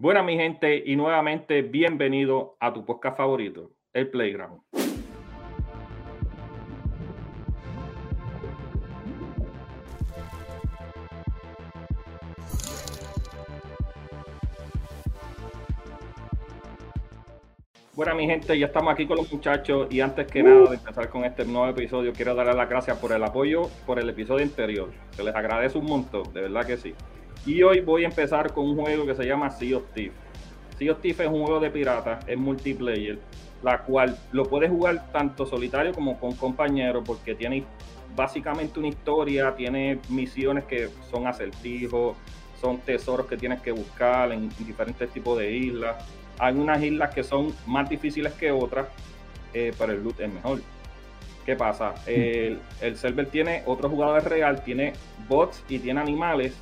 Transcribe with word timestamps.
Buenas, 0.00 0.24
mi 0.24 0.34
gente, 0.34 0.82
y 0.86 0.96
nuevamente 0.96 1.60
bienvenido 1.60 2.56
a 2.58 2.72
tu 2.72 2.86
podcast 2.86 3.18
favorito, 3.18 3.72
el 3.92 4.08
Playground. 4.08 4.62
Bueno, 17.92 18.14
mi 18.14 18.24
gente, 18.24 18.58
ya 18.58 18.64
estamos 18.64 18.94
aquí 18.94 19.06
con 19.06 19.18
los 19.18 19.30
muchachos 19.30 19.86
y 19.90 20.00
antes 20.00 20.26
que 20.28 20.42
nada 20.42 20.70
de 20.70 20.76
empezar 20.76 21.10
con 21.10 21.26
este 21.26 21.44
nuevo 21.44 21.68
episodio, 21.68 22.14
quiero 22.14 22.34
darles 22.34 22.56
las 22.56 22.70
gracias 22.70 22.96
por 22.96 23.12
el 23.12 23.22
apoyo 23.22 23.68
por 23.84 23.98
el 23.98 24.08
episodio 24.08 24.46
anterior. 24.46 24.88
Se 25.10 25.22
les 25.22 25.34
agradece 25.34 25.76
un 25.76 25.84
montón, 25.84 26.32
de 26.32 26.40
verdad 26.40 26.66
que 26.66 26.78
sí. 26.78 26.94
Y 27.46 27.62
hoy 27.62 27.80
voy 27.80 28.04
a 28.04 28.08
empezar 28.08 28.52
con 28.52 28.68
un 28.68 28.76
juego 28.76 29.06
que 29.06 29.14
se 29.14 29.24
llama 29.24 29.50
Sea 29.50 29.78
of 29.78 29.84
Thieves. 29.94 30.16
Sea 30.78 30.92
of 30.92 31.00
Thieves 31.00 31.20
es 31.20 31.26
un 31.26 31.44
juego 31.44 31.60
de 31.60 31.70
piratas, 31.70 32.26
es 32.26 32.38
multiplayer, 32.38 33.18
la 33.62 33.78
cual 33.82 34.16
lo 34.32 34.44
puedes 34.44 34.70
jugar 34.70 35.10
tanto 35.12 35.46
solitario 35.46 35.92
como 35.92 36.18
con 36.18 36.34
compañeros 36.34 37.02
porque 37.06 37.34
tiene 37.34 37.64
básicamente 38.14 38.78
una 38.78 38.88
historia, 38.88 39.54
tiene 39.54 39.98
misiones 40.08 40.64
que 40.64 40.88
son 41.10 41.26
acertijos, 41.26 42.16
son 42.60 42.78
tesoros 42.78 43.26
que 43.26 43.36
tienes 43.36 43.60
que 43.60 43.72
buscar 43.72 44.32
en 44.32 44.48
diferentes 44.58 45.08
tipos 45.10 45.38
de 45.38 45.50
islas 45.50 45.96
hay 46.40 46.54
unas 46.54 46.82
islas 46.82 47.14
que 47.14 47.22
son 47.22 47.54
más 47.66 47.88
difíciles 47.88 48.32
que 48.32 48.50
otras, 48.50 48.88
eh, 49.52 49.72
pero 49.78 49.92
el 49.92 50.02
loot 50.02 50.18
es 50.20 50.32
mejor. 50.32 50.60
¿Qué 51.44 51.54
pasa? 51.54 51.94
El, 52.06 52.60
server 52.94 53.26
tiene 53.26 53.62
otro 53.66 53.90
jugador 53.90 54.24
real, 54.24 54.62
tiene 54.64 54.94
bots 55.28 55.62
y 55.68 55.78
tiene 55.78 56.00
animales 56.00 56.54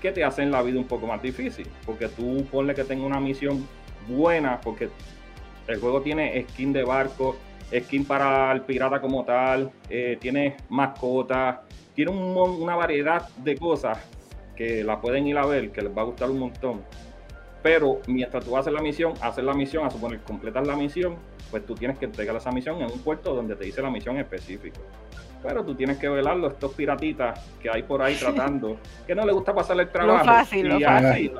que 0.00 0.12
te 0.12 0.24
hacen 0.24 0.50
la 0.50 0.62
vida 0.62 0.78
un 0.78 0.86
poco 0.86 1.06
más 1.06 1.22
difícil. 1.22 1.66
Porque 1.84 2.08
tú 2.08 2.44
ponle 2.50 2.74
que 2.74 2.84
tenga 2.84 3.04
una 3.04 3.20
misión 3.20 3.66
buena, 4.08 4.60
porque 4.60 4.88
el 5.66 5.78
juego 5.78 6.00
tiene 6.02 6.42
skin 6.48 6.72
de 6.72 6.84
barco, 6.84 7.36
skin 7.72 8.04
para 8.04 8.50
el 8.52 8.62
pirata 8.62 9.00
como 9.00 9.24
tal, 9.24 9.70
eh, 9.88 10.18
tiene 10.20 10.56
mascotas, 10.68 11.60
tiene 11.94 12.10
una 12.10 12.76
variedad 12.76 13.28
de 13.36 13.56
cosas 13.56 13.98
que 14.56 14.82
la 14.84 15.00
pueden 15.00 15.26
ir 15.26 15.38
a 15.38 15.46
ver, 15.46 15.70
que 15.70 15.82
les 15.82 15.96
va 15.96 16.02
a 16.02 16.04
gustar 16.06 16.30
un 16.30 16.38
montón. 16.38 16.82
Pero 17.62 18.00
mientras 18.06 18.44
tú 18.44 18.56
haces 18.56 18.72
la 18.72 18.80
misión, 18.80 19.14
haces 19.20 19.44
la 19.44 19.54
misión, 19.54 19.86
a 19.86 19.90
suponer 19.90 20.20
completas 20.20 20.66
la 20.66 20.76
misión, 20.76 21.16
pues 21.50 21.64
tú 21.66 21.74
tienes 21.74 21.98
que 21.98 22.06
entregar 22.06 22.34
esa 22.36 22.50
misión 22.50 22.80
en 22.80 22.90
un 22.90 23.00
puerto 23.00 23.34
donde 23.34 23.54
te 23.56 23.64
dice 23.64 23.82
la 23.82 23.90
misión 23.90 24.16
específica. 24.18 24.80
Pero 25.42 25.64
tú 25.64 25.74
tienes 25.74 25.96
que 25.96 26.08
velarlo, 26.08 26.48
estos 26.48 26.74
piratitas 26.74 27.40
que 27.62 27.70
hay 27.70 27.82
por 27.82 28.02
ahí 28.02 28.14
tratando, 28.14 28.76
que 29.06 29.14
no 29.14 29.24
les 29.24 29.34
gusta 29.34 29.54
pasar 29.54 29.80
el 29.80 29.88
trabajo. 29.88 30.18
Lo 30.18 30.32
fácil, 30.32 30.68
lo 30.68 30.80
fácil. 30.80 31.32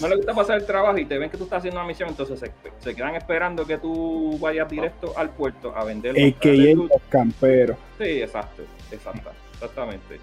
No 0.00 0.08
les 0.08 0.16
gusta 0.18 0.34
pasar 0.34 0.58
el 0.58 0.66
trabajo 0.66 0.98
y 0.98 1.06
te 1.06 1.18
ven 1.18 1.28
que 1.28 1.36
tú 1.36 1.44
estás 1.44 1.58
haciendo 1.58 1.80
una 1.80 1.88
misión, 1.88 2.08
entonces 2.08 2.52
se, 2.78 2.94
quedan 2.94 3.16
esperando 3.16 3.66
que 3.66 3.78
tú 3.78 4.38
vayas 4.40 4.68
directo 4.68 5.12
al 5.16 5.30
puerto 5.30 5.76
a 5.76 5.84
vender. 5.84 6.16
Es 6.16 6.36
que 6.36 6.74
los 6.74 6.88
camperos. 7.08 7.76
Sí, 7.98 8.22
exacto, 8.22 8.62
exacto, 8.90 9.30
exactamente. 9.54 10.20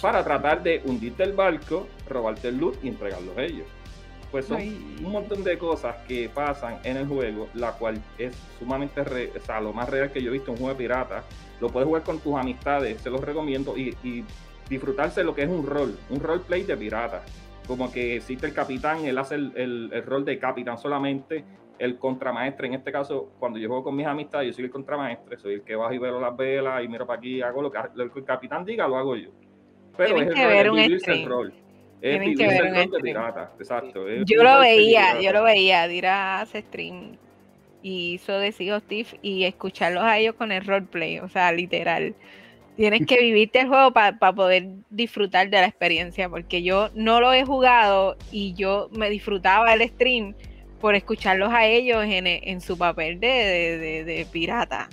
Para 0.00 0.22
tratar 0.22 0.62
de 0.62 0.82
hundirte 0.84 1.22
el 1.22 1.32
barco, 1.32 1.88
robarte 2.08 2.48
el 2.48 2.58
loot 2.58 2.84
y 2.84 2.88
entregarlos 2.88 3.36
a 3.36 3.42
ellos. 3.42 3.66
Pues 4.30 4.46
son 4.46 4.62
un 4.62 5.12
montón 5.12 5.44
de 5.44 5.58
cosas 5.58 5.94
que 6.08 6.30
pasan 6.30 6.78
en 6.84 6.96
el 6.96 7.06
juego, 7.06 7.48
la 7.54 7.72
cual 7.72 8.02
es 8.16 8.34
sumamente, 8.58 9.02
o 9.02 9.40
sea, 9.44 9.60
lo 9.60 9.74
más 9.74 9.88
real 9.90 10.10
que 10.10 10.22
yo 10.22 10.30
he 10.30 10.32
visto 10.32 10.50
en 10.50 10.52
un 10.52 10.58
juego 10.58 10.74
de 10.74 10.78
pirata. 10.78 11.22
Lo 11.62 11.68
puedes 11.68 11.86
jugar 11.86 12.02
con 12.02 12.18
tus 12.18 12.34
amistades, 12.34 13.00
se 13.00 13.08
los 13.08 13.20
recomiendo, 13.20 13.78
y, 13.78 14.24
disfrutarse 14.68 15.22
lo 15.22 15.32
que 15.32 15.42
es 15.42 15.48
un 15.48 15.64
rol, 15.64 15.96
un 16.10 16.18
roleplay 16.18 16.64
de 16.64 16.76
pirata. 16.76 17.22
Como 17.68 17.92
que 17.92 18.16
existe 18.16 18.46
el 18.46 18.52
capitán, 18.52 19.04
él 19.04 19.16
hace 19.16 19.36
el, 19.36 20.02
rol 20.04 20.24
de 20.24 20.40
capitán 20.40 20.76
solamente, 20.76 21.44
el 21.78 21.98
contramaestre, 21.98 22.66
en 22.66 22.74
este 22.74 22.90
caso, 22.90 23.30
cuando 23.38 23.60
yo 23.60 23.68
juego 23.68 23.84
con 23.84 23.94
mis 23.94 24.06
amistades, 24.06 24.48
yo 24.48 24.54
soy 24.54 24.64
el 24.64 24.70
contramaestre, 24.72 25.36
soy 25.36 25.54
el 25.54 25.62
que 25.62 25.76
baja 25.76 25.94
y 25.94 25.98
veo 25.98 26.20
las 26.20 26.36
velas 26.36 26.82
y 26.82 26.88
miro 26.88 27.06
para 27.06 27.20
aquí, 27.20 27.40
hago 27.42 27.62
lo 27.62 27.70
que, 27.70 27.78
el 27.96 28.24
capitán 28.24 28.64
diga, 28.64 28.88
lo 28.88 28.96
hago 28.96 29.14
yo. 29.14 29.30
Pero 29.96 30.16
es 30.16 30.36
el, 30.36 31.14
el 31.14 31.28
rol. 31.28 31.54
Tienen 32.00 32.34
que 32.34 32.46
ver 32.48 32.88
un 32.92 33.02
pirata, 33.02 33.52
exacto. 33.56 34.04
Yo 34.24 34.42
lo 34.42 34.58
veía, 34.58 35.20
yo 35.20 35.32
lo 35.32 35.44
veía, 35.44 36.40
hace 36.40 36.62
stream 36.62 37.18
y 37.82 38.14
hizo 38.14 38.38
de 38.38 38.52
Sea 38.52 38.76
of 38.76 38.84
y 39.22 39.44
escucharlos 39.44 40.04
a 40.04 40.18
ellos 40.18 40.34
con 40.36 40.52
el 40.52 40.64
roleplay, 40.64 41.18
o 41.18 41.28
sea, 41.28 41.52
literal. 41.52 42.14
Tienes 42.76 43.06
que 43.06 43.16
vivirte 43.20 43.60
el 43.60 43.68
juego 43.68 43.92
para 43.92 44.16
poder 44.16 44.68
disfrutar 44.90 45.50
de 45.50 45.58
la 45.58 45.66
experiencia, 45.66 46.28
porque 46.28 46.62
yo 46.62 46.90
no 46.94 47.20
lo 47.20 47.32
he 47.32 47.44
jugado 47.44 48.16
y 48.30 48.54
yo 48.54 48.88
me 48.92 49.10
disfrutaba 49.10 49.72
el 49.74 49.88
stream 49.88 50.34
por 50.80 50.94
escucharlos 50.94 51.52
a 51.52 51.66
ellos 51.66 52.04
en, 52.04 52.26
en 52.26 52.60
su 52.60 52.76
papel 52.76 53.20
de, 53.20 53.28
de, 53.78 54.04
de, 54.04 54.26
pirata. 54.26 54.88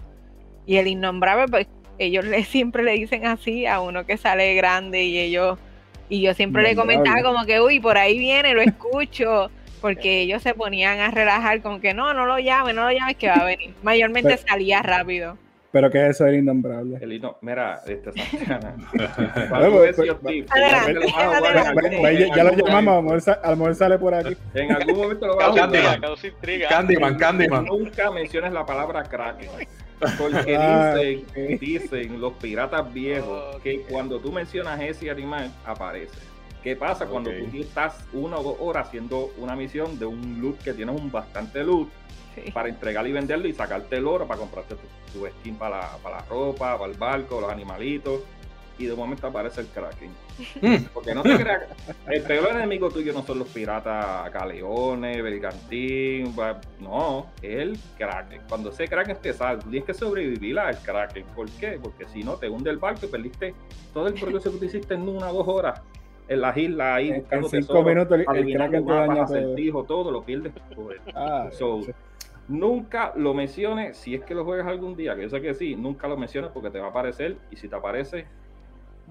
Y 0.66 0.78
el 0.78 0.88
innombrable, 0.88 1.48
pues 1.48 1.68
ellos 1.98 2.26
le, 2.26 2.44
siempre 2.44 2.84
le 2.84 2.94
dicen 2.94 3.26
así 3.26 3.66
a 3.66 3.82
uno 3.82 4.06
que 4.06 4.18
sale 4.18 4.54
grande 4.54 5.04
y 5.04 5.18
ellos 5.18 5.58
y 6.10 6.22
yo 6.22 6.34
siempre 6.34 6.64
le 6.64 6.76
comentaba 6.76 7.22
como 7.22 7.46
que, 7.46 7.62
uy, 7.62 7.80
por 7.80 7.98
ahí 7.98 8.18
viene, 8.18 8.56
lo 8.56 8.62
escucho, 8.62 9.52
porque 9.80 10.22
ellos 10.22 10.42
se 10.44 10.54
ponían 10.54 11.00
a 11.00 11.12
relajar 11.12 11.62
como 11.62 11.80
que 11.80 11.94
no, 11.94 12.14
no 12.14 12.26
lo 12.26 12.40
llames, 12.40 12.76
no 12.76 12.84
lo 12.84 12.92
llames 12.92 13.16
que 13.16 13.30
va 13.30 13.36
a 13.36 13.46
venir. 13.46 13.74
Mayormente 13.84 14.38
salía 14.38 14.82
rápido. 14.82 15.38
¿Pero 15.72 15.92
qué 15.92 16.06
es 16.06 16.16
eso 16.16 16.24
del 16.26 16.38
innombrable? 16.38 16.98
El 17.00 17.22
mira, 17.42 17.82
este 17.86 18.12
Ya 22.36 22.44
lo 22.44 22.56
llamamos, 22.56 23.28
a 23.28 23.50
lo 23.52 23.56
mejor 23.56 23.76
sale 23.76 24.00
por 24.00 24.16
aquí. 24.16 24.36
En 24.56 24.72
algún 24.72 24.98
momento 24.98 25.28
lo 25.28 25.36
vamos 25.36 25.60
a 25.60 25.62
Candyman, 25.62 26.02
Candyman, 26.70 27.18
Candyman. 27.18 27.66
Nunca 27.66 28.10
menciones 28.10 28.52
la 28.52 28.66
palabra 28.66 29.04
crack. 29.04 29.48
Porque 30.18 30.58
dicen, 31.38 31.60
dicen 31.60 32.22
los 32.22 32.34
piratas 32.34 32.92
viejos 32.92 33.58
que 33.62 33.82
cuando 33.82 34.20
tú 34.20 34.32
mencionas 34.32 34.80
ese 34.82 35.12
animal, 35.12 35.52
aparece. 35.66 36.29
¿Qué 36.64 36.76
pasa 36.76 37.06
cuando 37.06 37.32
tú 37.32 37.58
estás 37.58 38.04
una 38.12 38.38
o 38.38 38.44
dos 38.44 38.56
horas 38.60 38.88
haciendo 38.88 39.32
una 39.38 39.56
misión 39.56 39.98
de 39.98 40.06
un 40.06 40.42
loot 40.42 40.60
que 40.60 40.74
tienes 40.74 41.00
un 41.00 41.12
bastante 41.12 41.64
loot 41.64 41.90
para 42.54 42.70
entregarlo 42.70 43.10
y 43.10 43.14
venderlo 43.14 43.48
y 43.48 43.54
sacarte 43.54 43.98
el 43.98 44.08
oro 44.08 44.28
para 44.28 44.40
comprarte 44.40 44.76
tu, 45.14 45.26
skin 45.26 45.56
para 45.56 45.80
la, 45.80 45.98
para 46.04 46.18
la 46.18 46.26
ropa, 46.26 46.78
para 46.78 46.92
el 46.92 46.98
barco, 46.98 47.40
los 47.42 47.52
animalitos? 47.52 48.22
y 48.80 48.86
de 48.86 48.96
momento 48.96 49.28
aparece 49.28 49.62
el 49.62 49.68
Kraken. 49.68 50.10
Mm. 50.62 50.86
Porque 50.94 51.14
no 51.14 51.22
te 51.22 51.36
creas, 51.36 51.64
el 52.08 52.24
peor 52.24 52.56
enemigo 52.56 52.90
tuyo 52.90 53.14
no 53.14 53.24
son 53.24 53.40
los 53.40 53.50
piratas 53.50 54.30
Caleones, 54.32 55.22
Bergantín, 55.22 56.34
no, 56.80 57.28
es 57.42 57.60
el 57.60 57.80
Kraken. 57.98 58.42
Cuando 58.48 58.70
ese 58.70 58.88
Kraken 58.88 59.18
te 59.22 59.34
sale, 59.34 59.62
tienes 59.64 59.84
que 59.84 59.94
sobrevivir 59.94 60.58
al 60.58 60.82
Kraken. 60.82 61.26
¿Por 61.36 61.50
qué? 61.52 61.78
Porque 61.82 62.08
si 62.08 62.24
no, 62.24 62.38
te 62.38 62.50
hunde 62.50 62.70
el 62.70 62.78
barco 62.78 63.06
y 63.06 63.10
perdiste 63.10 63.54
todo 63.94 64.08
el 64.08 64.14
progreso 64.14 64.52
que 64.54 64.58
tú 64.58 64.66
hiciste 64.66 64.94
en 64.94 65.08
una 65.08 65.30
o 65.30 65.34
dos 65.34 65.48
horas 65.48 65.82
en 66.30 66.42
las 66.42 66.56
islas 66.56 66.96
ahí 66.96 67.12
buscando 67.12 67.50
en 67.52 67.64
cinco 67.64 67.84
minutos 67.84 68.20
el, 68.20 68.54
Kraken 68.54 68.86
te 68.86 68.94
daña 68.94 69.26
todo. 69.26 69.84
todo 69.84 70.12
lo 70.12 70.24
pierdes. 70.24 70.54
Ah, 71.16 71.50
Nunca 72.48 73.14
lo 73.16 73.36
menciones, 73.36 73.98
si 73.98 74.16
es 74.16 74.24
que 74.24 74.34
lo 74.34 74.44
juegas 74.44 74.66
algún 74.66 74.96
día, 74.96 75.16
que 75.16 75.24
yo 75.24 75.30
sé 75.30 75.40
que 75.40 75.54
sí, 75.54 75.76
nunca 75.76 76.08
lo 76.08 76.18
menciones 76.18 76.50
porque 76.52 76.72
te 76.72 76.80
va 76.80 76.88
a 76.88 76.90
aparecer 76.90 77.38
y 77.52 77.56
si 77.56 77.68
te 77.68 77.76
aparece, 77.76 78.26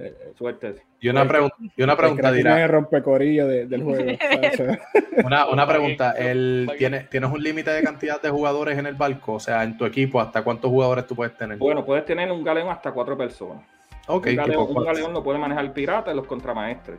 eh, 0.01 0.33
suerte. 0.37 0.75
Y 1.01 1.09
una, 1.09 1.27
pregunta 1.27 1.55
y 1.77 1.83
una 1.85 1.97
pregunta 1.97 2.33
dirá. 2.33 2.67
rompecorillo 2.67 3.47
del 3.47 3.83
juego. 3.83 4.11
una, 5.25 5.47
una 5.49 5.69
pregunta, 5.69 6.13
el, 6.13 6.69
¿tienes, 6.79 7.09
¿tienes 7.11 7.31
un 7.31 7.41
límite 7.41 7.71
de 7.71 7.83
cantidad 7.83 8.21
de 8.21 8.31
jugadores 8.31 8.77
en 8.77 8.87
el 8.87 8.97
barco? 8.97 9.35
O 9.35 9.41
sea, 9.41 9.63
en 9.63 9.77
tu 9.77 9.85
equipo, 9.85 10.21
¿hasta 10.21 10.43
cuántos 10.43 10.69
jugadores 10.71 11.07
tú 11.07 11.15
puedes 11.15 11.37
tener? 11.37 11.59
Bueno, 11.59 11.85
puedes 11.85 12.05
tener 12.05 12.33
un 12.33 12.43
galeón 12.43 12.71
hasta 12.71 12.91
cuatro 12.91 13.17
personas. 13.17 13.63
Okay, 14.11 14.39
un, 14.39 14.85
galeón, 14.85 15.13
lo 15.13 15.23
puede 15.23 15.39
manejar 15.39 15.67
el 15.67 15.73
pirata 15.73 16.11
y 16.11 16.17
los 16.17 16.27
contramaestres. 16.27 16.99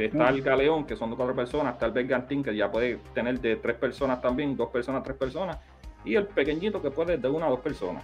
está 0.00 0.28
el 0.28 0.42
galeón, 0.42 0.84
que 0.84 0.96
son 0.96 1.10
de 1.10 1.16
cuatro 1.16 1.36
personas, 1.36 1.74
está 1.74 1.86
el 1.86 1.92
bergantín, 1.92 2.42
que 2.42 2.54
ya 2.54 2.68
puede 2.68 2.98
tener 3.14 3.40
de 3.40 3.56
tres 3.56 3.76
personas 3.76 4.20
también, 4.20 4.56
dos 4.56 4.70
personas, 4.70 5.04
tres 5.04 5.16
personas, 5.16 5.58
y 6.04 6.16
el 6.16 6.26
pequeñito 6.26 6.82
que 6.82 6.90
puede 6.90 7.16
de 7.16 7.28
una 7.28 7.46
a 7.46 7.50
dos 7.50 7.60
personas. 7.60 8.02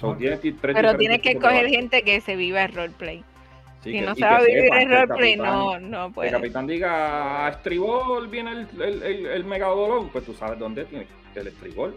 Pero 0.00 0.96
tienes 0.96 1.20
que 1.20 1.32
escoger 1.32 1.68
gente 1.68 2.02
que 2.02 2.20
se 2.22 2.34
viva 2.34 2.64
el 2.64 2.72
roleplay. 2.72 3.22
si 3.82 4.00
no 4.00 4.14
sabe 4.14 4.46
vivir 4.46 4.74
el 4.74 4.88
roleplay, 4.88 5.36
no, 5.36 5.78
no 5.78 6.12
puede. 6.12 6.30
El 6.30 6.36
capitán 6.36 6.66
diga, 6.66 7.46
a 7.46 7.50
estribol 7.50 8.26
viene 8.28 8.52
el, 8.52 8.68
el, 8.80 9.02
el, 9.02 9.26
el 9.26 9.44
megadolón, 9.44 10.08
pues 10.08 10.24
tú 10.24 10.32
sabes 10.32 10.58
dónde 10.58 10.86
tiene 10.86 11.06
el 11.34 11.46
estribol. 11.46 11.94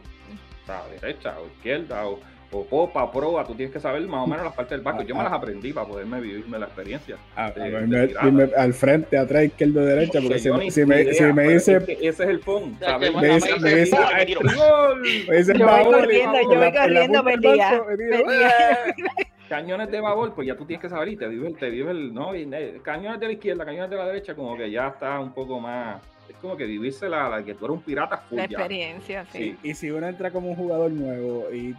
O 0.64 0.66
sea, 0.66 0.84
derecha 1.00 1.40
o 1.40 1.48
izquierda 1.48 2.06
o 2.06 2.20
o 2.52 2.64
popa, 2.66 3.12
proa, 3.12 3.46
tú 3.46 3.54
tienes 3.56 3.74
que 3.74 3.80
saber 3.80 4.02
más 4.08 4.24
o 4.24 4.28
menos 4.28 4.46
las 4.46 4.54
partes 4.54 4.72
del 4.72 4.82
barco. 4.82 5.04
Yo 5.04 5.16
me 5.16 5.24
las 5.24 5.34
aprendí 5.34 5.74
para 5.74 5.88
poderme 5.88 6.22
vivirme 6.22 6.58
la 6.58 6.66
experiencia. 6.68 7.18
al 7.36 8.74
frente, 8.74 9.18
atrás, 9.18 9.46
izquierdo, 9.46 9.84
derecha, 9.84 10.20
porque 10.22 10.40
si, 10.40 10.50
si, 10.72 10.86
me, 10.86 11.14
si 11.14 11.24
me 11.34 11.50
dice. 11.50 11.78
ese 11.78 12.08
es 12.08 12.20
el 12.20 12.40
fondo. 12.40 12.78
Me 13.00 13.36
dice, 13.36 13.60
me 13.60 13.76
dice, 13.76 13.98
me 15.30 15.38
dice, 15.38 15.58
yo 15.58 15.68
voy 15.68 15.84
corriendo, 15.84 16.42
yo 16.42 16.60
voy 16.60 16.72
corriendo, 16.72 17.24
perdida. 17.24 17.84
Cañones 19.50 19.90
de 19.90 20.02
babor, 20.02 20.34
pues 20.36 20.46
ya 20.46 20.58
tú 20.58 20.66
tienes 20.66 20.82
que 20.82 20.90
saber 20.90 21.08
y 21.08 21.16
te 21.16 21.26
vive, 21.26 21.54
te 21.54 21.70
vive 21.70 21.92
el. 21.92 22.14
No, 22.14 22.32
cañones 22.84 23.20
de 23.22 23.28
la 23.28 23.32
izquierda, 23.32 23.64
cañones 23.64 23.90
de 23.90 23.96
la 23.96 24.06
derecha, 24.06 24.36
como 24.36 24.58
que 24.58 24.70
ya 24.70 24.90
está 24.90 25.22
un 25.22 25.34
poco 25.34 25.58
más 25.62 26.02
es 26.30 26.36
como 26.42 26.58
que 26.58 26.66
vivirse 26.66 27.08
la, 27.08 27.30
la 27.30 27.44
que 27.44 27.54
tú 27.54 27.66
eres 27.66 27.78
un 27.78 27.84
pirata 27.84 28.18
full. 28.18 28.38
La 28.38 28.44
experiencia, 28.44 29.26
sí. 29.32 29.56
Y 29.64 29.74
si 29.74 29.90
uno 29.90 30.08
entra 30.08 30.32
como 30.32 30.50
un 30.50 30.56
jugador 30.58 30.92
nuevo 30.92 31.50
y 31.54 31.74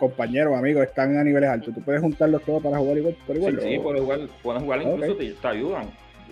compañeros, 0.00 0.56
amigos, 0.58 0.82
están 0.82 1.16
a 1.16 1.22
niveles 1.22 1.48
altos, 1.48 1.72
tú 1.74 1.82
puedes 1.82 2.00
juntarlos 2.00 2.42
todos 2.42 2.62
para 2.62 2.78
jugar 2.78 2.96
igual 2.98 3.16
por 3.26 3.36
igual. 3.36 3.60
Sí, 3.60 3.68
sí, 3.74 3.78
puedes 3.78 4.00
jugar, 4.00 4.20
puedes 4.42 4.62
jugar 4.62 4.82
incluso 4.82 5.12
Ok. 5.12 5.18
te, 5.18 5.32
te 5.32 5.48
ayudan. 5.48 5.90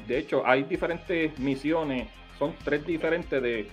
De 0.09 0.19
hecho, 0.19 0.45
hay 0.45 0.65
diferentes 0.65 1.39
misiones, 1.39 2.09
son 2.39 2.55
tres 2.65 2.85
diferentes 2.85 3.41
de 3.41 3.69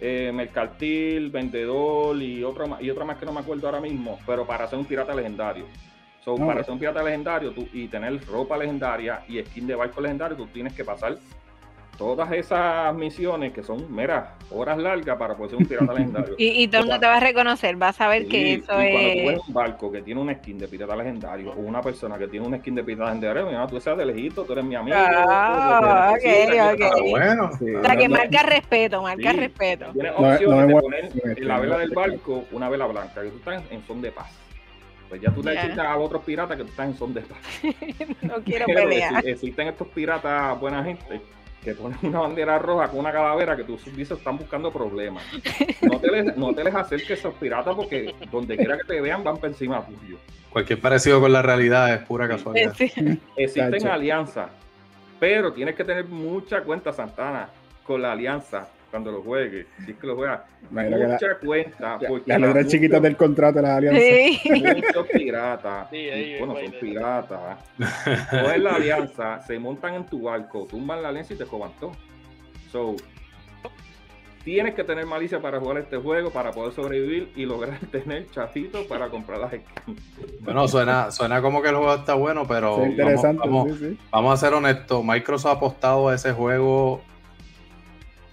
eh, 0.00 0.30
mercantil, 0.32 1.30
vendedor 1.30 2.16
y 2.22 2.44
otra, 2.44 2.66
y 2.80 2.90
otra 2.90 3.04
más 3.04 3.16
que 3.16 3.26
no 3.26 3.32
me 3.32 3.40
acuerdo 3.40 3.66
ahora 3.66 3.80
mismo, 3.80 4.18
pero 4.26 4.46
para 4.46 4.68
ser 4.68 4.78
un 4.78 4.84
pirata 4.84 5.14
legendario. 5.14 5.64
So, 6.24 6.36
para 6.36 6.62
ser 6.62 6.72
un 6.72 6.78
pirata 6.78 7.02
legendario 7.02 7.50
tú, 7.52 7.66
y 7.72 7.88
tener 7.88 8.22
ropa 8.26 8.56
legendaria 8.58 9.22
y 9.26 9.42
skin 9.42 9.66
de 9.66 9.74
barco 9.74 10.02
legendario, 10.02 10.36
tú 10.36 10.46
tienes 10.46 10.74
que 10.74 10.84
pasar 10.84 11.16
todas 12.00 12.32
esas 12.32 12.94
misiones 12.94 13.52
que 13.52 13.62
son 13.62 13.94
meras 13.94 14.30
horas 14.50 14.78
largas 14.78 15.18
para 15.18 15.36
poder 15.36 15.50
ser 15.50 15.58
un 15.60 15.66
pirata 15.66 15.92
legendario. 15.98 16.34
Y, 16.38 16.62
y 16.62 16.66
todo 16.68 16.80
el 16.80 16.86
mundo 16.86 16.98
te 17.00 17.06
va 17.06 17.16
a 17.18 17.20
reconocer, 17.20 17.80
va 17.80 17.88
a 17.88 17.92
saber 17.92 18.26
que 18.26 18.54
eso 18.54 18.62
y 18.62 18.64
cuando 18.64 18.80
tú 18.80 19.18
es. 19.20 19.26
ves 19.26 19.40
un 19.48 19.52
barco 19.54 19.92
que 19.92 20.00
tiene 20.00 20.18
una 20.22 20.34
skin 20.36 20.56
de 20.58 20.66
pirata 20.66 20.96
legendario 20.96 21.50
o 21.52 21.60
una 21.60 21.82
persona 21.82 22.16
que 22.16 22.26
tiene 22.26 22.46
una 22.46 22.56
skin 22.56 22.74
de 22.74 22.84
pirata 22.84 23.10
legendario, 23.10 23.46
mira, 23.46 23.66
tú 23.66 23.78
seas 23.78 23.98
de 23.98 24.06
lejito, 24.06 24.44
tú 24.44 24.52
eres 24.54 24.64
mi 24.64 24.74
amigo. 24.76 24.96
Ah, 24.98 26.12
ok, 26.14 26.74
ok. 26.74 26.82
Ah, 26.82 27.02
bueno. 27.10 27.50
Sí. 27.58 27.74
O 27.74 27.84
sea, 27.84 27.96
que 27.96 28.08
marca 28.08 28.42
respeto, 28.44 29.02
marca 29.02 29.30
Sí. 29.32 29.36
respeto. 29.36 29.86
Tienes 29.92 30.12
opciones 30.16 30.48
no 30.48 30.66
de 30.66 30.80
poner 30.82 31.04
no 31.14 31.30
en 31.32 31.48
la 31.48 31.60
vela 31.60 31.78
del 31.78 31.90
barco 31.90 32.44
una 32.52 32.68
vela 32.70 32.86
blanca, 32.86 33.22
que 33.22 33.28
tú 33.28 33.36
estás 33.36 33.62
en 33.70 33.82
son 33.86 34.00
de 34.00 34.10
paz. 34.10 34.30
Pues 35.10 35.20
ya 35.20 35.30
tú 35.32 35.42
le 35.42 35.52
Ya. 35.54 35.62
dices 35.64 35.78
a 35.80 35.98
otros 35.98 36.22
piratas 36.24 36.56
que 36.56 36.62
tú 36.62 36.70
estás 36.70 36.86
en 36.86 36.94
son 36.96 37.12
de 37.12 37.20
paz. 37.20 37.38
No 38.22 38.34
quiero 38.44 38.64
Pero 38.66 38.88
pelear. 38.88 39.12
exi- 39.22 39.28
existen 39.32 39.68
estos 39.68 39.88
piratas 39.88 40.58
buena 40.60 40.82
gente 40.82 41.20
que 41.62 41.74
ponen 41.74 41.98
una 42.02 42.20
bandera 42.20 42.58
roja 42.58 42.88
con 42.88 43.00
una 43.00 43.12
calavera 43.12 43.56
que 43.56 43.64
tú 43.64 43.78
dices 43.96 44.18
están 44.18 44.38
buscando 44.38 44.72
problemas. 44.72 45.22
No 45.82 45.98
te 46.00 46.10
les, 46.10 46.36
no 46.36 46.54
te 46.54 46.64
les 46.64 46.74
acerques 46.74 47.10
a 47.10 47.14
esos 47.14 47.34
piratas 47.34 47.74
porque 47.74 48.14
donde 48.30 48.56
quiera 48.56 48.76
que 48.76 48.84
te 48.84 49.00
vean 49.00 49.22
van 49.22 49.36
por 49.36 49.48
encima 49.48 49.84
tuyo. 49.84 50.18
Cualquier 50.50 50.80
parecido 50.80 51.20
con 51.20 51.32
la 51.32 51.42
realidad 51.42 51.92
es 51.94 52.00
pura 52.02 52.28
casualidad. 52.28 52.74
Sí. 52.74 52.90
Existen 53.36 53.86
alianzas, 53.86 54.50
pero 55.18 55.52
tienes 55.52 55.74
que 55.74 55.84
tener 55.84 56.06
mucha 56.06 56.62
cuenta, 56.62 56.92
Santana, 56.92 57.48
con 57.84 58.02
la 58.02 58.12
alianza 58.12 58.68
cuando 58.90 59.12
lo 59.12 59.22
juegues. 59.22 59.66
Si 59.84 59.92
es 59.92 59.96
que 59.98 60.06
lo 60.06 60.16
juegas, 60.16 60.40
Imagino 60.70 60.96
que 60.96 61.02
la- 61.04 61.12
mucha 61.14 61.38
cuenta. 61.38 61.98
Porque 62.08 62.24
las 62.26 62.40
letras 62.40 62.66
chiquitas 62.66 63.02
del 63.02 63.16
contrato 63.16 63.56
de 63.56 63.62
las 63.62 63.70
alianzas. 63.78 64.02
Sí. 64.02 64.40
muchos 64.86 65.06
piratas, 65.08 65.90
Sí, 65.90 65.96
ahí, 65.96 66.38
bueno, 66.38 66.54
son 66.60 66.72
piratas, 66.80 67.58
cogen 68.30 68.64
la 68.64 68.70
alianza, 68.74 69.40
se 69.42 69.58
montan 69.58 69.94
en 69.94 70.06
tu 70.06 70.22
barco, 70.22 70.66
tumban 70.68 71.02
la 71.02 71.08
alianza 71.10 71.34
y 71.34 71.36
te 71.36 71.44
coban 71.46 71.70
todo. 71.80 71.92
So, 72.72 72.96
tienes 74.44 74.74
que 74.74 74.84
tener 74.84 75.04
malicia 75.06 75.40
para 75.40 75.60
jugar 75.60 75.78
este 75.78 75.96
juego, 75.98 76.30
para 76.30 76.50
poder 76.50 76.72
sobrevivir 76.72 77.30
y 77.36 77.44
lograr 77.44 77.78
tener 77.92 78.28
chafitos 78.30 78.86
para 78.86 79.08
comprar 79.08 79.38
las 79.38 79.50
skins. 79.52 80.40
Bueno, 80.40 80.66
suena, 80.68 81.10
suena 81.10 81.42
como 81.42 81.60
que 81.62 81.68
el 81.68 81.76
juego 81.76 81.94
está 81.94 82.14
bueno, 82.14 82.46
pero 82.48 82.76
Sí, 82.76 82.90
interesante, 82.90 83.40
vamos, 83.46 83.64
vamos- 83.66 83.78
sí, 83.78 83.88
sí. 83.90 83.98
vamos 84.10 84.34
a 84.34 84.36
ser 84.46 84.54
honestos. 84.54 85.04
Microsoft 85.04 85.52
ha 85.52 85.56
apostado 85.56 86.08
a 86.08 86.14
ese 86.14 86.32
juego 86.32 87.02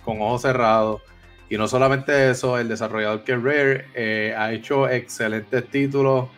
con 0.07 0.21
ojos 0.21 0.44
cerrados. 0.44 1.01
Y 1.50 1.57
no 1.57 1.68
solamente 1.68 2.30
eso, 2.30 2.57
el 2.57 2.69
desarrollador 2.69 3.25
que 3.25 3.36
Rare 3.36 3.86
eh, 3.94 4.33
ha 4.38 4.54
hecho 4.54 4.88
excelentes 4.89 5.69
títulos 5.69 6.30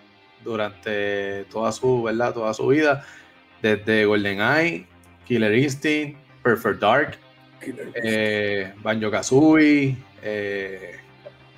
durante 0.44 1.44
toda 1.46 1.72
su, 1.72 2.02
¿verdad? 2.02 2.34
Toda 2.34 2.54
su 2.56 2.68
vida. 2.68 3.06
Desde 3.62 4.06
GoldenEye, 4.06 4.88
Killer 5.26 5.54
Instinct, 5.54 6.18
Perfect 6.42 6.80
Dark, 6.80 7.18
eh, 8.04 8.74
Banjo 8.82 9.12
Kazooie, 9.12 9.96
eh, 10.24 10.96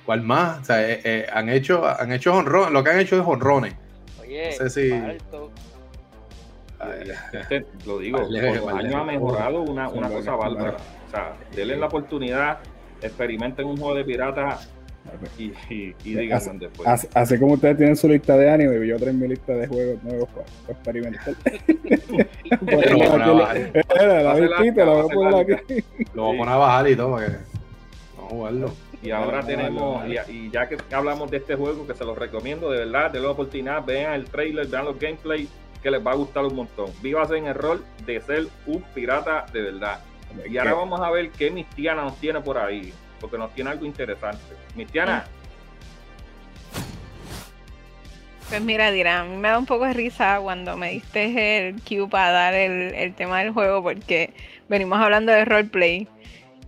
¿cuál 0.04 0.20
más? 0.22 0.60
O 0.60 0.64
sea, 0.64 0.90
eh, 0.90 1.00
eh, 1.02 1.26
han 1.32 1.48
hecho, 1.48 1.86
han 1.86 2.12
hecho 2.12 2.34
honrón, 2.34 2.74
lo 2.74 2.84
que 2.84 2.90
han 2.90 2.98
hecho 2.98 3.16
es 3.16 3.26
honrones. 3.26 3.74
Oye, 4.20 4.50
No 4.50 4.68
sé 4.68 4.70
si-. 4.70 4.92
Este, 7.32 7.64
lo 7.86 7.98
digo, 8.00 8.18
Vale, 8.18 8.48
años 8.48 8.94
ha 8.96 9.04
mejorado 9.04 9.62
una, 9.62 9.88
una 9.88 10.08
cosa 10.08 10.32
bárbara. 10.32 10.76
Sea, 11.12 11.36
denle 11.54 11.76
la 11.76 11.86
oportunidad, 11.86 12.58
experimenten 13.00 13.66
un 13.66 13.76
juego 13.76 13.94
de 13.94 14.04
piratas 14.04 14.68
y, 15.38 15.52
y, 15.68 15.94
y 16.04 16.14
díganme 16.14 16.58
después. 16.58 16.88
Así, 16.88 17.08
así 17.14 17.38
como 17.38 17.54
ustedes 17.54 17.76
tienen 17.76 17.96
su 17.96 18.08
lista 18.08 18.36
de 18.36 18.50
anime, 18.50 18.86
yo 18.86 18.98
tengo 18.98 19.12
mi 19.12 19.28
lista 19.28 19.52
de 19.52 19.66
juegos 19.66 20.02
nuevos 20.02 20.28
para, 20.30 20.46
para 20.46 20.72
experimentar. 20.72 21.34
Lo 26.14 26.22
voy 26.24 26.34
a 26.34 26.38
poner 26.38 26.48
a 26.48 26.56
bajar 26.56 26.88
y 26.88 26.96
todo. 26.96 27.10
Vamos 27.10 27.30
a 28.16 28.22
jugarlo. 28.28 28.72
Y 29.02 29.10
ahora 29.10 29.42
tenemos, 29.42 30.04
y, 30.06 30.32
y 30.32 30.50
ya 30.50 30.68
que 30.68 30.76
hablamos 30.94 31.30
de 31.30 31.38
este 31.38 31.56
juego, 31.56 31.86
que 31.86 31.94
se 31.94 32.04
los 32.04 32.16
recomiendo 32.16 32.70
de 32.70 32.78
verdad, 32.78 33.10
denle 33.10 33.26
la 33.26 33.32
oportunidad, 33.32 33.84
vean 33.84 34.14
el 34.14 34.26
trailer, 34.26 34.68
vean 34.68 34.84
los 34.84 34.98
gameplay, 34.98 35.48
que 35.82 35.90
les 35.90 36.06
va 36.06 36.12
a 36.12 36.14
gustar 36.14 36.44
un 36.44 36.54
montón. 36.54 36.90
Vívase 37.02 37.36
en 37.36 37.46
el 37.46 37.54
rol 37.54 37.84
de 38.06 38.20
ser 38.20 38.46
un 38.66 38.82
pirata 38.94 39.44
de 39.52 39.62
verdad. 39.62 40.00
Y 40.48 40.58
ahora 40.58 40.74
vamos 40.74 41.00
a 41.00 41.10
ver 41.10 41.30
qué 41.30 41.50
Mistiana 41.50 42.02
nos 42.02 42.16
tiene 42.18 42.40
por 42.40 42.58
ahí, 42.58 42.92
porque 43.20 43.38
nos 43.38 43.52
tiene 43.54 43.70
algo 43.70 43.84
interesante. 43.84 44.42
Mistiana, 44.74 45.24
Pues 48.52 48.60
mira, 48.60 48.90
Dira, 48.90 49.20
a 49.20 49.24
mí 49.24 49.34
me 49.34 49.48
da 49.48 49.58
un 49.58 49.64
poco 49.64 49.86
de 49.86 49.94
risa 49.94 50.38
cuando 50.42 50.76
me 50.76 50.90
diste 50.90 51.68
el 51.68 51.80
cue 51.80 52.06
para 52.06 52.32
dar 52.32 52.52
el, 52.52 52.94
el 52.94 53.14
tema 53.14 53.38
del 53.38 53.50
juego, 53.52 53.82
porque 53.82 54.34
venimos 54.68 54.98
hablando 55.00 55.32
de 55.32 55.46
roleplay. 55.46 56.06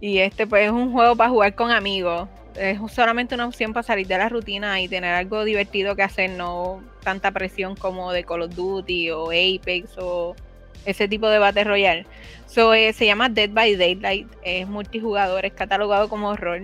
Y 0.00 0.20
este, 0.20 0.46
pues, 0.46 0.64
es 0.64 0.70
un 0.70 0.92
juego 0.92 1.14
para 1.14 1.28
jugar 1.28 1.54
con 1.54 1.70
amigos. 1.70 2.26
Es 2.56 2.78
solamente 2.90 3.34
una 3.34 3.46
opción 3.46 3.74
para 3.74 3.82
salir 3.82 4.06
de 4.06 4.16
la 4.16 4.30
rutina 4.30 4.80
y 4.80 4.88
tener 4.88 5.12
algo 5.12 5.44
divertido 5.44 5.94
que 5.94 6.02
hacer, 6.02 6.30
no 6.30 6.82
tanta 7.02 7.32
presión 7.32 7.76
como 7.76 8.12
de 8.12 8.24
Call 8.24 8.40
of 8.40 8.54
Duty 8.54 9.10
o 9.10 9.26
Apex 9.26 9.98
o 9.98 10.34
ese 10.84 11.08
tipo 11.08 11.28
de 11.28 11.38
Battle 11.38 11.64
Royale. 11.64 12.06
So, 12.46 12.74
eh, 12.74 12.92
se 12.92 13.06
llama 13.06 13.28
Dead 13.28 13.50
by 13.50 13.76
Daylight, 13.76 14.28
es 14.42 14.66
multijugador, 14.68 15.44
es 15.44 15.52
catalogado 15.52 16.08
como 16.08 16.28
horror. 16.28 16.62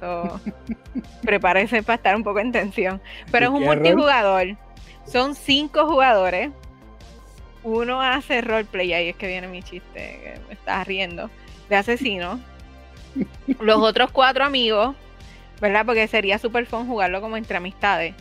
So, 0.00 0.40
prepárese 1.22 1.82
para 1.82 1.96
estar 1.96 2.16
un 2.16 2.24
poco 2.24 2.40
en 2.40 2.52
tensión. 2.52 3.00
Pero 3.30 3.46
es 3.46 3.52
¿Y 3.52 3.54
un 3.54 3.64
rol? 3.66 3.76
multijugador. 3.76 4.56
Son 5.06 5.34
cinco 5.34 5.86
jugadores. 5.86 6.50
Uno 7.62 8.00
hace 8.00 8.40
roleplay, 8.40 8.92
ahí 8.92 9.08
es 9.08 9.16
que 9.16 9.26
viene 9.26 9.48
mi 9.48 9.62
chiste, 9.62 10.20
que 10.22 10.40
me 10.46 10.54
estás 10.54 10.86
riendo, 10.86 11.30
de 11.68 11.76
asesino. 11.76 12.40
Los 13.60 13.78
otros 13.78 14.10
cuatro 14.12 14.44
amigos, 14.44 14.94
¿verdad? 15.60 15.84
Porque 15.84 16.06
sería 16.08 16.38
super 16.38 16.66
fun 16.66 16.86
jugarlo 16.86 17.20
como 17.20 17.36
entre 17.36 17.56
amistades. 17.56 18.14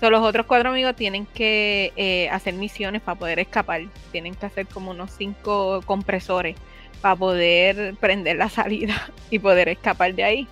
So, 0.00 0.10
los 0.10 0.22
otros 0.22 0.46
cuatro 0.46 0.70
amigos 0.70 0.94
tienen 0.94 1.26
que 1.26 1.92
eh, 1.96 2.28
hacer 2.30 2.54
misiones 2.54 3.02
para 3.02 3.18
poder 3.18 3.40
escapar. 3.40 3.82
Tienen 4.12 4.34
que 4.34 4.46
hacer 4.46 4.66
como 4.66 4.92
unos 4.92 5.10
cinco 5.10 5.80
compresores 5.86 6.54
para 7.00 7.16
poder 7.16 7.94
prender 7.96 8.36
la 8.36 8.48
salida 8.48 9.10
y 9.30 9.38
poder 9.38 9.68
escapar 9.68 10.14
de 10.14 10.24
ahí. 10.24 10.48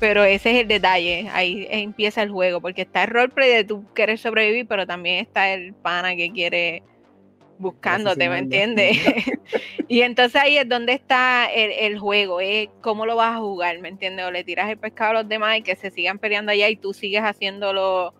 Pero 0.00 0.24
ese 0.24 0.52
es 0.52 0.56
el 0.62 0.68
detalle, 0.68 1.28
ahí 1.32 1.68
empieza 1.70 2.22
el 2.22 2.30
juego, 2.30 2.60
porque 2.62 2.82
está 2.82 3.04
el 3.04 3.10
roleplay 3.10 3.50
de 3.50 3.64
tú 3.64 3.84
querer 3.94 4.18
sobrevivir, 4.18 4.66
pero 4.66 4.86
también 4.86 5.16
está 5.18 5.52
el 5.52 5.74
pana 5.74 6.16
que 6.16 6.30
quiere 6.32 6.82
buscándote, 7.58 8.28
¿me 8.30 8.38
entiendes? 8.38 8.96
y 9.88 10.00
entonces 10.00 10.40
ahí 10.40 10.56
es 10.56 10.66
donde 10.68 10.94
está 10.94 11.52
el, 11.52 11.70
el 11.72 11.98
juego, 11.98 12.40
es 12.40 12.68
cómo 12.80 13.04
lo 13.04 13.16
vas 13.16 13.36
a 13.36 13.40
jugar, 13.40 13.78
¿me 13.80 13.88
entiendes? 13.88 14.24
O 14.24 14.30
le 14.30 14.42
tiras 14.42 14.70
el 14.70 14.78
pescado 14.78 15.10
a 15.10 15.14
los 15.22 15.28
demás 15.28 15.58
y 15.58 15.62
que 15.62 15.76
se 15.76 15.90
sigan 15.90 16.18
peleando 16.18 16.50
allá 16.52 16.68
y 16.70 16.76
tú 16.76 16.94
sigues 16.94 17.22
haciendo 17.22 17.72
lo- 17.74 18.14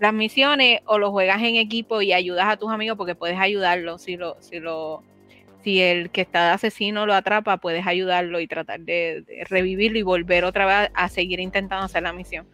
las 0.00 0.14
misiones, 0.14 0.80
o 0.86 0.98
lo 0.98 1.12
juegas 1.12 1.42
en 1.42 1.56
equipo 1.56 2.00
y 2.02 2.12
ayudas 2.14 2.46
a 2.48 2.56
tus 2.56 2.70
amigos 2.70 2.96
porque 2.96 3.14
puedes 3.14 3.38
ayudarlos 3.38 4.02
si 4.02 4.16
lo, 4.16 4.36
si 4.40 4.58
lo, 4.58 5.02
si 5.62 5.80
el 5.82 6.10
que 6.10 6.22
está 6.22 6.46
de 6.46 6.50
asesino 6.52 7.04
lo 7.04 7.14
atrapa, 7.14 7.58
puedes 7.58 7.86
ayudarlo 7.86 8.40
y 8.40 8.46
tratar 8.46 8.80
de, 8.80 9.24
revivirlo 9.48 9.98
y 9.98 10.02
volver 10.02 10.44
otra 10.44 10.64
vez 10.64 10.90
a 10.94 11.08
seguir 11.10 11.38
intentando 11.38 11.84
hacer 11.84 12.02
la 12.02 12.14
misión. 12.14 12.46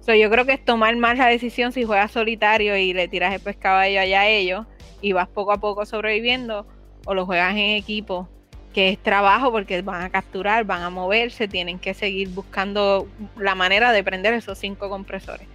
So, 0.00 0.14
yo 0.14 0.30
creo 0.30 0.46
que 0.46 0.52
es 0.52 0.64
tomar 0.64 0.94
más 0.96 1.18
la 1.18 1.26
decisión 1.26 1.72
si 1.72 1.84
juegas 1.84 2.12
solitario 2.12 2.76
y 2.76 2.92
le 2.92 3.08
tiras 3.08 3.34
el 3.34 3.40
pescado 3.40 3.78
allá 3.78 4.20
a 4.20 4.28
ellos 4.28 4.66
y 5.00 5.12
vas 5.12 5.28
poco 5.28 5.52
a 5.52 5.58
poco 5.58 5.84
sobreviviendo, 5.84 6.66
o 7.04 7.14
lo 7.14 7.26
juegas 7.26 7.52
en 7.52 7.70
equipo, 7.70 8.28
que 8.72 8.90
es 8.90 8.98
trabajo 8.98 9.50
porque 9.50 9.82
van 9.82 10.02
a 10.02 10.10
capturar, 10.10 10.64
van 10.64 10.82
a 10.82 10.90
moverse, 10.90 11.48
tienen 11.48 11.80
que 11.80 11.94
seguir 11.94 12.28
buscando 12.28 13.08
la 13.36 13.56
manera 13.56 13.90
de 13.90 14.04
prender 14.04 14.34
esos 14.34 14.58
cinco 14.58 14.88
compresores. 14.88 15.48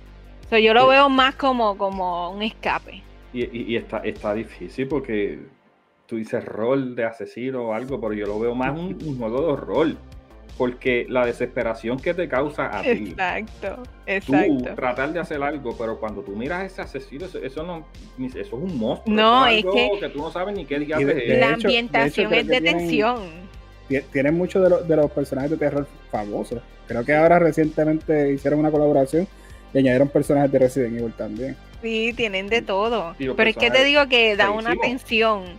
So, 0.50 0.58
yo 0.58 0.74
lo 0.74 0.84
Sí. 0.84 0.88
veo 0.89 1.10
más 1.10 1.36
como, 1.36 1.77
como 1.77 2.32
un 2.32 2.42
escape. 2.42 3.04
y, 3.34 3.44
y- 3.44 3.66
y 3.74 3.75
está, 3.75 3.98
está 4.00 4.34
difícil 4.34 4.88
porque 4.88 5.39
tú 6.08 6.16
dices 6.16 6.44
rol 6.46 6.96
de 6.96 7.04
asesino 7.04 7.63
o 7.68 7.74
algo, 7.74 8.00
pero 8.00 8.13
yo 8.13 8.25
lo 8.25 8.39
veo 8.39 8.56
más 8.56 8.72
un, 8.77 8.98
un 9.06 9.18
juego 9.18 9.42
de 9.42 9.48
horror. 9.48 9.88
Porque 10.58 11.06
la 11.08 11.24
desesperación 11.24 12.00
que 12.00 12.16
te 12.16 12.27
causa 12.27 12.75
a 12.75 12.82
ti. 12.82 12.89
Exacto, 12.89 13.84
tú 13.84 13.89
exacto. 14.08 14.75
tratar 14.75 15.13
de 15.13 15.20
hacer 15.20 15.44
algo, 15.44 15.75
pero 15.77 16.00
cuando 16.00 16.22
tú 16.24 16.32
miras 16.36 16.62
a 16.62 16.66
ese 16.66 16.82
asesino, 16.82 17.25
eso, 17.27 17.38
eso 17.38 17.62
no, 17.62 17.86
eso 18.25 18.39
es 18.39 18.51
un 18.54 18.75
monstruo. 18.80 19.16
No, 19.16 19.46
eso 19.46 19.58
es 19.75 19.84
algo 19.84 20.00
que- 20.00 20.10
tú 20.10 20.18
no 20.20 20.32
sabes 20.32 20.56
ni 20.58 20.66
qué 20.66 20.80
de- 20.80 20.86
es. 20.96 20.98
de 21.06 21.38
la 21.38 21.48
hecho- 21.51 21.68
ambientación 21.68 22.32
de 22.32 22.39
es 22.39 22.48
de 22.48 22.54
que 22.56 22.62
tienen- 22.62 22.77
tensión. 22.80 23.20
tie- 23.88 24.04
tienen 24.12 24.36
muchos 24.36 24.63
de, 24.63 24.70
los- 24.72 24.88
de 24.88 24.96
los 24.96 25.12
personajes 25.12 25.51
de 25.51 25.58
terror 25.58 25.86
famosos. 26.10 26.60
Creo 26.88 27.06
que 27.06 27.13
ahora 27.13 27.38
recientemente 27.38 28.32
hicieron 28.34 28.60
una 28.62 28.72
colaboración 28.72 29.27
y 29.74 29.79
añadieron 29.79 30.09
personajes 30.09 30.51
de 30.51 30.59
Resident 30.59 30.97
Evil 30.97 31.13
también. 31.13 31.55
Sí, 31.81 32.13
tienen 32.15 32.47
de 32.47 32.62
todo. 32.62 33.15
Pero 33.17 33.50
es 33.50 33.55
que 33.55 33.69
te 33.69 33.83
digo 33.83 34.07
que 34.07 34.36
da 34.36 34.50
una 34.51 34.75
feísimos. 34.75 35.50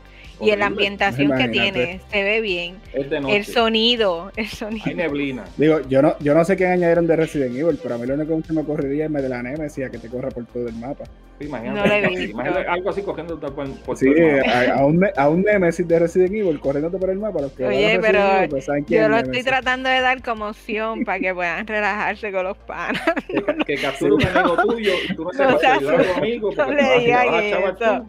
Y 0.40 0.50
en 0.50 0.58
la 0.60 0.66
ambientación 0.66 1.32
que 1.36 1.48
tiene 1.48 2.00
se 2.10 2.22
ve 2.22 2.40
bien. 2.40 2.76
Es 2.92 3.08
de 3.10 3.20
noche. 3.20 3.36
El 3.36 3.44
sonido, 3.44 4.30
el 4.36 4.44
Hay 4.44 4.50
sonido. 4.50 4.94
neblina. 4.94 5.44
Digo, 5.56 5.80
yo 5.88 6.02
no, 6.02 6.16
yo 6.20 6.34
no 6.34 6.44
sé 6.44 6.56
qué 6.56 6.66
añadieron 6.66 7.06
de 7.06 7.16
Resident 7.16 7.56
Evil, 7.56 7.78
pero 7.82 7.94
a 7.94 7.98
mí 7.98 8.06
lo 8.06 8.14
único 8.14 8.40
que 8.42 8.52
me 8.52 8.60
ocurriría 8.62 9.06
es 9.06 9.12
de 9.12 9.28
la 9.28 9.42
Nemesis 9.42 9.86
a 9.86 9.90
que 9.90 9.98
te 9.98 10.08
corra 10.08 10.28
por 10.30 10.44
todo 10.46 10.68
el 10.68 10.74
mapa. 10.74 11.04
Imagínate, 11.40 12.32
No 12.32 12.42
algo 12.72 12.90
así 12.90 13.02
cogiendo 13.02 13.38
por, 13.38 13.70
por 13.82 13.96
Sí, 13.96 14.06
todo 14.06 14.16
el 14.26 14.36
mapa. 14.38 14.50
a, 14.72 14.78
a 14.80 14.86
un, 14.86 15.06
a 15.16 15.28
un 15.28 15.42
Nemesis 15.42 15.86
de 15.86 15.98
Resident 15.98 16.32
Evil 16.34 16.58
corriéndote 16.60 16.98
por 16.98 17.10
el 17.10 17.18
mapa. 17.18 17.40
Los 17.42 17.52
que 17.52 17.64
Oye, 17.64 17.98
pero 18.00 18.18
Evil, 18.18 18.48
pues, 18.50 18.64
saben 18.64 18.84
quién 18.84 19.00
Yo 19.00 19.06
es 19.06 19.10
lo 19.10 19.16
estoy 19.18 19.42
tratando 19.44 19.88
de 19.88 20.00
dar 20.00 20.22
como 20.22 20.46
opción 20.48 21.04
para 21.04 21.20
que 21.20 21.34
puedan 21.34 21.66
relajarse 21.66 22.32
con 22.32 22.44
los 22.44 22.56
panas. 22.58 23.02
Que, 23.28 23.44
que 23.66 23.76
capture 23.82 24.12
un 24.12 24.22
amigo 24.26 24.56
tuyo 24.62 24.92
y 25.08 25.14
tú 25.14 25.24
no 25.24 25.30
No 25.30 25.32
sepas 25.32 25.64
ayudar 25.64 26.00
a 26.00 26.04
tu 26.04 26.18
amigo 26.18 26.50
porque 26.54 26.72
no 26.72 26.76
le 26.76 27.12
vas, 27.14 28.02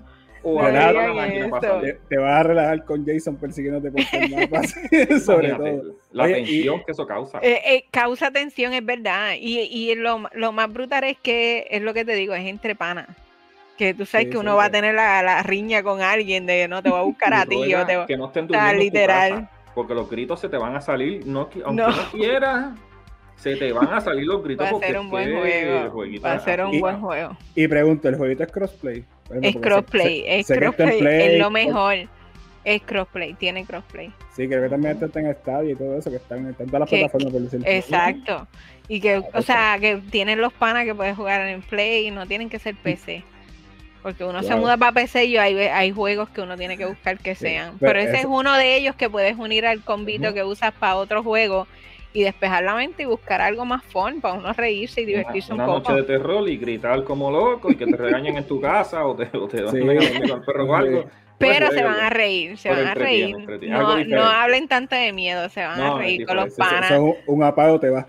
o 0.44 0.62
No 0.62 0.70
la 0.70 1.14
máquina. 1.14 1.60
Te, 1.82 1.94
te 2.10 2.18
vas 2.18 2.40
a 2.40 2.44
relajar 2.44 2.86
con 2.86 3.06
Jason 3.06 3.36
persiguiéndote 3.38 3.92
por 3.92 4.02
mapa. 4.30 4.64
sobre 5.20 5.50
Imagínate, 5.50 5.78
todo. 5.78 5.96
La 6.12 6.24
Oye, 6.24 6.34
tensión 6.36 6.84
que 6.86 6.92
eso 6.92 7.06
causa. 7.08 7.40
Eh, 7.42 7.62
eh, 7.66 7.86
causa 7.92 8.32
tensión, 8.32 8.74
es 8.74 8.86
verdad. 8.86 9.34
Y, 9.40 9.60
y 9.60 9.96
lo, 9.96 10.24
lo 10.34 10.52
más 10.52 10.72
brutal 10.72 11.04
es 11.04 11.18
que 11.20 11.68
es 11.70 11.82
lo 11.82 11.94
que 11.94 12.06
te 12.06 12.14
digo, 12.16 12.34
es 12.34 12.46
entre 12.48 12.76
panas. 12.76 13.08
Que 13.78 13.94
tú 13.94 14.06
sabes 14.06 14.26
Sí, 14.28 14.32
que 14.32 14.38
uno 14.38 14.52
sí, 14.52 14.58
va 14.58 14.66
a 14.66 14.70
tener 14.72 14.94
la, 14.96 15.22
la 15.24 15.42
riña 15.44 15.84
con 15.84 16.02
alguien 16.02 16.46
de 16.46 16.68
no 16.68 16.84
te 16.84 16.90
voy 16.90 17.00
a 17.00 17.04
buscar 17.04 17.34
a 17.34 17.46
ti. 17.46 17.56
tú, 17.56 17.64
o 17.64 17.68
¿verdad? 17.68 17.88
te 17.88 17.98
voy- 17.98 18.06
que 18.08 18.18
no 18.18 18.26
estén 18.28 18.48
durmiendo 18.48 18.72
en 18.74 18.78
tu 18.78 18.84
literal. 18.84 19.30
casa, 19.32 19.52
porque 19.74 19.94
los 19.94 20.10
gritos 20.10 20.40
se 20.42 20.50
te 20.50 20.58
van 20.58 20.76
a 20.76 20.82
salir, 20.82 21.26
no, 21.26 21.50
aunque 21.64 21.82
No. 21.82 21.88
no 21.90 22.12
quieras, 22.12 22.72
se 23.38 23.56
te 23.56 23.72
van 23.72 23.88
a 23.94 24.02
salir 24.02 24.26
los 24.26 24.44
gritos 24.44 24.66
Va 24.66 24.76
a 24.78 24.80
ser 24.82 25.00
un 25.00 25.10
buen 25.10 25.30
que 25.30 25.36
juego. 25.90 26.22
Va 26.26 26.34
a 26.34 26.40
ser 26.40 26.62
un 26.66 26.80
buen 26.82 27.00
juego. 27.00 27.38
Y 27.56 27.68
pregunto, 27.70 28.10
¿el 28.10 28.18
jueguito 28.18 28.44
es 28.44 28.52
crossplay? 28.52 29.06
Es 29.42 29.56
crossplay, 29.58 30.24
es 30.28 30.48
crossplay, 30.48 31.00
Play, 31.00 31.34
es 31.36 31.40
lo 31.40 31.50
mejor. 31.52 31.96
Es 32.66 32.82
crossplay, 32.82 33.34
tiene 33.36 33.66
crossplay. 33.66 34.12
Sí, 34.36 34.48
creo 34.48 34.62
que 34.64 34.70
también 34.70 34.98
está 35.02 35.20
en 35.20 35.34
Stadia 35.34 35.72
y 35.72 35.76
todo 35.76 35.98
eso, 35.98 36.10
que 36.10 36.18
están 36.18 36.46
en 36.48 36.54
todas 36.56 36.80
las 36.82 36.90
Que- 36.90 36.98
plataformas 37.00 37.32
por 37.34 37.42
decirlo. 37.42 37.66
Exacto. 37.68 38.48
Y 38.88 39.00
que, 39.00 39.18
o 39.18 39.22
perfecto. 39.22 39.42
sea, 39.44 39.78
que 39.80 39.98
tienen 40.12 40.42
los 40.42 40.52
panas 40.54 40.86
que 40.86 40.94
puedes 40.96 41.16
jugar 41.16 41.48
en 41.48 41.62
Play, 41.62 42.12
no 42.12 42.26
tienen 42.28 42.50
que 42.50 42.60
ser 42.60 42.76
PC. 42.76 43.24
Porque 44.02 44.24
uno 44.24 44.42
se 44.44 44.56
muda 44.56 44.78
para 44.78 44.94
PC 44.94 45.26
y 45.26 45.38
hay, 45.38 45.58
hay 45.58 45.92
juegos 45.92 46.30
que 46.30 46.40
uno 46.42 46.56
tiene 46.58 46.78
que 46.78 46.86
buscar 46.86 47.18
que 47.18 47.36
Sí, 47.36 47.42
sean. 47.48 47.76
pero 47.80 47.94
Pero 47.94 48.00
ese 48.00 48.20
es 48.20 48.26
uno 48.26 48.54
de 48.56 48.78
ellos 48.78 48.96
que 48.96 49.10
puedes 49.10 49.38
unir 49.38 49.66
al 49.66 49.82
combito 49.84 50.28
Ujú. 50.28 50.34
que 50.36 50.44
usas 50.44 50.72
para 50.74 50.96
otro 50.96 51.22
juego 51.22 51.68
y 52.14 52.24
despejar 52.24 52.64
la 52.64 52.74
mente 52.76 53.04
y 53.04 53.06
buscar 53.06 53.40
algo 53.42 53.66
más 53.66 53.84
fun 53.84 54.20
para 54.22 54.34
uno 54.36 54.52
reírse 54.54 55.02
y 55.02 55.06
divertirse 55.06 55.54
una, 55.54 55.64
un 55.66 55.70
una 55.70 55.80
poco. 55.80 55.92
noche 55.92 56.02
de 56.02 56.08
terror 56.08 56.50
y 56.50 56.58
gritar 56.58 57.04
como 57.04 57.30
loco 57.30 57.72
y 57.72 57.76
que 57.76 57.86
te 57.86 57.96
regañen 57.96 58.38
en 58.38 58.46
tu 58.48 58.60
casa 58.60 59.06
o 59.06 59.16
te, 59.16 59.30
o 59.38 59.48
te 59.48 59.58
Sí. 59.60 59.64
a 59.64 59.68
dormir 59.70 60.32
al 60.34 60.44
perro 60.44 60.66
o 60.66 60.76
algo. 60.76 61.06
Pero 61.38 61.68
pues, 61.68 61.78
se 61.80 61.84
van 61.86 62.00
a 62.02 62.10
reír, 62.10 62.58
se 62.58 62.70
van 62.70 62.88
a 62.88 62.94
reír. 62.96 63.36
No, 63.70 64.04
no 64.04 64.24
hablen 64.24 64.68
tanto 64.68 64.96
de 64.96 65.14
miedo, 65.14 65.48
se 65.50 65.64
van 65.66 65.80
No, 65.80 65.96
a 65.96 66.00
reír 66.00 66.26
con 66.26 66.36
los. 66.36 66.48
Eso- 66.48 66.58
panas. 66.58 66.92
eso 66.92 67.08
es 67.10 67.16
un, 67.28 67.44
apago 67.44 67.80
te 67.80 67.90
va. 67.90 68.08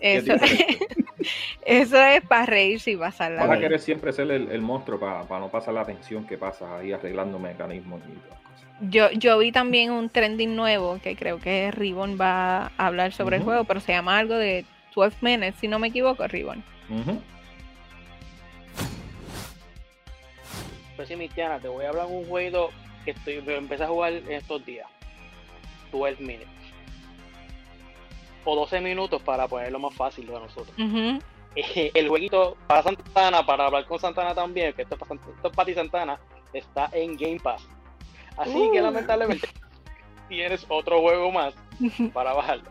Es 0.00 0.26
Eso, 0.28 0.34
eso 1.64 1.96
es 2.00 2.22
para 2.22 2.46
reírse 2.46 2.92
y 2.92 2.96
pasarla 2.96 3.46
Vas 3.46 3.56
a 3.58 3.60
querer 3.60 3.78
siempre 3.80 4.12
ser 4.12 4.30
el, 4.30 4.50
el 4.50 4.60
monstruo 4.60 4.98
para 4.98 5.24
no 5.40 5.48
pasar 5.48 5.74
la 5.74 5.84
tensión 5.84 6.26
que 6.26 6.36
pasa 6.38 6.78
ahí 6.78 6.92
arreglando 6.92 7.38
mecanismos 7.38 8.00
y 8.08 8.14
cosas. 8.28 8.41
Yo, 8.90 9.10
yo 9.12 9.38
vi 9.38 9.52
también 9.52 9.92
un 9.92 10.08
trending 10.08 10.56
nuevo 10.56 10.98
que 11.00 11.14
creo 11.14 11.38
que 11.38 11.70
Ribbon 11.70 12.18
va 12.20 12.72
a 12.76 12.86
hablar 12.86 13.12
sobre 13.12 13.36
el 13.36 13.44
juego, 13.44 13.62
pero 13.62 13.78
se 13.78 13.92
llama 13.92 14.18
algo 14.18 14.34
de 14.34 14.64
12 14.94 15.18
minutes, 15.20 15.54
si 15.60 15.68
no 15.68 15.78
me 15.78 15.88
equivoco, 15.88 16.26
Ribbon. 16.26 16.64
Ujú. 16.90 17.22
Pues 20.96 21.06
sí, 21.06 21.14
Mistiana, 21.14 21.60
te 21.60 21.68
voy 21.68 21.84
a 21.84 21.90
hablar 21.90 22.08
de 22.08 22.16
un 22.16 22.24
juego 22.26 22.70
que 23.04 23.12
estoy, 23.12 23.40
que 23.42 23.56
empecé 23.56 23.84
a 23.84 23.88
jugar 23.88 24.14
en 24.14 24.32
estos 24.32 24.64
días. 24.66 24.88
12 25.92 26.20
minutes. 26.20 26.48
O 28.44 28.56
12 28.56 28.80
minutos 28.80 29.22
para 29.22 29.46
ponerlo 29.46 29.78
más 29.78 29.94
fácil 29.94 30.26
para 30.26 30.40
nosotros. 30.40 30.74
Eh, 31.54 31.92
el 31.94 32.08
jueguito 32.08 32.56
para 32.66 32.82
Santana, 32.82 33.46
para 33.46 33.66
hablar 33.66 33.84
con 33.86 34.00
Santana 34.00 34.34
también, 34.34 34.72
que 34.72 34.82
esto 34.82 34.96
es 34.96 35.00
para, 35.00 35.14
esto 35.14 35.48
es 35.48 35.54
para 35.54 35.66
ti 35.66 35.74
Santana, 35.74 36.18
está 36.52 36.90
en 36.92 37.16
Game 37.16 37.38
Pass. 37.38 37.68
Así 38.36 38.70
que 38.72 38.80
Uh. 38.80 38.84
lamentablemente 38.84 39.48
tienes 40.28 40.64
otro 40.68 41.00
juego 41.00 41.30
más 41.30 41.54
para 42.12 42.32
bajarlo. 42.32 42.70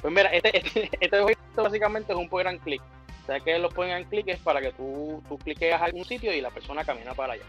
Pues 0.00 0.12
mira, 0.12 0.28
este, 0.30 0.56
este, 0.58 0.90
este 1.00 1.20
jueguito 1.20 1.62
básicamente 1.62 2.12
es 2.12 2.18
un 2.18 2.28
point 2.28 2.48
and 2.48 2.60
click. 2.62 2.82
O 3.22 3.26
sea 3.26 3.40
que 3.40 3.58
los 3.58 3.72
point 3.72 3.92
and 3.92 4.08
click 4.10 4.28
es 4.28 4.38
para 4.40 4.60
que 4.60 4.72
tú, 4.72 5.22
tú 5.28 5.38
cliques 5.38 5.72
a 5.72 5.84
algún 5.84 6.04
sitio 6.04 6.32
y 6.32 6.40
la 6.42 6.50
persona 6.50 6.84
camina 6.84 7.14
para 7.14 7.34
allá. 7.34 7.44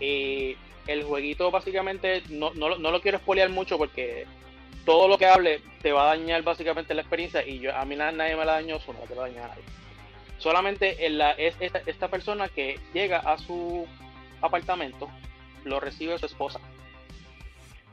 Eh, 0.00 0.56
el 0.88 1.04
jueguito 1.04 1.50
básicamente 1.50 2.22
no, 2.30 2.52
no, 2.54 2.68
lo- 2.70 2.78
no 2.78 2.90
lo 2.90 3.00
quiero 3.00 3.18
spoilear 3.18 3.50
mucho 3.50 3.78
porque 3.78 4.26
todo 4.84 5.06
lo 5.06 5.18
que 5.18 5.26
hable 5.26 5.60
te 5.82 5.92
va 5.92 6.04
a 6.10 6.16
dañar 6.16 6.42
básicamente 6.42 6.94
la 6.94 7.02
experiencia 7.02 7.46
y 7.46 7.58
yo 7.60 7.76
a 7.76 7.84
mí 7.84 7.94
na- 7.94 8.10
nadie 8.10 8.34
me 8.36 8.44
la 8.44 8.52
dañó, 8.54 8.76
eso 8.76 8.92
no 8.92 9.00
la 9.00 9.06
quiero 9.06 9.22
dañar 9.22 9.44
a 9.44 9.48
nadie. 9.48 9.62
Solamente 10.38 11.04
en 11.06 11.18
la, 11.18 11.32
es 11.32 11.54
esta, 11.60 11.80
esta 11.86 12.08
persona 12.08 12.48
que 12.48 12.80
llega 12.94 13.18
a 13.18 13.38
su 13.38 13.86
apartamento, 14.40 15.08
lo 15.64 15.80
recibe 15.80 16.18
su 16.18 16.26
esposa. 16.26 16.60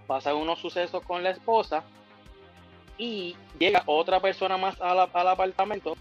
Pasan 0.08 0.36
unos 0.36 0.60
sucesos 0.60 1.04
con 1.04 1.24
la 1.24 1.32
esposa 1.32 1.84
y 2.98 3.36
llega 3.60 3.84
otra 3.86 4.20
persona 4.20 4.58
más 4.58 4.80
a 4.82 4.94
la- 4.94 5.10
al 5.14 5.28
apartamento 5.28 5.96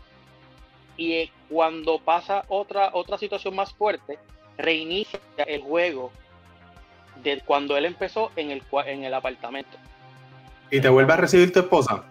y 0.96 1.12
eh, 1.14 1.32
cuando 1.48 1.98
pasa 1.98 2.44
otra, 2.48 2.90
otra 2.92 3.18
situación 3.18 3.56
más 3.56 3.72
fuerte, 3.72 4.18
reinicia 4.56 5.18
el 5.46 5.62
juego 5.62 6.12
de 7.22 7.40
cuando 7.40 7.76
él 7.76 7.86
empezó 7.86 8.30
en 8.36 8.50
el, 8.50 8.62
en 8.86 9.04
el 9.04 9.14
apartamento. 9.14 9.76
Y 10.70 10.80
te 10.80 10.88
vuelve 10.88 11.12
a 11.12 11.16
recibir 11.16 11.52
tu 11.52 11.60
esposa. 11.60 12.04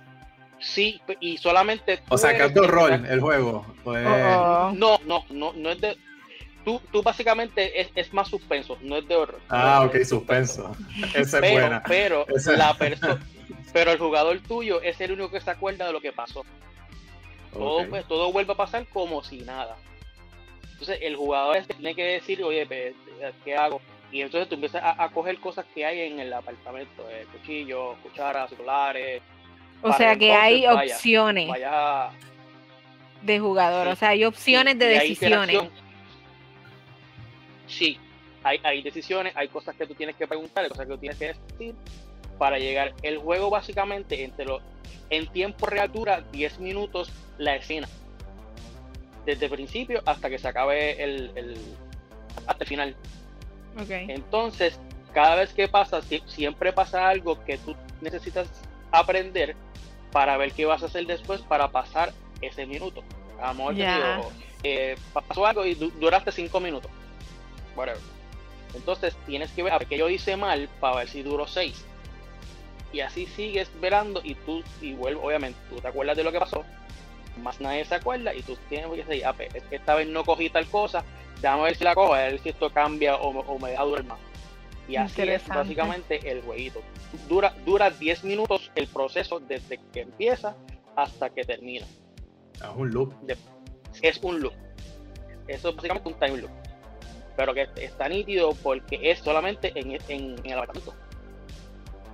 Sí, 0.59 1.01
y 1.19 1.37
solamente... 1.37 2.01
O 2.09 2.17
sea, 2.17 2.35
que 2.35 2.43
el- 2.43 2.57
horror 2.59 2.91
el 2.93 3.19
juego. 3.21 3.65
Pues, 3.83 4.05
Oh, 4.05 4.69
oh. 4.69 4.71
No, 4.75 4.97
no, 5.05 5.23
no, 5.29 5.53
no 5.53 5.69
es 5.69 5.79
de... 5.81 5.97
Tú, 6.63 6.81
tú 6.91 7.03
básicamente 7.03 7.81
es, 7.81 7.89
es 7.95 8.13
más 8.13 8.29
suspenso, 8.29 8.77
no 8.81 8.95
es 8.97 9.07
de 9.07 9.15
horror. 9.15 9.41
Ah, 9.49 9.79
No 9.83 9.87
ok, 9.89 10.03
suspenso. 10.05 10.75
Esa 11.13 11.19
es 11.19 11.41
Pero, 11.41 11.51
buena. 11.51 11.83
pero, 11.87 12.25
la 12.57 12.77
pero 13.73 13.91
el 13.91 13.97
jugador 13.97 14.39
tuyo 14.47 14.81
es 14.81 14.99
el 15.01 15.11
único 15.11 15.29
que 15.31 15.41
se 15.41 15.51
acuerda 15.51 15.87
de 15.87 15.93
lo 15.93 15.99
que 16.01 16.11
pasó. 16.13 16.45
Todo, 17.51 17.87
pues, 17.89 18.07
todo 18.07 18.31
vuelve 18.31 18.53
a 18.53 18.55
pasar 18.55 18.87
como 18.87 19.23
si 19.23 19.39
nada. 19.39 19.75
Entonces 20.71 20.99
el 21.01 21.15
jugador 21.15 21.57
tiene 21.65 21.93
que 21.95 22.03
decir, 22.03 22.43
oye, 22.43 22.65
pues, 22.65 22.93
¿qué 23.43 23.55
hago? 23.55 23.81
Y 24.11 24.21
entonces 24.21 24.47
tú 24.47 24.55
empiezas 24.55 24.83
a, 24.83 25.03
a 25.03 25.09
coger 25.09 25.39
cosas 25.39 25.65
que 25.73 25.85
hay 25.85 26.01
en 26.11 26.19
el 26.19 26.31
apartamento, 26.33 27.07
eh, 27.09 27.25
cuchillos, 27.31 27.97
cucharas, 28.03 28.49
celulares, 28.51 29.21
O 29.81 29.91
sea 29.93 30.15
que 30.15 30.31
hay 30.33 30.65
vaya- 30.65 30.93
opciones 30.95 31.49
de 33.21 33.39
jugador, 33.39 33.87
Sí. 33.87 33.93
o 33.93 33.95
sea, 33.95 34.09
hay 34.09 34.25
opciones 34.25 34.77
de 34.79 34.85
decisiones. 34.85 35.61
Sí, 37.73 37.97
hay, 38.43 38.59
hay 38.63 38.81
decisiones, 38.81 39.35
hay 39.35 39.47
cosas 39.47 39.75
que 39.75 39.85
tú 39.87 39.95
tienes 39.95 40.15
que 40.15 40.27
preguntar, 40.27 40.63
hay 40.63 40.69
cosas 40.69 40.85
que 40.85 40.93
tú 40.93 40.99
tienes 40.99 41.17
que 41.17 41.27
decir 41.33 41.75
para 42.37 42.59
llegar. 42.59 42.93
El 43.01 43.17
juego 43.17 43.49
básicamente 43.49 44.23
entre 44.23 44.45
los, 44.45 44.61
en 45.09 45.27
tiempo 45.27 45.65
real 45.65 45.91
dura 45.91 46.21
10 46.31 46.59
minutos 46.59 47.09
la 47.37 47.55
escena. 47.55 47.87
Desde 49.25 49.45
el 49.45 49.51
principio 49.51 50.01
hasta 50.05 50.29
que 50.29 50.37
se 50.37 50.47
acabe 50.47 51.01
el, 51.01 51.31
el- 51.35 51.57
hasta 52.45 52.63
el 52.63 52.67
final. 52.67 52.95
Ok. 53.79 53.89
Entonces, 53.89 54.79
cada 55.13 55.35
vez 55.35 55.53
que 55.53 55.67
pasa, 55.67 56.01
sie- 56.01 56.23
siempre 56.27 56.73
pasa 56.73 57.07
algo 57.07 57.43
que 57.45 57.57
tú 57.57 57.75
necesitas 58.01 58.47
aprender 58.91 59.55
para 60.11 60.37
ver 60.37 60.51
qué 60.51 60.65
vas 60.65 60.83
a 60.83 60.87
hacer 60.87 61.05
después 61.07 61.41
para 61.41 61.69
pasar 61.71 62.11
ese 62.41 62.65
minuto. 62.65 63.03
A 63.41 63.47
lo 63.49 63.53
mejor 63.55 63.73
te 63.75 63.79
Ya. 63.81 63.95
digo, 64.17 64.31
eh, 64.63 64.95
pasó 65.13 65.45
algo 65.45 65.65
y 65.65 65.75
du- 65.75 65.91
duraste 65.99 66.31
cinco 66.31 66.59
minutos. 66.59 66.91
Whatever. 67.75 68.01
Entonces 68.75 69.15
tienes 69.25 69.51
que 69.51 69.63
ver 69.63 69.73
a 69.73 69.77
ver 69.79 69.87
qué 69.87 69.97
yo 69.97 70.09
hice 70.09 70.35
mal 70.35 70.67
para 70.79 70.97
ver 70.97 71.09
si 71.09 71.21
duró 71.23 71.47
seis. 71.47 71.83
Y 72.91 72.99
así 73.01 73.25
sigues 73.25 73.69
verando 73.81 74.21
y 74.23 74.35
tú, 74.35 74.63
y 74.81 74.93
vuelvo, 74.93 75.25
obviamente, 75.27 75.57
tú 75.69 75.77
te 75.79 75.87
acuerdas 75.87 76.15
de 76.17 76.23
lo 76.23 76.31
que 76.31 76.39
pasó, 76.39 76.63
más 77.41 77.59
nadie 77.59 77.85
se 77.85 77.95
acuerda 77.95 78.33
y 78.35 78.41
tú 78.43 78.55
tienes 78.69 78.87
que 78.91 79.03
decir, 79.03 79.25
ah, 79.25 79.33
pues, 79.33 79.53
es 79.55 79.63
que 79.63 79.77
esta 79.77 79.95
vez 79.95 80.07
no 80.07 80.23
cogí 80.23 80.49
tal 80.51 80.67
cosa, 80.67 81.03
déjame 81.41 81.63
ver 81.63 81.75
si 81.75 81.83
la 81.83 81.95
cojo, 81.95 82.13
a 82.13 82.19
ver 82.19 82.39
si 82.39 82.49
esto 82.49 82.69
cambia 82.69 83.15
o, 83.15 83.33
me- 83.33 83.43
o 83.47 83.57
me 83.57 83.71
deja 83.71 83.83
durar 83.83 84.03
más. 84.05 84.19
Y 84.87 84.95
así 84.97 85.15
es 85.35 85.41
básicamente 85.59 86.31
el 86.31 86.41
jueguito. 86.41 86.81
Dura, 87.27 87.55
dura 87.65 87.89
10 87.89 88.23
minutos 88.25 88.69
el 88.75 88.87
proceso 88.87 89.39
desde 89.39 89.79
que 89.91 90.01
empieza 90.01 90.55
hasta 90.95 91.29
que 91.31 91.43
termina. 91.45 91.87
Es 92.61 92.69
un 92.75 92.91
loop. 92.91 93.13
Es 94.01 94.19
un 94.21 94.39
loop. 94.41 94.53
Eso 95.47 95.69
es 95.69 95.75
básicamente 95.75 96.09
un 96.09 96.15
time 96.19 96.37
loop. 96.37 96.51
Pero 97.35 97.53
que 97.53 97.67
está 97.77 98.07
nítido 98.09 98.53
porque 98.61 98.99
es 99.01 99.19
solamente 99.19 99.71
en, 99.75 99.91
en- 99.91 99.99
en 100.43 100.45
el 100.45 100.53
apartamento. 100.57 100.93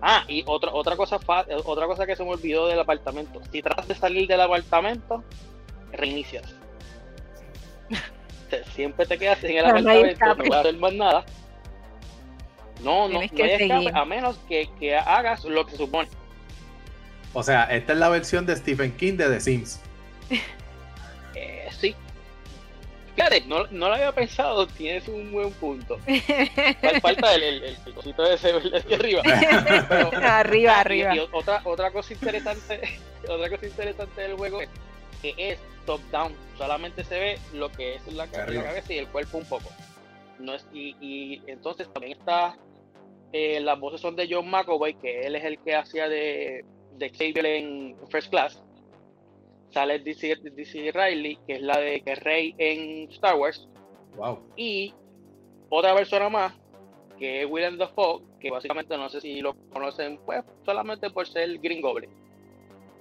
Ah, 0.02 0.24
y 0.30 0.44
otra, 0.48 0.72
otra, 0.74 0.96
cosa, 0.96 1.20
fa- 1.20 1.46
otra 1.66 1.86
cosa 1.86 2.06
que 2.06 2.16
se 2.16 2.24
me 2.24 2.30
olvidó 2.32 2.68
del 2.68 2.80
apartamento. 2.80 3.42
Si 3.52 3.62
tratas 3.62 3.88
de 3.88 3.96
salir 3.96 4.28
del 4.28 4.40
apartamento, 4.42 5.24
reinicias. 5.92 6.56
Siempre 8.74 9.06
te 9.06 9.18
quedas 9.18 9.44
en 9.44 9.58
el 9.58 9.66
Pero 9.66 9.82
no 9.82 9.90
hay 9.90 9.98
apartamento, 10.14 10.44
no 10.50 10.56
a 10.56 10.60
hacer 10.62 10.78
más 10.78 10.94
nada. 10.94 11.26
No, 12.82 13.10
no, 13.10 13.22
no 13.22 13.30
que 13.30 13.44
hay 13.44 13.52
escape, 13.52 13.74
seguir. 13.74 13.92
a 13.96 14.06
menos 14.06 14.38
que, 14.48 14.70
que 14.80 14.96
hagas 14.96 15.44
lo 15.44 15.66
que 15.66 15.72
se 15.72 15.78
supone. 15.78 16.08
O 17.34 17.44
sea, 17.44 17.64
esta 17.66 17.92
es 17.94 18.00
la 18.00 18.08
versión 18.10 18.46
de 18.46 18.56
Stephen 18.56 18.96
King 18.96 19.18
de 19.18 19.28
The 19.30 19.40
Sims. 19.42 19.82
Eh, 21.36 21.68
sí. 21.78 21.94
Fíjate, 23.26 23.42
no, 23.48 23.66
no 23.68 23.88
lo 23.90 23.94
había 23.96 24.12
pensado, 24.14 24.66
tienes 24.68 25.08
un 25.08 25.32
buen 25.32 25.52
punto. 25.54 25.98
Fal- 26.00 27.02
Falta 27.02 27.36
el, 27.36 27.44
el, 27.44 27.64
el 27.86 27.94
cosito 27.94 28.24
ese 28.26 28.54
¿verdad? 28.54 28.76
aquí 28.76 28.94
arriba. 28.94 29.22
Pero- 29.90 30.12
arriba, 30.24 30.74
Ah, 30.76 30.80
arriba. 30.80 31.16
Y, 31.16 31.18
y 31.18 31.28
otra, 31.32 31.62
otra 31.66 31.92
cosa 31.92 32.14
interesante, 32.14 32.82
otra 33.30 33.50
cosa 33.50 33.66
interesante 33.68 34.22
del 34.22 34.36
juego 34.36 34.62
es 34.62 34.70
que 35.22 35.34
es 35.38 35.60
top 35.86 36.00
down, 36.12 36.34
solamente 36.58 37.04
se 37.04 37.20
ve 37.20 37.40
lo 37.54 37.70
que 37.72 37.96
es 37.96 38.08
la, 38.14 38.26
la 38.26 38.64
cabeza 38.64 38.94
y 38.94 38.98
el 39.00 39.08
cuerpo 39.08 39.38
un 39.38 39.46
poco. 39.46 39.70
No 40.40 40.54
es, 40.56 40.66
y, 40.72 40.96
y 41.02 41.42
entonces 41.48 41.92
también 41.92 42.18
está 42.18 42.56
eh, 43.34 43.60
las 43.60 43.78
voces 43.80 44.00
son 44.02 44.16
de 44.16 44.28
John 44.32 44.50
McAvoy, 44.50 44.94
que 44.96 45.22
él 45.28 45.36
es 45.36 45.44
el 45.44 45.60
que 45.60 45.76
hacía 45.76 46.08
de, 46.08 46.64
de 46.94 47.10
Xavier 47.10 47.46
en 47.46 47.96
First 48.10 48.30
Class. 48.30 48.64
Sale 49.72 50.00
DC, 50.00 50.36
DC 50.56 50.92
Riley, 50.92 51.38
que 51.48 51.56
es 51.56 51.62
la 51.62 51.78
de 51.80 52.02
que 52.02 52.12
es 52.14 52.20
Rey 52.20 52.56
en 52.58 53.10
Star 53.12 53.36
Wars 53.36 53.68
Wow. 54.18 54.40
y 54.58 54.94
otra 55.70 55.94
persona 55.96 56.30
más 56.30 56.54
que 57.20 57.44
es 57.44 57.50
Willem 57.50 57.78
Dafoe 57.78 58.24
que 58.40 58.50
básicamente 58.50 58.98
no 58.98 59.08
sé 59.08 59.22
si 59.22 59.40
lo 59.40 59.54
conocen 59.72 60.18
pues 60.26 60.44
solamente 60.66 61.10
por 61.12 61.28
ser 61.28 61.60
Green 61.60 61.80
Goblin 61.82 62.10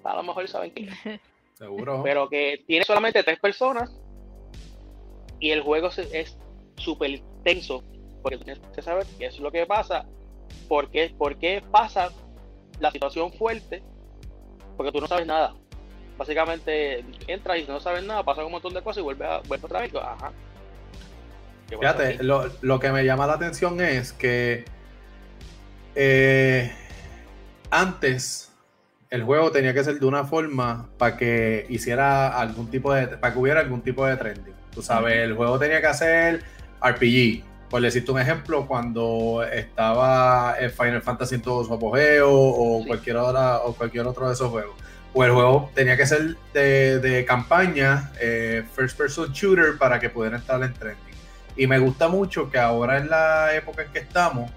a 0.04 0.14
lo 0.16 0.22
mejor 0.22 0.46
saben 0.48 0.70
quién 0.70 0.90
Seguro. 1.54 2.02
pero 2.04 2.28
que 2.28 2.62
tiene 2.66 2.84
solamente 2.84 3.22
tres 3.24 3.38
personas 3.40 3.90
y 5.40 5.50
el 5.50 5.62
juego 5.62 5.88
es 5.88 6.36
súper 6.76 7.20
tenso 7.42 7.82
porque 8.22 8.36
tienes 8.38 8.60
que 8.74 8.82
saber 8.82 9.06
qué 9.18 9.26
es 9.26 9.40
lo 9.40 9.50
que 9.50 9.64
pasa 9.66 10.06
por 10.68 10.90
qué, 10.90 11.12
por 11.16 11.36
qué 11.38 11.62
pasa 11.70 12.12
la 12.80 12.90
situación 12.90 13.32
fuerte 13.32 13.82
porque 14.76 14.92
tú 14.92 15.00
no 15.00 15.06
sabes 15.08 15.26
nada 15.26 15.54
básicamente 16.18 17.02
entras 17.26 17.58
y 17.60 17.64
no 17.64 17.80
sabes 17.80 18.04
nada 18.04 18.22
pasa 18.24 18.44
un 18.44 18.52
montón 18.52 18.74
de 18.74 18.82
cosas 18.82 18.98
y 18.98 19.02
vuelve 19.02 19.24
a 19.24 19.38
vuelve 19.38 19.64
otra 19.64 19.80
vez 19.80 19.94
ajá 19.94 20.32
¿Qué 21.68 21.76
pasó 21.78 21.98
Fíjate, 21.98 22.22
lo, 22.24 22.50
lo 22.60 22.78
que 22.80 22.90
me 22.90 23.04
llama 23.04 23.26
la 23.26 23.34
atención 23.34 23.80
es 23.80 24.12
que 24.12 24.64
eh, 25.94 26.72
antes 27.70 28.52
el 29.10 29.22
juego 29.24 29.50
tenía 29.50 29.72
que 29.74 29.82
ser 29.84 29.98
de 29.98 30.06
una 30.06 30.24
forma 30.24 30.88
para 30.98 31.16
que 31.16 31.66
hiciera 31.68 32.38
algún 32.38 32.70
tipo 32.70 32.92
de, 32.92 33.08
para 33.08 33.32
que 33.32 33.38
hubiera 33.38 33.60
algún 33.60 33.80
tipo 33.80 34.06
de 34.06 34.16
trending. 34.16 34.54
Tú 34.74 34.82
sabes, 34.82 35.16
el 35.18 35.34
juego 35.34 35.58
tenía 35.58 35.80
que 35.80 35.86
hacer 35.86 36.42
RPG. 36.82 37.42
Por 37.70 37.82
decirte 37.82 38.10
un 38.12 38.20
ejemplo, 38.20 38.66
cuando 38.66 39.42
estaba 39.50 40.56
el 40.58 40.70
Final 40.70 41.02
Fantasy 41.02 41.34
en 41.36 41.42
todo 41.42 41.64
su 41.64 41.74
apogeo 41.74 42.30
o, 42.30 42.80
Sí. 42.82 42.86
cualquier 42.86 43.16
otra, 43.16 43.58
o 43.58 43.74
cualquier 43.74 44.06
otro 44.06 44.26
de 44.26 44.32
esos 44.34 44.50
juegos. 44.50 44.74
O 45.14 45.24
el 45.24 45.32
juego 45.32 45.70
tenía 45.74 45.96
que 45.96 46.06
ser 46.06 46.36
de, 46.52 46.98
de 47.00 47.24
campaña, 47.24 48.12
eh, 48.20 48.62
first 48.74 48.96
person 48.96 49.32
shooter, 49.32 49.78
para 49.78 49.98
que 49.98 50.10
pudiera 50.10 50.36
entrar 50.36 50.62
en 50.62 50.74
trending. 50.74 51.14
Y 51.56 51.66
me 51.66 51.78
gusta 51.78 52.08
mucho 52.08 52.50
que 52.50 52.58
ahora 52.58 52.98
en 52.98 53.08
la 53.10 53.54
época 53.54 53.82
en 53.82 53.90
que 53.92 53.98
estamos, 54.00 54.50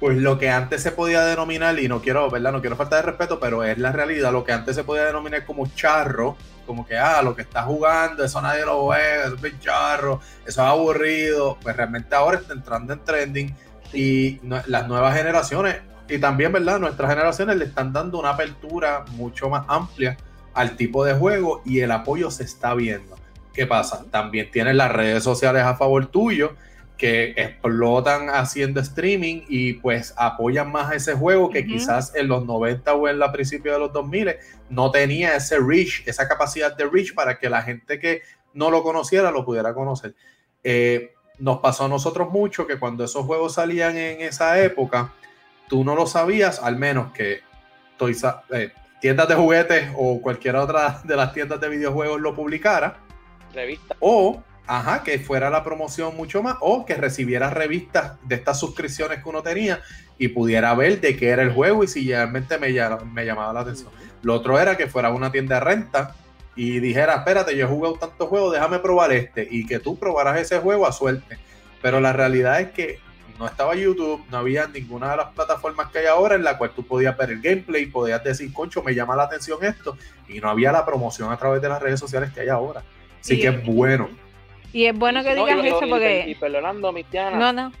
pues 0.00 0.16
lo 0.16 0.38
que 0.38 0.50
antes 0.50 0.82
se 0.82 0.90
podía 0.90 1.20
denominar, 1.24 1.78
y 1.78 1.86
no 1.88 2.00
quiero, 2.02 2.28
¿verdad? 2.30 2.50
No 2.52 2.60
quiero 2.60 2.74
faltar 2.74 3.04
de 3.04 3.10
respeto, 3.10 3.38
pero 3.38 3.62
es 3.62 3.78
la 3.78 3.92
realidad, 3.92 4.32
lo 4.32 4.42
que 4.42 4.50
antes 4.52 4.74
se 4.74 4.82
podía 4.82 5.04
denominar 5.04 5.44
como 5.44 5.66
charro, 5.68 6.36
como 6.66 6.84
que, 6.86 6.96
ah, 6.96 7.22
lo 7.22 7.36
que 7.36 7.42
está 7.42 7.62
jugando, 7.62 8.24
eso 8.24 8.40
nadie 8.42 8.64
lo 8.64 8.80
juega, 8.82 9.26
eso 9.26 9.34
es 9.36 9.40
bien 9.40 9.60
charro, 9.60 10.20
eso 10.44 10.62
es 10.62 10.68
aburrido, 10.68 11.56
pues 11.62 11.76
realmente 11.76 12.14
ahora 12.16 12.38
está 12.38 12.54
entrando 12.54 12.92
en 12.92 13.04
trending 13.04 13.54
y 13.92 14.40
no- 14.42 14.62
las 14.66 14.88
nuevas 14.88 15.16
generaciones, 15.16 15.76
y 16.08 16.18
también, 16.18 16.52
¿verdad? 16.52 16.78
Nuestras 16.78 17.10
generaciones 17.10 17.56
le 17.56 17.64
están 17.64 17.92
dando 17.92 18.18
una 18.18 18.30
apertura 18.30 19.04
mucho 19.12 19.48
más 19.48 19.64
amplia 19.68 20.16
al 20.54 20.76
tipo 20.76 21.04
de 21.04 21.14
juego 21.14 21.62
y 21.64 21.80
el 21.80 21.90
apoyo 21.90 22.30
se 22.30 22.44
está 22.44 22.74
viendo. 22.74 23.16
¿Qué 23.52 23.66
pasa? 23.66 24.04
También 24.10 24.50
tienes 24.50 24.74
las 24.74 24.92
redes 24.92 25.22
sociales 25.22 25.62
a 25.62 25.76
favor 25.76 26.06
tuyo 26.06 26.54
que 26.96 27.34
explotan 27.36 28.30
haciendo 28.30 28.80
streaming 28.80 29.42
y 29.48 29.74
pues 29.74 30.14
apoyan 30.16 30.70
más 30.70 30.92
a 30.92 30.94
ese 30.94 31.14
juego 31.14 31.50
que 31.50 31.66
quizás 31.66 32.14
en 32.14 32.28
los 32.28 32.46
90 32.46 32.94
o 32.94 33.08
en 33.08 33.18
la 33.18 33.32
principio 33.32 33.72
de 33.72 33.78
los 33.80 33.92
2000 33.92 34.36
no 34.70 34.90
tenía 34.90 35.34
ese 35.34 35.58
reach, 35.58 36.06
esa 36.06 36.28
capacidad 36.28 36.76
de 36.76 36.86
reach 36.86 37.12
para 37.12 37.38
que 37.38 37.50
la 37.50 37.62
gente 37.62 37.98
que 37.98 38.22
no 38.54 38.70
lo 38.70 38.82
conociera 38.82 39.30
lo 39.30 39.44
pudiera 39.44 39.74
conocer. 39.74 40.14
Eh, 40.62 41.12
nos 41.38 41.58
pasó 41.58 41.86
a 41.86 41.88
nosotros 41.88 42.30
mucho 42.30 42.66
que 42.66 42.78
cuando 42.78 43.02
esos 43.02 43.26
juegos 43.26 43.54
salían 43.54 43.96
en 43.96 44.20
esa 44.20 44.62
época, 44.62 45.12
tú 45.68 45.84
no 45.84 45.94
lo 45.94 46.06
sabías, 46.06 46.60
al 46.62 46.76
menos 46.76 47.12
que 47.12 47.40
Toys 47.96 48.22
eh, 48.50 48.72
tiendas 49.00 49.28
de 49.28 49.34
juguetes 49.34 49.90
o 49.96 50.20
cualquier 50.20 50.56
otra 50.56 51.00
de 51.04 51.16
las 51.16 51.32
tiendas 51.32 51.60
de 51.60 51.68
videojuegos 51.68 52.20
lo 52.20 52.34
publicara 52.34 52.98
revista 53.52 53.96
o 54.00 54.42
ajá, 54.66 55.02
que 55.02 55.18
fuera 55.18 55.50
la 55.50 55.64
promoción 55.64 56.16
mucho 56.16 56.42
más, 56.42 56.56
o 56.60 56.86
que 56.86 56.94
recibiera 56.94 57.50
revistas 57.50 58.12
de 58.22 58.36
estas 58.36 58.58
suscripciones 58.58 59.22
que 59.22 59.28
uno 59.28 59.42
tenía 59.42 59.80
y 60.18 60.28
pudiera 60.28 60.74
ver 60.74 61.00
de 61.00 61.16
qué 61.16 61.30
era 61.30 61.42
el 61.42 61.52
juego 61.52 61.84
y 61.84 61.88
si 61.88 62.08
realmente 62.08 62.58
me, 62.58 62.68
me 63.12 63.26
llamaba 63.26 63.52
la 63.52 63.60
atención. 63.60 63.90
Lo 64.22 64.34
otro 64.34 64.58
era 64.58 64.76
que 64.76 64.86
fuera 64.86 65.10
una 65.10 65.32
tienda 65.32 65.56
de 65.56 65.60
renta 65.60 66.14
y 66.54 66.80
dijera, 66.80 67.16
espérate, 67.16 67.56
yo 67.56 67.66
he 67.66 67.68
jugado 67.68 67.94
tantos 67.94 68.28
juegos, 68.28 68.52
déjame 68.52 68.78
probar 68.78 69.12
este, 69.12 69.48
y 69.50 69.66
que 69.66 69.78
tú 69.78 69.98
probaras 69.98 70.38
ese 70.38 70.58
juego 70.58 70.86
a 70.86 70.92
suerte. 70.92 71.38
Pero 71.80 72.00
la 72.00 72.12
realidad 72.12 72.60
es 72.60 72.70
que 72.70 73.00
no 73.42 73.48
estaba 73.48 73.74
YouTube, 73.74 74.24
no 74.30 74.38
había 74.38 74.66
ninguna 74.68 75.10
de 75.10 75.16
las 75.18 75.30
plataformas 75.32 75.90
que 75.90 75.98
hay 75.98 76.06
ahora 76.06 76.36
en 76.36 76.44
la 76.44 76.56
cual 76.56 76.70
tú 76.70 76.84
podías 76.86 77.16
ver 77.16 77.30
el 77.30 77.40
gameplay, 77.42 77.86
podías 77.86 78.22
decir, 78.22 78.52
concho, 78.52 78.82
me 78.82 78.94
llama 78.94 79.16
la 79.16 79.24
atención 79.24 79.58
esto, 79.64 79.96
y 80.28 80.38
no 80.40 80.48
había 80.48 80.70
la 80.70 80.86
promoción 80.86 81.32
a 81.32 81.36
través 81.36 81.60
de 81.60 81.68
las 81.68 81.82
redes 81.82 81.98
sociales 81.98 82.32
que 82.32 82.40
hay 82.42 82.48
ahora. 82.48 82.82
Así 83.20 83.34
Y- 83.34 83.40
que 83.40 83.48
es 83.48 83.66
bueno. 83.66 84.08
Y 84.72 84.86
es 84.86 84.96
bueno 84.96 85.22
que 85.22 85.34
No, 85.34 85.46
y 85.48 85.52
digas 85.54 85.66
eso 85.66 85.84
y- 85.86 85.90
porque. 85.90 86.24
y 86.28 86.34
perdonando 86.36 86.92
Mistiana, 86.92 87.36
No, 87.36 87.52
no. 87.52 87.72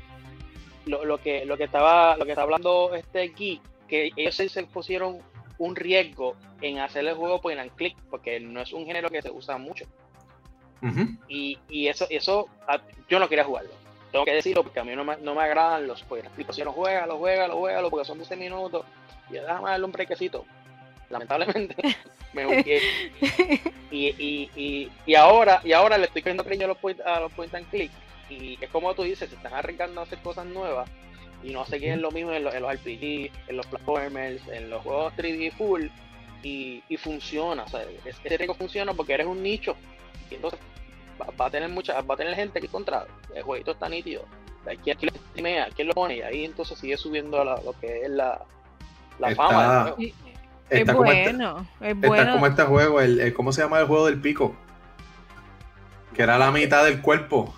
lo, 0.86 1.04
lo 1.04 1.18
que 1.18 1.44
lo 1.44 1.56
que 1.56 1.64
estaba 1.64 2.16
lo 2.16 2.24
que 2.24 2.32
está 2.32 2.42
hablando 2.42 2.92
este 2.94 3.22
aquí 3.22 3.60
que 3.88 4.10
ellos 4.16 4.34
se, 4.34 4.48
se 4.48 4.64
pusieron 4.64 5.18
un 5.58 5.76
riesgo 5.76 6.34
en 6.60 6.80
hacer 6.80 7.06
el 7.06 7.14
juego 7.14 7.40
point 7.40 7.60
and 7.60 7.70
click 7.76 7.96
porque 8.10 8.40
no 8.40 8.60
es 8.60 8.72
un 8.72 8.84
género 8.84 9.08
que 9.08 9.22
se 9.22 9.30
usa 9.30 9.58
mucho 9.58 9.84
y, 11.28 11.56
y 11.68 11.86
eso 11.86 12.06
eso 12.10 12.48
ah, 12.66 12.80
yo 13.08 13.20
no 13.20 13.28
quería 13.28 13.44
jugarlo 13.44 13.70
tengo 14.12 14.24
que 14.24 14.34
decirlo 14.34 14.62
porque 14.62 14.78
a 14.80 14.84
mí 14.84 14.94
no 14.94 15.04
me, 15.04 15.16
no 15.16 15.34
me 15.34 15.42
agradan 15.42 15.86
los 15.88 16.02
point 16.04 16.26
and 16.26 16.34
click 16.34 16.52
si 16.52 16.62
no 16.62 16.72
juega 16.72 17.06
lo 17.06 17.16
juega 17.18 17.48
lo 17.48 17.56
juega 17.56 17.88
porque 17.88 18.04
son 18.04 18.18
12 18.18 18.36
minutos 18.36 18.84
y 19.30 19.34
déjame 19.34 19.70
darle 19.70 19.86
un 19.86 19.92
brequecito. 19.92 20.44
Lamentablemente 21.10 21.74
me 22.32 22.64
y, 23.90 24.06
y, 24.08 24.50
y, 24.56 24.90
y 25.06 25.14
ahora 25.14 25.60
y 25.64 25.72
ahora 25.72 25.98
le 25.98 26.06
estoy 26.06 26.22
cogiendo 26.22 26.44
cariño 26.44 26.64
a 26.64 26.68
los 26.68 26.78
point, 26.78 27.00
a 27.00 27.20
los 27.20 27.32
point 27.32 27.54
and 27.54 27.68
click 27.70 27.90
y 28.30 28.56
es 28.62 28.70
como 28.70 28.94
tú 28.94 29.02
dices 29.02 29.28
se 29.28 29.34
están 29.36 29.52
arriesgando 29.52 30.00
a 30.00 30.04
hacer 30.04 30.18
cosas 30.20 30.46
nuevas 30.46 30.88
y 31.42 31.50
no 31.50 31.64
seguir 31.66 31.98
lo 31.98 32.10
mismo 32.10 32.32
en 32.32 32.44
los, 32.44 32.54
en 32.54 32.62
los 32.62 32.72
RPG 32.74 33.30
en 33.48 33.56
los 33.56 33.66
platformers 33.66 34.46
en 34.48 34.70
los 34.70 34.82
juegos 34.82 35.12
3D 35.16 35.52
full 35.52 35.86
y, 36.42 36.82
y 36.88 36.96
funciona 36.96 37.64
o 37.64 37.68
sea, 37.68 37.82
es- 38.06 38.18
ese 38.24 38.36
riesgo 38.38 38.54
funciona 38.54 38.94
porque 38.94 39.12
eres 39.14 39.26
un 39.26 39.42
nicho 39.42 39.76
y 40.30 40.36
entonces 40.36 40.58
va, 41.20 41.26
va 41.40 41.46
a 41.46 41.50
tener 41.50 41.68
mucha 41.68 42.00
va 42.02 42.14
a 42.14 42.16
tener 42.16 42.34
gente 42.34 42.60
que 42.60 42.68
contra 42.68 43.06
el 43.34 43.42
jueguito 43.42 43.72
está 43.72 43.88
nítido 43.88 44.24
aquí 44.70 44.90
aquí 44.90 45.06
lo 45.06 45.12
streamea, 45.12 45.68
quién 45.74 45.88
lo 45.88 45.94
pone 45.94 46.16
y 46.18 46.22
ahí 46.22 46.44
entonces 46.44 46.78
sigue 46.78 46.96
subiendo 46.96 47.42
la- 47.44 47.60
lo 47.62 47.72
que 47.80 48.02
es 48.02 48.10
la, 48.10 48.40
la 49.18 49.30
Está- 49.30 49.42
fama 49.48 49.84
del 49.84 49.92
juego. 49.94 50.12
Es 50.70 50.80
Está 50.80 50.94
como 50.94 51.12
este- 51.12 51.22
bueno, 51.32 51.66
es 51.80 51.94
Está 51.94 52.06
bueno. 52.08 52.32
como 52.32 52.46
este 52.46 52.62
juego, 52.62 53.00
el, 53.00 53.20
el- 53.20 53.34
¿cómo 53.34 53.52
se 53.52 53.60
llama 53.62 53.80
el 53.80 53.86
juego 53.86 54.06
del 54.06 54.20
pico? 54.20 54.54
Que 56.14 56.22
era 56.22 56.38
la 56.38 56.50
mitad 56.50 56.84
del 56.84 57.02
cuerpo. 57.02 57.54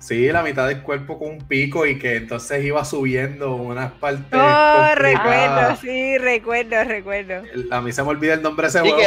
Sí, 0.00 0.32
la 0.32 0.42
mitad 0.42 0.66
del 0.66 0.80
cuerpo 0.82 1.18
con 1.18 1.28
un 1.28 1.38
pico 1.46 1.84
y 1.86 1.98
que 1.98 2.16
entonces 2.16 2.64
iba 2.64 2.82
subiendo 2.86 3.54
unas 3.54 3.92
partes. 3.92 4.32
Oh, 4.32 4.88
recuerdo, 4.94 5.76
sí, 5.76 6.16
recuerdo, 6.16 6.82
recuerdo. 6.84 7.42
A 7.70 7.80
mí 7.82 7.92
se 7.92 8.02
me 8.02 8.08
olvida 8.08 8.32
el 8.34 8.42
nombre 8.42 8.66
de 8.66 8.68
ese 8.70 8.82
Sí, 8.82 8.90
juego. 8.90 9.04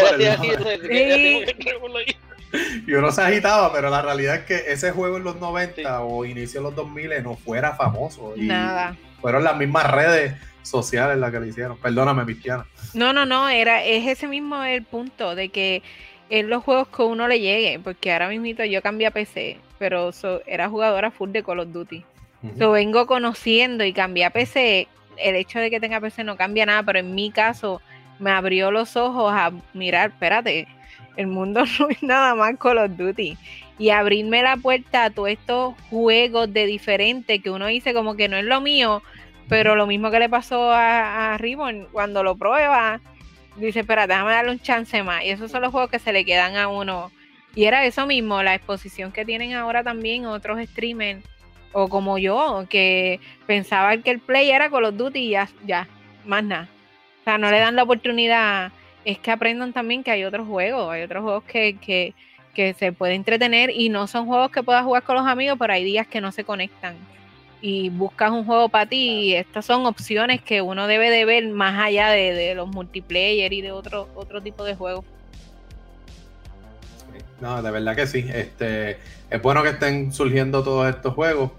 que 1.57 1.73
como 1.79 1.95
que- 1.95 2.15
y 2.87 2.93
uno 2.93 3.11
se 3.11 3.21
agitaba, 3.23 3.73
pero 3.73 3.89
la 3.89 4.03
realidad 4.03 4.35
es 4.35 4.41
que 4.45 4.71
ese 4.71 4.91
juego 4.91 5.17
en 5.17 5.23
los 5.23 5.37
90 5.37 6.01
o 6.01 6.23
inicio 6.25 6.59
de 6.61 6.65
los 6.65 6.75
2000 6.75 7.23
no 7.23 7.35
fuera 7.35 7.73
famoso. 7.73 8.33
Y 8.37 8.43
Nada. 8.43 8.95
Fueron 9.19 9.43
las 9.43 9.57
mismas 9.57 9.89
redes 9.89 10.33
sociales 10.61 11.17
las 11.17 11.31
que 11.31 11.39
lo 11.39 11.45
hicieron. 11.47 11.77
Perdóname, 11.77 12.23
Mistiana. 12.25 12.65
No, 12.93 13.11
no, 13.13 13.25
no, 13.25 13.49
era, 13.49 13.83
es 13.83 14.05
ese 14.07 14.27
mismo 14.27 14.63
el 14.63 14.83
punto 14.83 15.33
de 15.33 15.49
que 15.49 15.81
en 16.29 16.49
los 16.49 16.63
juegos 16.63 16.87
que 16.87 17.03
uno 17.03 17.27
le 17.27 17.39
llegue, 17.39 17.79
porque 17.79 18.11
ahora 18.11 18.29
mismo 18.29 18.63
yo 18.63 18.81
cambié 18.81 19.07
a 19.07 19.11
PC, 19.11 19.57
pero 19.77 20.11
so- 20.11 20.41
era 20.45 20.69
jugadora 20.69 21.11
full 21.11 21.31
de 21.31 21.43
Call 21.43 21.59
of 21.59 21.71
Duty. 21.71 22.03
So, 22.57 22.71
vengo 22.71 23.05
conociendo 23.07 23.85
y 23.85 23.93
cambié 23.93 24.25
a 24.25 24.29
PC 24.29 24.87
el 25.17 25.35
hecho 25.35 25.59
de 25.59 25.69
que 25.69 25.79
tenga 25.79 26.01
PC 26.01 26.23
no 26.25 26.35
cambia 26.35 26.65
nada, 26.65 26.83
pero 26.83 26.99
en 26.99 27.15
mi 27.15 27.31
caso 27.31 27.81
me 28.19 28.31
abrió 28.31 28.69
los 28.71 28.97
ojos 28.97 29.31
a 29.33 29.51
mirar, 29.73 30.09
espérate, 30.09 30.67
el 31.15 31.27
mundo 31.27 31.63
no 31.79 31.87
es 31.89 32.03
nada 32.03 32.35
más 32.35 32.57
Call 32.57 32.79
of 32.79 32.97
Duty. 32.97 33.37
Y 33.79 33.89
abrirme 33.89 34.41
la 34.43 34.57
puerta 34.57 35.05
a 35.05 35.09
todos 35.09 35.29
estos 35.29 35.75
juegos 35.89 36.51
de 36.51 36.65
diferente 36.65 37.39
que 37.39 37.49
uno 37.49 37.67
dice 37.67 37.93
como 37.93 38.15
que 38.15 38.27
no 38.27 38.37
es 38.37 38.45
lo 38.45 38.59
mío, 38.61 39.01
pero 39.49 39.75
lo 39.75 39.87
mismo 39.87 40.11
que 40.11 40.19
le 40.19 40.29
pasó 40.29 40.71
a, 40.71 41.33
a 41.33 41.37
Ribbon 41.37 41.87
cuando 41.91 42.23
lo 42.23 42.35
prueba, 42.35 42.99
dice, 43.55 43.81
espera, 43.81 44.07
déjame 44.07 44.31
darle 44.31 44.51
un 44.51 44.59
chance 44.59 45.01
más. 45.03 45.23
Y 45.23 45.29
esos 45.29 45.51
son 45.51 45.61
los 45.61 45.71
juegos 45.71 45.89
que 45.89 45.99
se 45.99 46.13
le 46.13 46.25
quedan 46.25 46.55
a 46.55 46.67
uno. 46.67 47.11
Y 47.55 47.65
era 47.65 47.85
eso 47.85 48.05
mismo, 48.07 48.41
la 48.41 48.55
exposición 48.55 49.11
que 49.11 49.25
tienen 49.25 49.53
ahora 49.53 49.83
también 49.83 50.25
otros 50.25 50.59
streamers, 50.69 51.23
o 51.71 51.87
como 51.87 52.17
yo, 52.17 52.65
que 52.69 53.19
pensaba 53.45 53.95
que 53.97 54.11
el 54.11 54.19
play 54.19 54.49
era 54.49 54.69
Call 54.69 54.85
of 54.85 54.97
Duty 54.97 55.19
y 55.19 55.29
ya, 55.29 55.49
ya, 55.65 55.87
más 56.25 56.43
nada. 56.43 56.69
O 57.21 57.23
sea, 57.23 57.37
no 57.37 57.49
le 57.51 57.59
dan 57.59 57.75
la 57.75 57.83
oportunidad. 57.83 58.71
Es 59.05 59.19
que 59.19 59.31
aprendan 59.31 59.73
también 59.73 60.03
que 60.03 60.11
hay 60.11 60.23
otros 60.23 60.47
juegos, 60.47 60.91
hay 60.91 61.03
otros 61.03 61.23
juegos 61.23 61.43
que, 61.43 61.77
que, 61.79 62.13
que 62.53 62.73
se 62.73 62.91
puede 62.91 63.15
entretener 63.15 63.69
y 63.69 63.89
no 63.89 64.07
son 64.07 64.25
juegos 64.25 64.51
que 64.51 64.63
puedas 64.63 64.83
jugar 64.83 65.03
con 65.03 65.15
los 65.15 65.27
amigos, 65.27 65.57
pero 65.59 65.73
hay 65.73 65.83
días 65.83 66.07
que 66.07 66.21
no 66.21 66.31
se 66.31 66.43
conectan 66.43 66.95
y 67.65 67.89
buscas 67.89 68.29
un 68.29 68.43
juego 68.43 68.67
para 68.67 68.87
ti. 68.87 68.97
Y 68.97 69.35
estas 69.35 69.65
son 69.65 69.85
opciones 69.85 70.41
que 70.41 70.61
uno 70.61 70.85
debe 70.85 71.09
de 71.09 71.23
ver 71.23 71.47
más 71.47 71.81
allá 71.81 72.09
de, 72.09 72.53
los 72.55 72.67
multiplayer 72.67 73.53
y 73.53 73.61
de 73.61 73.71
otro, 73.71 74.09
otro 74.15 74.43
tipo 74.43 74.65
de 74.65 74.75
juegos. 74.75 75.05
No, 77.39 77.63
de 77.63 77.71
verdad 77.71 77.95
que 77.95 78.05
sí. 78.05 78.25
Este, 78.33 78.97
es 79.29 79.41
bueno 79.41 79.63
que 79.63 79.69
estén 79.69 80.11
surgiendo 80.11 80.61
todos 80.61 80.93
estos 80.93 81.13
juegos. 81.13 81.51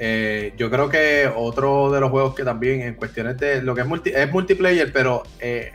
Eh, 0.00 0.52
yo 0.56 0.68
creo 0.68 0.88
que 0.88 1.30
otro 1.32 1.92
de 1.92 2.00
los 2.00 2.10
juegos 2.10 2.34
que 2.34 2.42
también 2.42 2.82
en 2.82 2.94
cuestiones 2.94 3.38
de 3.38 3.62
lo 3.62 3.76
que 3.76 3.82
es, 3.82 3.86
es 4.16 4.32
multiplayer, 4.32 4.92
pero 4.92 5.22
eh, 5.38 5.70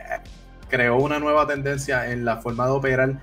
creó 0.68 0.96
una 0.96 1.18
nueva 1.18 1.46
tendencia 1.46 2.12
en 2.12 2.26
la 2.26 2.36
forma 2.36 2.66
de 2.66 2.72
operar, 2.72 3.14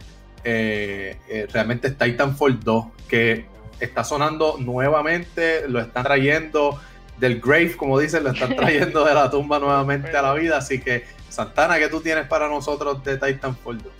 eh, 0.43 1.47
realmente 1.53 1.89
es 1.89 1.97
Titanfall 1.97 2.59
2, 2.59 2.85
que 3.07 3.45
está 3.79 4.03
sonando 4.03 4.57
nuevamente, 4.59 5.67
lo 5.67 5.79
están 5.79 6.03
trayendo 6.03 6.79
del 7.17 7.39
grave, 7.39 7.75
como 7.75 7.99
dicen, 7.99 8.23
lo 8.23 8.31
están 8.31 8.55
trayendo 8.55 9.05
de 9.05 9.13
la 9.13 9.29
tumba 9.29 9.59
nuevamente 9.59 10.15
a 10.15 10.21
la 10.21 10.33
vida. 10.33 10.57
Así 10.57 10.79
que, 10.79 11.03
Santana, 11.29 11.77
¿qué 11.77 11.87
tú 11.87 12.01
tienes 12.01 12.27
para 12.27 12.47
nosotros 12.47 13.03
de 13.03 13.17
Titanfall 13.17 13.81
2? 13.81 13.93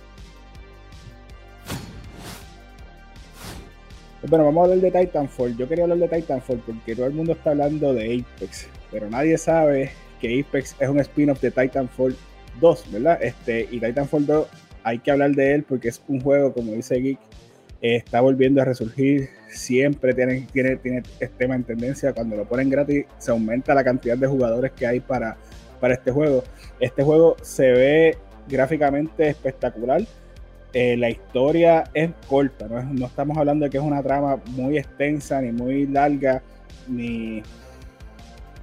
Bueno, 4.28 4.46
vamos 4.46 4.62
a 4.62 4.72
hablar 4.72 4.90
de 4.90 5.00
Titanfall. 5.00 5.56
Yo 5.56 5.68
quería 5.68 5.84
hablar 5.84 5.98
de 5.98 6.08
Titanfall 6.08 6.58
porque 6.66 6.96
todo 6.96 7.06
el 7.06 7.12
mundo 7.12 7.32
está 7.32 7.50
hablando 7.50 7.94
de 7.94 8.24
Apex, 8.36 8.66
pero 8.90 9.08
nadie 9.08 9.38
sabe 9.38 9.92
que 10.20 10.40
Apex 10.40 10.74
es 10.80 10.88
un 10.88 10.98
spin-off 10.98 11.40
de 11.40 11.50
Titanfall 11.50 12.16
2, 12.60 12.92
¿verdad? 12.92 13.22
Este, 13.22 13.68
y 13.70 13.78
Titanfall 13.78 14.26
2 14.26 14.46
hay 14.82 14.98
que 14.98 15.10
hablar 15.10 15.32
de 15.32 15.54
él 15.54 15.62
porque 15.62 15.88
es 15.88 16.02
un 16.08 16.20
juego, 16.20 16.52
como 16.52 16.72
dice 16.72 16.96
Geek, 16.96 17.18
está 17.80 18.20
volviendo 18.20 18.62
a 18.62 18.64
resurgir, 18.64 19.28
siempre 19.48 20.14
tiene, 20.14 20.46
tiene, 20.52 20.76
tiene 20.76 20.98
este 20.98 21.28
tema 21.28 21.54
en 21.54 21.64
tendencia, 21.64 22.12
cuando 22.12 22.36
lo 22.36 22.44
ponen 22.44 22.70
gratis 22.70 23.06
se 23.18 23.30
aumenta 23.30 23.74
la 23.74 23.84
cantidad 23.84 24.16
de 24.16 24.26
jugadores 24.26 24.72
que 24.72 24.86
hay 24.86 25.00
para, 25.00 25.36
para 25.80 25.94
este 25.94 26.10
juego. 26.10 26.42
Este 26.80 27.02
juego 27.02 27.36
se 27.42 27.72
ve 27.72 28.18
gráficamente 28.48 29.28
espectacular, 29.28 30.02
eh, 30.72 30.96
la 30.96 31.08
historia 31.08 31.84
es 31.94 32.10
corta, 32.28 32.66
¿no? 32.68 33.06
estamos 33.06 33.38
hablando 33.38 33.64
de 33.64 33.70
que 33.70 33.78
es 33.78 33.82
una 33.82 34.02
trama 34.02 34.38
muy 34.48 34.76
extensa, 34.78 35.40
ni 35.40 35.50
muy 35.50 35.86
larga, 35.86 36.42
ni, 36.86 37.42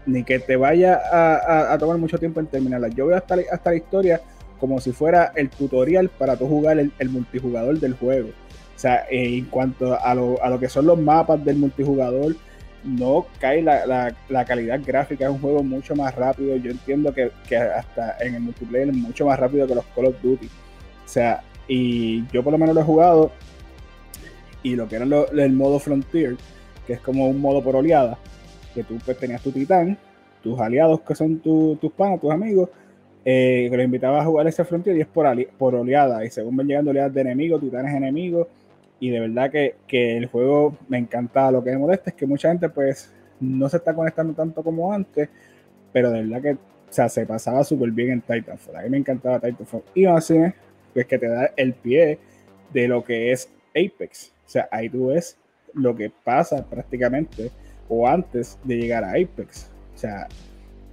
ni 0.05 0.23
que 0.23 0.39
te 0.39 0.55
vaya 0.55 1.01
a, 1.11 1.77
tomar 1.79 1.97
mucho 1.97 2.17
tiempo 2.17 2.39
en 2.39 2.47
terminarla. 2.47 2.89
Yo 2.89 3.07
veo 3.07 3.17
hasta, 3.17 3.37
hasta 3.51 3.71
la 3.71 3.75
historia 3.77 4.21
como 4.59 4.79
si 4.79 4.91
fuera 4.91 5.31
el 5.35 5.49
tutorial 5.49 6.09
para 6.09 6.37
tú 6.37 6.47
jugar 6.47 6.77
el 6.77 7.09
multijugador 7.09 7.79
del 7.79 7.93
juego. 7.93 8.29
Sea, 8.83 9.05
en 9.09 9.45
cuanto 9.45 9.97
a 9.97 10.13
lo, 10.13 10.43
a 10.43 10.49
lo, 10.49 10.59
que 10.59 10.67
son 10.67 10.85
los 10.85 10.99
mapas 10.99 11.41
del 11.45 11.55
multijugador, 11.55 12.35
no 12.83 13.25
cae 13.39 13.61
la, 13.61 14.13
la, 14.27 14.43
calidad 14.43 14.81
gráfica, 14.85 15.23
es 15.23 15.31
un 15.31 15.39
juego 15.39 15.63
mucho 15.63 15.95
más 15.95 16.13
rápido. 16.13 16.57
Yo 16.57 16.71
entiendo 16.71 17.13
que, 17.13 17.31
que, 17.47 17.55
hasta 17.55 18.17
en 18.19 18.35
el 18.35 18.41
multiplayer 18.41 18.89
es 18.89 18.95
mucho 18.95 19.25
más 19.25 19.39
rápido 19.39 19.65
que 19.67 19.75
los 19.75 19.85
Call 19.95 20.07
of 20.07 20.21
Duty. 20.21 20.47
O 20.47 21.07
sea, 21.07 21.41
y 21.65 22.27
yo 22.33 22.43
por 22.43 22.51
lo 22.51 22.57
menos 22.57 22.75
lo 22.75 22.81
he 22.81 22.83
jugado. 22.83 23.31
Y 24.63 24.75
lo 24.75 24.89
que 24.89 24.97
era 24.97 25.05
el 25.05 25.53
modo 25.53 25.79
Frontier, 25.79 26.35
que 26.85 26.91
es 26.91 26.99
como 26.99 27.29
un 27.29 27.39
modo 27.39 27.63
por 27.63 27.77
oleada, 27.77 28.17
que 28.75 28.83
tú 28.83 28.97
pues, 29.05 29.17
tenías 29.17 29.41
tu 29.41 29.53
titán, 29.53 29.97
tus 30.43 30.59
aliados 30.59 30.99
que 30.99 31.15
son 31.15 31.39
tus 31.39 31.91
panas, 31.95 32.19
tus 32.19 32.31
amigos, 32.31 32.67
eh, 33.23 33.69
que 33.71 33.77
los 33.77 33.85
invitabas 33.85 34.23
a 34.23 34.25
jugar 34.25 34.45
ese 34.45 34.65
Frontier 34.65 34.97
y 34.97 34.99
es 34.99 35.07
por, 35.07 35.25
por 35.57 35.73
oleada. 35.73 36.25
Y 36.25 36.29
según 36.29 36.57
ven 36.57 36.67
llegando 36.67 36.91
oleadas 36.91 37.13
de 37.13 37.21
enemigos, 37.21 37.61
titanes 37.61 37.95
enemigos 37.95 38.47
y 39.03 39.09
de 39.09 39.19
verdad 39.19 39.51
que, 39.51 39.75
el 40.17 40.27
juego 40.27 40.77
me 40.87 40.97
encanta. 40.97 41.51
Lo 41.51 41.61
que 41.61 41.71
me 41.71 41.77
molesta 41.77 42.11
es 42.11 42.15
que 42.15 42.25
mucha 42.25 42.47
gente 42.47 42.69
pues 42.69 43.11
no 43.37 43.67
se 43.67 43.75
está 43.75 43.93
conectando 43.93 44.33
tanto 44.33 44.63
como 44.63 44.93
antes, 44.93 45.27
pero 45.91 46.09
de 46.09 46.23
verdad 46.23 46.41
que 46.41 47.09
se 47.09 47.25
pasaba 47.25 47.65
súper 47.65 47.91
bien 47.91 48.11
en 48.11 48.21
Titanfall. 48.21 48.77
A 48.77 48.81
mí 48.83 48.89
me 48.89 48.97
encantaba 48.99 49.41
Titanfall. 49.41 49.83
Y 49.93 50.05
así 50.05 50.37
pues 50.93 51.05
que 51.05 51.19
te 51.19 51.27
da 51.27 51.51
el 51.57 51.73
pie 51.73 52.17
de 52.71 52.87
lo 52.87 53.03
que 53.03 53.33
es 53.33 53.51
Apex. 53.71 54.31
O 54.45 54.49
sea, 54.49 54.69
ahí 54.71 54.87
tú 54.87 55.07
ves 55.07 55.37
lo 55.73 55.93
que 55.93 56.09
pasa 56.09 56.65
prácticamente 56.65 57.51
o 57.89 58.07
antes 58.07 58.57
de 58.63 58.77
llegar 58.77 59.03
a 59.03 59.09
Apex. 59.09 59.69
O 59.95 59.97
sea, 59.97 60.29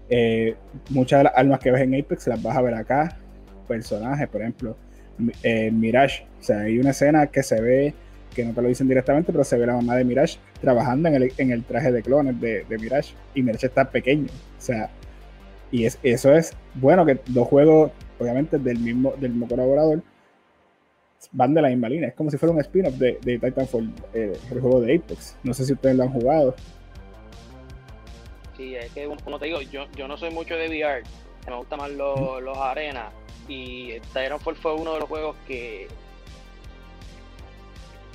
eh, 0.08 0.56
muchas 0.88 1.20
de 1.20 1.24
las 1.24 1.36
armas 1.36 1.60
que 1.60 1.70
ves 1.70 1.82
en 1.82 1.94
Apex 1.94 2.26
las 2.26 2.42
vas 2.42 2.56
a 2.56 2.62
ver 2.62 2.74
acá. 2.74 3.16
Personajes, 3.68 4.26
por 4.26 4.40
ejemplo, 4.40 4.76
eh, 5.42 5.70
Mirage. 5.70 6.26
O 6.40 6.42
sea, 6.42 6.60
hay 6.60 6.78
una 6.78 6.90
escena 6.90 7.26
que 7.26 7.42
se 7.42 7.60
ve, 7.60 7.94
que 8.34 8.44
no 8.44 8.54
te 8.54 8.62
lo 8.62 8.68
dicen 8.68 8.88
directamente, 8.88 9.32
pero 9.32 9.44
se 9.44 9.58
ve 9.58 9.66
la 9.66 9.74
mamá 9.74 9.96
de 9.96 10.04
Mirage 10.04 10.38
trabajando 10.60 11.08
en 11.08 11.14
el, 11.16 11.32
en 11.36 11.50
el 11.52 11.64
traje 11.64 11.92
de 11.92 12.02
clones 12.02 12.40
de, 12.40 12.64
de, 12.64 12.78
Mirage. 12.78 13.14
Y 13.34 13.42
Mirage 13.42 13.66
está 13.66 13.90
pequeño. 13.90 14.26
O 14.26 14.60
sea, 14.60 14.90
y 15.70 15.84
es, 15.84 15.98
eso 16.02 16.32
es 16.34 16.52
bueno 16.74 17.04
que 17.06 17.20
dos 17.26 17.48
juegos, 17.48 17.92
obviamente, 18.18 18.58
del 18.58 18.78
mismo, 18.78 19.14
del 19.18 19.30
mismo 19.30 19.48
colaborador, 19.48 20.02
van 21.32 21.54
de 21.54 21.62
la 21.62 21.68
misma 21.68 21.88
línea. 21.88 22.08
Es 22.08 22.14
como 22.14 22.30
si 22.30 22.38
fuera 22.38 22.54
un 22.54 22.60
spin-off 22.60 22.94
de, 22.94 23.18
de, 23.22 23.38
Titanfall, 23.38 23.92
eh, 24.14 24.36
el 24.50 24.60
juego 24.60 24.80
de 24.80 24.96
Apex. 24.96 25.36
No 25.42 25.54
sé 25.54 25.64
si 25.64 25.72
ustedes 25.72 25.96
lo 25.96 26.04
han 26.04 26.12
jugado. 26.12 26.54
Sí, 28.56 28.74
es 28.74 28.90
que, 28.92 29.08
como 29.24 29.38
te 29.38 29.46
digo, 29.46 29.60
yo, 29.62 29.86
yo 29.96 30.08
no 30.08 30.16
soy 30.16 30.30
mucho 30.30 30.54
de 30.54 30.68
VR. 30.68 31.02
Me 31.48 31.56
gustan 31.56 31.78
más 31.78 31.90
los, 31.90 32.42
los 32.42 32.58
arenas 32.58 33.12
y 33.48 33.98
Titanfall 34.12 34.56
fue 34.56 34.74
uno 34.74 34.94
de 34.94 35.00
los 35.00 35.08
juegos 35.08 35.36
que 35.46 35.88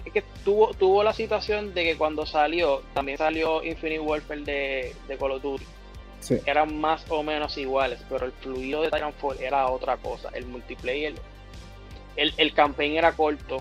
es 0.06 0.14
que 0.14 0.24
tuvo, 0.44 0.74
tuvo 0.74 1.04
la 1.04 1.14
situación 1.14 1.74
de 1.74 1.84
que 1.84 1.98
cuando 1.98 2.26
salió, 2.26 2.84
también 2.94 3.18
salió 3.18 3.64
Infinite 3.64 4.00
Warfare 4.00 4.42
de, 4.42 4.96
de 5.08 5.18
Call 5.18 5.32
of 5.32 5.42
Duty. 5.42 5.66
Eran 6.46 6.80
más 6.80 7.06
o 7.10 7.22
menos 7.22 7.58
iguales, 7.58 8.00
pero 8.10 8.26
el 8.26 8.32
fluido 8.32 8.82
de 8.82 8.90
Titanfall 8.90 9.40
era 9.40 9.68
otra 9.68 9.98
cosa. 9.98 10.30
El 10.34 10.46
multiplayer, 10.46 11.14
el, 12.16 12.34
el 12.38 12.54
campaign 12.54 12.98
era 12.98 13.12
corto, 13.12 13.58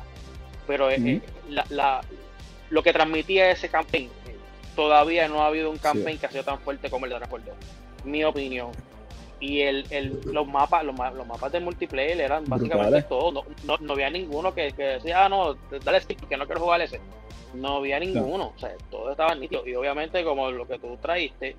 pero 0.66 0.90
eh, 0.90 0.96
eh, 0.98 1.20
la, 1.48 2.00
lo 2.70 2.82
que 2.82 2.92
transmitía 2.92 3.50
ese 3.50 3.68
campaign, 3.68 4.10
todavía 4.76 5.28
no 5.28 5.42
ha 5.42 5.48
habido 5.48 5.70
un 5.70 5.78
campaign 5.78 6.18
que 6.18 6.26
ha 6.26 6.30
sido 6.30 6.44
tan 6.44 6.58
fuerte 6.60 6.88
como 6.88 7.06
el 7.06 7.10
de 7.10 7.16
Titanfall 7.16 7.44
2. 7.44 7.54
Mi 8.04 8.24
opinión 8.24 8.70
y 9.44 9.60
el, 9.60 9.86
el, 9.90 10.20
los 10.32 10.46
mapas 10.46 10.84
los, 10.84 10.96
los 10.96 11.26
mapas 11.26 11.52
de 11.52 11.60
multiplayer 11.60 12.18
eran 12.18 12.44
básicamente 12.46 13.02
todos 13.02 13.44
no, 13.64 13.76
no, 13.78 13.92
había 13.92 14.08
ninguno 14.08 14.54
que, 14.54 14.72
que, 14.72 14.84
decía 14.84 15.26
ah 15.26 15.28
no 15.28 15.54
dale 15.84 16.00
stick 16.00 16.26
que 16.26 16.36
no 16.36 16.46
quiero 16.46 16.62
jugar 16.62 16.80
ese 16.80 16.98
no 17.52 17.76
había 17.76 18.00
ninguno 18.00 18.52
o 18.56 18.58
sea 18.58 18.72
todo 18.90 19.10
estaba 19.10 19.34
nítido. 19.34 19.66
Y 19.66 19.74
obviamente 19.74 20.24
como 20.24 20.50
lo 20.50 20.66
que 20.66 20.78
tú 20.78 20.96
traíste 20.96 21.56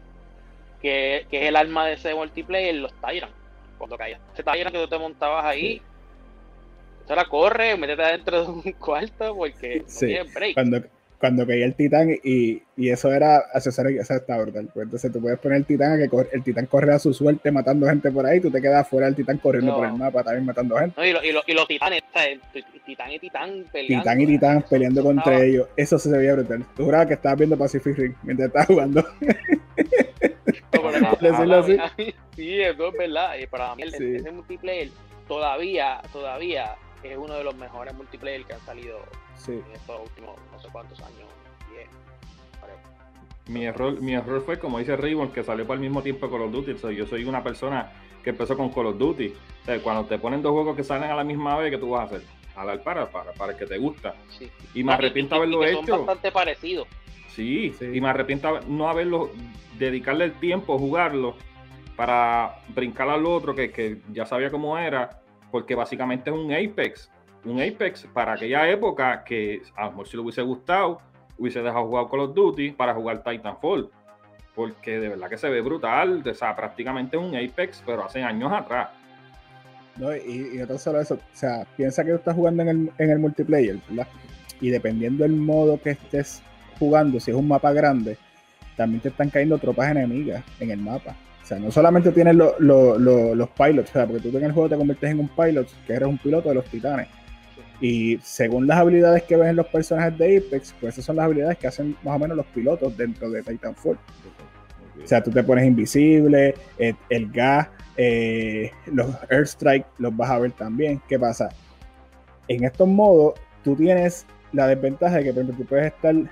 que, 0.82 1.28
que 1.30 1.44
es 1.44 1.50
el 1.50 1.56
arma 1.56 1.86
de 1.86 1.94
ese 1.94 2.14
multiplayer 2.14 2.76
los 2.76 2.94
Tyrant. 2.94 3.34
Cuando 3.78 3.98
caía 3.98 4.20
ese 4.34 4.44
Tyrant 4.44 4.72
que 4.72 4.82
tú 4.82 4.88
te 4.88 4.98
montabas 4.98 5.46
ahí 5.46 5.82
se 7.08 7.16
la 7.16 7.26
corre 7.26 7.78
métete 7.78 8.04
adentro 8.04 8.42
de 8.42 8.50
un 8.50 8.62
cuarto 8.80 9.36
porque 9.36 9.84
sí. 9.86 10.18
break. 10.34 10.56
cuando 10.56 10.82
cuando 11.26 11.48
caía 11.48 11.66
el 11.66 11.74
titán 11.74 12.12
y, 12.24 12.62
y 12.78 12.90
eso 12.90 13.12
era 13.12 13.38
accesorio, 13.52 14.00
eso 14.00 14.14
está 14.14 14.38
brutal. 14.38 14.70
Pues 14.72 14.84
entonces 14.84 15.12
tú 15.12 15.20
puedes 15.20 15.40
poner 15.40 15.58
el 15.58 15.66
titán 15.66 15.94
a 15.94 15.98
que 15.98 16.08
el 16.34 16.44
titán 16.44 16.68
corre 16.68 16.94
a 16.94 17.00
su 17.00 17.16
suerte 17.16 17.52
matando 17.52 17.88
gente 17.88 18.12
por 18.12 18.28
ahí, 18.28 18.40
tú 18.40 18.52
te 18.52 18.62
quedas 18.62 18.88
fuera 18.88 19.08
del 19.08 19.16
titán 19.16 19.40
corriendo 19.40 19.76
por 19.76 19.88
el 19.88 19.94
mapa 19.94 20.24
también 20.24 20.46
matando 20.46 20.78
gente. 20.78 21.02
y, 21.02 21.10
y, 21.10 21.30
y, 21.48 21.54
los 21.56 21.68
titanes, 21.68 22.04
titán 22.86 23.12
y 23.12 23.18
titán 23.18 23.66
peleando. 23.72 24.04
Titán 24.04 24.22
y 24.22 24.28
titán 24.28 24.64
peleando 24.70 25.02
contra 25.02 25.44
ellos, 25.44 25.68
eso 25.76 25.98
se 25.98 26.16
veía 26.16 26.34
brutal. 26.34 26.64
Tú 26.78 26.86
jurabas 26.86 27.08
que 27.08 27.16
estabas 27.16 27.40
viendo 27.40 27.58
Pacific 27.58 27.98
Ring 27.98 28.14
mientras 28.22 28.50
estabas 28.50 28.68
jugando. 28.68 29.04
sí, 32.36 32.62
eso 32.62 32.88
es 32.88 32.98
verdad. 33.00 33.32
Y 33.42 33.48
para 33.48 33.76
mí 33.76 33.82
ese 33.82 34.32
multiplayer 34.32 34.90
todavía, 35.28 36.02
todavía 36.14 36.76
es 37.12 37.18
uno 37.18 37.34
de 37.34 37.44
los 37.44 37.56
mejores 37.56 37.94
multiplayer 37.94 38.44
que 38.46 38.54
han 38.54 38.62
salido 38.62 39.00
en 39.48 39.64
estos 39.74 40.02
últimos 40.02 40.36
no 40.52 40.60
sé 40.60 40.68
cuántos 40.72 41.00
años. 41.02 41.30
Mi 43.48 43.66
error, 43.66 44.02
mi 44.02 44.14
error 44.16 44.42
fue, 44.44 44.58
como 44.58 44.80
dice 44.80 44.98
Ribbon, 44.98 45.32
que 45.32 45.44
salió 45.44 45.68
para 45.68 45.76
el 45.76 45.82
mismo 45.82 46.02
tiempo 46.02 46.30
Call 46.32 46.42
of 46.42 46.52
Duty. 46.52 46.96
yo 46.96 47.06
soy 47.06 47.26
una 47.26 47.44
persona 47.44 47.92
que 48.24 48.32
empezó 48.32 48.58
con 48.58 48.70
Call 48.72 48.88
of 48.88 48.98
Duty. 48.98 49.34
cuando 49.84 50.06
te 50.06 50.18
ponen 50.18 50.42
dos 50.42 50.52
juegos 50.52 50.76
que 50.76 50.84
salen 50.84 51.12
a 51.12 51.16
la 51.16 51.24
misma 51.24 51.56
vez, 51.58 51.70
¿qué 51.70 51.78
tú 51.78 51.92
vas 51.92 52.02
a 52.02 52.16
hacer? 52.16 52.28
Jalar 52.56 52.82
para, 52.82 53.10
para, 53.12 53.34
para 53.34 53.52
el 53.52 53.58
que 53.58 53.68
te 53.68 53.78
gusta. 53.78 54.16
Y 54.74 54.84
me 54.84 54.94
arrepiento 54.94 55.36
haberlo 55.36 55.64
hecho. 55.64 55.86
Son 55.86 56.06
bastante 56.06 56.32
parecidos. 56.32 56.88
Sí, 57.28 57.76
y 57.82 58.02
me 58.02 58.10
arrepiento 58.10 58.62
no 58.62 58.90
haberlo, 58.90 59.30
dedicarle 59.78 60.26
el 60.26 60.34
tiempo 60.40 60.74
a 60.74 60.80
jugarlo 60.80 61.36
para 61.96 62.62
brincar 62.70 63.10
al 63.10 63.26
otro 63.26 63.54
que, 63.54 63.72
que 63.72 63.98
ya 64.12 64.26
sabía 64.26 64.50
cómo 64.50 64.78
era, 64.78 65.22
porque 65.56 65.74
básicamente 65.74 66.30
es 66.30 66.36
un 66.36 66.52
Apex. 66.52 67.10
Un 67.46 67.62
Apex 67.62 68.06
para 68.14 68.34
aquella 68.34 68.70
época 68.70 69.24
que 69.24 69.62
a 69.78 69.86
lo 69.86 69.92
mejor 69.92 70.08
si 70.10 70.18
le 70.18 70.24
hubiese 70.24 70.42
gustado, 70.42 71.00
hubiese 71.38 71.62
dejado 71.62 71.88
jugar 71.88 72.08
Call 72.12 72.20
of 72.20 72.36
Duty 72.36 72.72
para 72.72 72.94
jugar 72.94 73.24
Titanfall. 73.24 73.90
Porque 74.54 75.00
de 75.00 75.08
verdad 75.08 75.30
que 75.30 75.38
se 75.38 75.48
ve 75.48 75.62
brutal. 75.62 76.22
O 76.30 76.34
sea, 76.34 76.54
prácticamente 76.58 77.16
un 77.16 77.34
Apex, 77.34 77.82
pero 77.86 78.04
hace 78.04 78.22
años 78.22 78.52
atrás. 78.52 78.90
No, 79.96 80.14
y, 80.14 80.62
no 80.68 80.78
solo 80.78 81.00
eso. 81.00 81.14
O 81.14 81.20
sea, 81.32 81.66
piensa 81.78 82.04
que 82.04 82.10
tú 82.10 82.18
estás 82.18 82.36
jugando 82.36 82.64
en 82.64 82.68
el, 82.68 82.92
en 82.98 83.10
el 83.12 83.20
multiplayer, 83.20 83.78
¿verdad? 83.88 84.10
Y 84.60 84.72
dependiendo 84.72 85.24
del 85.24 85.38
modo 85.38 85.82
que 85.82 85.92
estés 85.92 86.44
jugando, 86.80 87.18
si 87.22 87.32
es 87.32 87.38
un 87.38 87.48
mapa 87.48 87.72
grande, 87.72 88.18
también 88.76 89.00
te 89.00 89.08
están 89.08 89.30
cayendo 89.30 89.58
tropas 89.58 89.90
enemigas 89.90 90.44
en 90.60 90.72
el 90.72 90.80
mapa. 90.80 91.16
O 91.46 91.48
sea, 91.48 91.60
no 91.60 91.70
solamente 91.70 92.12
tienes 92.12 92.36
los 92.36 93.50
pilots, 93.56 93.92
o 93.92 93.94
sea, 93.94 94.08
porque 94.08 94.20
tú 94.20 94.36
en 94.36 94.46
el 94.46 94.52
juego 94.52 94.68
te 94.68 94.76
conviertes 94.76 95.12
en 95.12 95.20
un 95.20 95.28
pilot, 95.28 95.68
que 95.86 95.94
eres 95.94 96.08
un 96.08 96.18
piloto 96.18 96.50
de 96.50 96.56
los 96.56 96.66
titanes. 96.66 97.08
Y 97.80 98.18
según 98.24 98.66
las 98.66 98.80
habilidades 98.80 99.22
que 99.22 99.36
ven 99.36 99.56
los 99.56 99.68
personajes 99.68 100.18
de 100.18 100.38
Apex, 100.38 100.74
pues 100.82 100.96
esas 100.96 101.06
son 101.06 101.18
las 101.18 101.26
habilidades 101.26 101.60
que 101.60 101.68
hacen 101.68 101.96
más 102.02 102.16
o 102.16 102.20
menos 102.20 102.36
los 102.36 102.48
pilotos 102.48 102.98
dentro 102.98 103.30
de 103.30 103.44
Titanfall. 103.44 103.96
O 105.04 105.08
sea, 105.08 105.22
tú 105.22 105.30
te 105.30 105.44
pones 105.44 105.68
invisible, 105.68 106.56
el, 106.80 107.32
gas, 107.32 107.68
eh, 107.96 108.72
los 108.88 109.16
airstrike 109.30 109.86
los 110.00 110.18
vas 110.18 110.32
a 110.32 110.40
ver 110.40 110.52
también. 110.54 111.00
¿Qué 111.08 111.20
pasa? 111.20 111.50
En 112.48 112.64
estos 112.64 112.88
modos, 112.88 113.36
tú 113.64 113.76
tienes 113.76 114.26
la 114.52 114.66
desventaja 114.66 115.18
de 115.18 115.26
que 115.26 115.34
por 115.34 115.46
tú 115.46 115.64
puedes 115.66 115.94
estar, 115.94 116.16
o 116.16 116.26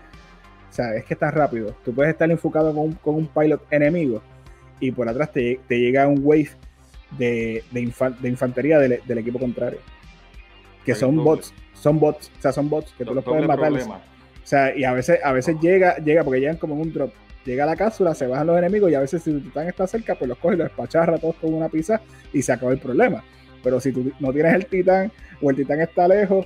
sea, 0.72 0.96
es 0.96 1.06
que 1.06 1.14
estás 1.14 1.36
rápido. 1.36 1.76
Tú 1.86 1.94
puedes 1.94 2.12
estar 2.12 2.32
enfocado 2.32 2.74
con 2.74 3.16
un, 3.16 3.28
pilot 3.28 3.62
enemigo 3.70 4.24
y 4.80 4.92
por 4.92 5.08
atrás 5.08 5.32
te, 5.32 5.60
llega 5.70 6.08
un 6.08 6.22
wave 6.24 6.50
de, 7.18 7.64
infantería 8.24 8.80
del 8.80 9.18
equipo 9.18 9.40
contrario 9.40 9.80
que 10.86 10.96
son 10.96 11.24
bots, 11.24 11.54
son 11.74 12.00
bots, 12.00 12.32
o 12.38 12.42
sea, 12.42 12.52
son 12.52 12.70
bots 12.70 12.94
que 12.98 13.06
tú 13.06 13.14
los 13.14 13.24
puedes 13.24 13.48
matar. 13.48 13.72
O 13.72 14.46
sea, 14.46 14.76
y 14.76 14.84
a 14.84 14.94
veces, 14.94 15.20
a 15.24 15.32
veces 15.32 15.56
llega, 15.62 15.98
llega 15.98 16.24
porque 16.24 16.40
llegan 16.40 16.58
como 16.58 16.76
en 16.76 16.82
un 16.82 16.94
drop. 16.94 17.14
Llega 17.46 17.64
a 17.64 17.68
la 17.68 17.76
cápsula, 17.76 18.16
se 18.16 18.28
bajan 18.28 18.48
los 18.48 18.58
enemigos 18.58 18.90
y 18.90 18.96
a 18.96 19.02
veces 19.02 19.22
si 19.22 19.32
tu 19.32 19.42
titán 19.42 19.68
está 19.68 19.86
cerca, 19.86 20.16
pues 20.16 20.30
los 20.30 20.38
coges, 20.38 20.58
los 20.58 20.68
despacharra 20.68 21.18
todos 21.18 21.36
con 21.36 21.54
una 21.54 21.68
pizza 21.68 22.02
y 22.32 22.42
se 22.42 22.54
acaba 22.54 22.72
el 22.72 22.80
problema. 22.80 23.24
Pero 23.62 23.80
si 23.80 23.92
tú 23.92 24.12
no 24.20 24.32
tienes 24.32 24.54
el 24.54 24.66
titán 24.66 25.12
o 25.42 25.50
el 25.50 25.56
titán 25.56 25.82
está 25.82 26.08
lejos, 26.08 26.46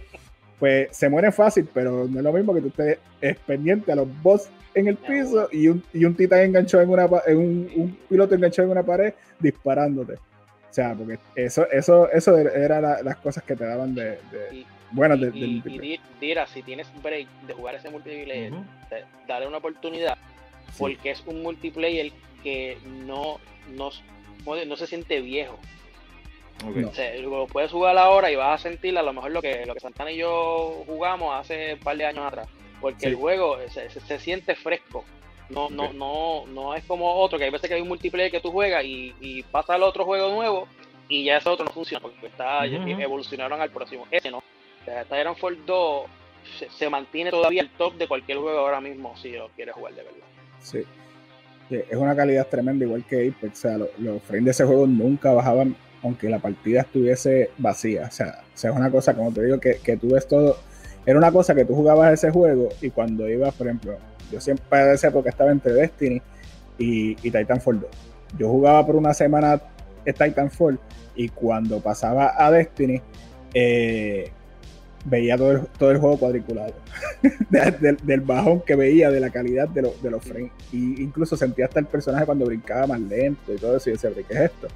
pues 0.60 0.96
se 0.96 1.10
mueren 1.10 1.32
fácil, 1.32 1.67
pero 1.74 2.08
no 2.08 2.17
es 2.17 2.24
lo 2.24 2.34
mismo 2.34 2.54
que 2.54 2.62
tú 2.62 2.67
estés 2.67 3.38
pendiente 3.46 3.91
a 3.91 3.96
los 3.96 4.08
bots 4.22 4.50
en 4.74 4.88
el 4.88 4.96
piso 4.96 5.50
y 5.52 5.67
un, 5.67 5.84
y 5.93 6.06
un 6.06 6.15
titán 6.15 6.41
enganchado 6.41 6.84
en 6.84 6.89
una 6.89 7.08
en 7.26 7.38
un, 7.38 7.72
un 7.76 7.98
piloto 8.10 8.36
enganchado 8.36 8.67
en 8.67 8.72
una 8.72 8.84
pared 8.84 9.13
disparándote. 9.39 10.13
O 10.13 10.74
sea, 10.74 10.93
porque 10.93 11.17
eso, 11.36 11.67
eso, 11.72 12.10
eso 12.12 12.38
era 12.38 13.02
las 13.02 13.15
cosas 13.17 13.43
que 13.43 13.56
te 13.56 13.65
daban 13.65 13.96
de, 13.96 14.20
bueno, 14.91 15.15
y, 15.15 15.62
y, 15.65 16.00
Dira, 16.22 16.48
si 16.48 16.62
tienes 16.63 16.88
break 17.02 17.28
de 17.46 17.54
jugar 17.54 17.76
ese 17.76 17.89
multiplayer, 17.89 18.54
dale 19.28 19.48
una 19.48 19.58
oportunidad, 19.58 20.17
porque 20.78 21.12
es 21.12 21.24
un 21.26 21.41
multiplayer 21.41 22.12
que 22.43 22.78
no, 23.06 23.39
no, 23.76 23.89
no 24.46 24.76
se 24.76 24.88
siente 24.88 25.20
viejo. 25.22 25.58
Lo 27.22 27.48
puedes 27.48 27.72
jugar 27.72 27.98
ahora 27.98 28.32
y 28.32 28.36
vas 28.36 28.60
a 28.60 28.70
sentir 28.70 28.98
a 28.98 29.04
lo 29.04 29.13
mejor 29.13 29.32
lo 29.32 29.41
que, 29.41 29.65
lo 29.65 29.74
que 29.74 29.80
Santana 29.80 30.12
y 30.12 30.17
yo 30.17 30.84
jugamos 30.86 31.36
hace 31.36 31.76
un 31.76 31.80
par 31.80 31.98
de 31.98 32.06
años 32.06 32.26
atrás. 32.26 32.48
Porque 32.82 33.08
el 33.08 33.15
juego 33.15 33.58
se, 33.70 33.89
se, 33.89 34.20
siente 34.20 34.56
fresco. 34.56 35.04
No, 35.50 35.70
no, 35.70 35.93
no, 35.93 36.46
no 36.48 36.76
es 36.76 36.84
como 36.84 37.12
otro, 37.15 37.38
que 37.38 37.46
hay 37.46 37.52
veces 37.52 37.70
que 37.70 37.76
hay 37.76 37.82
un 37.82 37.88
multiplayer 37.88 38.30
que 38.30 38.41
tú 38.41 38.52
juegas 38.52 38.84
y, 38.86 39.43
pasa 39.52 39.76
al 39.76 39.84
otro 39.84 40.06
juego 40.06 40.30
nuevo 40.30 40.67
y 41.10 41.24
ya 41.24 41.38
ese 41.38 41.50
otro 41.50 41.65
no 41.65 41.72
funciona 41.72 42.02
porque 42.02 42.28
está, 42.28 42.65
evolucionaron 42.65 43.62
al 43.62 43.72
próximo. 43.72 44.06
Ese 44.12 44.30
no. 44.30 44.43
Titanfall 44.86 45.65
2 45.65 46.06
se, 46.70 46.89
mantiene 46.89 47.32
todavía 47.32 47.62
el 47.62 47.70
top 47.70 47.96
de 47.96 48.08
cualquier 48.08 48.38
juego 48.38 48.60
ahora 48.60 48.82
mismo 48.82 49.15
si 49.17 49.32
lo 49.32 49.50
quieres 49.50 49.76
jugar 49.76 49.93
de 49.93 50.04
verdad. 50.04 50.28
Sí. 50.62 50.84
Es 51.70 51.98
una 51.98 52.15
calidad 52.15 52.48
tremenda, 52.48 52.86
igual 52.86 53.04
que 53.04 53.28
Apex. 53.28 53.60
O 53.60 53.62
sea, 53.62 53.78
los, 53.78 54.24
frames 54.24 54.46
de 54.46 54.52
ese 54.52 54.65
juego 54.65 54.88
nunca 54.88 55.34
bajaban, 55.34 55.76
aunque 56.04 56.30
la 56.30 56.40
partida 56.40 56.82
estuviese 56.82 57.52
vacía. 57.58 58.08
O 58.08 58.12
sea, 58.12 58.42
es 58.54 58.64
una 58.64 58.90
cosa, 58.92 59.14
como 59.14 59.32
te 59.32 59.44
digo, 59.44 59.60
que, 59.60 59.78
que 59.84 59.98
tú 59.98 60.12
ves 60.14 60.28
todo. 60.28 60.58
Era 61.06 61.18
una 61.18 61.32
cosa 61.32 61.56
que 61.56 61.66
tú 61.66 61.76
jugabas 61.76 62.14
ese 62.14 62.32
juego 62.32 62.70
y 62.82 62.90
cuando 62.90 63.30
ibas, 63.30 63.54
por 63.54 63.68
ejemplo, 63.68 63.98
yo 64.32 64.42
siempre 64.42 64.94
esa 64.94 65.08
época 65.08 65.30
estaba 65.30 65.52
entre 65.52 65.74
Destiny 65.74 66.22
y, 66.78 67.16
Titanfall 67.16 67.80
2. 67.80 67.90
Yo 68.38 68.50
jugaba 68.50 68.86
por 68.86 68.96
una 68.96 69.14
semana 69.14 69.62
Titanfall 70.06 70.80
y 71.16 71.30
cuando 71.30 71.80
pasaba 71.80 72.34
a 72.38 72.52
Destiny 72.52 73.02
eh, 73.54 74.32
veía 75.06 75.38
todo 75.38 75.52
el, 75.52 75.62
todo 75.80 75.92
el 75.92 75.98
juego 75.98 76.18
cuadriculado. 76.18 76.74
del, 78.04 78.22
bajón 78.22 78.62
que 78.62 78.76
veía 78.76 79.10
de 79.10 79.20
la 79.20 79.30
calidad 79.30 79.70
de, 79.70 79.90
de 80.02 80.12
los 80.12 80.24
frames. 80.24 80.52
Y 80.72 81.02
incluso 81.02 81.38
sentía 81.38 81.66
hasta 81.66 81.80
el 81.80 81.86
personaje 81.86 82.26
cuando 82.26 82.46
brincaba 82.46 82.88
más 82.88 83.00
lento 83.00 83.54
y 83.54 83.58
todo 83.58 83.78
eso. 83.78 83.90
Y 83.90 83.94
decía, 83.94 84.12
¿qué 84.14 84.34
es 84.34 84.40
esto? 84.40 84.68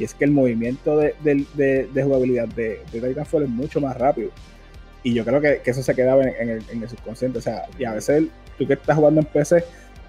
Y 0.00 0.04
es 0.04 0.14
que 0.14 0.24
el 0.24 0.30
movimiento 0.30 0.96
de, 0.96 1.14
jugabilidad 1.92 2.48
de, 2.48 2.80
Titanfall 2.90 3.42
es 3.42 3.50
mucho 3.50 3.82
más 3.82 3.94
rápido. 3.98 4.30
Y 5.02 5.12
yo 5.12 5.26
creo 5.26 5.42
que, 5.42 5.60
eso 5.62 5.82
se 5.82 5.94
quedaba 5.94 6.22
en, 6.22 6.48
el, 6.48 6.62
en, 6.70 6.82
el, 6.82 6.88
subconsciente. 6.88 7.38
O 7.38 7.42
sea, 7.42 7.66
y 7.78 7.84
a 7.84 7.92
veces 7.92 8.24
tú 8.56 8.66
que 8.66 8.72
estás 8.72 8.96
jugando 8.96 9.20
en 9.20 9.26
PC, 9.26 9.62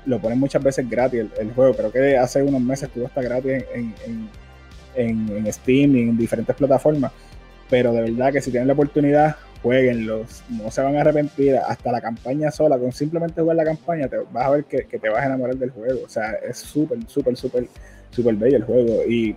lo 0.05 0.19
pones 0.19 0.37
muchas 0.37 0.63
veces 0.63 0.89
gratis 0.89 1.25
el, 1.37 1.51
juego. 1.51 1.73
Creo 1.75 1.91
que 1.91 2.17
hace 2.17 2.41
unos 2.41 2.61
meses 2.61 2.87
estuvo 2.87 3.05
hasta 3.05 3.21
gratis 3.21 3.65
en, 3.73 4.29
en, 4.95 5.51
Steam 5.51 5.93
y 5.97 6.01
en 6.03 6.17
diferentes 6.17 6.55
plataformas. 6.55 7.11
Pero 7.69 7.91
de 7.91 8.03
verdad 8.03 8.31
que 8.31 8.41
si 8.41 8.49
tienen 8.49 8.67
la 8.67 8.73
oportunidad, 8.73 9.35
jueguenlos. 9.61 10.41
No 10.49 10.71
se 10.71 10.81
van 10.81 10.95
a 10.95 11.01
arrepentir. 11.01 11.57
Hasta 11.57 11.91
la 11.91 11.99
campaña 11.99 12.49
sola, 12.49 12.79
con 12.79 12.93
simplemente 12.93 13.41
jugar 13.41 13.57
la 13.57 13.65
campaña, 13.65 14.07
te 14.07 14.19
vas 14.31 14.45
a 14.45 14.51
ver 14.51 14.63
que, 14.63 14.85
que 14.85 14.99
te 14.99 15.09
vas 15.09 15.21
a 15.21 15.25
enamorar 15.25 15.57
del 15.57 15.71
juego. 15.71 15.99
O 16.05 16.09
sea, 16.09 16.31
es 16.47 16.59
súper, 16.59 16.99
súper, 17.07 17.35
súper, 17.35 17.67
súper 18.09 18.35
bello 18.35 18.55
el 18.55 18.63
juego. 18.63 19.03
Y 19.05 19.35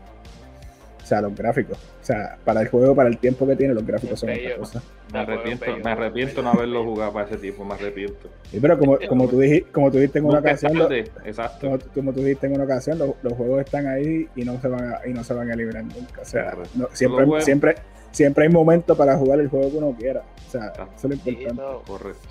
o 1.04 1.06
sea, 1.06 1.20
los 1.20 1.34
gráficos. 1.34 1.76
O 1.76 2.04
sea, 2.04 2.38
para 2.46 2.62
el 2.62 2.68
juego, 2.68 2.94
para 2.94 3.10
el 3.10 3.18
tiempo 3.18 3.46
que 3.46 3.56
tiene, 3.56 3.74
los 3.74 3.86
gráficos 3.86 4.18
son 4.18 4.30
otra 4.30 4.56
cosa. 4.56 4.82
Me 5.12 5.18
arrepiento, 5.18 5.66
me 5.84 5.90
arrepiento 5.90 6.42
no 6.42 6.50
haberlo 6.50 6.82
jugado 6.82 7.12
para 7.12 7.26
ese 7.26 7.36
tiempo, 7.36 7.62
me 7.62 7.74
arrepiento. 7.74 8.30
Sí, 8.50 8.58
pero 8.58 8.78
como, 8.78 8.98
como, 9.06 9.28
tú, 9.28 9.38
dijiste, 9.38 9.70
como 9.70 9.90
tú 9.90 9.98
dijiste 9.98 10.20
en 10.20 10.24
una 10.24 10.38
ocasión, 10.38 10.92
exacto. 11.26 11.78
Como, 11.94 12.14
tú 12.14 12.20
dijiste 12.20 12.46
en 12.46 12.54
una 12.54 12.64
ocasión, 12.64 12.98
los, 12.98 13.32
juegos 13.34 13.60
están 13.60 13.86
ahí 13.86 14.26
y 14.34 14.44
no 14.44 14.58
se 14.62 14.68
van 14.68 14.94
a, 14.94 15.06
y 15.06 15.12
no 15.12 15.22
se 15.22 15.34
van 15.34 15.50
a 15.50 15.56
liberar 15.56 15.84
nunca. 15.84 16.22
O 16.22 16.24
sea, 16.24 16.56
siempre, 16.92 17.26
siempre, 17.42 17.74
siempre 18.10 18.44
hay 18.46 18.50
momentos 18.50 18.96
para 18.96 19.14
jugar 19.18 19.40
el 19.40 19.48
juego 19.48 19.70
que 19.70 19.76
uno 19.76 19.94
quiera. 19.98 20.22
O 20.48 20.50
sea, 20.50 20.72
eso 20.72 20.86
es 20.96 21.04
lo 21.04 21.14
importante. 21.14 21.62
Correcto. 21.86 22.28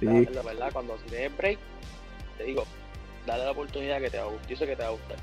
Sí. 0.00 0.28
La 0.34 0.42
verdad, 0.42 0.70
cuando 0.72 0.96
tienes 1.08 1.36
break, 1.36 1.58
te 2.36 2.44
digo, 2.44 2.64
dale 3.28 3.44
la 3.44 3.52
oportunidad 3.52 4.00
que 4.00 4.10
te 4.10 4.18
va 4.18 4.24
a 4.24 4.26
gustar. 4.26 4.48
Yo 4.48 4.56
sé 4.56 4.66
que 4.66 4.74
te 4.74 4.82
va 4.82 4.88
a 4.88 4.92
gustar. 4.92 5.16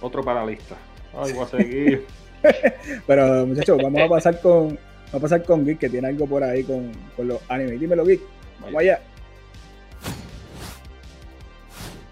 Otro 0.00 0.24
para 0.24 0.40
la 0.40 0.50
lista. 0.50 0.76
Ay, 1.14 1.32
voy 1.32 1.44
a 1.44 1.48
seguir. 1.48 2.06
Pero 3.06 3.46
muchachos, 3.46 3.78
vamos 3.82 4.00
a 4.02 4.08
pasar 4.08 4.40
con 4.40 4.68
vamos 4.68 5.14
a 5.14 5.18
pasar 5.20 5.44
con 5.44 5.64
Geek, 5.64 5.78
que 5.78 5.88
tiene 5.88 6.08
algo 6.08 6.26
por 6.26 6.42
ahí 6.42 6.64
con, 6.64 6.90
con 7.16 7.28
los 7.28 7.40
animes. 7.48 7.78
Dímelo, 7.78 8.04
Geek. 8.04 8.20
Vamos 8.60 8.80
allá. 8.80 9.00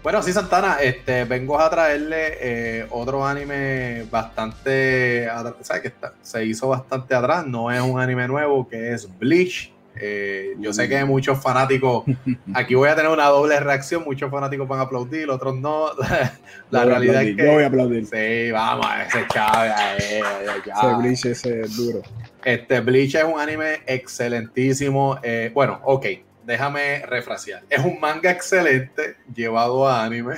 Bueno, 0.03 0.23
sí, 0.23 0.33
Santana, 0.33 0.77
este, 0.81 1.25
vengo 1.25 1.59
a 1.59 1.69
traerle 1.69 2.37
eh, 2.41 2.87
otro 2.89 3.25
anime 3.25 4.07
bastante, 4.09 5.27
¿sabes? 5.61 5.83
Que 5.83 5.93
se 6.23 6.43
hizo 6.43 6.69
bastante 6.69 7.13
atrás, 7.13 7.45
no 7.45 7.69
es 7.69 7.79
un 7.81 7.99
anime 7.99 8.27
nuevo, 8.27 8.67
que 8.67 8.93
es 8.93 9.07
Bleach. 9.19 9.71
Eh, 9.95 10.55
yo 10.59 10.71
sé 10.73 10.87
que 10.87 11.03
muchos 11.03 11.41
fanáticos, 11.41 12.05
aquí 12.53 12.75
voy 12.75 12.89
a 12.89 12.95
tener 12.95 13.11
una 13.11 13.25
doble 13.25 13.59
reacción, 13.59 14.03
muchos 14.03 14.31
fanáticos 14.31 14.67
van 14.67 14.79
a 14.79 14.83
aplaudir, 14.83 15.29
otros 15.29 15.57
no. 15.57 15.89
La 16.71 16.85
realidad 16.85 17.23
es 17.23 17.35
que. 17.35 17.45
Yo 17.45 17.53
voy 17.53 17.63
a 17.63 17.67
aplaudir. 17.67 18.05
Sí, 18.05 18.51
vamos, 18.51 18.85
ese 19.07 20.95
Bleach 20.97 21.25
ese 21.25 21.61
es 21.61 21.75
duro. 21.75 22.01
Este 22.43 22.79
Bleach 22.79 23.15
es 23.15 23.23
un 23.23 23.39
anime 23.39 23.81
excelentísimo. 23.85 25.19
Eh, 25.23 25.51
bueno, 25.53 25.79
ok, 25.83 26.05
déjame 26.45 27.05
refrasear. 27.05 27.63
Es 27.69 27.79
un 27.79 27.99
manga 27.99 28.31
excelente 28.31 29.17
llevado 29.33 29.87
a 29.87 30.03
anime. 30.03 30.37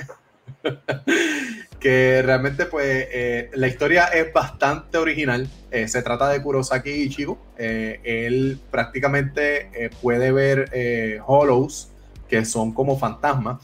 Que 1.84 2.22
realmente 2.22 2.64
pues 2.64 2.86
eh, 3.12 3.50
la 3.52 3.68
historia 3.68 4.06
es 4.06 4.32
bastante 4.32 4.96
original. 4.96 5.46
Eh, 5.70 5.86
se 5.86 6.00
trata 6.00 6.30
de 6.30 6.40
Kurosaki 6.40 6.88
Ichigo. 6.88 7.38
Eh, 7.58 8.00
él 8.04 8.58
prácticamente 8.70 9.90
puede 10.00 10.32
ver 10.32 11.20
hollows 11.26 11.90
que 12.26 12.46
son 12.46 12.72
como 12.72 12.98
fantasmas. 12.98 13.58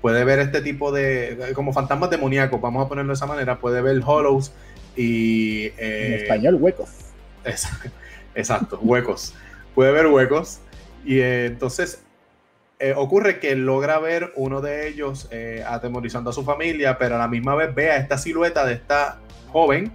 puede 0.00 0.22
ver 0.22 0.38
este 0.38 0.60
tipo 0.60 0.92
de, 0.92 1.50
como 1.52 1.72
fantasmas 1.72 2.10
demoníacos, 2.10 2.60
vamos 2.60 2.86
a 2.86 2.88
ponerlo 2.88 3.10
de 3.10 3.16
esa 3.16 3.26
manera, 3.26 3.58
puede 3.58 3.82
ver 3.82 4.00
hollows 4.06 4.52
y... 4.94 5.72
en 5.76 6.12
español, 6.12 6.54
huecos. 6.60 6.90
Exacto, 8.36 8.78
huecos. 8.82 9.34
Puede 9.74 9.90
ver 9.90 10.06
huecos 10.06 10.60
y 11.04 11.20
entonces 11.20 12.04
ocurre 12.96 13.40
que 13.40 13.54
logra 13.56 13.98
ver 13.98 14.32
uno 14.36 14.60
de 14.60 14.88
ellos 14.88 15.28
atemorizando 15.66 16.30
a 16.30 16.32
su 16.32 16.44
familia, 16.44 16.98
pero 16.98 17.16
a 17.16 17.18
la 17.18 17.28
misma 17.28 17.54
vez 17.54 17.74
ve 17.74 17.90
a 17.90 17.96
esta 17.96 18.18
silueta 18.18 18.66
de 18.66 18.74
esta 18.74 19.20
joven 19.48 19.92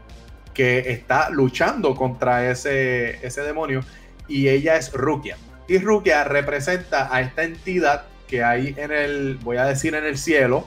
que 0.54 0.92
está 0.92 1.30
luchando 1.30 1.94
contra 1.96 2.50
ese, 2.50 3.26
ese 3.26 3.42
demonio 3.42 3.82
y 4.28 4.48
ella 4.48 4.78
es 4.78 4.94
Rukia. 4.94 5.38
Y 5.68 5.78
Rukia 5.78 6.24
representa 6.24 7.14
a 7.14 7.22
esta 7.22 7.44
entidad 7.44 8.06
que 8.28 8.44
hay 8.44 8.74
en 8.78 8.92
el, 8.92 9.38
voy 9.42 9.58
a 9.58 9.66
decir 9.66 9.96
en 9.96 10.06
el 10.06 10.18
cielo, 10.18 10.66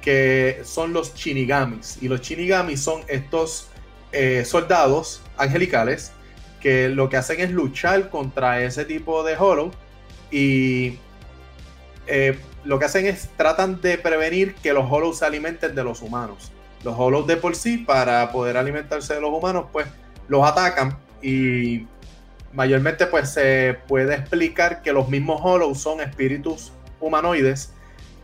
que 0.00 0.60
son 0.64 0.92
los 0.92 1.14
Shinigamis. 1.14 1.98
Y 2.02 2.08
los 2.08 2.20
Shinigamis 2.20 2.80
son 2.80 3.02
estos 3.08 3.68
eh, 4.12 4.44
soldados 4.44 5.22
angelicales 5.36 6.12
que 6.60 6.88
lo 6.88 7.08
que 7.08 7.16
hacen 7.16 7.40
es 7.40 7.50
luchar 7.50 8.10
contra 8.10 8.62
ese 8.62 8.84
tipo 8.84 9.22
de 9.22 9.36
Hollow 9.36 9.70
y 10.30 10.98
eh, 12.08 12.38
lo 12.64 12.78
que 12.78 12.86
hacen 12.86 13.06
es 13.06 13.28
tratan 13.36 13.80
de 13.80 13.98
prevenir 13.98 14.54
que 14.56 14.72
los 14.72 14.90
Hollows 14.90 15.18
se 15.18 15.26
alimenten 15.26 15.74
de 15.74 15.84
los 15.84 16.02
humanos 16.02 16.52
los 16.84 16.94
Hollows 16.96 17.26
de 17.26 17.36
por 17.36 17.56
sí, 17.56 17.78
para 17.78 18.30
poder 18.30 18.56
alimentarse 18.56 19.14
de 19.14 19.20
los 19.20 19.30
humanos, 19.30 19.66
pues 19.72 19.86
los 20.28 20.46
atacan 20.46 20.96
y 21.22 21.86
mayormente 22.52 23.06
pues 23.06 23.30
se 23.30 23.78
puede 23.88 24.14
explicar 24.14 24.82
que 24.82 24.92
los 24.92 25.08
mismos 25.08 25.40
Hollows 25.42 25.80
son 25.80 26.00
espíritus 26.00 26.72
humanoides 27.00 27.72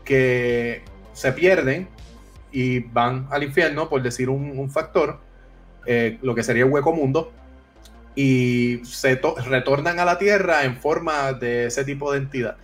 que 0.05 0.83
se 1.13 1.33
pierden 1.33 1.89
y 2.53 2.81
van 2.81 3.27
al 3.31 3.43
infierno, 3.43 3.89
por 3.89 4.03
decir 4.03 4.29
un, 4.29 4.71
factor, 4.71 5.19
eh, 5.87 6.19
lo 6.23 6.35
que 6.35 6.45
sería 6.45 6.65
el 6.65 6.71
hueco 6.71 6.93
mundo, 6.93 7.33
y 8.15 8.81
se 8.85 9.21
retornan 9.47 9.99
a 9.99 10.05
la 10.05 10.19
Tierra 10.19 10.63
en 10.65 10.77
forma 10.77 11.33
de 11.33 11.67
ese 11.67 11.85
tipo 11.85 12.13
de 12.13 12.19
entidad. 12.19 12.57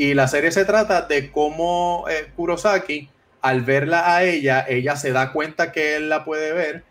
Y 0.00 0.14
la 0.14 0.28
serie 0.28 0.50
se 0.50 0.64
trata 0.64 1.02
de 1.02 1.30
cómo 1.30 2.06
eh, 2.08 2.30
Kurosaki 2.34 3.10
al 3.42 3.60
verla 3.60 4.16
a 4.16 4.24
ella, 4.24 4.64
ella 4.66 4.96
se 4.96 5.12
da 5.12 5.30
cuenta 5.30 5.72
que 5.72 5.94
él 5.94 6.08
la 6.08 6.24
puede 6.24 6.54
ver, 6.54 6.84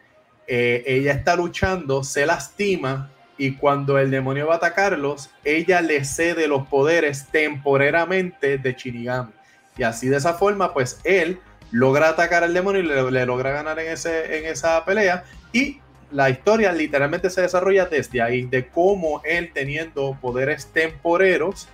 eh, 0.45 0.83
ella 0.85 1.13
está 1.13 1.35
luchando, 1.35 2.03
se 2.03 2.27
lastima 2.27 3.09
y 3.35 3.55
cuando 3.55 3.97
el 3.97 4.11
demonio 4.11 4.45
va 4.45 4.53
a 4.53 4.57
atacarlos, 4.57 5.31
ella 5.43 5.81
le 5.81 6.05
cede 6.05 6.47
los 6.47 6.67
poderes 6.67 7.25
temporariamente 7.31 8.59
de 8.59 8.73
Shinigami. 8.73 9.31
Y 9.75 9.81
así 9.81 10.07
de 10.07 10.17
esa 10.17 10.35
forma, 10.35 10.71
pues 10.75 11.01
él 11.03 11.39
logra 11.71 12.09
atacar 12.09 12.43
al 12.43 12.53
demonio 12.53 12.81
y 12.81 13.11
le, 13.11 13.25
logra 13.25 13.49
ganar 13.49 13.79
en, 13.79 13.91
ese, 13.91 14.37
en 14.37 14.45
esa 14.45 14.85
pelea. 14.85 15.23
Y 15.51 15.79
la 16.11 16.29
historia 16.29 16.71
literalmente 16.71 17.31
se 17.31 17.41
desarrolla 17.41 17.87
desde 17.87 18.21
ahí, 18.21 18.43
de 18.43 18.67
cómo 18.67 19.23
él 19.25 19.49
teniendo 19.51 20.15
poderes 20.21 20.67
temporeros, 20.67 21.67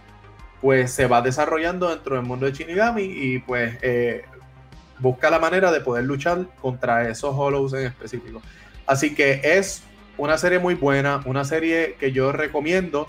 pues 0.61 0.91
se 0.91 1.07
va 1.07 1.21
desarrollando 1.21 1.89
dentro 1.89 2.15
del 2.15 2.25
mundo 2.25 2.45
de 2.45 2.53
Shinigami 2.53 3.03
y 3.03 3.39
pues 3.39 3.77
eh, 3.81 4.25
busca 4.99 5.29
la 5.29 5.39
manera 5.39 5.71
de 5.71 5.81
poder 5.81 6.05
luchar 6.05 6.45
contra 6.61 7.09
esos 7.09 7.33
Hollows 7.35 7.73
en 7.73 7.87
específico. 7.87 8.41
Así 8.85 9.13
que 9.15 9.41
es 9.43 9.83
una 10.17 10.37
serie 10.37 10.59
muy 10.59 10.75
buena, 10.75 11.21
una 11.25 11.43
serie 11.43 11.95
que 11.99 12.11
yo 12.11 12.31
recomiendo. 12.31 13.07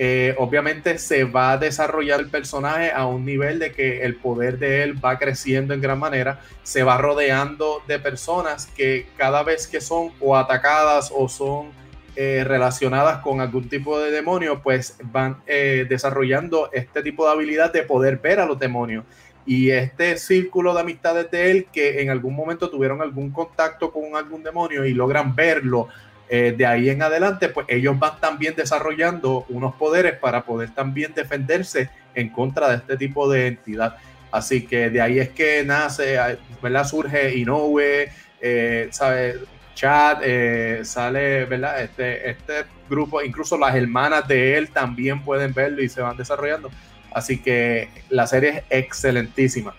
Eh, 0.00 0.36
obviamente 0.38 0.96
se 0.98 1.24
va 1.24 1.52
a 1.52 1.58
desarrollar 1.58 2.20
el 2.20 2.30
personaje 2.30 2.92
a 2.92 3.06
un 3.06 3.24
nivel 3.24 3.58
de 3.58 3.72
que 3.72 4.02
el 4.02 4.14
poder 4.14 4.58
de 4.58 4.84
él 4.84 5.04
va 5.04 5.18
creciendo 5.18 5.74
en 5.74 5.80
gran 5.80 5.98
manera, 5.98 6.40
se 6.62 6.84
va 6.84 6.98
rodeando 6.98 7.82
de 7.88 7.98
personas 7.98 8.66
que 8.66 9.08
cada 9.16 9.42
vez 9.42 9.66
que 9.66 9.80
son 9.80 10.12
o 10.20 10.36
atacadas 10.36 11.12
o 11.12 11.28
son 11.28 11.72
eh, 12.20 12.42
relacionadas 12.42 13.18
con 13.18 13.40
algún 13.40 13.68
tipo 13.68 13.96
de 14.00 14.10
demonio, 14.10 14.60
pues 14.60 14.96
van 15.04 15.36
eh, 15.46 15.86
desarrollando 15.88 16.68
este 16.72 17.00
tipo 17.00 17.24
de 17.24 17.30
habilidad 17.30 17.72
de 17.72 17.84
poder 17.84 18.16
ver 18.18 18.40
a 18.40 18.44
los 18.44 18.58
demonios 18.58 19.04
y 19.46 19.70
este 19.70 20.16
círculo 20.18 20.74
de 20.74 20.80
amistades 20.80 21.30
de 21.30 21.52
él 21.52 21.66
que 21.72 22.02
en 22.02 22.10
algún 22.10 22.34
momento 22.34 22.70
tuvieron 22.70 23.02
algún 23.02 23.30
contacto 23.30 23.92
con 23.92 24.16
algún 24.16 24.42
demonio 24.42 24.84
y 24.84 24.94
logran 24.94 25.36
verlo 25.36 25.86
eh, 26.28 26.52
de 26.58 26.66
ahí 26.66 26.90
en 26.90 27.02
adelante, 27.02 27.50
pues 27.50 27.66
ellos 27.68 27.96
van 27.96 28.18
también 28.18 28.56
desarrollando 28.56 29.46
unos 29.48 29.76
poderes 29.76 30.14
para 30.18 30.44
poder 30.44 30.74
también 30.74 31.14
defenderse 31.14 31.88
en 32.16 32.30
contra 32.30 32.68
de 32.68 32.76
este 32.78 32.96
tipo 32.96 33.30
de 33.30 33.46
entidad. 33.46 33.96
Así 34.32 34.66
que 34.66 34.90
de 34.90 35.00
ahí 35.00 35.20
es 35.20 35.28
que 35.28 35.62
nace, 35.64 36.18
¿verdad? 36.60 36.84
Surge 36.84 37.36
Inoue, 37.36 38.08
eh, 38.40 38.88
¿sabe? 38.90 39.36
Chad, 39.78 40.22
eh, 40.24 40.80
sale, 40.84 41.44
¿verdad? 41.44 41.80
Este, 41.80 42.30
este 42.30 42.64
grupo, 42.90 43.22
incluso 43.22 43.56
las 43.56 43.76
hermanas 43.76 44.26
de 44.26 44.58
él 44.58 44.70
también 44.70 45.22
pueden 45.22 45.54
verlo 45.54 45.80
y 45.80 45.88
se 45.88 46.00
van 46.00 46.16
desarrollando. 46.16 46.68
Así 47.12 47.38
que 47.38 47.88
la 48.10 48.26
serie 48.26 48.64
es 48.70 48.82
excelentísima. 48.86 49.76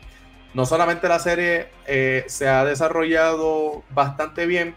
No 0.54 0.66
solamente 0.66 1.10
la 1.10 1.20
serie 1.20 1.68
eh, 1.86 2.24
se 2.28 2.48
ha 2.48 2.64
desarrollado 2.64 3.84
bastante 3.90 4.46
bien, 4.46 4.74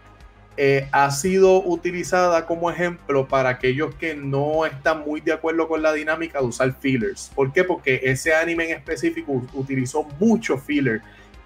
eh, 0.56 0.88
ha 0.90 1.08
sido 1.12 1.62
utilizada 1.62 2.44
como 2.44 2.68
ejemplo 2.68 3.28
para 3.28 3.50
aquellos 3.50 3.94
que 3.94 4.16
no 4.16 4.66
están 4.66 5.04
muy 5.06 5.20
de 5.20 5.34
acuerdo 5.34 5.68
con 5.68 5.82
la 5.82 5.92
dinámica 5.92 6.40
de 6.40 6.46
usar 6.46 6.74
fillers. 6.80 7.30
¿Por 7.32 7.52
qué? 7.52 7.62
Porque 7.62 8.00
ese 8.02 8.34
anime 8.34 8.64
en 8.64 8.76
específico 8.76 9.40
utilizó 9.54 10.02
mucho 10.18 10.58
filler 10.58 11.00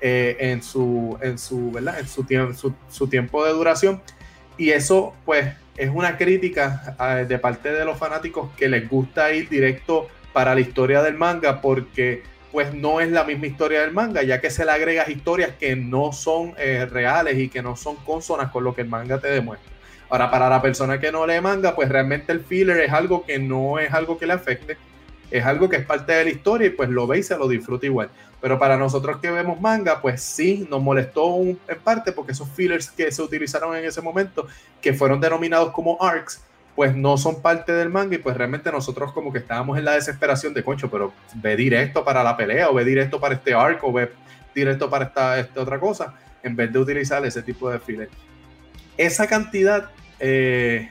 eh, 0.08 0.36
en, 0.38 0.62
su, 0.62 1.18
en, 1.20 1.36
su, 1.36 1.72
¿verdad? 1.72 1.98
En 1.98 2.06
su, 2.06 2.74
su, 2.88 3.08
tiempo 3.08 3.44
de 3.44 3.52
duración. 3.52 4.00
Y 4.56 4.70
eso, 4.70 5.14
pues, 5.24 5.52
es 5.76 5.90
una 5.92 6.16
crítica 6.16 6.96
de 7.28 7.38
parte 7.38 7.72
de 7.72 7.84
los 7.84 7.98
fanáticos 7.98 8.50
que 8.56 8.68
les 8.68 8.88
gusta 8.88 9.32
ir 9.32 9.48
directo 9.48 10.08
para 10.32 10.54
la 10.54 10.60
historia 10.60 11.02
del 11.02 11.14
manga 11.14 11.60
porque 11.60 12.22
pues 12.52 12.72
no 12.72 13.00
es 13.00 13.10
la 13.10 13.24
misma 13.24 13.48
historia 13.48 13.80
del 13.80 13.92
manga, 13.92 14.22
ya 14.22 14.40
que 14.40 14.48
se 14.48 14.64
le 14.64 14.70
agregas 14.70 15.08
historias 15.08 15.50
que 15.58 15.74
no 15.74 16.12
son 16.12 16.54
eh, 16.56 16.86
reales 16.86 17.36
y 17.36 17.48
que 17.48 17.62
no 17.62 17.76
son 17.76 17.96
consonas 17.96 18.50
con 18.50 18.62
lo 18.62 18.74
que 18.74 18.82
el 18.82 18.88
manga 18.88 19.18
te 19.18 19.28
demuestra. 19.28 19.70
Ahora, 20.08 20.30
para 20.30 20.48
la 20.48 20.62
persona 20.62 21.00
que 21.00 21.10
no 21.10 21.26
lee 21.26 21.40
manga, 21.40 21.74
pues 21.74 21.88
realmente 21.88 22.32
el 22.32 22.40
filler 22.40 22.78
es 22.80 22.92
algo 22.92 23.26
que 23.26 23.38
no 23.38 23.78
es 23.78 23.92
algo 23.92 24.16
que 24.18 24.26
le 24.26 24.34
afecte, 24.34 24.78
es 25.30 25.44
algo 25.44 25.68
que 25.68 25.76
es 25.76 25.86
parte 25.86 26.12
de 26.12 26.24
la 26.24 26.30
historia 26.30 26.68
y 26.68 26.70
pues 26.70 26.88
lo 26.88 27.06
ve 27.06 27.18
y 27.18 27.22
se 27.22 27.36
lo 27.36 27.48
disfruta 27.48 27.86
igual. 27.86 28.10
Pero 28.40 28.58
para 28.58 28.76
nosotros 28.76 29.18
que 29.18 29.30
vemos 29.30 29.60
manga, 29.60 30.00
pues 30.00 30.22
sí, 30.22 30.66
nos 30.70 30.82
molestó 30.82 31.40
en 31.40 31.58
parte 31.82 32.12
porque 32.12 32.32
esos 32.32 32.48
fillers 32.50 32.90
que 32.90 33.10
se 33.10 33.22
utilizaron 33.22 33.74
en 33.76 33.84
ese 33.84 34.00
momento, 34.00 34.46
que 34.80 34.92
fueron 34.92 35.20
denominados 35.20 35.72
como 35.72 35.96
arcs, 36.00 36.42
pues 36.74 36.94
no 36.94 37.16
son 37.16 37.40
parte 37.40 37.72
del 37.72 37.88
manga 37.88 38.14
y 38.14 38.18
pues 38.18 38.36
realmente 38.36 38.70
nosotros 38.70 39.12
como 39.12 39.32
que 39.32 39.38
estábamos 39.38 39.78
en 39.78 39.84
la 39.84 39.92
desesperación 39.92 40.52
de 40.52 40.62
concho, 40.62 40.90
pero 40.90 41.12
ve 41.34 41.56
directo 41.56 42.04
para 42.04 42.22
la 42.22 42.36
pelea 42.36 42.68
o 42.68 42.74
ve 42.74 42.84
directo 42.84 43.18
para 43.18 43.34
este 43.34 43.54
arco 43.54 43.88
o 43.88 43.92
ve 43.92 44.12
directo 44.54 44.88
para 44.90 45.06
esta, 45.06 45.38
esta 45.38 45.60
otra 45.60 45.80
cosa 45.80 46.14
en 46.42 46.54
vez 46.54 46.72
de 46.72 46.78
utilizar 46.78 47.24
ese 47.24 47.42
tipo 47.42 47.70
de 47.70 47.80
fillers. 47.80 48.12
Esa 48.96 49.26
cantidad 49.26 49.90
eh, 50.20 50.90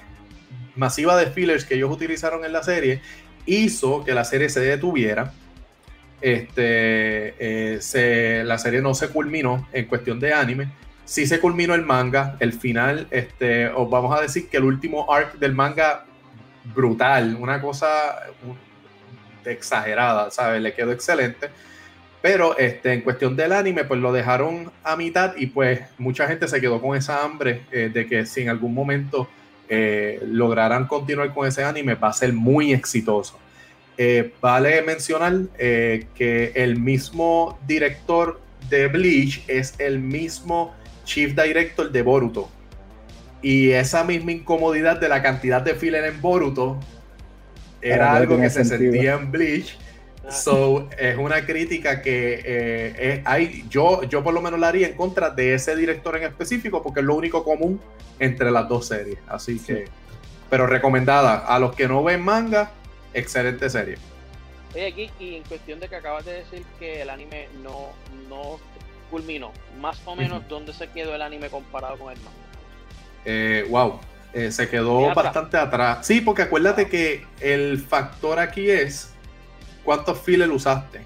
masiva 0.75 1.15
de 1.17 1.27
fillers 1.27 1.65
que 1.65 1.75
ellos 1.75 1.91
utilizaron 1.91 2.43
en 2.43 2.51
la 2.51 2.63
serie 2.63 3.01
hizo 3.45 4.03
que 4.03 4.13
la 4.13 4.23
serie 4.23 4.49
se 4.49 4.59
detuviera. 4.61 5.31
Este, 6.21 7.35
eh, 7.39 8.43
la 8.45 8.57
serie 8.57 8.81
no 8.81 8.93
se 8.93 9.09
culminó 9.09 9.67
en 9.73 9.85
cuestión 9.85 10.19
de 10.19 10.33
anime 10.33 10.71
sí 11.05 11.27
se 11.27 11.39
culminó 11.39 11.75
el 11.75 11.85
manga. 11.85 12.35
El 12.39 12.51
final, 12.51 13.07
este, 13.11 13.67
os 13.69 13.89
vamos 13.89 14.17
a 14.17 14.21
decir 14.21 14.49
que 14.49 14.57
el 14.57 14.65
último 14.65 15.11
arc 15.11 15.35
del 15.35 15.53
manga, 15.53 16.05
brutal, 16.73 17.37
una 17.39 17.61
cosa 17.61 17.87
exagerada, 19.45 20.31
¿sabes? 20.31 20.61
Le 20.61 20.73
quedó 20.73 20.91
excelente. 20.91 21.49
Pero 22.21 22.57
este, 22.57 22.91
en 22.91 23.01
cuestión 23.01 23.35
del 23.35 23.53
anime, 23.53 23.83
pues 23.83 23.99
lo 23.99 24.11
dejaron 24.11 24.71
a 24.83 24.95
mitad 24.95 25.35
y 25.37 25.45
pues 25.45 25.81
mucha 25.99 26.27
gente 26.27 26.47
se 26.47 26.59
quedó 26.59 26.81
con 26.81 26.97
esa 26.97 27.23
hambre 27.23 27.61
eh, 27.71 27.91
de 27.93 28.07
que 28.07 28.25
si 28.25 28.41
en 28.41 28.49
algún 28.49 28.73
momento 28.73 29.29
eh, 29.69 30.21
lograran 30.25 30.87
continuar 30.87 31.33
con 31.33 31.47
ese 31.47 31.63
anime, 31.63 31.95
va 31.95 32.09
a 32.09 32.13
ser 32.13 32.33
muy 32.33 32.73
exitoso. 32.73 33.37
Eh, 33.97 34.33
vale 34.41 34.81
mencionar 34.81 35.33
que 35.57 36.51
el 36.55 36.77
mismo 36.77 37.57
director 37.65 38.41
de 38.69 38.87
Bleach 38.87 39.43
es 39.47 39.75
el 39.79 39.99
mismo 39.99 40.73
Chief 41.05 41.33
Director 41.33 41.91
de 41.91 42.01
Boruto. 42.01 42.49
Y 43.41 43.71
esa 43.71 44.03
misma 44.03 44.31
incomodidad 44.31 44.99
de 44.99 45.07
la 45.07 45.21
cantidad 45.21 45.61
de 45.61 45.75
filler 45.75 46.03
en 46.05 46.19
Boruto 46.19 46.79
era 47.81 48.15
algo 48.15 48.37
que 48.37 48.49
se 48.49 48.65
sentía 48.65 49.13
en 49.13 49.31
Bleach. 49.31 49.77
So, 50.29 50.89
es 50.97 51.17
una 51.17 51.45
crítica 51.45 52.01
que 52.01 52.41
eh, 52.43 53.21
hay, 53.25 53.65
yo, 53.69 54.03
yo 54.03 54.23
por 54.23 54.33
lo 54.33 54.41
menos 54.41 54.59
la 54.59 54.69
haría 54.69 54.87
en 54.87 54.95
contra 54.95 55.29
de 55.29 55.53
ese 55.53 55.75
director 55.75 56.15
en 56.17 56.23
específico 56.23 56.81
porque 56.81 57.01
es 57.01 57.05
lo 57.05 57.15
único 57.15 57.43
común 57.43 57.79
entre 58.19 58.51
las 58.51 58.67
dos 58.67 58.87
series. 58.87 59.17
Así 59.27 59.59
que, 59.59 59.85
pero 60.49 60.67
recomendada. 60.67 61.45
A 61.45 61.59
los 61.59 61.75
que 61.75 61.87
no 61.87 62.03
ven 62.03 62.21
manga, 62.21 62.71
excelente 63.13 63.69
serie. 63.69 63.97
Oye, 64.73 65.09
y 65.19 65.35
en 65.35 65.43
cuestión 65.43 65.79
de 65.79 65.87
que 65.87 65.95
acabas 65.95 66.25
de 66.25 66.33
decir 66.33 66.63
que 66.79 67.01
el 67.01 67.09
anime 67.09 67.47
no, 67.63 67.89
no 68.27 68.59
culminó, 69.09 69.51
más 69.79 70.01
o 70.05 70.15
menos, 70.15 70.47
¿dónde 70.49 70.73
se 70.73 70.87
quedó 70.89 71.15
el 71.15 71.21
anime 71.21 71.49
comparado 71.49 71.97
con 71.97 72.11
el 72.11 72.19
manga? 72.19 72.37
Eh, 73.23 73.65
wow, 73.69 73.99
eh, 74.33 74.51
se 74.51 74.67
quedó 74.67 75.13
bastante 75.15 75.57
atrás. 75.57 76.05
Sí, 76.05 76.19
porque 76.19 76.41
acuérdate 76.41 76.89
que 76.89 77.25
el 77.39 77.79
factor 77.79 78.37
aquí 78.37 78.69
es 78.69 79.14
cuántos 79.85 80.19
fillers 80.19 80.51
usaste. 80.51 81.01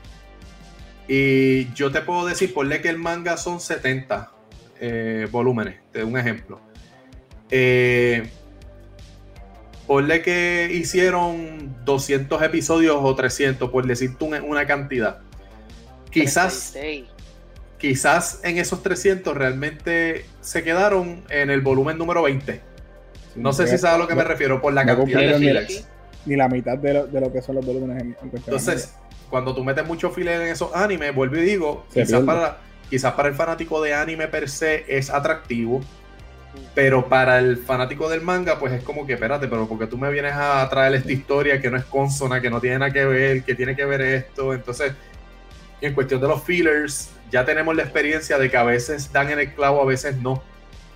Y 1.08 1.72
yo 1.74 1.92
te 1.92 2.02
puedo 2.02 2.26
decir, 2.26 2.54
ponle 2.54 2.82
que 2.82 2.90
el 2.90 2.98
manga 2.98 3.38
son 3.38 3.60
70 3.60 4.32
eh, 4.80 5.28
volúmenes, 5.30 5.80
te 5.92 6.00
doy 6.00 6.10
un 6.10 6.18
ejemplo. 6.18 6.62
Eh, 7.52 8.30
ponle 9.88 10.22
que 10.22 10.70
hicieron 10.72 11.78
200 11.84 12.42
episodios 12.44 12.98
o 13.00 13.16
300, 13.16 13.70
por 13.70 13.88
decirte 13.88 14.24
una, 14.24 14.68
cantidad. 14.68 15.20
Quizás, 16.12 16.76
quizás 17.80 18.40
en 18.44 18.60
esos 18.60 18.84
300 18.84 19.36
realmente 19.36 20.26
se 20.42 20.64
quedaron 20.64 21.24
en 21.30 21.50
el 21.50 21.62
volumen 21.62 21.98
número 21.98 22.22
20. 22.22 22.62
No 23.36 23.52
sé 23.52 23.68
si 23.68 23.78
sabes 23.78 23.96
a 23.96 23.98
lo 23.98 24.08
que 24.08 24.16
me 24.16 24.24
refiero 24.24 24.62
por 24.62 24.74
la 24.74 24.86
cantidad 24.86 25.22
de 25.22 25.34
fillers. 25.36 25.88
Ni, 26.30 26.36
la 26.36 26.48
mitad 26.48 26.78
de 26.78 26.94
lo, 26.94 27.32
que 27.32 27.42
son 27.42 27.56
los 27.56 27.66
volúmenes 27.66 28.04
en, 28.04 28.18
Entonces, 28.32 28.94
cuando 29.30 29.54
tú 29.54 29.64
metes 29.64 29.86
mucho 29.86 30.10
filler 30.12 30.42
en 30.42 30.50
esos 30.50 30.74
animes, 30.76 31.14
vuelvo 31.14 31.38
y 31.38 31.42
digo, 31.42 31.86
quizás 31.94 32.22
para, 32.22 32.58
quizás 32.90 33.14
para 33.14 33.30
el 33.30 33.36
fanático 33.36 33.82
de 33.82 33.94
anime 33.94 34.28
per 34.28 34.50
se 34.50 34.86
es 34.88 35.10
atractivo, 35.10 35.82
pero 36.74 37.08
para 37.08 37.40
el 37.40 37.58
fanático 37.58 38.10
del 38.10 38.22
manga, 38.22 38.60
pues 38.60 38.74
es 38.74 38.84
como 38.84 39.06
que, 39.06 39.14
espérate, 39.14 39.48
pero 39.48 39.68
porque 39.68 39.88
tú 39.88 39.98
me 39.98 40.10
vienes 40.12 40.34
a 40.34 40.68
traer 40.70 40.96
esta 40.96 41.12
historia 41.12 41.62
que 41.62 41.70
no 41.70 41.78
es 41.78 41.86
consona, 41.86 42.42
que 42.42 42.50
no 42.50 42.60
tiene 42.60 42.80
nada 42.80 42.92
que 42.92 43.06
ver, 43.06 43.44
que 43.44 43.56
tiene 43.56 43.76
que 43.76 43.86
ver 43.86 44.02
esto. 44.02 44.54
Entonces, 44.54 44.94
en 45.82 45.94
cuestión 45.94 46.22
de 46.22 46.28
los 46.28 46.44
fillers, 46.44 47.10
ya 47.32 47.46
tenemos 47.46 47.76
la 47.76 47.84
experiencia 47.84 48.38
de 48.38 48.50
que 48.50 48.58
a 48.58 48.64
veces 48.64 49.12
dan 49.12 49.30
en 49.30 49.40
el 49.40 49.54
clavo, 49.54 49.82
a 49.82 49.86
veces 49.86 50.18
no. 50.18 50.42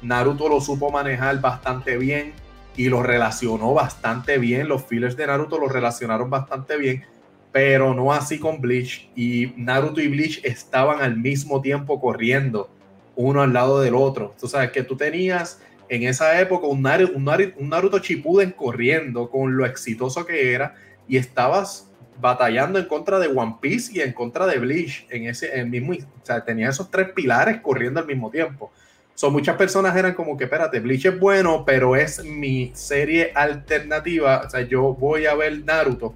Naruto 0.02 0.50
lo 0.50 0.60
supo 0.60 0.92
manejar 0.92 1.40
bastante 1.40 1.98
bien 1.98 2.34
y 2.76 2.90
lo 2.90 3.04
relacionó 3.04 3.74
bastante 3.74 4.38
bien. 4.38 4.68
Los 4.68 4.86
fillers 4.86 5.16
de 5.16 5.28
Naruto 5.28 5.60
lo 5.60 5.68
relacionaron 5.68 6.30
bastante 6.30 6.78
bien, 6.78 7.04
pero 7.52 7.94
no 7.94 8.14
así 8.14 8.40
con 8.40 8.62
Bleach. 8.62 9.10
Y 9.16 9.54
Naruto 9.58 10.02
y 10.02 10.08
Bleach 10.08 10.42
estaban 10.44 11.02
al 11.02 11.18
mismo 11.18 11.62
tiempo 11.62 12.00
corriendo 12.00 12.70
uno 13.16 13.42
al 13.42 13.54
lado 13.54 13.82
del 13.82 13.96
otro. 13.96 14.34
Tú 14.40 14.48
sabes 14.48 14.72
que 14.72 14.84
tú 14.84 14.96
tenías 14.96 15.62
en 15.90 16.04
esa 16.04 16.40
época 16.40 16.68
un 16.68 16.82
Naruto, 16.82 17.14
un 17.18 17.70
Naruto, 17.70 18.00
Shippuden 18.00 18.52
corriendo 18.52 19.30
con 19.30 19.56
lo 19.56 19.66
exitoso 19.66 20.26
que 20.26 20.54
era 20.54 20.76
y 21.08 21.18
estabas 21.18 21.90
batallando 22.20 22.80
en 22.80 22.86
contra 22.86 23.20
de 23.20 23.28
One 23.28 23.58
Piece 23.60 23.92
y 23.94 24.02
en 24.02 24.14
contra 24.14 24.46
de 24.46 24.60
Bleach 24.60 25.06
en 25.10 25.28
ese 25.28 25.60
el 25.60 25.70
mismo, 25.70 25.94
o 25.94 26.26
sea, 26.26 26.44
tenía 26.44 26.70
esos 26.70 26.90
tres 26.90 27.10
pilares 27.12 27.60
corriendo 27.62 28.00
al 28.00 28.06
mismo 28.06 28.30
tiempo. 28.30 28.72
Son 29.16 29.32
muchas 29.32 29.56
personas 29.56 29.96
eran 29.96 30.14
como 30.14 30.36
que, 30.38 30.46
espérate, 30.46 30.80
Bleach 30.80 31.06
es 31.06 31.20
bueno, 31.20 31.64
pero 31.66 31.96
es 31.96 32.24
mi 32.24 32.72
serie 32.74 33.32
alternativa. 33.36 34.44
O 34.46 34.50
sea, 34.50 34.62
yo 34.62 34.94
voy 34.94 35.28
a 35.28 35.36
ver 35.36 35.64
Naruto 35.64 36.16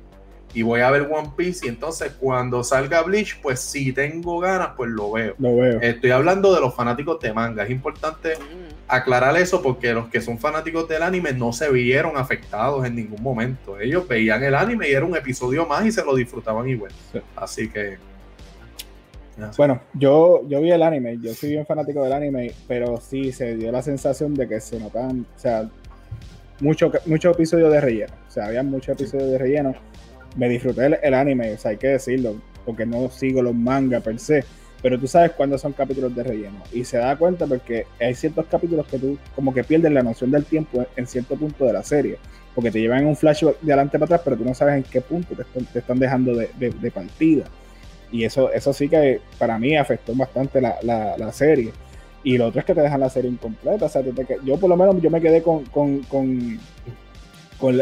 y 0.53 0.63
voy 0.63 0.81
a 0.81 0.89
ver 0.89 1.03
One 1.03 1.31
Piece 1.37 1.65
y 1.67 1.69
entonces 1.69 2.13
cuando 2.19 2.63
salga 2.63 3.03
Bleach, 3.03 3.39
pues 3.41 3.59
si 3.59 3.93
tengo 3.93 4.39
ganas, 4.39 4.69
pues 4.75 4.89
lo 4.89 5.11
veo. 5.11 5.35
Lo 5.37 5.55
veo. 5.55 5.79
Estoy 5.81 6.09
hablando 6.09 6.53
de 6.55 6.61
los 6.61 6.73
fanáticos 6.75 7.19
de 7.19 7.31
manga. 7.31 7.63
Es 7.63 7.69
importante 7.69 8.35
mm. 8.35 8.73
aclarar 8.87 9.37
eso 9.37 9.61
porque 9.61 9.93
los 9.93 10.07
que 10.07 10.19
son 10.19 10.39
fanáticos 10.39 10.87
del 10.87 11.03
anime 11.03 11.33
no 11.33 11.53
se 11.53 11.69
vieron 11.69 12.17
afectados 12.17 12.85
en 12.85 12.95
ningún 12.95 13.21
momento. 13.21 13.79
Ellos 13.79 14.07
veían 14.07 14.43
el 14.43 14.55
anime 14.55 14.89
y 14.89 14.93
era 14.93 15.05
un 15.05 15.15
episodio 15.15 15.67
más 15.67 15.85
y 15.85 15.91
se 15.91 16.03
lo 16.03 16.15
disfrutaban 16.15 16.67
igual. 16.67 16.91
Así 17.35 17.69
que... 17.69 17.99
Bueno, 19.55 19.81
yo, 19.93 20.47
yo 20.47 20.61
vi 20.61 20.71
el 20.71 20.81
anime, 20.81 21.19
yo 21.21 21.33
soy 21.33 21.51
bien 21.51 21.65
fanático 21.65 22.03
del 22.03 22.13
anime, 22.13 22.51
pero 22.67 22.97
sí 22.99 23.31
se 23.31 23.55
dio 23.55 23.71
la 23.71 23.81
sensación 23.81 24.33
de 24.33 24.47
que 24.47 24.59
se 24.59 24.79
notaban, 24.79 25.27
o 25.35 25.39
sea, 25.39 25.69
muchos 26.59 26.91
mucho 27.05 27.31
episodios 27.31 27.71
de 27.71 27.81
relleno. 27.81 28.13
O 28.27 28.31
sea, 28.31 28.47
había 28.47 28.63
muchos 28.63 28.99
episodios 28.99 29.31
de 29.31 29.37
relleno 29.37 29.75
me 30.37 30.47
disfruté 30.49 30.99
el, 31.01 31.13
anime, 31.13 31.53
o 31.53 31.57
sea, 31.57 31.71
hay 31.71 31.77
que 31.77 31.87
decirlo, 31.87 32.39
porque 32.65 32.85
no 32.85 33.09
sigo 33.09 33.41
los 33.41 33.55
mangas 33.55 34.03
per 34.03 34.19
se, 34.19 34.43
pero 34.81 34.99
tú 34.99 35.07
sabes 35.07 35.31
cuándo 35.31 35.57
son 35.57 35.73
capítulos 35.73 36.15
de 36.15 36.23
relleno. 36.23 36.61
Y 36.71 36.83
se 36.83 36.97
da 36.97 37.15
cuenta 37.17 37.47
porque 37.47 37.85
hay 37.99 38.13
ciertos 38.13 38.45
capítulos 38.45 38.85
que 38.87 38.99
tú 38.99 39.17
como 39.35 39.53
que 39.53 39.63
pierdes 39.63 39.91
la 39.91 40.03
noción 40.03 40.31
del 40.31 40.45
tiempo 40.45 40.85
en 40.95 41.07
cierto 41.07 41.35
punto 41.35 41.65
de 41.65 41.73
la 41.73 41.83
serie, 41.83 42.17
porque 42.53 42.71
te 42.71 42.79
llevan 42.79 43.05
un 43.05 43.15
flashback 43.15 43.59
de 43.61 43.73
adelante 43.73 43.97
para 43.97 44.05
atrás, 44.05 44.21
pero 44.23 44.37
tú 44.37 44.45
no 44.45 44.53
sabes 44.53 44.75
en 44.75 44.83
qué 44.83 45.01
punto 45.01 45.35
te, 45.35 45.79
están, 45.79 45.99
dejando 45.99 46.35
de, 46.35 46.91
partida. 46.93 47.45
Y 48.11 48.23
eso, 48.23 48.51
eso 48.51 48.73
sí 48.73 48.87
que 48.87 49.19
para 49.37 49.59
mí 49.59 49.75
afectó 49.75 50.13
bastante 50.15 50.61
la, 50.61 51.31
serie. 51.31 51.71
Y 52.23 52.37
lo 52.37 52.47
otro 52.47 52.59
es 52.59 52.65
que 52.65 52.73
te 52.73 52.81
dejan 52.81 52.99
la 52.99 53.09
serie 53.09 53.29
incompleta. 53.29 53.85
O 53.85 53.89
sea, 53.89 54.01
yo 54.43 54.57
por 54.57 54.69
lo 54.69 54.77
menos 54.77 55.01
yo 55.01 55.09
me 55.09 55.21
quedé 55.21 55.41
con 55.41 55.63
con, 55.65 56.01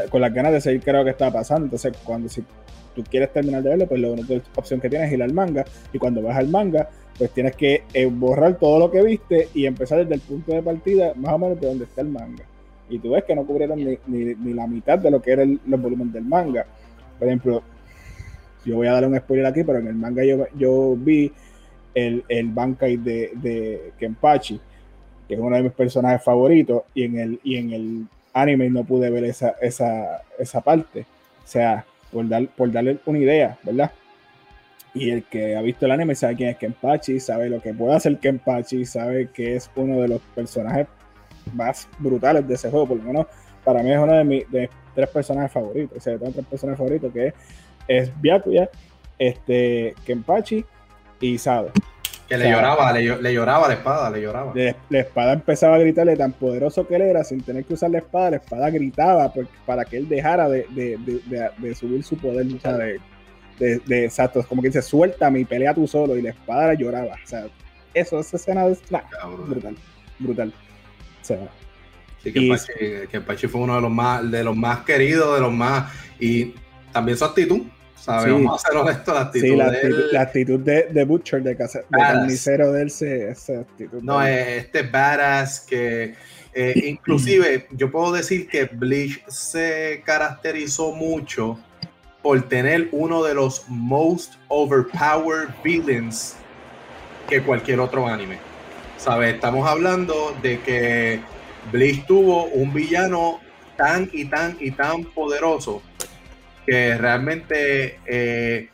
con 0.10 0.22
las 0.22 0.34
ganas 0.34 0.54
de 0.54 0.62
seguir 0.62 0.82
era 0.86 1.00
lo 1.00 1.06
que 1.06 1.12
estaba 1.12 1.32
pasando. 1.32 1.66
Entonces, 1.66 1.94
cuando 2.04 2.30
si 2.30 2.44
tú 2.96 3.04
quieres 3.04 3.32
terminar 3.32 3.62
de 3.62 3.70
verlo, 3.70 3.88
pues 3.88 4.02
la 4.02 4.10
única 4.10 4.34
opción 4.56 4.80
que 4.80 4.90
tienes 4.90 5.08
es 5.08 5.14
ir 5.14 5.24
al 5.24 5.34
manga. 5.34 5.66
Y 5.94 6.00
cuando 6.00 6.22
vas 6.22 6.38
al 6.38 6.48
manga, 6.48 6.90
pues 7.18 7.32
tienes 7.32 7.56
que 7.56 7.84
eh, 7.94 8.06
borrar 8.06 8.58
todo 8.58 8.80
lo 8.80 8.92
que 8.92 9.02
viste 9.02 9.50
y 9.54 9.66
empezar 9.66 10.00
desde 10.00 10.16
el 10.16 10.22
punto 10.22 10.54
de 10.54 10.62
partida, 10.62 11.14
más 11.16 11.34
o 11.34 11.38
menos 11.38 11.60
de 11.60 11.68
donde 11.68 11.86
está 11.86 12.02
el 12.02 12.10
manga. 12.10 12.44
Y 12.90 13.00
tú 13.00 13.12
ves 13.12 13.24
que 13.24 13.36
no 13.36 13.46
cubrieron 13.46 13.84
ni, 13.84 13.98
ni, 14.08 14.54
la 14.54 14.68
mitad 14.68 15.00
de 15.00 15.12
lo 15.12 15.22
que 15.22 15.32
eran 15.32 15.60
los 15.66 15.82
volúmenes 15.82 16.14
del 16.14 16.24
manga. 16.24 16.66
Por 17.18 17.28
ejemplo, 17.28 17.64
yo 18.66 18.76
voy 18.76 18.88
a 18.88 18.94
dar 18.94 19.06
un 19.06 19.18
spoiler 19.18 19.46
aquí, 19.46 19.64
pero 19.64 19.80
en 19.80 19.88
el 19.88 19.96
manga 19.96 20.24
yo, 20.24 20.48
yo 20.58 20.96
vi 20.98 21.32
el, 21.94 22.24
el 22.28 22.48
Bankai 22.50 22.98
de, 22.98 23.32
de 23.36 23.94
Kenpachi, 23.98 24.60
que 25.28 25.36
es 25.36 25.40
uno 25.40 25.56
de 25.56 25.64
mis 25.64 25.72
personajes 25.72 26.24
favoritos, 26.24 26.84
y 26.94 27.04
en 27.04 27.20
el, 27.20 27.40
y 27.44 27.58
en 27.58 27.72
el 27.72 28.06
anime 28.34 28.70
no 28.70 28.84
pude 28.84 29.10
ver 29.10 29.24
esa, 29.24 29.56
esa, 29.62 30.22
esa 30.38 30.62
parte. 30.62 31.06
O 31.44 31.48
sea, 31.48 31.86
por, 32.12 32.28
dar, 32.28 32.48
por 32.48 32.72
darle 32.72 32.98
una 33.06 33.20
idea, 33.20 33.58
¿verdad? 33.64 33.92
Y 34.94 35.10
el 35.10 35.24
que 35.24 35.56
ha 35.56 35.62
visto 35.62 35.86
el 35.86 35.92
anime 35.92 36.16
sabe 36.16 36.36
quién 36.36 36.50
es 36.50 36.58
Kenpachi, 36.58 37.20
sabe 37.20 37.50
lo 37.50 37.62
que 37.62 37.74
puede 37.74 37.96
hacer 37.96 38.18
Kenpachi, 38.18 38.86
sabe 38.86 39.30
que 39.34 39.56
es 39.56 39.70
uno 39.76 40.02
de 40.02 40.08
los 40.08 40.22
personajes 40.34 40.88
más 41.54 41.88
brutales 42.00 42.48
de 42.48 42.56
ese 42.56 42.70
juego, 42.70 42.88
por 42.88 42.98
lo 42.98 43.04
menos 43.04 43.28
para 43.64 43.84
mí 43.84 43.92
es 43.92 44.00
uno 44.00 44.14
de 44.14 44.24
mis 44.24 44.50
de 44.52 44.70
tres 44.94 45.10
personajes 45.10 45.52
favoritos. 45.52 45.98
O 45.98 46.00
sea, 46.00 46.18
tengo 46.18 46.32
tres 46.32 46.46
personajes 46.46 46.78
favoritos 46.78 47.12
que 47.12 47.28
es, 47.28 47.34
es 47.88 48.12
Byakuya, 48.22 48.70
este, 49.20 49.96
Kenpachi 50.06 50.66
y 51.20 51.38
Sado. 51.38 51.72
Que 52.28 52.40
le 52.40 52.50
lloraba, 52.50 52.92
le, 52.92 53.34
lloraba 53.34 53.68
la 53.68 53.76
espada, 53.76 54.10
le 54.10 54.22
lloraba. 54.22 54.52
la 54.90 55.00
espada 55.00 55.34
empezaba 55.34 55.76
a 55.76 55.80
gritarle 55.80 56.18
tan 56.18 56.32
poderoso 56.32 56.88
que 56.88 56.96
él 56.96 57.04
era, 57.04 57.24
sin 57.24 57.42
tener 57.42 57.66
que 57.66 57.76
usar 57.76 57.92
la 57.92 58.00
espada, 58.00 58.32
la 58.32 58.38
espada 58.38 58.72
gritaba 58.72 59.32
para 59.66 59.86
que 59.86 59.98
él 59.98 60.10
dejara 60.10 60.50
de, 60.50 61.76
subir 61.78 62.04
su 62.04 62.18
poder, 62.18 62.48
o 62.48 62.60
sea, 62.60 62.78
de, 62.78 64.06
exacto, 64.06 64.44
como 64.50 64.64
que 64.64 64.70
dice, 64.70 64.82
suéltame 64.82 65.42
y 65.42 65.46
pelea 65.46 65.76
tú 65.76 65.88
solo, 65.88 66.18
y 66.18 66.24
la 66.24 66.32
espada 66.32 66.72
le 66.72 66.78
lloraba. 66.78 67.14
O 67.14 67.28
sea, 67.28 67.46
eso, 67.94 68.20
esa 68.20 68.38
escena 68.38 68.66
es 68.66 68.82
brutal, 69.48 69.78
brutal. 70.18 70.52
O 71.22 71.26
sea, 71.26 71.48
sí, 72.24 72.34
que, 72.34 73.22
Pachi, 73.22 73.48
fue 73.48 73.62
uno 73.62 73.76
de 73.76 73.82
los 73.82 73.92
más, 73.92 74.32
de 74.32 74.44
los 74.44 74.56
más 74.56 74.80
queridos, 74.80 75.36
de 75.36 75.42
los 75.42 75.54
más, 75.54 75.94
y 76.20 76.56
también 76.92 77.20
su 77.20 77.26
actitud 77.26 77.62
Vamos 78.08 78.66
a 78.66 78.68
ser 78.68 78.78
honestos, 78.78 79.14
la 79.14 79.22
actitud, 79.22 79.48
sí, 79.48 79.56
la 79.56 79.66
actitud, 79.68 80.04
la 80.12 80.22
actitud 80.22 80.60
de, 80.60 80.84
de, 80.92 81.06
Butcher, 81.06 81.42
de, 81.42 81.56
casa, 81.56 81.80
de 81.80 81.98
carnicero 81.98 82.72
de 82.72 82.82
él, 82.84 82.88
esa 82.88 83.60
actitud. 83.60 84.02
No, 84.02 84.22
este 84.22 84.84
badass 84.84 85.62
que 85.62 86.16
eh, 86.54 86.74
inclusive 86.88 87.68
yo 87.72 87.92
puedo 87.92 88.12
decir 88.14 88.48
que 88.48 88.66
Bleach 88.66 89.24
se 89.28 90.02
caracterizó 90.06 90.92
mucho 90.92 91.60
por 92.22 92.42
tener 92.44 92.90
uno 92.92 93.24
de 93.24 93.36
los 93.36 93.66
most 93.68 94.34
overpowered 94.48 95.50
villains 95.64 96.36
que 97.28 97.42
cualquier 97.42 97.80
otro 97.80 98.08
anime. 98.08 98.40
¿Sabes? 98.98 99.36
Estamos 99.36 99.68
hablando 99.68 100.36
de 100.42 100.60
que 100.62 101.22
Bleach 101.72 102.06
tuvo 102.06 102.46
un 102.46 102.74
villano 102.74 103.40
tan 103.78 104.10
y 104.14 104.26
tan 104.26 104.56
y 104.60 104.72
tan 104.72 105.04
poderoso 105.04 105.82
que 106.66 106.98
realmente 106.98 108.00
eh, 108.06 108.70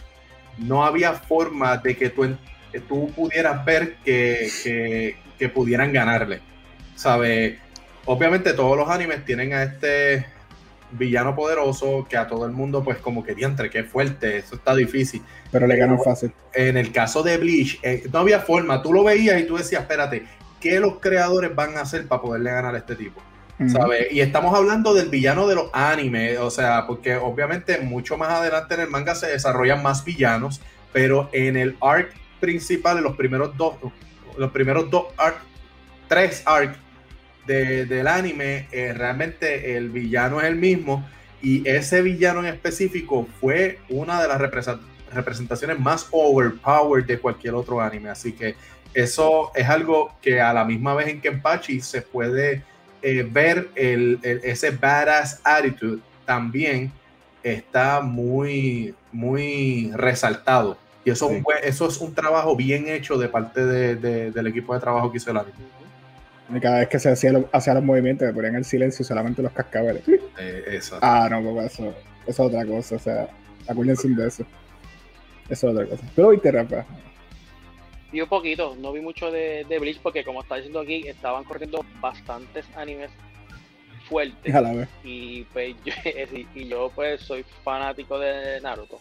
no 0.58 0.86
había 0.86 1.14
forma 1.14 1.78
de 1.78 1.96
que 1.96 2.10
tú, 2.10 2.36
tú 2.88 3.12
pudieras 3.12 3.64
ver 3.66 3.96
que, 4.04 5.18
pudieran 5.54 5.92
ganarle. 5.92 6.40
¿Sabe? 6.96 7.60
Obviamente 8.06 8.54
todos 8.54 8.78
los 8.78 8.90
animes 8.90 9.26
tienen 9.26 9.54
a 9.54 9.64
este 9.64 10.26
villano 10.92 11.36
poderoso 11.36 12.06
que 12.08 12.18
a 12.18 12.28
todo 12.28 12.46
el 12.46 12.52
mundo 12.52 12.84
pues 12.84 12.98
como 12.98 13.24
que 13.24 13.34
diantre, 13.34 13.70
qué 13.70 13.84
fuerte, 13.84 14.38
eso 14.38 14.56
está 14.56 14.76
difícil. 14.76 15.22
Pero 15.52 15.66
le 15.66 15.78
ganó 15.78 15.98
fácil. 15.98 16.32
En 16.54 16.78
el 16.78 16.92
caso 16.92 17.24
de 17.24 17.38
Bleach, 17.38 17.80
eh, 17.82 18.04
no 18.12 18.20
había 18.20 18.40
forma, 18.40 18.82
tú 18.84 18.94
lo 18.94 19.04
veías 19.04 19.40
y 19.40 19.46
tú 19.46 19.58
decías, 19.58 19.82
espérate, 19.82 20.26
¿qué 20.60 20.80
los 20.80 21.00
creadores 21.00 21.56
van 21.56 21.78
a 21.78 21.82
hacer 21.82 22.08
para 22.08 22.22
poderle 22.22 22.52
ganar 22.52 22.76
a 22.76 22.80
este 22.80 22.96
tipo? 22.96 23.22
¿Sabes? 23.70 24.12
Y 24.12 24.22
estamos 24.22 24.56
hablando 24.56 24.94
del 24.94 25.10
villano 25.10 25.48
de 25.48 25.56
los 25.56 25.70
animes, 25.74 26.40
o 26.40 26.50
sea, 26.50 26.86
porque 26.88 27.16
obviamente 27.16 27.80
mucho 27.80 28.18
más 28.18 28.30
adelante 28.30 28.74
en 28.76 28.82
el 28.82 28.90
manga 28.90 29.16
se 29.16 29.28
desarrollan 29.28 29.84
más 29.84 30.04
villanos, 30.04 30.62
pero 30.94 31.30
en 31.32 31.58
el 31.58 31.78
arc 31.82 32.14
principal, 32.40 32.98
en 32.98 33.04
los 33.04 33.16
primeros 33.16 33.56
dos, 33.58 33.76
los 34.38 34.52
primeros 34.52 34.90
dos 34.90 35.06
arc, 35.18 35.38
tres 36.08 36.44
arc 36.46 36.76
del 37.46 38.08
anime, 38.08 38.68
eh, 38.72 38.94
realmente 38.94 39.76
el 39.76 39.90
villano 39.90 40.40
es 40.40 40.48
el 40.48 40.56
mismo 40.56 41.06
y 41.42 41.68
ese 41.68 42.02
villano 42.02 42.40
en 42.40 42.46
específico 42.46 43.28
fue 43.40 43.80
una 43.90 44.22
de 44.22 44.28
las 44.28 44.40
representaciones 44.40 45.80
más 45.80 46.08
overpowered 46.12 47.06
de 47.06 47.20
cualquier 47.20 47.56
otro 47.56 47.82
anime, 47.82 48.10
así 48.10 48.32
que 48.34 48.56
eso 48.94 49.52
es 49.56 49.68
algo 49.68 50.14
que 50.22 50.40
a 50.40 50.54
la 50.54 50.66
misma 50.66 50.94
vez 50.94 51.08
en 51.08 51.22
Kenpachi 51.22 51.82
se 51.82 52.02
puede 52.02 52.64
eh, 53.02 53.28
ver 53.30 53.70
el, 53.76 54.20
ese 54.24 54.72
badass 54.72 55.40
attitude 55.44 56.02
también 56.26 56.92
está 57.44 58.02
muy, 58.02 58.94
muy 59.12 59.92
resaltado. 59.94 60.78
Y 61.04 61.10
eso, 61.10 61.32
es 61.32 61.38
un, 61.38 61.46
eso 61.64 61.88
es 61.88 61.98
un 61.98 62.14
trabajo 62.14 62.56
bien 62.56 62.88
hecho 62.88 63.18
de 63.18 63.28
parte 63.28 63.66
del 63.66 64.48
equipo 64.48 64.74
de 64.74 64.80
trabajo 64.80 65.12
que 65.12 65.18
hizo 65.18 65.32
el 65.32 65.38
anime. 65.38 65.58
Y 66.54 66.60
cada 66.60 66.80
vez 66.80 66.90
que 66.90 67.00
se 67.00 67.10
hacía, 67.10 67.34
hacía 67.52 67.74
los 67.74 67.84
movimientos, 67.84 68.28
me 68.28 68.34
ponían 68.34 68.56
el 68.56 68.66
silencio 68.66 69.04
solamente 69.06 69.42
los 69.42 69.52
cascabeles. 69.52 70.04
Eh, 70.38 70.64
eso. 70.68 71.00
Ah, 71.02 71.28
no, 71.30 71.42
pues 71.42 71.74
eso, 71.74 71.94
eso 72.26 72.28
es 72.28 72.40
otra 72.40 72.66
cosa. 72.66 72.96
O 72.96 73.00
sea, 73.00 73.30
acuérdense 73.68 74.08
de 74.10 74.28
eso. 74.28 74.46
Eso 75.50 75.70
es 75.70 75.76
otra 75.76 75.86
cosa. 75.86 76.04
Pero 76.16 76.30
viste, 76.30 76.52
Rafa. 76.52 76.86
Vi 78.12 78.22
un 78.22 78.28
poquito, 78.28 78.76
no 78.78 78.92
vi 78.92 79.02
mucho 79.02 79.32
de, 79.32 79.66
de 79.66 79.80
Bleach 79.80 80.00
porque 80.02 80.24
como 80.24 80.42
está 80.42 80.56
diciendo 80.56 80.82
aquí, 80.82 81.08
estaban 81.08 81.44
corriendo 81.44 81.86
bastantes 82.02 82.66
animes 82.76 83.10
fuertes. 84.12 84.54
Y 85.04 85.44
pues 85.46 85.76
yo, 85.86 85.94
y 86.54 86.68
yo 86.68 86.92
pues 86.94 87.22
soy 87.22 87.46
fanático 87.64 88.20
de 88.20 88.60
Naruto. 88.62 89.00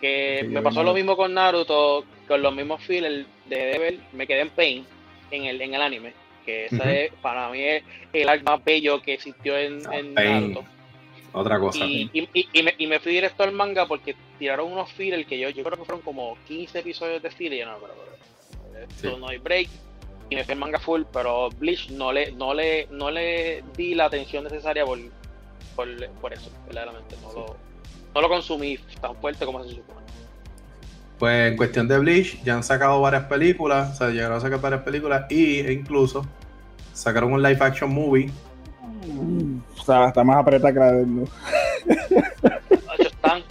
Que 0.00 0.46
me 0.48 0.62
pasó 0.62 0.82
lo 0.82 0.94
mismo 0.94 1.16
con 1.16 1.34
Naruto, 1.34 2.04
con 2.26 2.40
los 2.40 2.54
mismos 2.54 2.82
fillers 2.82 3.26
de 3.46 3.56
Devil, 3.56 4.00
me 4.12 4.26
quedé 4.26 4.40
en 4.40 4.50
Pain 4.50 4.86
en 5.30 5.44
el, 5.44 5.60
en 5.60 5.74
el 5.74 5.82
anime. 5.82 6.12
Que 6.46 6.66
ese 6.66 7.12
para 7.20 7.50
mí 7.50 7.60
es 7.60 7.82
el 8.12 8.28
arc 8.28 8.42
más 8.42 8.64
bello 8.64 9.02
que 9.02 9.14
existió 9.14 9.58
en, 9.58 9.80
en 9.92 10.14
Naruto. 10.14 10.64
Otra 11.32 11.58
cosa. 11.58 11.84
Y, 11.84 12.10
y, 12.12 12.48
y, 12.52 12.62
me, 12.62 12.74
y, 12.78 12.86
me, 12.86 13.00
fui 13.00 13.12
directo 13.12 13.42
al 13.42 13.52
manga 13.52 13.86
porque 13.86 14.16
tiraron 14.38 14.72
unos 14.72 14.90
fillers 14.92 15.26
que 15.26 15.38
yo, 15.38 15.50
yo 15.50 15.62
creo 15.62 15.78
que 15.78 15.84
fueron 15.84 16.02
como 16.02 16.36
15 16.46 16.78
episodios 16.78 17.22
de 17.22 17.30
filler. 17.30 17.66
No, 17.66 17.76
pero, 17.78 18.86
pero 19.00 19.18
no 19.18 19.28
hay 19.28 19.38
break. 19.38 19.68
Y 20.30 20.36
me 20.36 20.44
fui 20.44 20.52
al 20.52 20.58
manga 20.58 20.78
full, 20.78 21.02
pero 21.12 21.48
Bleach 21.50 21.90
no 21.90 22.12
le, 22.12 22.32
no 22.32 22.52
le, 22.52 22.86
no 22.90 23.10
le 23.10 23.62
di 23.76 23.94
la 23.94 24.06
atención 24.06 24.44
necesaria 24.44 24.84
por, 24.84 24.98
por, 25.74 25.88
por 26.20 26.32
eso, 26.32 26.50
verdaderamente. 26.66 27.16
No, 27.22 27.32
lo, 27.32 27.56
no 28.14 28.20
lo 28.20 28.28
consumí 28.28 28.78
tan 29.00 29.16
fuerte 29.16 29.46
como 29.46 29.62
se 29.64 29.70
supone. 29.70 30.06
Pues 31.18 31.50
en 31.50 31.56
cuestión 31.56 31.88
de 31.88 31.98
Bleach, 31.98 32.42
ya 32.44 32.54
han 32.54 32.62
sacado 32.62 33.00
varias 33.00 33.24
películas, 33.24 33.92
o 33.92 33.96
sea, 33.96 34.10
llegaron 34.10 34.36
a 34.36 34.40
sacar 34.40 34.60
varias 34.60 34.82
películas 34.82 35.26
y 35.30 35.60
e 35.60 35.72
incluso 35.72 36.24
sacaron 36.92 37.32
un 37.32 37.42
live 37.42 37.58
action 37.60 37.92
movie 37.92 38.30
o 39.76 39.84
sea, 39.84 40.08
está 40.08 40.24
más 40.24 40.36
apretada 40.36 40.72
que 40.72 40.78
la 40.78 40.92
de 40.92 41.06
están 43.00 43.42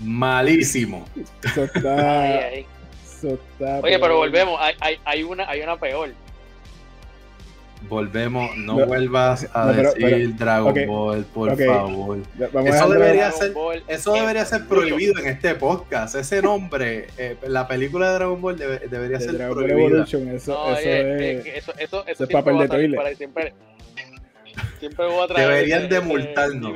malísimo. 0.00 1.04
Eso 1.42 1.64
está, 1.64 2.50
Eso 2.52 3.34
está 3.34 3.80
Oye, 3.80 3.98
pero 3.98 4.16
volvemos, 4.16 4.58
hay, 4.60 4.74
hay, 4.80 4.96
hay, 5.04 5.22
una, 5.22 5.48
hay 5.48 5.60
una 5.60 5.76
peor. 5.76 6.10
Volvemos, 7.88 8.56
no, 8.56 8.74
vuelvas 8.86 9.48
a 9.52 9.72
decir 9.72 10.36
Dragon 10.36 10.74
Ball, 10.86 11.24
por 11.24 11.56
favor. 11.56 12.18
eso 12.64 12.88
debería 12.88 13.30
ser, 13.30 13.54
eso 13.86 14.12
debería 14.14 14.44
ser 14.44 14.66
prohibido 14.66 15.18
en 15.20 15.28
este 15.28 15.54
podcast. 15.54 16.16
Ese 16.16 16.42
nombre, 16.42 17.06
eh, 17.16 17.36
la 17.46 17.68
película 17.68 18.08
de 18.08 18.14
Dragon 18.14 18.40
Ball 18.40 18.58
debería 18.58 19.20
ser 19.20 19.38
Dragon 19.38 19.56
prohibida. 19.56 20.02
eso, 20.02 20.18
eso, 20.18 20.76
es, 20.76 21.46
eso, 21.46 21.72
eso, 21.78 22.06
eso, 22.06 22.24
es 22.24 22.30
papel 22.30 22.58
de 22.58 22.68
toilet. 22.68 23.16
Siempre, 23.16 23.54
Siempre 24.78 25.06
voy 25.06 25.24
a 25.24 25.26
traer 25.26 25.48
deberían 25.48 25.88
de 25.88 26.00
multarnos. 26.00 26.72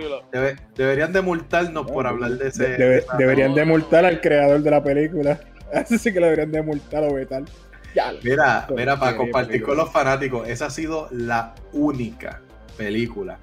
deberían 0.75 1.13
de 1.13 1.21
multarnos 1.21 1.91
por 1.91 2.07
hablar 2.07 2.33
de 2.33 2.49
ese. 2.49 3.05
deberían 3.19 3.55
de 3.55 3.65
multar 3.65 4.05
al 4.05 4.21
creador 4.21 4.61
de 4.63 4.71
la 4.71 4.83
película. 4.83 5.41
Así 5.73 5.99
sí 5.99 6.13
que 6.13 6.21
lo 6.21 6.27
deberían 6.27 6.53
de 6.53 6.63
multar 6.63 7.05
o 7.05 7.15
vetar. 7.15 7.45
mira, 8.23 8.67
mira, 8.75 8.99
para 8.99 9.17
compartir 9.17 9.63
con 9.63 9.77
los 9.77 9.91
fanáticos, 9.91 10.49
esa 10.49 10.67
ha 10.67 10.71
sido 10.71 11.09
la 11.11 11.55
única 11.73 12.41
película 12.77 13.39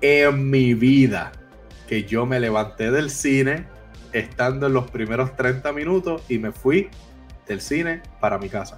en 0.00 0.50
mi 0.50 0.74
vida 0.74 1.32
que 1.88 2.04
yo 2.04 2.26
me 2.26 2.40
levanté 2.40 2.90
del 2.90 3.10
cine 3.10 3.66
estando 4.12 4.66
en 4.66 4.72
los 4.72 4.90
primeros 4.90 5.36
30 5.36 5.72
minutos 5.72 6.22
y 6.28 6.38
me 6.38 6.52
fui 6.52 6.88
del 7.46 7.60
cine 7.60 8.02
para 8.20 8.38
mi 8.38 8.48
casa. 8.48 8.76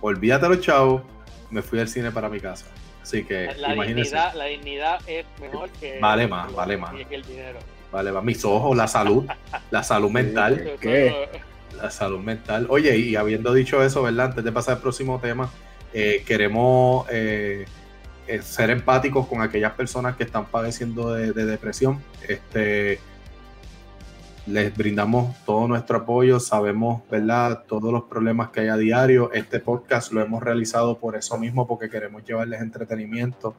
Olvídate 0.00 0.48
los 0.48 0.60
chavos, 0.60 1.02
me 1.50 1.62
fui 1.62 1.78
del 1.78 1.88
cine 1.88 2.10
para 2.10 2.28
mi 2.28 2.40
casa. 2.40 2.66
Así 3.08 3.24
que 3.24 3.54
la, 3.56 3.72
dignidad, 3.72 4.34
la 4.34 4.44
dignidad 4.44 5.00
es 5.06 5.24
mejor 5.40 5.70
que, 5.80 5.98
vale 5.98 6.28
más, 6.28 6.52
vale 6.52 6.76
más. 6.76 6.92
el 6.92 7.22
dinero. 7.22 7.58
Vale 7.90 8.12
más. 8.12 8.22
Mis 8.22 8.44
ojos, 8.44 8.76
la 8.76 8.86
salud, 8.86 9.24
la 9.70 9.82
salud 9.82 10.10
mental. 10.10 10.72
¿Qué? 10.78 11.26
La 11.80 11.90
salud 11.90 12.18
mental. 12.18 12.66
Oye, 12.68 12.98
y 12.98 13.16
habiendo 13.16 13.54
dicho 13.54 13.82
eso, 13.82 14.02
¿verdad? 14.02 14.26
Antes 14.26 14.44
de 14.44 14.52
pasar 14.52 14.74
al 14.74 14.82
próximo 14.82 15.18
tema, 15.20 15.50
eh, 15.94 16.22
queremos 16.26 17.06
eh, 17.10 17.64
eh, 18.26 18.42
ser 18.42 18.68
empáticos 18.68 19.26
con 19.26 19.40
aquellas 19.40 19.72
personas 19.72 20.14
que 20.14 20.24
están 20.24 20.44
padeciendo 20.44 21.14
de, 21.14 21.32
de 21.32 21.46
depresión. 21.46 22.02
Este, 22.28 23.00
les 24.48 24.74
brindamos 24.74 25.36
todo 25.44 25.68
nuestro 25.68 25.98
apoyo, 25.98 26.40
sabemos, 26.40 27.02
¿verdad?, 27.10 27.64
todos 27.68 27.92
los 27.92 28.04
problemas 28.04 28.48
que 28.48 28.60
hay 28.60 28.68
a 28.68 28.76
diario. 28.76 29.30
Este 29.32 29.60
podcast 29.60 30.10
lo 30.10 30.22
hemos 30.22 30.42
realizado 30.42 30.98
por 30.98 31.16
eso 31.16 31.36
mismo, 31.38 31.66
porque 31.66 31.90
queremos 31.90 32.24
llevarles 32.24 32.62
entretenimiento. 32.62 33.54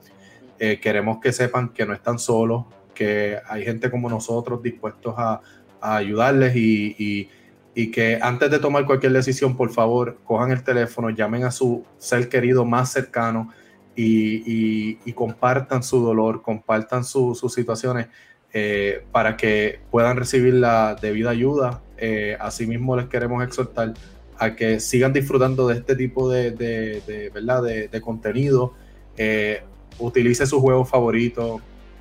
Eh, 0.58 0.80
queremos 0.80 1.20
que 1.20 1.32
sepan 1.32 1.70
que 1.70 1.86
no 1.86 1.94
están 1.94 2.18
solos, 2.18 2.66
que 2.96 3.38
hay 3.48 3.64
gente 3.64 3.92
como 3.92 4.10
nosotros 4.10 4.64
dispuestos 4.64 5.14
a, 5.18 5.42
ayudarles 5.82 6.54
y, 6.56 7.30
que 7.94 8.20
antes 8.22 8.52
de 8.52 8.60
tomar 8.60 8.86
cualquier 8.86 9.14
decisión, 9.14 9.56
por 9.56 9.70
favor, 9.70 10.18
cojan 10.26 10.52
el 10.52 10.64
teléfono, 10.64 11.10
llamen 11.12 11.46
a 11.46 11.52
su 11.52 11.86
ser 11.98 12.28
querido 12.28 12.66
más 12.66 12.92
cercano 12.92 13.54
y, 13.96 14.96
compartan 15.14 15.82
su 15.84 16.02
dolor, 16.02 16.42
compartan 16.42 17.06
sus 17.06 17.54
situaciones 17.54 18.08
eh, 18.54 19.04
para 19.12 19.38
que 19.38 19.80
puedan 19.92 20.18
recibir 20.18 20.56
la 20.56 20.96
debida 20.96 21.32
ayuda. 21.32 21.82
Eh, 21.98 22.38
asimismo, 22.40 22.96
les 22.96 23.08
queremos 23.08 23.44
exhortar 23.44 23.94
a 24.40 24.56
que 24.56 24.80
sigan 24.80 25.14
disfrutando 25.14 25.68
de 25.68 25.76
este 25.76 25.96
tipo 25.96 26.30
de, 26.30 27.32
¿verdad? 27.34 27.64
de, 27.64 28.02
contenido. 28.02 28.74
Eh, 29.18 29.62
utilice 30.00 30.46
su 30.46 30.62
juego 30.62 30.86
favorito, 30.86 31.60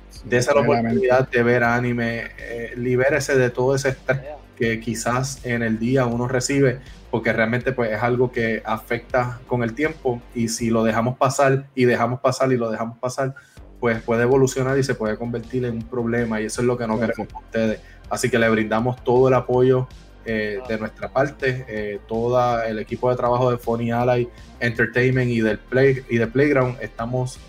sí, 0.09 0.23
la 0.29 0.61
oportunidad 0.61 1.29
de 1.29 1.43
ver 1.43 1.63
anime, 1.65 2.27
eh, 2.39 2.73
libérese 2.77 3.37
de 3.37 3.49
todo 3.49 3.75
ese 3.75 3.89
estrés 3.89 4.21
que 4.55 4.79
quizás 4.79 5.45
en 5.45 5.63
el 5.63 5.79
día 5.79 6.05
uno 6.05 6.27
recibe, 6.27 6.79
porque 7.11 7.31
realmente 7.33 7.71
pues 7.71 7.91
es 7.91 8.01
algo 8.01 8.31
que 8.31 8.61
afecta 8.65 9.39
con 9.47 9.63
el 9.63 9.73
tiempo 9.73 10.21
y 10.35 10.49
si 10.49 10.69
lo 10.69 10.83
dejamos 10.83 11.17
pasar 11.17 11.67
y 11.75 11.85
dejamos 11.85 12.19
pasar 12.19 12.51
y 12.51 12.57
lo 12.57 12.69
dejamos 12.69 12.97
pasar, 12.99 13.35
pues 13.79 14.01
puede 14.01 14.23
evolucionar 14.23 14.77
y 14.77 14.83
se 14.83 14.95
puede 14.95 15.17
convertir 15.17 15.65
en 15.65 15.75
un 15.75 15.83
problema 15.83 16.41
y 16.41 16.45
eso 16.45 16.61
es 16.61 16.67
lo 16.67 16.77
que 16.77 16.87
no 16.87 16.99
queremos 16.99 17.27
con 17.31 17.43
ustedes. 17.43 17.79
Así 18.09 18.29
que 18.29 18.39
le 18.39 18.49
brindamos 18.49 19.03
todo 19.03 19.27
el 19.27 19.33
apoyo 19.33 19.87
eh, 20.25 20.59
de 20.67 20.77
nuestra 20.77 21.09
parte, 21.09 21.65
eh, 21.67 21.99
todo 22.07 22.61
el 22.61 22.79
equipo 22.79 23.09
de 23.09 23.15
trabajo 23.15 23.49
de 23.51 23.57
Funny 23.57 23.91
Ally 23.91 24.29
Entertainment 24.59 25.31
y 25.31 25.41
del 25.41 25.59
Play 25.59 26.03
y 26.09 26.17
de 26.17 26.27
Playground 26.27 26.77
estamos 26.81 27.39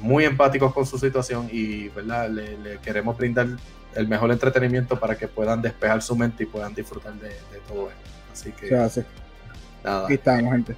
muy 0.00 0.24
empáticos 0.24 0.74
con 0.74 0.84
su 0.84 0.98
situación 0.98 1.48
y 1.50 1.88
¿verdad? 1.90 2.28
Le, 2.28 2.78
queremos 2.82 3.16
brindar 3.16 3.46
el 3.94 4.08
mejor 4.08 4.32
entretenimiento 4.32 4.98
para 4.98 5.16
que 5.16 5.28
puedan 5.28 5.62
despejar 5.62 6.02
su 6.02 6.16
mente 6.16 6.42
y 6.42 6.46
puedan 6.46 6.74
disfrutar 6.74 7.14
de, 7.14 7.30
todo 7.68 7.90
esto. 7.90 8.10
Así 8.32 8.50
que 8.52 8.70
nada. 9.84 10.04
Aquí 10.04 10.14
estamos, 10.14 10.52
gente. 10.52 10.76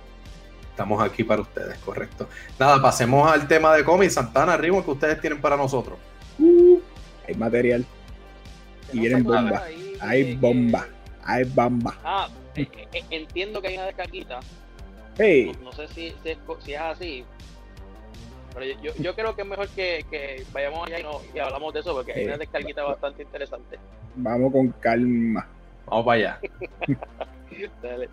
Estamos 0.77 1.03
aquí 1.03 1.25
para 1.25 1.41
ustedes, 1.41 1.79
correcto. 1.79 2.29
Nada, 2.59 2.83
pasemos 2.83 3.33
al 3.33 3.49
tema 3.49 3.75
de 3.75 3.83
cómics. 3.83 4.13
Santana, 4.13 4.53
arriba, 4.53 4.85
que 4.85 4.91
ustedes 4.91 5.19
tienen 5.23 5.41
para 5.41 5.57
nosotros. 5.57 5.99
Uh, 6.39 6.79
hay 7.27 7.35
material. 7.35 7.87
Y 8.93 9.01
vienen 9.01 9.25
bomba. 9.25 9.65
Hay 10.01 10.35
bomba. 10.35 10.87
Hay 11.25 11.45
bomba. 11.45 11.97
Ah, 12.05 12.29
eh, 12.57 12.69
eh, 12.93 13.05
entiendo 13.09 13.63
que 13.63 13.69
hay 13.69 13.77
una 13.77 13.87
descarguita. 13.87 14.41
Hey. 15.17 15.57
No, 15.63 15.73
sé 15.73 15.89
si, 15.89 16.13
si, 16.23 16.73
es, 16.75 16.79
así. 16.79 17.25
Pero 18.53 18.67
yo, 18.83 18.93
yo, 18.99 19.15
creo 19.15 19.35
que 19.35 19.41
es 19.41 19.49
mejor 19.49 19.69
que, 19.69 20.05
que 20.11 20.45
vayamos 20.53 20.87
allá 20.87 21.01
y, 21.01 21.03
no, 21.05 21.23
y, 21.35 21.39
hablamos 21.39 21.73
de 21.73 21.81
eso 21.81 21.95
porque 21.95 22.13
hay 22.13 22.27
una 22.27 22.37
descarguita 22.37 22.83
bastante 22.83 23.23
interesante. 23.23 23.79
Vamos 24.15 24.53
con 24.53 24.69
calma. 24.73 25.49
Vamos 25.87 26.05
para 26.05 26.19
allá. 26.19 26.41
Dale. 27.83 28.11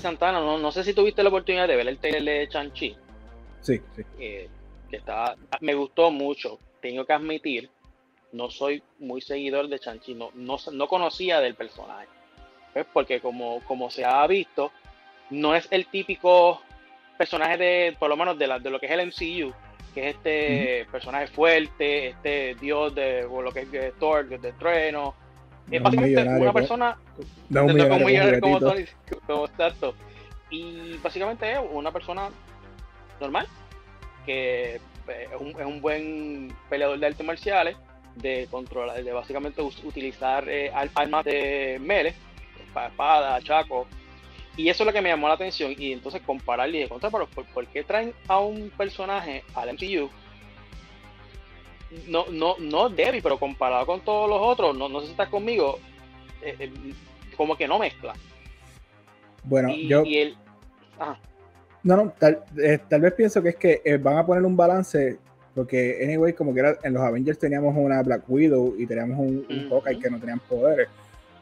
Santana, 0.00 0.40
no, 0.40 0.58
no 0.58 0.72
sé 0.72 0.84
si 0.84 0.94
tuviste 0.94 1.22
la 1.22 1.28
oportunidad 1.28 1.68
de 1.68 1.76
ver 1.76 1.88
el 1.88 1.98
trailer 1.98 2.24
de 2.24 2.48
Chanchi. 2.48 2.96
Sí, 3.60 3.80
sí. 3.96 4.02
eh, 4.18 4.48
que 4.90 4.96
estaba, 4.96 5.36
me 5.60 5.74
gustó 5.74 6.10
mucho. 6.10 6.58
Tengo 6.80 7.04
que 7.04 7.12
admitir, 7.12 7.70
no 8.32 8.50
soy 8.50 8.82
muy 8.98 9.20
seguidor 9.20 9.68
de 9.68 9.78
Chanchi, 9.78 10.14
no, 10.14 10.30
no, 10.34 10.56
no 10.72 10.88
conocía 10.88 11.40
del 11.40 11.54
personaje. 11.54 12.08
Pues 12.72 12.86
porque 12.92 13.20
como, 13.20 13.60
como 13.60 13.90
se 13.90 14.04
ha 14.04 14.26
visto, 14.26 14.72
no 15.30 15.54
es 15.54 15.68
el 15.70 15.86
típico 15.86 16.60
personaje 17.16 17.56
de, 17.56 17.96
por 17.98 18.08
lo 18.08 18.16
menos 18.16 18.38
de, 18.38 18.46
la, 18.46 18.58
de 18.58 18.70
lo 18.70 18.80
que 18.80 18.86
es 18.86 18.92
el 18.92 19.06
MCU, 19.06 19.54
que 19.94 20.08
es 20.10 20.16
este 20.16 20.86
personaje 20.90 21.28
fuerte, 21.28 22.08
este 22.08 22.56
dios 22.56 22.94
de 22.94 23.24
o 23.24 23.40
lo 23.40 23.52
que 23.52 23.60
es 23.60 23.98
Thor, 23.98 24.28
de 24.28 24.52
trueno. 24.54 25.14
Es 25.70 25.80
No, 25.80 25.84
básicamente 25.84 26.22
una 26.22 26.52
pues. 26.52 26.62
persona 26.62 26.96
Da 27.48 27.62
un 27.62 27.74
millonario 27.74 28.40
como 28.40 28.58
juguetito. 28.58 28.72
Tony, 28.72 28.84
como 29.26 29.44
exacto. 29.46 29.94
Y 30.50 30.96
básicamente 31.02 31.52
es 31.52 31.58
una 31.72 31.90
persona 31.90 32.28
normal, 33.20 33.46
que 34.26 34.76
eh, 34.76 34.80
es 35.08 35.40
un, 35.40 35.48
es 35.50 35.66
un 35.66 35.80
buen 35.80 36.54
peleador 36.68 36.98
de 36.98 37.06
artes 37.06 37.26
marciales, 37.26 37.76
de 38.14 38.46
controlar, 38.50 39.02
de 39.02 39.12
básicamente 39.12 39.60
utilizar 39.62 40.48
eh, 40.48 40.70
armas 40.74 41.24
de 41.24 41.78
espa- 41.80 42.88
espada, 42.88 43.40
chaco. 43.42 43.86
Y 44.56 44.68
eso 44.68 44.84
es 44.84 44.86
lo 44.86 44.92
que 44.92 45.00
me 45.02 45.08
llamó 45.08 45.26
la 45.26 45.34
atención. 45.34 45.74
Y 45.76 45.92
entonces 45.92 46.22
comparar 46.22 46.68
y 46.68 46.72
dije, 46.72 46.88
contra, 46.88 47.10
pero 47.10 47.26
¿por, 47.26 47.44
por 47.46 47.66
qué 47.66 47.82
traen 47.82 48.12
a 48.28 48.38
un 48.38 48.70
personaje 48.70 49.42
al 49.54 49.70
MCU? 49.70 50.08
No, 52.08 52.26
no, 52.30 52.56
no 52.58 52.88
débil, 52.88 53.22
pero 53.22 53.38
comparado 53.38 53.86
con 53.86 54.00
todos 54.00 54.28
los 54.28 54.40
otros, 54.40 54.76
no, 54.76 54.88
no 54.88 55.00
sé 55.00 55.06
si 55.06 55.12
estás 55.12 55.28
conmigo, 55.28 55.78
eh, 56.42 56.56
eh, 56.58 56.72
como 57.36 57.56
que 57.56 57.68
no 57.68 57.78
mezcla. 57.78 58.14
Bueno, 59.44 59.70
y, 59.70 59.88
yo, 59.88 60.02
y 60.04 60.36
ajá, 60.98 61.18
no, 61.84 61.96
no, 61.96 62.14
tal, 62.18 62.42
eh, 62.56 62.78
tal 62.88 63.02
vez 63.02 63.12
pienso 63.12 63.42
que 63.42 63.50
es 63.50 63.56
que 63.56 63.82
eh, 63.84 63.98
van 63.98 64.16
a 64.16 64.24
poner 64.24 64.42
un 64.44 64.56
balance, 64.56 65.18
porque, 65.54 66.00
anyway, 66.02 66.32
como 66.32 66.54
que 66.54 66.60
era, 66.60 66.78
en 66.82 66.94
los 66.94 67.02
Avengers 67.02 67.38
teníamos 67.38 67.74
una 67.76 68.02
Black 68.02 68.22
Widow 68.26 68.74
y 68.78 68.86
teníamos 68.86 69.18
un, 69.18 69.46
un 69.48 69.66
Ujú. 69.66 69.74
Hawkeye 69.76 70.00
que 70.00 70.10
no 70.10 70.18
tenían 70.18 70.40
poderes. 70.40 70.88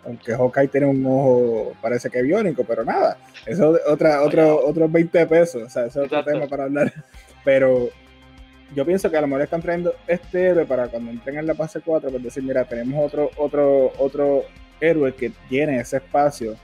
Aunque 0.04 0.34
Hawkeye 0.34 0.66
tiene 0.66 0.86
un 0.86 1.06
ojo, 1.06 1.74
parece 1.80 2.10
que 2.10 2.20
biónico, 2.22 2.64
pero 2.64 2.84
nada. 2.84 3.16
Eso 3.46 3.76
es 3.76 3.82
otra, 3.86 4.20
otro, 4.22 4.66
otros 4.66 4.90
20 4.90 5.26
pesos. 5.28 5.62
O 5.62 5.70
sea, 5.70 5.86
ese 5.86 6.00
es 6.00 6.06
otro 6.06 6.18
Exacto. 6.18 6.32
tema 6.32 6.48
para 6.48 6.64
hablar. 6.64 6.92
Pero 7.44 7.88
yo 8.74 8.84
pienso 8.86 9.10
que 9.10 9.16
a 9.16 9.20
lo 9.20 9.26
mejor 9.26 9.42
están 9.42 9.62
trayendo 9.62 9.94
este 10.06 10.46
héroe 10.48 10.64
para 10.66 10.88
cuando 10.88 11.10
entren 11.10 11.38
en 11.38 11.46
la 11.46 11.54
fase 11.54 11.80
4, 11.80 12.10
pues 12.10 12.22
decir, 12.22 12.42
mira, 12.42 12.64
tenemos 12.64 13.04
otro, 13.04 13.30
otro, 13.36 13.92
otro 13.98 14.44
héroe 14.80 15.14
que 15.14 15.30
tiene 15.48 15.78
ese 15.80 15.96
espacio 15.98 16.56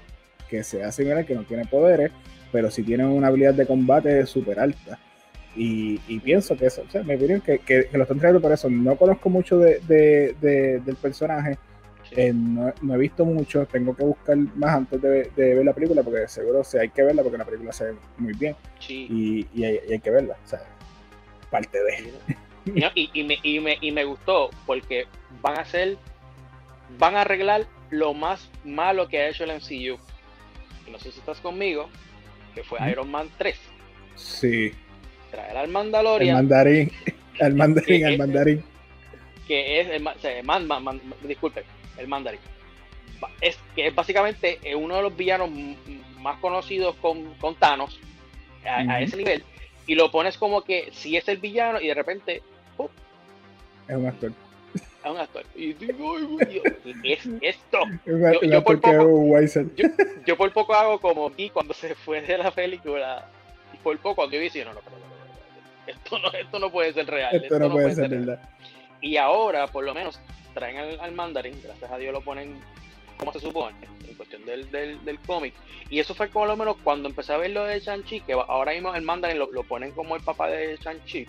que 0.49 0.63
sea 0.65 0.91
similar, 0.93 1.25
que 1.27 1.35
no 1.35 1.45
tiene 1.45 1.65
poderes, 1.67 2.11
pero 2.51 2.71
sí 2.71 2.83
tiene 2.83 3.05
una 3.07 3.27
habilidad 3.29 3.55
de 3.55 3.67
combate 3.67 4.25
súper 4.27 4.59
alta. 4.61 4.99
Y, 5.57 6.01
y 6.09 6.21
pienso 6.21 6.57
que 6.57 6.67
eso, 6.67 6.83
o 6.87 6.91
sea, 6.91 7.03
mi 7.03 7.15
opinión 7.15 7.41
que, 7.41 7.59
que, 7.59 7.87
que 7.87 7.97
lo 7.99 8.05
están 8.05 8.19
trayendo 8.19 8.41
por 8.41 8.53
eso. 8.53 8.71
No 8.71 8.97
conozco 8.97 9.29
mucho 9.29 9.59
de, 9.59 9.81
de- 9.89 10.35
de- 10.41 10.81
del 10.81 10.97
personaje, 10.97 11.59
eh, 12.13 12.33
no, 12.33 12.73
no 12.81 12.95
he 12.95 12.99
visto 12.99 13.25
mucho, 13.25 13.67
tengo 13.67 13.95
que 13.95 14.05
buscar 14.05 14.37
más 14.57 14.77
antes 14.77 15.03
de, 15.03 15.31
de 15.37 15.55
ver 15.55 15.65
la 15.65 15.75
película, 15.75 16.03
porque 16.03 16.27
seguro 16.29 16.61
o 16.61 16.65
sea, 16.65 16.81
hay 16.83 16.89
que 16.91 17.03
verla 17.03 17.23
porque 17.23 17.39
la 17.39 17.45
película 17.45 17.73
se 17.73 17.85
ve 17.87 17.95
muy 18.19 18.33
bien 18.35 18.55
Sí. 18.79 19.07
y, 19.11 19.61
y 19.61 19.65
hay, 19.65 19.81
y 19.89 19.93
hay 19.95 19.99
que 20.01 20.11
verla. 20.11 20.37
O 20.45 20.49
sea, 20.49 20.63
parte 21.51 21.79
de. 21.83 22.13
Y, 22.67 22.81
no, 22.81 22.91
y- 22.95 23.11
y 23.15 23.25
me, 23.25 23.39
y, 23.43 23.61
me, 23.61 23.79
y 23.81 23.91
me 23.93 24.05
gustó 24.05 24.51
porque 24.67 25.07
van 25.41 25.59
a 25.59 25.63
hacer, 25.63 25.97
van 26.99 27.17
a 27.17 27.23
arreglar 27.23 27.67
lo 27.91 28.13
más 28.15 28.51
malo 28.65 29.09
que 29.09 29.19
ha 29.21 29.29
hecho 29.29 29.45
el 29.45 29.51
MCU. 29.53 29.99
Y 30.87 30.91
no 30.91 30.99
sé 30.99 31.11
si 31.13 31.19
estás 31.21 31.41
conmigo, 31.41 31.89
que 32.55 32.63
fue. 32.63 32.79
Iron 32.91 33.11
Man 33.11 33.31
3. 33.39 33.59
Sí, 34.17 34.73
Traer 35.31 35.57
al 35.57 35.67
el 35.67 35.71
Mandalorian, 35.71 36.35
mandarín, 36.37 36.91
el 37.39 37.55
mandarín, 37.55 38.07
el 38.07 38.19
mandarín. 38.19 38.65
que 39.47 39.81
es 39.81 39.89
el, 39.89 40.07
o 40.07 40.19
sea, 40.21 40.43
man- 40.43 40.67
man- 40.67 41.01
el 41.99 42.09
Mandarin. 42.09 42.41
Ba- 43.21 43.31
Es 43.41 43.59
que 43.75 43.89
es 43.89 43.95
básicamente 43.95 44.59
eh, 44.63 44.75
uno 44.75 44.97
de 44.97 45.03
los 45.03 45.17
villanos 45.17 45.51
más 46.21 46.39
conocidos 46.39 46.95
con, 46.97 47.35
con 47.35 47.55
Thanos 47.57 47.99
a, 48.65 49.01
ese 49.01 49.17
nivel. 49.17 49.43
Y 49.89 49.97
lo 49.97 50.11
pones 50.13 50.39
como 50.39 50.63
que 50.63 50.91
si 50.93 51.17
es 51.17 51.27
el 51.29 51.39
villano 51.39 51.81
y 51.81 51.89
de 51.89 51.95
repente 51.95 52.43
¡pum! 52.77 52.87
Es 53.89 53.97
un 53.97 54.07
actor. 54.07 54.33
es 54.75 55.11
un 55.11 55.17
actor. 55.19 55.45
Y 55.57 55.73
digo, 55.73 56.15
"Ay, 56.17 56.47
Dios, 56.47 56.63
¿qué 57.03 57.13
es 57.15 57.29
esto? 57.41 57.79
Yo- 58.07 58.41
yo 58.43 58.63
por 58.63 58.81
poco- 58.81 59.05
Weiser. 59.05 59.67
Yo 60.27 60.37
por 60.37 60.53
poco 60.53 60.75
hago 60.75 61.01
como 61.01 61.31
vi 61.31 61.51
cuando 61.51 61.75
se 61.75 61.95
fue 61.97 62.21
de 62.21 62.39
la 62.39 62.51
película. 62.53 63.27
Y 63.73 63.79
por 63.79 63.97
poco 63.99 64.17
cuando 64.17 64.37
yo 64.37 64.43
dije, 64.43 64.65
no, 64.65 64.73
no, 64.75 64.81
no, 64.83 64.91
no, 64.91 65.93
esto 65.93 66.19
no, 66.19 66.33
esto 66.33 66.59
no 66.59 66.71
puede 66.71 66.93
ser 66.93 67.07
real. 67.07 67.35
Esto 67.35 67.59
no 67.59 67.71
puede 67.71 67.95
ser 67.95 68.11
real". 68.11 68.27
verdad. 68.27 68.49
Y 69.01 69.17
ahora, 69.17 69.67
por 69.69 69.85
lo 69.85 69.95
menos, 69.95 70.21
traen 70.55 70.77
al, 70.77 71.01
al 71.01 71.13
mandarín, 71.13 71.59
gracias 71.63 71.91
a 71.91 71.97
Dios 71.99 72.13
lo 72.13 72.21
ponen 72.21 72.61
como 73.19 73.33
se 73.33 73.41
supone, 73.41 73.75
en 74.09 74.15
cuestión 74.15 74.45
del, 74.45 74.71
del, 74.71 75.05
del 75.05 75.19
cómic. 75.21 75.55
Y 75.91 75.99
eso 75.99 76.15
fue 76.15 76.29
como 76.31 76.47
lo 76.47 76.57
menos 76.57 76.77
cuando 76.83 77.09
empecé 77.09 77.33
a 77.33 77.37
ver 77.39 77.51
lo 77.51 77.65
de 77.65 77.81
Shang-Chi, 77.81 78.21
que 78.21 78.33
ahora 78.33 78.73
mismo 78.73 78.95
el 78.95 79.03
mandarín 79.03 79.39
lo, 79.39 79.51
lo 79.51 79.65
ponen 79.65 79.93
como 79.93 80.17
el 80.17 80.23
papá 80.23 80.49
de 80.49 80.77
Shang-Chi. 80.77 81.27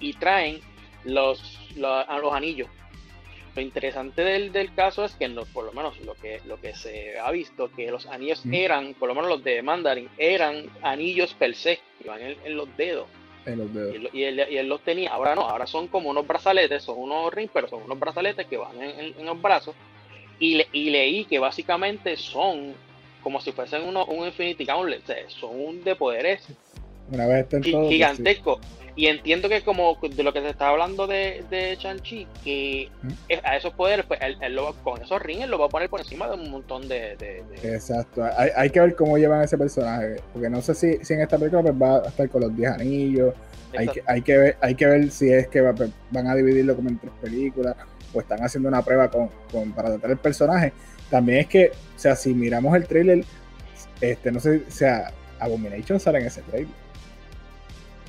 Y 0.00 0.12
traen 0.14 0.60
los, 1.04 1.58
los, 1.76 2.04
a 2.08 2.18
los 2.18 2.32
anillos. 2.32 2.68
Lo 3.54 3.62
interesante 3.62 4.22
del, 4.22 4.52
del 4.52 4.72
caso 4.74 5.04
es 5.04 5.14
que 5.14 5.28
no- 5.28 5.44
por 5.46 5.64
lo 5.64 5.72
menos 5.72 5.98
lo 6.00 6.14
que, 6.14 6.40
lo 6.46 6.60
que 6.60 6.74
se 6.74 7.18
ha 7.18 7.30
visto, 7.30 7.70
que 7.74 7.90
los 7.90 8.06
anillos 8.06 8.42
eran, 8.52 8.94
por 8.94 9.08
lo 9.08 9.14
menos 9.14 9.30
los 9.30 9.42
de 9.42 9.62
Mandarin, 9.62 10.08
eran 10.16 10.66
anillos 10.82 11.34
per 11.34 11.54
se, 11.54 11.76
que 11.98 12.04
iban 12.04 12.20
en, 12.22 12.36
en 12.44 12.56
los 12.56 12.68
dedos. 12.76 13.06
En 13.46 13.58
los 13.58 13.70
Y 13.70 13.72
dedos. 13.72 13.94
él, 13.94 14.10
y, 14.12 14.22
él, 14.24 14.46
y 14.50 14.56
él 14.58 14.68
los 14.68 14.80
tenía, 14.82 15.10
ahora 15.10 15.34
no, 15.34 15.42
ahora 15.42 15.66
son 15.66 15.88
como 15.88 16.10
unos 16.10 16.26
brazaletes, 16.26 16.84
son 16.84 16.98
unos 16.98 17.32
rings, 17.34 17.50
pero 17.52 17.66
son 17.66 17.82
unos 17.82 17.98
brazaletes 17.98 18.46
que 18.46 18.56
van 18.56 18.80
en, 18.80 18.90
en- 19.00 19.14
en 19.18 19.26
los 19.26 19.40
brazos. 19.42 19.74
Y, 20.40 20.54
le- 20.56 20.68
y 20.72 20.90
leí 20.90 21.24
que 21.24 21.38
básicamente 21.38 22.16
son 22.16 22.74
como 23.22 23.40
si 23.40 23.52
fuesen 23.52 23.82
uno, 23.82 24.04
un 24.06 24.26
Infinity 24.26 24.64
Gauntlet, 24.64 25.02
o 25.02 25.06
sea, 25.06 25.16
son 25.28 25.82
de 25.84 25.96
poderes 25.96 26.42
Una 27.12 27.26
vez 27.26 27.40
estén 27.44 27.62
gi- 27.62 27.72
todos. 27.72 27.82
pues, 27.84 27.90
sí. 27.90 27.94
gigantescos. 27.96 28.58
Y 28.94 29.06
entiendo 29.06 29.48
que 29.48 29.62
como 29.62 29.96
de 30.02 30.22
lo 30.24 30.32
que 30.32 30.40
se 30.40 30.48
está 30.50 30.68
hablando 30.70 31.06
de, 31.06 31.44
de 31.50 31.76
Shang-Chi, 31.76 32.26
que 32.42 32.88
es- 33.28 33.40
a 33.44 33.56
esos 33.56 33.72
poderes, 33.74 34.04
pues 34.06 34.20
él, 34.22 34.36
él 34.40 34.54
lo 34.56 34.74
con 34.82 35.00
esos 35.02 35.20
rings 35.22 35.44
él 35.44 35.50
lo 35.50 35.58
va 35.58 35.66
a 35.66 35.68
poner 35.68 35.88
por 35.88 36.00
encima 36.00 36.26
de 36.28 36.34
un 36.34 36.50
montón 36.50 36.88
de... 36.88 37.16
de- 37.16 37.44
de- 37.44 37.74
Exacto. 37.74 38.24
Hay, 38.36 38.50
hay 38.56 38.70
que 38.70 38.80
ver 38.80 38.96
cómo 38.96 39.16
llevan 39.18 39.42
ese 39.42 39.56
personaje. 39.56 40.16
Porque 40.32 40.48
no 40.50 40.60
sé 40.62 40.74
si, 40.74 41.04
si 41.04 41.14
en 41.14 41.20
esta 41.20 41.38
película 41.38 41.62
pues, 41.62 41.74
va 41.74 41.96
a 42.04 42.08
estar 42.08 42.28
con 42.28 42.42
los 42.42 42.56
10 42.56 42.70
anillos. 42.72 43.34
Hay 43.76 43.86
que, 43.88 44.02
hay, 44.06 44.22
que 44.22 44.36
ver, 44.38 44.56
hay 44.62 44.74
que 44.74 44.86
ver 44.86 45.10
si 45.10 45.30
es 45.30 45.46
que 45.48 45.60
va- 45.60 45.74
pues, 45.74 45.90
van 46.10 46.26
a 46.26 46.34
dividirlo 46.34 46.74
como 46.74 46.88
en 46.88 46.98
tres 46.98 47.12
películas 47.20 47.76
o 48.12 48.20
están 48.20 48.42
haciendo 48.42 48.68
una 48.68 48.82
prueba 48.82 49.10
con, 49.10 49.28
con- 49.50 49.72
para 49.72 49.90
tratar 49.90 50.10
el 50.12 50.16
personaje. 50.18 50.72
También 51.10 51.40
es 51.40 51.46
que, 51.46 51.70
o 51.96 51.98
sea, 51.98 52.14
si 52.16 52.34
miramos 52.34 52.74
el 52.76 52.86
trailer, 52.86 53.24
este, 54.00 54.30
no 54.32 54.40
sé, 54.40 54.62
o 54.68 54.70
sea, 54.70 55.12
Abomination 55.40 55.98
sale 56.00 56.18
en 56.20 56.26
ese 56.26 56.42
trailer. 56.42 56.68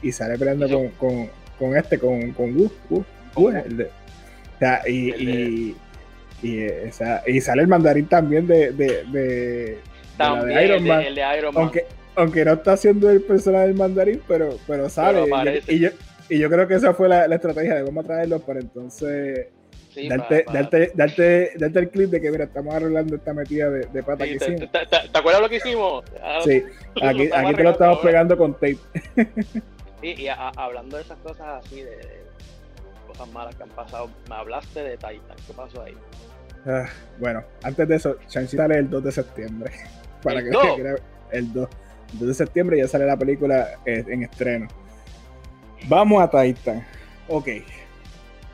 Y 0.01 0.11
sale 0.11 0.37
peleando 0.37 0.67
con, 0.69 0.87
con, 0.91 1.29
con 1.57 1.77
este, 1.77 1.99
con, 1.99 2.31
con 2.31 2.55
Wu, 2.55 2.71
Wu, 2.89 3.03
Wu, 3.35 3.49
el 3.49 3.77
de- 3.77 3.85
o 3.85 4.59
sea, 4.59 4.81
y, 4.87 5.11
El 5.11 5.25
de- 5.25 5.31
y, 5.33 5.75
y, 6.41 6.67
o 6.89 6.93
sea, 6.93 7.21
y 7.27 7.41
sale 7.41 7.61
el 7.61 7.67
mandarín 7.67 8.05
también 8.07 8.47
de, 8.47 8.71
de, 8.71 9.03
de, 9.03 9.03
de 9.11 9.77
la 10.17 10.35
de 10.35 10.53
También 10.53 10.63
Iron 10.63 10.77
el 10.77 10.83
de, 10.83 10.89
Man. 10.89 11.01
el 11.01 11.15
de 11.15 11.21
Iron 11.37 11.53
Man. 11.53 11.63
Aunque, 11.63 11.85
aunque 12.15 12.45
no 12.45 12.53
está 12.53 12.73
haciendo 12.73 13.09
el 13.09 13.21
personaje 13.21 13.67
del 13.67 13.75
mandarín, 13.75 14.21
pero, 14.27 14.57
pero 14.67 14.89
sale. 14.89 15.23
Pero 15.29 15.51
Y 15.67 15.79
yo- 15.79 15.89
y, 16.29 16.37
yo, 16.39 16.49
creo 16.49 16.67
que 16.67 16.75
esa 16.75 16.93
fue 16.93 17.09
la, 17.09 17.27
la 17.27 17.35
estrategia 17.35 17.75
de 17.75 17.83
cómo 17.85 18.03
traerlo 18.03 18.39
para 18.39 18.59
entonces 18.59 19.47
Sí, 20.01 20.07
darte, 20.09 20.39
pa- 20.43 20.51
pa- 20.51 20.57
darte, 20.59 20.91
darte, 20.95 21.51
darte 21.57 21.79
el 21.79 21.89
clip 21.89 22.09
de 22.09 22.21
que, 22.21 22.31
mira, 22.31 22.43
estamos 22.45 22.73
arreglando 22.75 23.15
esta 23.15 23.33
metida 23.33 23.69
de, 23.69 23.85
de 23.87 24.03
pata 24.03 24.25
sí, 24.25 24.31
que 24.33 24.37
te, 24.39 24.51
hicimos. 24.53 24.71
te- 24.71 24.85
te- 24.85 25.09
¿te 25.09 25.17
acuerdas 25.17 25.41
lo 25.41 25.49
que 25.49 25.55
hicimos? 25.57 26.03
Ah, 26.23 26.39
Sí, 26.43 26.63
aquí, 27.03 27.29
aquí 27.33 27.55
te 27.55 27.63
lo 27.63 27.69
estamos 27.71 27.97
ahora. 27.97 28.07
pegando 28.09 28.37
con 28.37 28.53
tape. 28.53 28.77
Sí, 30.01 30.15
y 30.17 30.27
a- 30.27 30.49
hablando 30.55 30.97
de 30.97 31.03
esas 31.03 31.17
cosas 31.19 31.63
así, 31.65 31.81
de, 31.81 31.91
de 31.97 32.21
cosas 33.07 33.27
malas 33.29 33.55
que 33.55 33.63
han 33.63 33.69
pasado, 33.69 34.09
me 34.29 34.35
hablaste 34.35 34.83
de 34.83 34.95
Titan. 34.97 35.35
¿Qué 35.45 35.53
pasó 35.53 35.81
ahí? 35.83 35.95
Ah, 36.65 36.85
bueno, 37.19 37.43
antes 37.63 37.87
de 37.87 37.95
eso, 37.95 38.17
Shang-Chi 38.29 38.57
sale 38.57 38.77
el 38.77 38.89
2 38.89 39.03
de 39.03 39.11
septiembre. 39.11 39.71
Para 40.23 40.39
¿El 40.39 40.45
que 40.45 40.51
2? 40.51 40.63
vean 40.63 40.75
que 40.75 40.81
era 40.81 40.95
el 41.31 41.53
2. 41.53 41.69
El 42.13 42.19
2 42.19 42.27
de 42.27 42.33
septiembre 42.33 42.77
ya 42.77 42.87
sale 42.87 43.05
la 43.05 43.17
película 43.17 43.69
eh, 43.85 44.03
en 44.07 44.23
estreno. 44.23 44.67
Vamos 45.87 46.21
a 46.21 46.29
Titan. 46.29 46.85
Ok. 47.29 47.47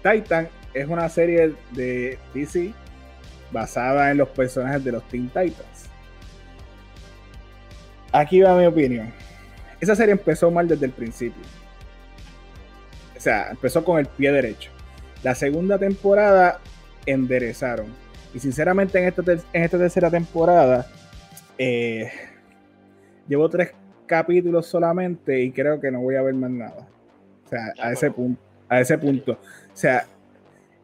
Titan 0.04 0.48
es 0.76 0.88
una 0.88 1.10
serie 1.10 1.56
de 1.72 2.20
DC 2.34 2.74
basada 3.52 4.12
en 4.12 4.18
los 4.18 4.30
personajes 4.30 4.84
de 4.84 4.92
los 4.92 5.04
Teen 5.08 5.28
Titans. 5.30 5.90
Aquí 8.12 8.42
va 8.42 8.58
mi 8.58 8.66
opinión. 8.66 9.12
Esa 9.80 9.96
serie 9.96 10.12
empezó 10.12 10.52
mal 10.52 10.68
desde 10.68 10.86
el 10.86 10.92
principio. 10.92 11.42
O 13.18 13.20
sea, 13.20 13.50
empezó 13.50 13.84
con 13.84 13.98
el 13.98 14.06
pie 14.06 14.32
derecho. 14.32 14.70
La 15.24 15.34
segunda 15.34 15.80
temporada 15.80 16.60
enderezaron. 17.06 17.88
Y 18.34 18.40
sinceramente 18.40 19.00
en 19.00 19.08
esta, 19.08 19.24
en 19.32 19.64
esta 19.64 19.78
tercera 19.78 20.12
temporada, 20.12 20.86
eh, 21.58 22.12
llevo 23.28 23.50
tres, 23.50 23.72
capítulos 24.06 24.68
solamente 24.68 25.42
y 25.42 25.52
creo 25.52 25.80
que 25.80 25.92
no 25.92 26.02
voy 26.02 26.16
a 26.16 26.22
ver 26.22 26.34
más 26.34 26.52
nada. 26.52 26.88
O 27.46 27.50
sea, 27.50 27.74
a 27.80 27.92
ese 27.92 28.12
punto, 28.12 28.42
a 28.70 28.80
ese 28.80 28.98
punto. 28.98 29.34
O 29.34 29.38
sea, 29.78 30.06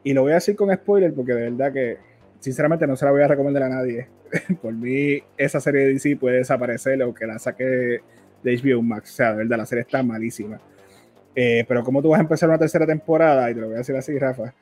y 0.04 0.14
lo 0.14 0.24
voy 0.24 0.32
a 0.32 0.36
decir 0.36 0.56
con 0.56 0.74
spoiler 0.74 1.14
porque 1.14 1.34
de 1.34 1.50
verdad 1.50 1.72
que 1.72 1.98
sinceramente 2.40 2.88
no 2.88 2.96
se 2.96 3.06
la 3.06 3.12
voy 3.12 3.22
a 3.22 3.28
recomendar 3.28 3.64
a 3.64 3.70
nadie. 3.70 4.08
Por 4.62 4.74
mí, 4.74 5.22
esa 5.38 5.60
serie 5.60 5.82
de 5.82 5.94
DC 5.94 6.18
puede 6.18 6.38
desaparecer 6.38 7.02
o 7.04 7.14
que 7.14 7.26
la 7.26 7.40
saque 7.40 7.64
de 7.64 8.02
HBO 8.44 8.82
Max. 8.82 9.12
O 9.12 9.16
sea, 9.16 9.32
de 9.32 9.38
verdad, 9.38 9.58
la 9.58 9.66
serie 9.66 9.84
está 9.84 10.02
malísima. 10.04 10.60
Eh, 11.36 11.64
pero 11.68 11.84
como 11.84 12.02
tú 12.02 12.10
vas 12.10 12.20
a 12.20 12.24
empezar 12.24 12.50
una 12.50 12.58
tercera 12.58 12.86
temporada, 12.86 13.50
y 13.50 13.54
te 13.54 13.62
lo 13.62 13.68
voy 13.68 13.76
a 13.76 13.80
decir 13.80 13.96
así, 13.96 14.18
Rafa, 14.18 14.54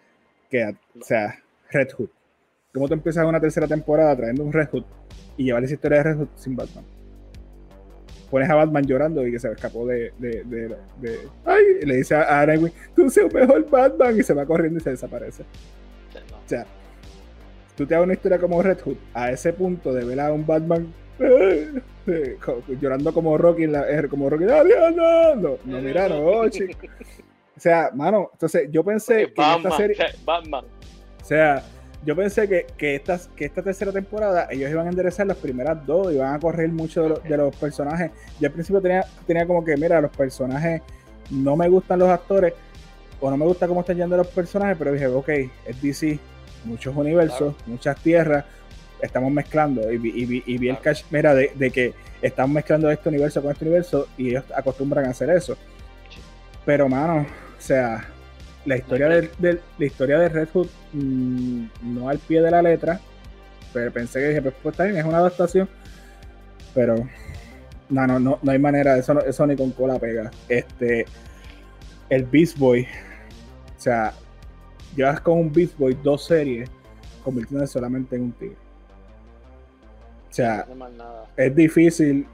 que, 0.50 0.76
o 1.00 1.04
sea, 1.04 1.40
Red 1.72 1.90
Hood. 1.98 2.10
¿Cómo 2.74 2.88
tú 2.88 2.94
empiezas 2.94 3.26
una 3.26 3.40
tercera 3.40 3.68
temporada 3.68 4.16
trayendo 4.16 4.44
un 4.44 4.54
Red 4.54 4.70
Hood 4.70 4.84
y 5.38 5.46
llevar 5.46 5.64
esa 5.64 5.74
historia 5.74 6.00
de 6.00 6.04
Red 6.04 6.18
Hood 6.18 6.30
sin 6.36 6.56
Batman? 6.56 6.99
Pones 8.30 8.50
a 8.50 8.56
Batman 8.56 8.86
llorando 8.86 9.26
y 9.26 9.32
que 9.32 9.40
se 9.40 9.52
escapó 9.52 9.86
de. 9.88 10.14
de, 10.18 10.44
de, 10.44 10.68
de 11.02 11.20
ay, 11.46 11.64
le 11.84 11.96
dice 11.98 12.16
a 12.16 12.46
Nightwing, 12.46 12.74
tú 12.96 13.08
el 13.16 13.34
mejor 13.34 13.70
Batman, 13.70 14.20
y 14.20 14.24
se 14.24 14.34
va 14.34 14.46
corriendo 14.46 14.80
y 14.80 14.84
se 14.84 14.92
desaparece. 14.92 15.44
O 15.44 16.50
sea, 16.50 16.66
tú 17.76 17.86
te 17.86 17.96
hagas 17.96 18.06
una 18.06 18.14
historia 18.14 18.40
como 18.40 18.62
Red 18.62 18.80
Hood, 18.82 18.98
a 19.14 19.32
ese 19.32 19.54
punto 19.54 19.94
de 19.94 20.04
ver 20.06 20.20
a 20.20 20.32
un 20.32 20.46
Batman 20.46 20.94
eh, 21.20 21.82
llorando 22.80 23.14
como 23.14 23.38
Rocky, 23.38 23.64
en 23.64 23.74
la, 23.74 23.86
como 24.10 24.30
Rocky, 24.30 24.46
no, 24.46 24.64
no, 24.64 25.36
no, 25.36 25.58
no, 25.64 25.82
mira, 25.82 26.08
no, 26.08 26.48
chico. 26.50 26.80
O 27.56 27.60
sea, 27.60 27.92
mano, 27.94 28.30
entonces 28.34 28.70
yo 28.72 28.84
pensé 28.84 29.34
que 29.34 29.42
esta 29.42 29.72
serie. 29.72 29.98
Batman. 30.26 30.66
O 31.22 31.26
sea, 31.26 31.62
yo 32.06 32.16
pensé 32.16 32.47
que, 32.47 32.66
que, 32.78 32.95
esta, 32.95 33.20
que 33.36 33.45
esta 33.45 33.62
tercera 33.62 33.91
temporada 33.91 34.47
ellos 34.52 34.72
iban 34.72 34.88
a 34.88 34.89
enderezar 34.89 35.28
las 35.28 35.38
primeras 35.38 35.86
dos, 35.86 36.14
iban 36.14 36.34
a 36.34 36.39
correr 36.39 36.70
mucho 36.70 37.04
de, 37.04 37.30
de 37.30 37.38
los 37.38 37.56
personajes. 37.56 38.12
Yo 38.39 38.47
al 38.47 38.54
principio 38.54 38.82
tenía, 38.82 39.06
tenía 39.28 39.45
como 39.45 39.64
que, 39.64 39.76
mira, 39.76 40.00
los 40.00 40.12
personajes 40.12 40.82
no 41.30 41.56
me 41.56 41.68
gustan 41.68 42.00
los 42.00 42.10
actores 42.10 42.54
o 43.20 43.30
no 43.30 43.38
me 43.38 43.45
gusta 43.45 43.68
cómo 43.68 43.82
están 43.82 43.97
yendo 43.97 44.16
los 44.18 44.28
personajes, 44.28 44.78
pero 44.78 44.93
dije, 44.93 45.08
ok, 45.08 45.30
es 45.66 45.82
DC, 45.82 46.20
muchos 46.66 46.95
universos, 46.95 47.54
muchas 47.66 47.97
tierras, 47.97 48.45
estamos 49.02 49.32
mezclando. 49.32 49.91
Y, 49.91 49.95
y, 49.95 50.43
y 50.45 50.58
vi 50.58 50.70
el 50.70 50.80
cash, 50.80 51.04
mira, 51.10 51.34
de, 51.34 51.52
de, 51.56 51.72
que 51.72 51.93
están 52.22 52.52
mezclando 52.54 52.89
este 52.89 53.10
universo 53.10 53.41
con 53.41 53.52
este 53.52 53.66
universo 53.66 54.08
y 54.18 54.30
ellos 54.30 54.45
acostumbran 54.56 55.06
a 55.06 55.10
hacer 55.10 55.30
eso. 55.32 55.58
Pero, 56.66 56.88
mano, 56.88 57.22
o 57.22 57.62
sea, 57.62 58.08
la 58.70 58.78
historia 58.78 59.09
de, 59.09 59.32
de, 59.39 59.59
la 59.80 59.86
historia 59.86 60.20
de 60.20 60.30
Red 60.30 60.49
Hood 60.53 60.67
mmm, 60.93 61.65
no 61.82 62.07
al 62.07 62.20
pie 62.20 62.39
de 62.39 62.51
la 62.51 62.61
letra, 62.61 62.99
pero 63.74 63.91
pensé 63.91 64.20
que 64.20 64.28
dije, 64.28 64.41
pues, 64.43 64.53
pues 64.61 64.74
está 64.74 64.84
bien, 64.84 64.97
es 64.97 65.05
una 65.05 65.17
adaptación, 65.17 65.67
pero 66.76 66.95
no, 67.89 68.05
no, 68.05 68.20
no, 68.20 68.38
no 68.39 68.51
hay 68.51 68.59
manera, 68.59 68.95
eso, 68.95 69.20
eso 69.26 69.47
ni 69.47 69.55
con 69.55 69.72
cola 69.72 69.97
pega. 69.97 70.30
Este, 70.47 71.07
el 72.11 72.26
Beast 72.26 72.59
Boy, 72.59 72.84
o 73.76 73.82
sea, 73.82 74.13
llevas 74.95 75.20
con 75.22 75.39
un 75.39 75.51
Beast 75.51 75.76
Boy 75.76 75.97
dos 76.03 76.26
series 76.26 76.70
convirtiéndose 77.24 77.74
solamente 77.74 78.17
en 78.17 78.22
un 78.22 78.32
tigre. 78.34 78.57
O 80.30 80.34
sea, 80.34 80.67
es 81.36 81.55
difícil 81.55 82.28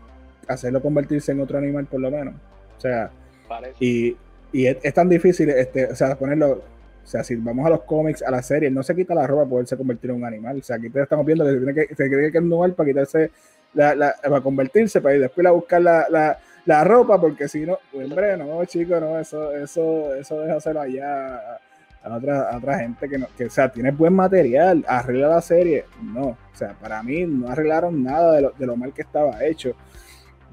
hacerlo 0.50 0.82
convertirse 0.82 1.32
en 1.32 1.40
otro 1.40 1.58
animal 1.58 1.86
por 1.86 2.02
lo 2.02 2.12
menos. 2.12 2.34
O 2.78 2.82
sea, 2.82 3.10
Parece. 3.48 3.78
y, 3.80 4.18
y 4.52 4.68
es, 4.68 4.78
es, 4.84 4.94
tan 4.94 5.10
difícil, 5.10 5.50
este, 5.50 5.86
o 5.86 5.96
sea, 5.96 6.16
ponerlo, 6.16 6.64
o 7.04 7.08
sea, 7.08 7.24
si 7.24 7.36
vamos 7.36 7.66
a 7.66 7.70
los 7.70 7.84
cómics, 7.84 8.24
a 8.24 8.32
la 8.32 8.42
serie, 8.42 8.72
no 8.72 8.84
se 8.84 8.96
quita 8.96 9.14
la 9.14 9.28
ropa 9.28 9.44
para 9.44 9.50
poderse 9.50 9.78
convertir 9.78 10.10
en 10.10 10.18
un 10.18 10.26
animal. 10.26 10.60
O 10.60 10.64
sea, 10.64 10.78
aquí 10.78 10.90
te 10.90 11.02
estamos 11.02 11.26
viendo 11.26 11.46
que 11.46 11.52
se, 11.52 11.58
tiene 11.58 11.74
que, 11.74 11.96
se 11.96 12.10
cree 12.10 12.32
que 12.32 12.42
para 12.42 12.90
quitarse, 12.90 13.32
la, 13.74 13.94
la, 13.96 14.16
para 14.22 14.42
convertirse, 14.42 15.02
para 15.02 15.16
ir 15.16 15.22
después 15.22 15.46
a 15.46 15.52
buscar 15.52 15.82
la, 15.82 16.08
la, 16.10 16.40
la 16.66 16.84
ropa, 16.84 17.20
porque 17.20 17.48
si 17.48 17.66
no, 17.66 17.78
hombre, 17.94 18.38
no, 18.38 18.64
chicos, 18.66 19.00
no, 19.00 19.20
eso, 19.20 19.52
eso, 19.56 20.16
eso 20.16 20.42
deja 20.42 20.56
hacerlo 20.56 20.82
allá 20.82 21.60
a 22.04 22.16
otra, 22.16 22.50
a 22.50 22.58
otra 22.58 22.80
gente 22.80 23.10
que, 23.10 23.18
no, 23.18 23.28
que, 23.38 23.46
o 23.46 23.50
sea, 23.50 23.70
tiene 23.70 23.92
buen 23.92 24.14
material, 24.14 24.84
arregla 24.88 25.28
la 25.28 25.42
serie. 25.42 25.86
No, 26.02 26.30
o 26.30 26.38
sea, 26.54 26.74
para 26.74 27.04
mí 27.04 27.26
no 27.26 27.50
arreglaron 27.50 28.04
nada 28.04 28.34
de 28.34 28.42
lo, 28.42 28.52
de 28.52 28.66
lo 28.66 28.76
mal 28.76 28.94
que 28.94 29.02
estaba 29.02 29.44
hecho. 29.44 29.76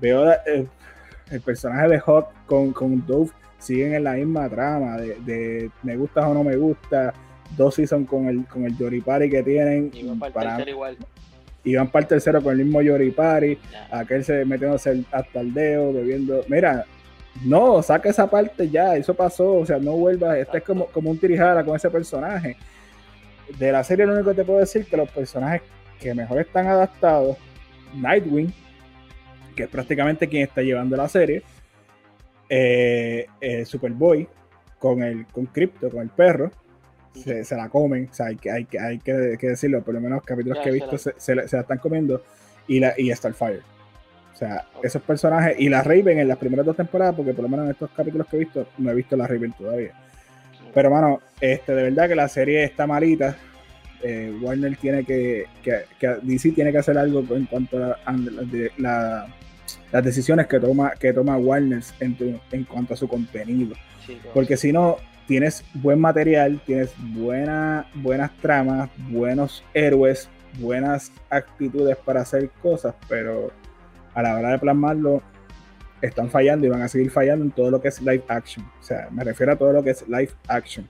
Veo 0.01 0.30
el, 0.47 0.68
el 1.30 1.40
personaje 1.40 1.88
de 1.88 2.01
Hot 2.01 2.28
con, 2.47 2.72
con 2.72 3.07
Dove 3.07 3.30
siguen 3.62 3.94
en 3.94 4.04
la 4.04 4.12
misma 4.12 4.48
trama 4.48 4.96
de, 4.96 5.16
de, 5.20 5.70
me 5.82 5.96
gusta 5.96 6.28
o 6.28 6.34
no 6.34 6.44
me 6.44 6.56
gusta. 6.56 7.14
Dos 7.56 7.74
seasons 7.74 8.08
con 8.08 8.28
el, 8.28 8.46
con 8.46 8.64
el 8.64 8.76
Yoripari 8.76 9.28
que 9.28 9.42
tienen. 9.42 9.90
Iban 9.92 10.18
para, 10.18 10.32
para 10.32 10.70
igual. 10.70 10.96
Iban 11.64 11.88
para 11.88 12.02
el 12.02 12.08
tercero 12.08 12.42
con 12.42 12.52
el 12.52 12.64
mismo 12.64 12.80
Yoripari. 12.82 13.58
Yeah. 13.70 14.00
Aquel 14.00 14.24
se 14.24 14.44
metiéndose 14.44 15.04
hasta 15.12 15.40
el 15.40 15.52
dedo, 15.52 15.92
bebiendo. 15.92 16.42
Mira, 16.48 16.86
no, 17.44 17.82
saca 17.82 18.10
esa 18.10 18.28
parte 18.28 18.68
ya, 18.68 18.96
eso 18.96 19.14
pasó, 19.14 19.54
o 19.54 19.66
sea, 19.66 19.78
no 19.78 19.92
vuelvas, 19.92 20.36
este 20.36 20.58
es 20.58 20.64
como, 20.64 20.86
como 20.86 21.10
un 21.10 21.18
tirijara 21.18 21.64
con 21.64 21.74
ese 21.74 21.90
personaje. 21.90 22.56
De 23.58 23.72
la 23.72 23.82
serie 23.82 24.06
lo 24.06 24.14
único 24.14 24.30
que 24.30 24.36
te 24.36 24.44
puedo 24.44 24.60
decir 24.60 24.86
que 24.86 24.96
los 24.96 25.10
personajes 25.10 25.62
que 25.98 26.14
mejor 26.14 26.40
están 26.40 26.66
adaptados, 26.66 27.36
Nightwing, 27.94 28.52
que 29.56 29.64
es 29.64 29.68
prácticamente 29.68 30.28
quien 30.28 30.42
está 30.42 30.62
llevando 30.62 30.96
la 30.96 31.08
serie, 31.08 31.42
eh, 32.55 33.26
eh, 33.40 33.64
Superboy, 33.64 34.28
con 34.78 35.03
el 35.03 35.24
con 35.26 35.46
Crypto, 35.46 35.88
con 35.88 36.03
el 36.03 36.11
perro, 36.11 36.50
se, 37.14 37.44
se, 37.44 37.57
la 37.57 37.70
comen, 37.70 38.09
o 38.11 38.14
sea, 38.14 38.26
hay 38.26 38.36
que, 38.36 38.50
hay 38.50 38.68
hay 38.78 38.98
que, 38.98 39.38
que 39.40 39.48
decirlo, 39.48 39.82
por 39.82 39.94
lo 39.94 40.03
menos 40.03 40.18
los 40.18 40.26
capítulos 40.26 40.59
que 40.62 40.68
he 40.68 40.72
visto 40.72 40.98
se, 40.98 41.14
se, 41.16 41.34
la, 41.34 41.48
se, 41.48 41.57
la, 41.57 41.62
están 41.62 41.78
comiendo, 41.78 42.22
y, 42.68 42.78
la, 42.78 42.92
y 42.98 43.11
Starfire. 43.11 43.61
O 44.34 44.36
sea, 44.36 44.66
okay. 44.74 44.88
esos 44.88 45.00
personajes. 45.00 45.57
Y 45.59 45.70
la 45.70 45.82
Raven 45.82 46.18
en 46.18 46.28
las 46.28 46.36
primeras 46.36 46.66
dos 46.66 46.76
temporadas, 46.76 47.14
porque 47.14 47.32
por 47.32 47.42
lo 47.42 47.48
menos 47.48 47.64
en 47.64 47.72
estos 47.72 47.90
capítulos 47.90 48.26
que 48.26 48.36
he 48.36 48.40
visto, 48.40 48.66
no 48.76 48.90
he 48.90 48.94
visto 48.94 49.16
la 49.16 49.26
Raven 49.26 49.53
todavía. 49.53 49.92
Pero, 50.74 50.90
mano, 50.90 51.20
este, 51.40 51.74
de 51.74 51.84
verdad 51.84 52.09
que 52.09 52.14
la 52.14 52.28
serie 52.28 52.64
está 52.64 52.86
malita. 52.86 53.34
Eh, 54.03 54.36
Warner 54.42 54.76
tiene 54.76 55.05
que, 55.05 55.46
que, 55.62 55.84
que, 55.98 56.16
DC 56.22 56.53
tiene 56.53 56.70
que 56.70 56.78
hacer 56.78 56.98
algo 56.98 57.24
en 57.34 57.46
cuanto 57.46 57.82
a, 57.82 57.96
la, 58.76 59.26
las 59.90 60.04
decisiones 60.04 60.46
que 60.46 60.58
toma, 60.58 60.92
que 60.92 61.12
toma 61.12 61.36
Warner 61.36 61.82
en, 62.00 62.16
tu, 62.16 62.40
en 62.50 62.64
cuanto 62.64 62.94
a 62.94 62.96
su 62.96 63.08
contenido. 63.08 63.74
Sí, 64.06 64.14
claro. 64.14 64.30
Porque 64.34 64.56
si 64.56 64.72
no, 64.72 64.96
tienes 65.26 65.64
buen 65.74 66.00
material, 66.00 66.60
tienes 66.66 66.94
buena, 66.98 67.86
buenas 67.94 68.36
tramas, 68.38 68.90
buenos 69.08 69.64
héroes, 69.74 70.28
buenas 70.58 71.12
actitudes 71.30 71.96
para 71.96 72.22
hacer 72.22 72.50
cosas, 72.60 72.94
pero 73.08 73.50
a 74.14 74.22
la 74.22 74.36
hora 74.36 74.50
de 74.50 74.58
plasmarlo 74.58 75.22
están 76.02 76.28
fallando 76.28 76.66
y 76.66 76.70
van 76.70 76.82
a 76.82 76.88
seguir 76.88 77.10
fallando 77.10 77.44
en 77.44 77.50
todo 77.52 77.70
lo 77.70 77.80
que 77.80 77.88
es 77.88 78.00
live 78.00 78.24
action. 78.28 78.64
O 78.80 78.82
sea, 78.82 79.08
me 79.10 79.24
refiero 79.24 79.52
a 79.52 79.56
todo 79.56 79.72
lo 79.72 79.82
que 79.82 79.90
es 79.90 80.06
live 80.08 80.30
action. 80.48 80.88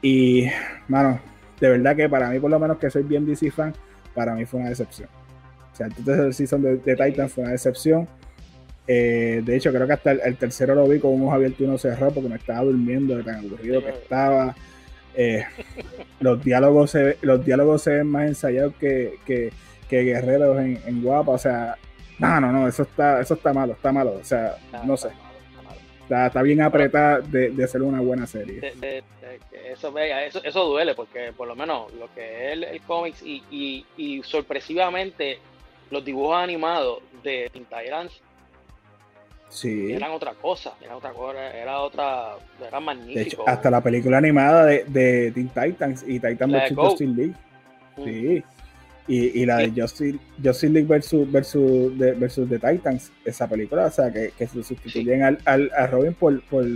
Y, 0.00 0.46
mano, 0.88 1.20
de 1.60 1.68
verdad 1.70 1.96
que 1.96 2.08
para 2.08 2.30
mí, 2.30 2.38
por 2.38 2.50
lo 2.50 2.58
menos 2.58 2.78
que 2.78 2.90
soy 2.90 3.02
bien 3.02 3.26
DC 3.26 3.50
fan, 3.50 3.74
para 4.14 4.34
mí 4.34 4.44
fue 4.44 4.60
una 4.60 4.68
decepción. 4.68 5.08
O 5.76 5.78
sea, 5.78 5.86
el 5.88 5.94
tercer 5.94 6.32
season 6.32 6.62
de, 6.62 6.76
de 6.78 6.96
Titan 6.96 7.28
fue 7.28 7.44
una 7.44 7.52
decepción. 7.52 8.08
Eh, 8.88 9.42
de 9.44 9.56
hecho, 9.56 9.70
creo 9.72 9.86
que 9.86 9.92
hasta 9.92 10.12
el, 10.12 10.20
el, 10.24 10.36
tercero 10.38 10.74
lo 10.74 10.88
vi 10.88 10.98
con 10.98 11.12
un 11.12 11.24
ojo 11.24 11.32
abierto 11.34 11.62
y 11.62 11.66
uno 11.66 11.76
cerrado 11.76 12.14
porque 12.14 12.30
me 12.30 12.36
estaba 12.36 12.62
durmiendo 12.62 13.14
de 13.14 13.24
tan 13.24 13.44
aburrido 13.44 13.84
que 13.84 13.90
estaba. 13.90 14.54
Eh, 15.14 15.44
los, 16.20 16.42
diálogos 16.42 16.92
se, 16.92 17.18
los 17.20 17.44
diálogos 17.44 17.82
se 17.82 17.90
ven 17.90 18.06
más 18.06 18.26
ensayados 18.26 18.74
que, 18.80 19.18
que, 19.26 19.52
que 19.90 20.02
guerreros 20.02 20.58
en, 20.60 20.80
en 20.86 21.02
guapa. 21.02 21.32
O 21.32 21.38
sea, 21.38 21.76
no, 22.18 22.40
no, 22.40 22.52
no, 22.52 22.68
eso 22.68 22.84
está, 22.84 23.20
eso 23.20 23.34
está 23.34 23.52
malo, 23.52 23.74
está 23.74 23.92
malo. 23.92 24.14
O 24.18 24.24
sea, 24.24 24.56
no 24.84 24.96
sé. 24.96 25.08
Está, 26.04 26.28
está 26.28 26.40
bien 26.40 26.62
apretada 26.62 27.20
de, 27.20 27.50
de, 27.50 27.64
hacer 27.64 27.82
una 27.82 28.00
buena 28.00 28.26
serie. 28.26 28.60
De, 28.60 28.72
de, 28.76 29.02
eso, 29.72 29.92
eso, 29.98 30.44
eso 30.44 30.64
duele, 30.64 30.94
porque 30.94 31.32
por 31.36 31.48
lo 31.48 31.54
menos 31.56 31.92
lo 31.94 32.12
que 32.14 32.46
es 32.46 32.52
el, 32.52 32.64
el 32.64 32.80
cómics 32.82 33.22
y, 33.22 33.42
y, 33.50 33.84
y, 33.96 34.22
sorpresivamente 34.22 35.38
los 35.90 36.04
dibujos 36.04 36.36
animados 36.36 37.02
de 37.22 37.50
Teen 37.52 37.64
Titans 37.64 38.20
sí. 39.48 39.92
eran 39.92 40.12
otra 40.12 40.34
cosa, 40.34 40.74
era 40.82 40.96
otra 40.96 41.12
cosa, 41.12 41.50
era 41.56 41.80
otra, 41.80 42.36
era 42.66 42.80
magnífico. 42.80 43.14
De 43.14 43.22
hecho, 43.22 43.48
hasta 43.48 43.70
la 43.70 43.80
película 43.80 44.18
animada 44.18 44.66
de, 44.66 44.84
de 44.88 45.32
Teen 45.32 45.48
Titans 45.48 46.04
y 46.06 46.20
Titan 46.20 46.50
vs. 46.50 46.72
Justin 46.74 47.16
League. 47.16 47.34
Mm. 47.96 48.04
Sí. 48.04 48.44
Y, 49.08 49.42
y, 49.42 49.46
la 49.46 49.58
de 49.58 49.70
Justice, 49.70 50.18
Justice 50.42 50.68
League 50.68 50.88
versus, 50.88 51.30
versus, 51.30 51.96
de, 51.96 52.12
versus 52.14 52.48
The 52.48 52.58
Titans, 52.58 53.12
esa 53.24 53.46
película, 53.46 53.86
o 53.86 53.90
sea, 53.90 54.12
que, 54.12 54.32
que 54.36 54.48
se 54.48 54.64
sustituyen 54.64 55.18
sí. 55.18 55.22
al, 55.22 55.38
al, 55.44 55.70
a 55.76 55.86
Robin 55.86 56.12
por, 56.12 56.42
por, 56.46 56.66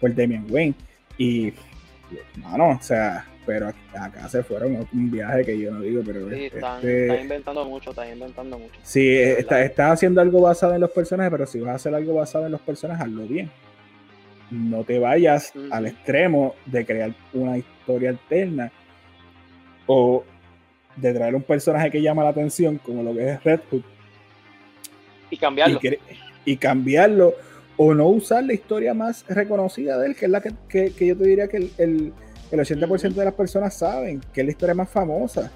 por 0.00 0.14
Damian 0.14 0.46
Wayne. 0.48 0.74
Y, 1.18 1.52
mano, 2.36 2.70
o 2.70 2.82
sea, 2.82 3.26
pero 3.48 3.72
acá 3.94 4.28
se 4.28 4.42
fueron 4.42 4.86
un 4.92 5.10
viaje 5.10 5.42
que 5.42 5.58
yo 5.58 5.70
no 5.70 5.80
digo, 5.80 6.02
pero. 6.04 6.28
Sí, 6.28 6.44
están, 6.52 6.76
este, 6.76 7.02
están 7.06 7.20
inventando 7.22 7.64
mucho, 7.64 7.90
están 7.90 8.12
inventando 8.12 8.58
mucho. 8.58 8.78
Sí, 8.82 9.16
estás 9.16 9.62
está 9.62 9.90
haciendo 9.90 10.20
algo 10.20 10.42
basado 10.42 10.74
en 10.74 10.82
los 10.82 10.90
personajes, 10.90 11.30
pero 11.30 11.46
si 11.46 11.58
vas 11.58 11.70
a 11.70 11.74
hacer 11.76 11.94
algo 11.94 12.12
basado 12.12 12.44
en 12.44 12.52
los 12.52 12.60
personajes, 12.60 13.06
hazlo 13.06 13.26
bien. 13.26 13.50
No 14.50 14.84
te 14.84 14.98
vayas 14.98 15.54
al 15.70 15.86
extremo 15.86 16.56
de 16.66 16.84
crear 16.84 17.14
una 17.32 17.56
historia 17.56 18.10
alterna 18.10 18.70
o 19.86 20.24
de 20.96 21.14
traer 21.14 21.34
un 21.34 21.42
personaje 21.42 21.90
que 21.90 22.02
llama 22.02 22.24
la 22.24 22.30
atención, 22.30 22.76
como 22.76 23.02
lo 23.02 23.14
que 23.14 23.30
es 23.30 23.44
Red 23.44 23.60
Hood. 23.70 23.82
Y 25.30 25.38
cambiarlo. 25.38 25.80
Y, 25.82 26.52
y 26.52 26.56
cambiarlo 26.58 27.32
o 27.78 27.94
no 27.94 28.08
usar 28.08 28.44
la 28.44 28.52
historia 28.52 28.92
más 28.92 29.24
reconocida 29.26 29.96
de 29.96 30.08
él, 30.08 30.16
que 30.16 30.26
es 30.26 30.30
la 30.30 30.42
que, 30.42 30.52
que, 30.68 30.92
que 30.92 31.06
yo 31.06 31.16
te 31.16 31.24
diría 31.24 31.48
que 31.48 31.56
el, 31.56 31.72
el, 31.78 32.12
el 32.50 32.60
80% 32.60 33.14
de 33.14 33.24
las 33.24 33.34
personas 33.34 33.74
saben, 33.74 34.20
que 34.32 34.40
es 34.40 34.46
la 34.46 34.50
historia 34.50 34.74
más 34.74 34.88
famosa. 34.88 35.50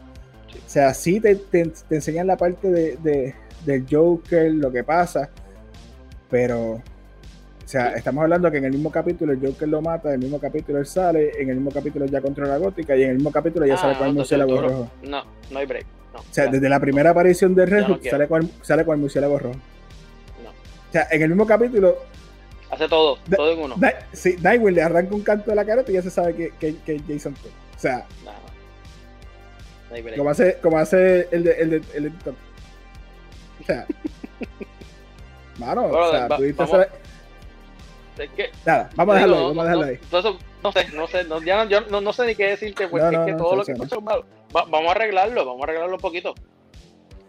O 0.54 0.68
sea, 0.68 0.92
sí 0.94 1.20
te, 1.20 1.34
te, 1.36 1.64
te 1.88 1.94
enseñan 1.94 2.26
la 2.26 2.36
parte 2.36 2.70
de, 2.70 2.96
de, 2.98 3.34
del 3.64 3.86
Joker, 3.90 4.52
lo 4.52 4.70
que 4.70 4.84
pasa, 4.84 5.30
pero, 6.30 6.72
o 6.72 6.82
sea, 7.66 7.88
estamos 7.94 8.22
hablando 8.22 8.50
que 8.50 8.58
en 8.58 8.64
el 8.64 8.72
mismo 8.72 8.90
capítulo 8.90 9.32
el 9.32 9.40
Joker 9.40 9.68
lo 9.68 9.80
mata, 9.82 10.08
en 10.08 10.14
el 10.14 10.20
mismo 10.20 10.38
capítulo 10.38 10.78
él 10.78 10.86
sale, 10.86 11.32
en 11.38 11.48
el 11.50 11.56
mismo 11.56 11.70
capítulo 11.70 12.06
ya 12.06 12.20
controla 12.20 12.52
la 12.52 12.58
gótica 12.58 12.96
y 12.96 13.02
en 13.02 13.10
el 13.10 13.14
mismo 13.16 13.30
capítulo 13.30 13.66
ya 13.66 13.74
Ah, 13.74 13.78
sale 13.78 13.98
con 13.98 14.08
el 14.08 14.14
murciélago 14.14 14.60
rojo. 14.60 14.90
No, 15.02 15.22
no 15.50 15.58
hay 15.58 15.66
break. 15.66 15.86
No, 16.12 16.20
O 16.20 16.24
sea, 16.30 16.46
ya. 16.46 16.50
desde 16.52 16.68
la 16.68 16.80
primera 16.80 17.10
aparición 17.10 17.54
de 17.54 17.66
Red 17.66 17.86
no 17.86 17.98
sale, 18.02 18.28
con 18.28 18.42
el, 18.42 18.50
sale 18.62 18.84
con 18.84 18.94
el 18.94 19.00
murciélago 19.00 19.38
rojo. 19.38 19.56
No. 20.42 20.50
O 20.50 20.92
sea, 20.92 21.06
en 21.10 21.22
el 21.22 21.28
mismo 21.30 21.46
capítulo, 21.46 21.96
Hace 22.72 22.88
todo, 22.88 23.18
Da- 23.26 23.36
todo 23.36 23.52
en 23.52 23.60
uno. 23.60 23.76
Ni- 23.76 24.16
sí, 24.16 24.36
Nightwing 24.40 24.74
le 24.74 24.82
arranca 24.82 25.14
un 25.14 25.22
canto 25.22 25.50
de 25.50 25.54
la 25.56 25.64
carota 25.64 25.90
y 25.90 25.94
ya 25.94 26.02
se 26.02 26.10
sabe 26.10 26.34
que, 26.34 26.50
que, 26.58 26.76
que 26.78 26.96
es 26.96 27.02
Jason 27.06 27.34
Todd. 27.34 27.50
O 27.76 27.78
sea, 27.78 28.06
break. 29.90 30.16
como 30.16 30.30
hace, 30.30 30.56
como 30.60 30.78
hace 30.78 31.28
el 31.30 31.44
de, 31.44 31.52
el 31.52 31.70
de, 31.70 31.82
el 31.94 32.02
de. 32.04 32.30
O 33.60 33.64
sea, 33.66 33.86
mano, 35.58 35.82
Bueno, 35.88 35.98
o 36.06 36.10
sea, 36.10 36.26
va- 36.28 36.36
tú 36.36 36.42
diste 36.42 36.62
vamos- 36.64 36.80
esa- 36.80 38.22
Es 38.22 38.30
que, 38.30 38.50
Nada, 38.64 38.90
vamos 38.94 39.12
a 39.12 39.16
dejarlo 39.16 39.34
ahí, 39.36 39.40
digo, 39.42 39.48
vamos 39.54 39.62
a 39.62 39.64
dejarlo 39.64 39.82
no, 39.84 39.88
ahí. 39.90 39.98
entonces, 40.02 40.32
no 40.62 40.72
sé, 40.72 40.88
no 40.94 41.06
sé, 41.08 41.24
no, 41.24 41.42
ya 41.42 41.56
no, 41.64 41.70
yo 41.70 41.80
no, 41.82 42.00
no 42.00 42.12
sé 42.12 42.26
ni 42.26 42.34
qué 42.34 42.46
decirte, 42.46 42.88
porque 42.88 43.04
No, 43.10 43.20
es 43.26 43.32
que 43.32 43.38
todo 43.38 43.56
lo 43.56 43.64
que 43.64 43.72
es 43.72 44.02
malo. 44.02 44.24
Va- 44.54 44.64
vamos 44.64 44.88
a 44.88 44.92
arreglarlo, 44.92 45.44
vamos 45.44 45.60
a 45.60 45.64
arreglarlo 45.64 45.94
un 45.96 46.00
poquito. 46.00 46.34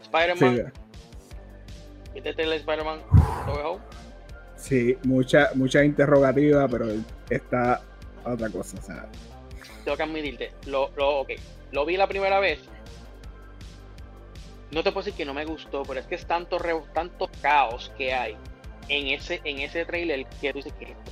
Spider-Man, 0.04 0.56
Sí, 0.56 2.12
quítate 2.14 2.44
el 2.44 2.54
Spider-Man. 2.54 3.00
Sí, 4.64 4.98
mucha, 5.04 5.50
mucha 5.56 5.84
interrogativa, 5.84 6.68
pero 6.68 6.88
está 7.30 7.82
otra 8.26 8.50
cosa. 8.50 8.78
O 8.80 8.82
sea, 8.82 9.06
tengo 9.84 9.98
que 9.98 10.04
admitirte, 10.04 10.52
lo, 10.66 10.92
lo, 10.96 11.20
ok, 11.22 11.32
lo 11.72 11.86
vi 11.86 11.98
la 11.98 12.08
primera 12.08 12.40
vez. 12.40 12.60
No 14.72 14.82
te 14.84 14.92
puedo 14.92 15.06
decir 15.06 15.18
que 15.18 15.26
no 15.26 15.34
me 15.34 15.46
gustó, 15.46 15.84
pero 15.84 16.00
es 16.00 16.06
que 16.08 16.16
es 16.16 16.26
tanto, 16.26 16.58
re- 16.58 16.82
tanto 16.94 17.30
caos 17.42 17.92
que 17.98 18.14
hay 18.14 18.36
en 18.90 19.08
ese, 19.08 19.40
en 19.44 19.60
ese 19.60 19.86
trailer 19.86 20.26
que 20.42 20.52
tú 20.52 20.58
dices 20.60 20.74
que 20.80 20.86
esto. 20.86 21.12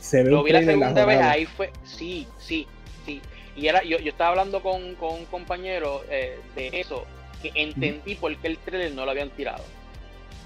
se 0.00 0.22
ve 0.22 0.30
Lo 0.30 0.42
vi 0.44 0.52
la 0.52 0.62
segunda 0.62 1.04
vez, 1.04 1.20
ahí 1.20 1.46
fue, 1.46 1.72
sí, 1.84 2.28
sí, 2.38 2.66
sí. 3.04 3.20
Y 3.56 3.66
era, 3.66 3.82
yo, 3.82 3.98
yo 3.98 4.10
estaba 4.12 4.30
hablando 4.30 4.62
con, 4.62 4.94
con 4.96 5.14
un 5.14 5.24
compañero 5.24 6.04
eh, 6.10 6.38
de 6.54 6.68
eso, 6.80 7.04
que 7.42 7.50
entendí 7.54 8.14
por 8.14 8.36
qué 8.36 8.48
el 8.48 8.58
trailer 8.58 8.92
no 8.92 9.04
lo 9.04 9.10
habían 9.10 9.30
tirado. 9.30 9.64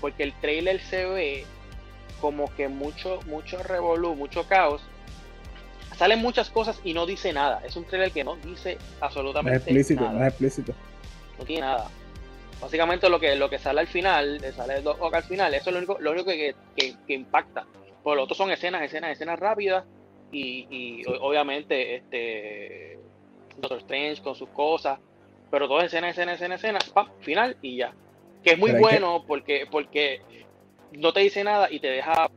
Porque 0.01 0.23
el 0.23 0.33
trailer 0.41 0.81
se 0.81 1.05
ve 1.07 1.45
como 2.21 2.55
que 2.55 2.69
mucho, 2.69 3.21
mucho 3.27 3.63
revolú, 3.63 4.15
mucho 4.15 4.47
caos. 4.47 4.83
Salen 5.97 6.21
muchas 6.21 6.49
cosas 6.51 6.81
y 6.85 6.95
no 6.95 7.05
dice 7.07 7.33
nada. 7.33 7.61
Es 7.65 7.77
un 7.77 7.85
trailer 7.85 8.11
que 8.13 8.25
no 8.25 8.37
dice 8.37 8.75
No 8.77 8.81
es 8.81 9.03
absolutamente 9.03 9.57
explícito, 9.59 10.01
nada. 10.03 10.13
no 10.15 10.21
es 10.25 10.29
explícito. 10.29 10.75
No 11.39 11.45
tiene 11.45 11.63
nada. 11.63 11.89
Básicamente 12.61 13.09
lo 13.09 13.19
que, 13.19 13.37
lo 13.37 13.49
que 13.49 13.59
sale 13.59 13.81
al 13.81 13.87
final, 13.87 14.41
sale 14.55 14.83
Doc 14.83 15.01
Ock 15.01 15.15
al 15.15 15.23
final, 15.25 15.53
eso 15.55 15.71
es 15.71 15.73
lo 15.75 15.79
único, 15.79 15.97
lo 15.99 16.13
único 16.13 16.27
que, 16.31 16.55
que- 16.77 16.95
que 17.07 17.15
impacta. 17.15 17.67
Por 18.03 18.17
lo 18.17 18.25
otro 18.25 18.35
son 18.35 18.51
escenas, 18.51 18.83
escenas, 18.83 19.13
escenas 19.13 19.39
rápidas 19.39 19.85
y, 20.31 20.67
y 20.71 21.03
obviamente 21.21 21.97
este 21.97 22.99
Doctor 23.57 23.79
Strange 23.79 24.23
con 24.23 24.35
sus 24.35 24.49
cosas, 24.51 24.99
pero 25.51 25.67
todo 25.69 25.81
es 25.81 25.87
escena, 25.87 26.11
escena, 26.11 26.35
escena, 26.35 26.55
escena, 26.57 26.79
pam, 26.95 27.09
final 27.21 27.57
y 27.63 27.79
ya. 27.79 27.95
Que 28.43 28.53
es 28.53 28.59
muy 28.59 28.71
Pero 28.71 28.79
hay 28.79 28.95
que- 28.95 29.01
bueno 29.01 29.25
porque, 29.27 29.67
porque 29.71 30.21
no 30.93 31.13
te 31.13 31.21
dice 31.21 31.45
nada 31.45 31.71
y 31.71 31.79
te 31.81 31.89
deja 31.89 32.31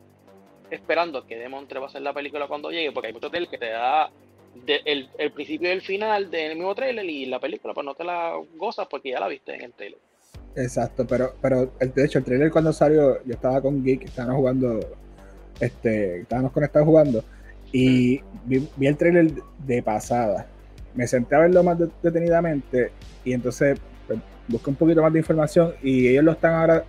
esperando 0.70 1.26
que 1.26 1.38
Demon 1.38 1.68
3 1.68 1.82
va 1.82 1.88
a 1.88 1.92
ser 1.92 2.02
la 2.02 2.14
película 2.14 2.48
cuando 2.48 2.72
llegue, 2.72 2.92
porque 2.92 3.08
hay 3.08 3.14
muchos 3.14 3.30
trailers 3.30 3.52
que 3.52 3.58
te 3.58 3.70
da 3.70 4.10
de- 4.66 4.82
el, 4.86 5.10
el 5.18 5.32
principio 5.32 5.70
y 5.70 5.72
el 5.74 5.82
final 5.82 6.30
del 6.30 6.56
mismo 6.56 6.74
trailer 6.76 7.06
y 7.06 7.26
la 7.26 7.40
película 7.40 7.74
pues 7.74 7.86
no 7.86 7.96
te 7.96 8.04
la 8.04 8.34
gozas 8.58 8.88
porque 8.90 9.12
ya 9.12 9.20
la 9.20 9.28
viste 9.28 9.56
en 9.56 9.62
el 9.64 9.74
trailer. 9.74 10.00
Exacto, 10.56 11.06
pero, 11.08 11.34
pero 11.42 11.72
el, 11.80 11.94
de 11.94 12.06
hecho, 12.06 12.20
el 12.20 12.26
trailer 12.26 12.52
cuando 12.52 12.72
salió, 12.74 13.24
yo 13.26 13.34
estaba 13.34 13.60
con 13.62 13.84
Geek, 13.84 14.04
estábamos 14.04 14.38
jugando, 14.38 14.80
este, 15.60 16.22
estábamos 16.22 16.52
conectados 16.52 16.88
jugando, 16.88 17.24
y 17.72 18.20
vi, 18.46 18.68
vi 18.76 18.88
el 18.88 18.98
trailer 18.98 19.32
de 19.66 19.82
pasada. 19.82 20.46
Me 20.94 21.08
senté 21.08 21.36
a 21.36 21.40
verlo 21.40 21.64
más 21.64 21.80
de- 21.80 21.90
detenidamente, 22.04 22.92
y 23.26 23.34
entonces 23.34 23.80
busqué 24.48 24.70
un 24.70 24.76
poquito 24.76 25.02
más 25.02 25.14
de 25.14 25.20
información, 25.20 25.74
y 25.82 26.08
ellos 26.08 26.24
lo 26.24 26.32
están 26.34 26.54
ahora 26.54 26.84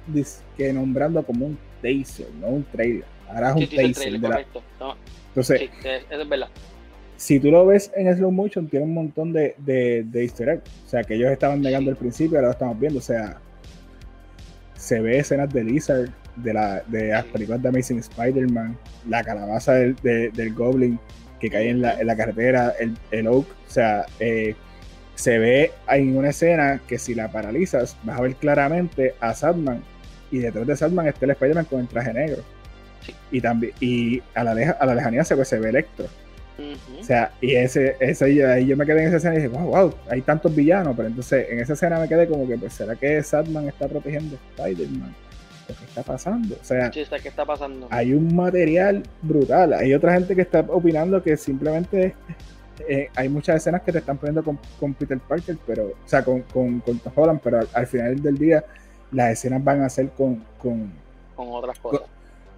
que 0.56 0.72
nombrando 0.72 1.22
como 1.22 1.46
un 1.46 1.58
taser, 1.82 2.26
no 2.40 2.48
un 2.48 2.64
trailer. 2.64 3.04
Ahora 3.28 3.50
es 3.50 3.54
un 3.56 3.60
Sí, 3.62 3.66
sí, 3.68 3.76
taser. 3.76 3.92
trailer, 3.94 4.20
de 4.20 4.28
la- 4.28 4.34
correcto. 4.34 4.62
No, 4.80 4.96
entonces, 5.28 5.60
sí, 5.60 5.70
es- 5.88 6.04
eso 6.10 6.22
es 6.22 6.28
verdad. 6.28 6.48
si 7.16 7.38
tú 7.40 7.50
lo 7.50 7.64
ves 7.66 7.90
en 7.96 8.14
slow 8.16 8.30
motion, 8.30 8.66
tiene 8.68 8.84
un 8.86 8.94
montón 8.94 9.32
de, 9.32 9.54
de, 9.58 10.04
de 10.04 10.22
easter 10.22 10.48
eggs. 10.48 10.62
O 10.84 10.88
sea, 10.88 11.02
que 11.04 11.14
ellos 11.14 11.30
estaban 11.30 11.60
negando 11.62 11.90
al 11.90 11.96
principio, 11.96 12.36
ahora 12.38 12.48
lo 12.48 12.52
estamos 12.52 12.78
viendo. 12.78 12.98
O 12.98 13.02
sea, 13.02 13.38
se 14.74 15.00
ve 15.00 15.18
escenas 15.18 15.48
de 15.52 15.64
Lizard, 15.64 16.08
de, 16.36 16.52
la, 16.52 16.82
de 16.88 17.08
las 17.08 17.24
Sí. 17.24 17.30
películas 17.32 17.62
de 17.62 17.68
Amazing 17.68 17.98
Spider-Man, 18.00 18.76
la 19.08 19.22
calabaza 19.22 19.74
del, 19.74 19.94
de- 20.02 20.30
del 20.30 20.52
Goblin 20.54 20.98
que 21.40 21.48
cae 21.50 21.70
en 21.70 21.80
la, 21.82 22.00
en 22.00 22.06
la 22.06 22.16
carretera, 22.16 22.74
el, 22.80 22.96
el 23.10 23.26
Oak. 23.28 23.46
O 23.46 23.70
sea, 23.70 24.04
eh, 24.18 24.54
se 25.14 25.38
ve 25.38 25.72
en 25.88 26.16
una 26.16 26.30
escena 26.30 26.80
que 26.86 26.98
si 26.98 27.14
la 27.14 27.30
paralizas, 27.30 27.96
vas 28.02 28.18
a 28.18 28.22
ver 28.22 28.34
claramente 28.36 29.14
a 29.20 29.34
Sadman. 29.34 29.82
Y 30.30 30.38
detrás 30.38 30.66
de 30.66 30.76
Sadman 30.76 31.06
está 31.06 31.24
el 31.26 31.30
Spider-Man 31.32 31.66
con 31.66 31.80
el 31.80 31.88
traje 31.88 32.12
negro. 32.12 32.42
Sí. 33.02 33.14
Y 33.30 33.40
también, 33.40 33.72
y 33.80 34.22
a 34.34 34.42
la, 34.44 34.54
leja- 34.54 34.76
a 34.80 34.86
la 34.86 34.94
lejanía 34.94 35.24
se 35.24 35.34
ve, 35.34 35.44
se 35.44 35.58
ve 35.58 35.68
Electro. 35.70 36.06
O 37.00 37.04
sea, 37.04 37.32
y 37.40 37.54
ese, 37.56 37.96
ese 37.98 38.24
ahí 38.46 38.66
yo 38.66 38.76
me 38.76 38.86
quedé 38.86 39.02
en 39.02 39.08
esa 39.08 39.16
escena 39.16 39.34
y 39.34 39.38
dije, 39.38 39.48
wow, 39.48 39.66
wow, 39.66 39.94
hay 40.08 40.22
tantos 40.22 40.54
villanos, 40.54 40.94
pero 40.96 41.08
entonces 41.08 41.46
en 41.50 41.58
esa 41.58 41.72
escena 41.72 41.98
me 41.98 42.08
quedé 42.08 42.28
como 42.28 42.46
que, 42.46 42.56
pues, 42.56 42.72
¿será 42.72 42.94
que 42.94 43.20
Sadman 43.22 43.66
está 43.68 43.88
protegiendo 43.88 44.36
a 44.36 44.68
Spider-Man? 44.68 45.14
¿O 45.64 45.66
¿Qué 45.66 45.84
está 45.84 46.02
pasando? 46.02 46.54
O 46.60 46.64
sea, 46.64 46.90
¿qué 46.90 47.02
está 47.02 47.44
pasando? 47.44 47.88
hay 47.90 48.12
un 48.14 48.34
material 48.36 49.02
brutal. 49.22 49.72
Hay 49.74 49.92
otra 49.94 50.14
gente 50.14 50.34
que 50.36 50.42
está 50.42 50.60
opinando 50.60 51.22
que 51.22 51.36
simplemente 51.36 52.14
eh, 52.88 53.08
hay 53.14 53.28
muchas 53.28 53.56
escenas 53.56 53.82
que 53.82 53.92
te 53.92 53.98
están 53.98 54.16
poniendo 54.18 54.42
con, 54.42 54.58
con 54.78 54.94
Peter 54.94 55.18
Parker, 55.18 55.56
pero, 55.66 55.86
o 55.86 56.08
sea, 56.08 56.24
con, 56.24 56.42
con, 56.42 56.80
con 56.80 56.98
Tom 56.98 57.12
Holland, 57.14 57.40
pero 57.42 57.60
al, 57.60 57.68
al 57.72 57.86
final 57.86 58.20
del 58.22 58.36
día 58.38 58.64
las 59.12 59.32
escenas 59.32 59.62
van 59.62 59.82
a 59.82 59.88
ser 59.88 60.10
con, 60.10 60.44
con, 60.58 60.92
Con 61.36 61.48
otras 61.50 61.78
cosas. 61.78 62.08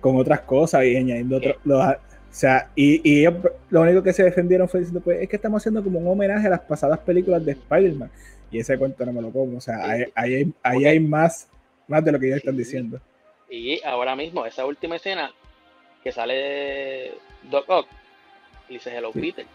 con 0.00 0.16
otras 0.16 0.40
cosas 0.40 0.84
y 0.84 0.96
añadiendo 0.96 1.36
otros. 1.36 1.56
O 1.66 2.38
sea, 2.38 2.68
y, 2.74 3.00
y 3.08 3.20
ellos 3.20 3.34
lo 3.70 3.80
único 3.80 4.02
que 4.02 4.12
se 4.12 4.22
defendieron 4.22 4.68
fue 4.68 4.80
diciendo, 4.80 5.00
pues 5.00 5.22
es 5.22 5.28
que 5.28 5.36
estamos 5.36 5.62
haciendo 5.62 5.82
como 5.82 5.98
un 6.00 6.06
homenaje 6.08 6.46
a 6.46 6.50
las 6.50 6.60
pasadas 6.60 6.98
películas 6.98 7.44
de 7.44 7.52
Spider-Man. 7.52 8.10
Y 8.50 8.58
ese 8.58 8.76
cuento 8.78 9.04
no 9.06 9.12
me 9.12 9.22
lo 9.22 9.30
como. 9.30 9.56
O 9.56 9.60
sea, 9.60 9.82
ahí, 9.82 10.04
ahí 10.14 10.34
hay, 10.34 10.52
ahí 10.62 10.84
hay 10.84 11.00
más, 11.00 11.48
más 11.88 12.04
de 12.04 12.12
lo 12.12 12.18
que 12.20 12.26
ellos 12.26 12.38
están 12.38 12.56
diciendo. 12.56 13.00
Y 13.48 13.82
ahora 13.84 14.14
mismo, 14.14 14.44
esa 14.44 14.66
última 14.66 14.96
escena 14.96 15.30
que 16.04 16.12
sale 16.12 17.12
Doc 17.50 17.64
Ock, 17.68 17.86
le 18.68 18.74
dice 18.74 18.94
Hello 18.94 19.12
Sí. 19.12 19.20
Peter. 19.20 19.46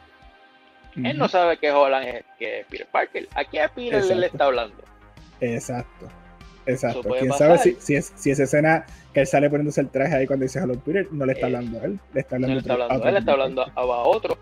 Él 0.95 1.17
no 1.17 1.27
sabe 1.27 1.57
que 1.57 1.71
Holland 1.71 2.07
es, 2.07 2.25
que 2.37 2.59
es 2.61 2.65
Peter 2.67 2.87
Parker. 2.91 3.27
Aquí 3.35 3.57
a 3.59 3.69
Peter 3.69 3.95
Exacto. 3.95 4.15
le 4.19 4.25
está 4.27 4.45
hablando. 4.45 4.83
Exacto. 5.39 6.07
Exacto. 6.65 7.01
Quién 7.17 7.29
pasar. 7.29 7.57
sabe 7.57 7.59
si, 7.59 7.81
si, 7.81 7.95
es, 7.95 8.13
si 8.15 8.31
esa 8.31 8.43
escena 8.43 8.85
que 9.13 9.21
él 9.21 9.27
sale 9.27 9.49
poniéndose 9.49 9.81
el 9.81 9.89
traje 9.89 10.15
ahí 10.15 10.27
cuando 10.27 10.43
dice 10.43 10.59
Hello 10.59 10.79
Peter, 10.79 11.07
no 11.11 11.25
le 11.25 11.33
está 11.33 11.47
Eh, 11.47 11.55
hablando 11.55 11.79
a 11.81 11.85
él, 11.85 11.99
le 12.13 12.19
está 12.21 12.37
No 12.37 12.45
hablando, 12.45 12.53
le 12.55 12.59
está 12.61 12.73
a 12.73 12.75
otro- 12.75 12.83
hablando, 12.85 13.05
a 13.05 13.09
él 13.09 13.15
otro 13.15 13.19
está 13.19 13.31
hablando 13.31 13.61
a, 13.63 13.71
a 13.81 14.03
otro. 14.03 14.37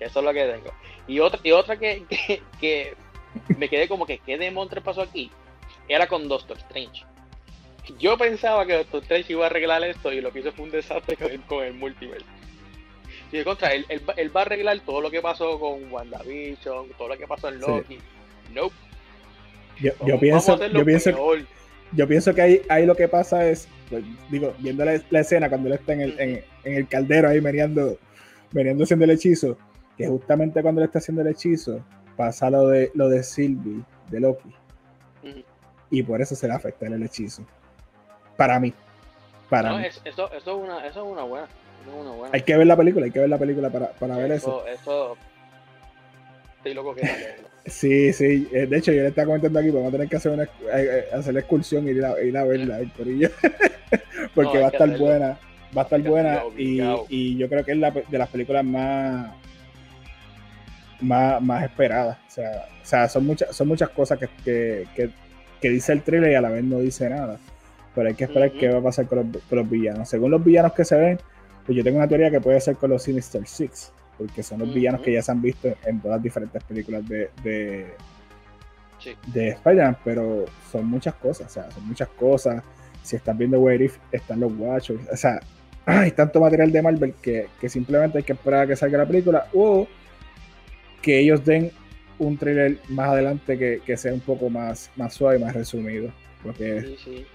Eso 0.00 0.18
es 0.20 0.24
lo 0.24 0.32
que 0.32 0.44
tengo. 0.46 0.72
Y 1.06 1.20
otra, 1.20 1.40
y 1.42 1.50
otra 1.52 1.76
que, 1.76 2.04
que, 2.08 2.42
que 2.60 2.94
me 3.58 3.68
quedé 3.68 3.88
como 3.88 4.06
que 4.06 4.18
qué 4.18 4.38
demontre 4.38 4.80
pasó 4.80 5.02
aquí 5.02 5.30
era 5.88 6.06
con 6.06 6.28
Doctor 6.28 6.56
Strange. 6.58 7.04
Yo 7.98 8.16
pensaba 8.16 8.64
que 8.64 8.74
Doctor 8.76 9.02
Strange 9.02 9.32
iba 9.32 9.44
a 9.44 9.46
arreglar 9.48 9.82
esto 9.84 10.12
y 10.12 10.20
lo 10.20 10.32
que 10.32 10.40
hizo 10.40 10.52
fue 10.52 10.64
un 10.64 10.70
desastre 10.70 11.16
con 11.16 11.30
el, 11.30 11.40
con 11.42 11.64
el 11.64 11.74
multiverse. 11.74 12.24
Y 13.32 13.38
de 13.38 13.44
contra, 13.44 13.72
él, 13.72 13.86
él 13.88 14.02
va- 14.08 14.14
él 14.14 14.34
va 14.36 14.40
a 14.40 14.44
arreglar 14.44 14.80
todo 14.80 15.00
lo 15.00 15.10
que 15.10 15.20
pasó 15.20 15.58
con 15.60 15.92
WandaVision, 15.92 16.88
todo 16.98 17.08
lo 17.08 17.16
que 17.16 17.26
pasó 17.26 17.48
en 17.48 17.54
Sí. 17.54 17.60
Loki. 17.66 17.98
Nope. 18.52 18.74
Yo, 19.80 19.92
yo 20.06 20.18
pienso, 20.18 20.58
yo 20.68 20.84
pienso, 20.84 21.10
peor. 21.12 21.38
yo 21.92 22.08
pienso 22.08 22.34
que 22.34 22.42
ahí, 22.42 22.62
ahí 22.68 22.84
lo 22.86 22.94
que 22.94 23.08
pasa 23.08 23.46
es, 23.48 23.66
pues, 23.88 24.04
digo, 24.30 24.52
viendo 24.58 24.84
la, 24.84 25.00
la 25.10 25.20
escena 25.20 25.48
cuando 25.48 25.68
él 25.68 25.74
está 25.74 25.92
en 25.94 26.00
el, 26.02 26.20
en, 26.20 26.44
en 26.64 26.74
el 26.74 26.88
caldero 26.88 27.28
ahí 27.28 27.40
meneando, 27.40 27.96
meneando 28.52 28.84
haciendo 28.84 29.04
el 29.04 29.12
hechizo, 29.12 29.56
que 29.96 30.06
justamente 30.06 30.60
cuando 30.60 30.80
él 30.82 30.86
está 30.88 30.98
haciendo 30.98 31.22
el 31.22 31.28
hechizo, 31.28 31.82
pasa 32.16 32.50
lo 32.50 32.68
de 32.68 32.90
lo 32.94 33.08
de 33.08 33.22
Sylvie, 33.22 33.82
de 34.10 34.20
Loki, 34.20 34.52
y 35.90 36.02
por 36.02 36.20
eso 36.20 36.34
se 36.34 36.46
le 36.46 36.54
afecta 36.54 36.86
el 36.86 37.02
hechizo. 37.02 37.44
Para 38.36 38.58
mí. 38.60 38.72
Para 39.48 39.70
No, 39.70 39.78
mí. 39.78 39.86
es- 39.86 40.00
eso, 40.04 40.30
eso, 40.32 40.50
es 40.58 40.64
una, 40.68 40.86
eso 40.86 41.04
es 41.04 41.12
una 41.12 41.22
buena. 41.22 41.48
Hay 42.32 42.42
que 42.42 42.56
ver 42.56 42.66
la 42.66 42.76
película, 42.76 43.06
hay 43.06 43.10
que 43.12 43.18
ver 43.20 43.28
la 43.28 43.38
película 43.38 43.70
para, 43.70 43.90
para 43.90 44.16
ver 44.16 44.32
eso. 44.32 44.64
Eso. 44.66 45.16
Estoy 46.58 46.74
loco 46.74 46.94
que. 46.94 47.08
Sí, 47.66 48.12
sí. 48.12 48.48
eh, 48.52 48.66
De 48.66 48.78
hecho, 48.78 48.92
yo 48.92 49.02
le 49.02 49.08
estaba 49.08 49.26
comentando 49.26 49.58
aquí, 49.58 49.70
vamos 49.70 49.88
a 49.88 49.92
tener 49.92 50.08
que 50.08 50.16
hacer 50.16 50.32
una 50.32 50.44
eh, 50.44 50.48
eh, 50.72 51.04
hacer 51.12 51.34
la 51.34 51.40
excursión 51.40 51.86
y 51.86 51.90
ir 51.90 52.04
a, 52.04 52.20
ir 52.22 52.36
a 52.36 52.44
verla, 52.44 52.78
el 52.80 52.92
corillo. 52.92 53.30
Porque 54.34 54.54
No, 54.58 54.60
va 54.60 54.66
a 54.68 54.70
estar 54.70 54.88
hacerlo. 54.88 55.06
buena. 55.06 55.38
Va 55.76 55.82
a 55.82 55.84
estar 55.84 56.00
buena 56.02 56.42
y, 56.56 56.80
y 57.08 57.36
yo 57.36 57.48
creo 57.48 57.64
que 57.64 57.72
es 57.72 57.78
la, 57.78 57.90
de 57.90 58.18
las 58.18 58.28
películas 58.28 58.64
más 58.64 59.30
más, 61.00 61.40
más 61.42 61.64
esperadas. 61.64 62.18
O 62.28 62.30
sea, 62.30 62.66
o 62.82 62.84
sea, 62.86 63.08
son 63.08 63.26
muchas 63.26 63.54
son 63.54 63.68
muchas 63.68 63.88
cosas 63.90 64.18
que, 64.18 64.28
que, 64.44 64.86
que, 64.94 65.10
que 65.60 65.70
dice 65.70 65.92
el 65.92 66.02
trailer 66.02 66.32
y 66.32 66.34
a 66.34 66.40
la 66.40 66.50
vez 66.50 66.64
no 66.64 66.78
dice 66.78 67.08
nada. 67.08 67.38
Pero 67.94 68.08
hay 68.08 68.14
que 68.14 68.24
esperar 68.24 68.52
qué 68.52 68.68
va 68.68 68.78
a 68.78 68.82
pasar 68.82 69.06
con 69.06 69.18
los, 69.32 69.42
con 69.44 69.58
los 69.58 69.68
villanos. 69.70 70.08
Según 70.08 70.30
los 70.30 70.44
villanos 70.44 70.72
que 70.72 70.84
se 70.84 70.96
ven, 70.96 71.18
pues 71.70 71.76
yo 71.76 71.84
tengo 71.84 71.98
una 71.98 72.08
teoría 72.08 72.32
que 72.32 72.40
puede 72.40 72.60
ser 72.60 72.74
con 72.74 72.90
los 72.90 73.04
Sinister 73.04 73.46
Six, 73.46 73.92
porque 74.18 74.42
son 74.42 74.58
los 74.58 74.74
villanos 74.74 75.02
que 75.02 75.12
ya 75.12 75.22
se 75.22 75.30
han 75.30 75.40
visto 75.40 75.68
en 75.84 76.00
todas 76.00 76.16
las 76.16 76.22
diferentes 76.24 76.64
películas 76.64 77.08
de, 77.08 77.30
de, 77.44 77.92
Sí. 78.98 79.14
de 79.28 79.50
Spider-Man, 79.50 79.98
pero 80.04 80.46
son 80.72 80.86
muchas 80.86 81.14
cosas, 81.14 81.46
o 81.46 81.48
sea, 81.48 81.70
son 81.70 81.86
muchas 81.86 82.08
cosas. 82.08 82.64
Si 83.04 83.14
están 83.14 83.38
viendo 83.38 83.60
What 83.60 83.74
If, 83.78 83.98
están 84.10 84.40
los 84.40 84.52
Watchers, 84.52 85.00
o 85.12 85.16
sea, 85.16 85.38
hay 85.86 86.10
tanto 86.10 86.40
material 86.40 86.72
de 86.72 86.82
Marvel 86.82 87.14
que, 87.22 87.46
que 87.60 87.68
simplemente 87.68 88.18
hay 88.18 88.24
que 88.24 88.32
esperar 88.32 88.62
a 88.62 88.66
que 88.66 88.74
salga 88.74 88.98
la 88.98 89.06
película 89.06 89.46
o 89.54 89.86
que 91.00 91.20
ellos 91.20 91.44
den 91.44 91.70
un 92.18 92.36
trailer 92.36 92.78
más 92.88 93.10
adelante 93.10 93.56
que, 93.56 93.80
que 93.86 93.96
sea 93.96 94.12
un 94.12 94.18
poco 94.18 94.50
más, 94.50 94.90
más 94.96 95.14
suave 95.14 95.38
más 95.38 95.54
resumido. 95.54 96.10
Porque 96.42 96.80
Sí, 96.80 96.96
sí. 97.04 97.26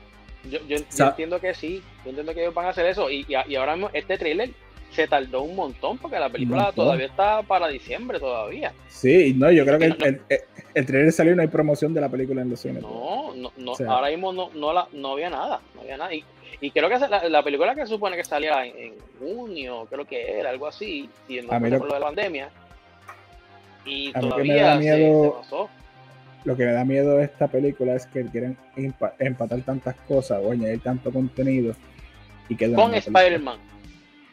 Yo, 0.50 0.60
yo- 0.68 0.78
entiendo 1.08 1.40
que 1.40 1.54
sí, 1.54 1.82
yo 2.04 2.10
entiendo 2.10 2.34
que 2.34 2.42
ellos 2.42 2.54
van 2.54 2.66
a 2.68 2.70
hacer 2.70 2.86
eso. 2.86 3.10
Y, 3.10 3.26
y, 3.28 3.56
ahora 3.56 3.76
mismo 3.76 3.90
este 3.94 4.18
trailer 4.18 4.50
se 4.92 5.08
tardó 5.08 5.42
un 5.42 5.56
montón 5.56 5.98
porque 5.98 6.18
la 6.20 6.30
película 6.30 6.72
todavía 6.72 7.08
está 7.08 7.42
para 7.44 7.68
diciembre 7.68 8.20
todavía. 8.20 8.74
sí, 8.88 9.34
no, 9.36 9.52
yo 9.52 9.66
creo 9.66 9.78
que 9.80 9.86
el, 9.86 9.98
el, 10.04 10.22
el- 10.30 10.40
el 10.74 10.86
trailer 10.86 11.12
salió 11.14 11.32
y 11.32 11.36
no 11.38 11.42
hay 11.42 11.48
promoción 11.48 11.94
de 11.94 12.02
la 12.02 12.10
película 12.10 12.42
en 12.42 12.50
los 12.50 12.60
cines. 12.60 12.82
No, 12.82 13.34
no, 13.36 13.52
no 13.56 13.72
O 13.72 13.76
sea- 13.76 13.90
ahora 13.92 14.10
mismo 14.10 14.34
no, 14.34 14.50
no, 14.54 14.74
la, 14.74 14.88
no 14.92 15.14
había 15.14 15.30
nada, 15.30 15.62
no 15.74 15.82
había 15.82 15.96
nada. 15.98 16.14
Y, 16.14 16.24
y 16.62 16.72
creo 16.72 16.90
que 16.90 16.98
la, 17.00 17.28
la 17.30 17.44
película 17.44 17.74
que 17.76 17.82
se 17.82 17.88
supone 17.88 18.16
que 18.18 18.24
salía 18.26 18.66
en, 18.66 18.78
en 18.78 18.94
junio, 19.20 19.88
creo 19.90 20.06
que 20.06 20.38
era, 20.40 20.50
algo 20.50 20.68
así, 20.68 21.10
y 21.30 21.36
no 21.42 21.58
lo- 21.60 21.78
por 21.80 21.88
lo 21.88 21.94
de 21.94 22.00
la 22.00 22.06
pandemia. 22.08 22.50
Y 23.86 24.12
A 24.16 24.22
mí 24.22 24.30
que 24.36 24.44
me 24.44 24.58
todavía 24.60 24.82
se 24.82 25.32
pasó. 25.42 25.70
Lo 26.46 26.56
que 26.56 26.66
me 26.66 26.72
da 26.74 26.86
miedo 26.86 27.18
de 27.18 27.26
esta 27.26 27.48
película 27.48 27.96
es 27.96 28.06
que 28.06 28.24
quieren 28.26 28.56
empa- 28.78 29.14
empatar 29.20 29.62
tantas 29.62 29.96
cosas 30.08 30.40
o 30.44 30.52
añadir 30.52 30.80
tanto 30.82 31.12
contenido 31.12 31.76
y 32.48 32.56
que 32.56 32.72
Con 32.72 32.94
Spider-Man. 32.96 33.58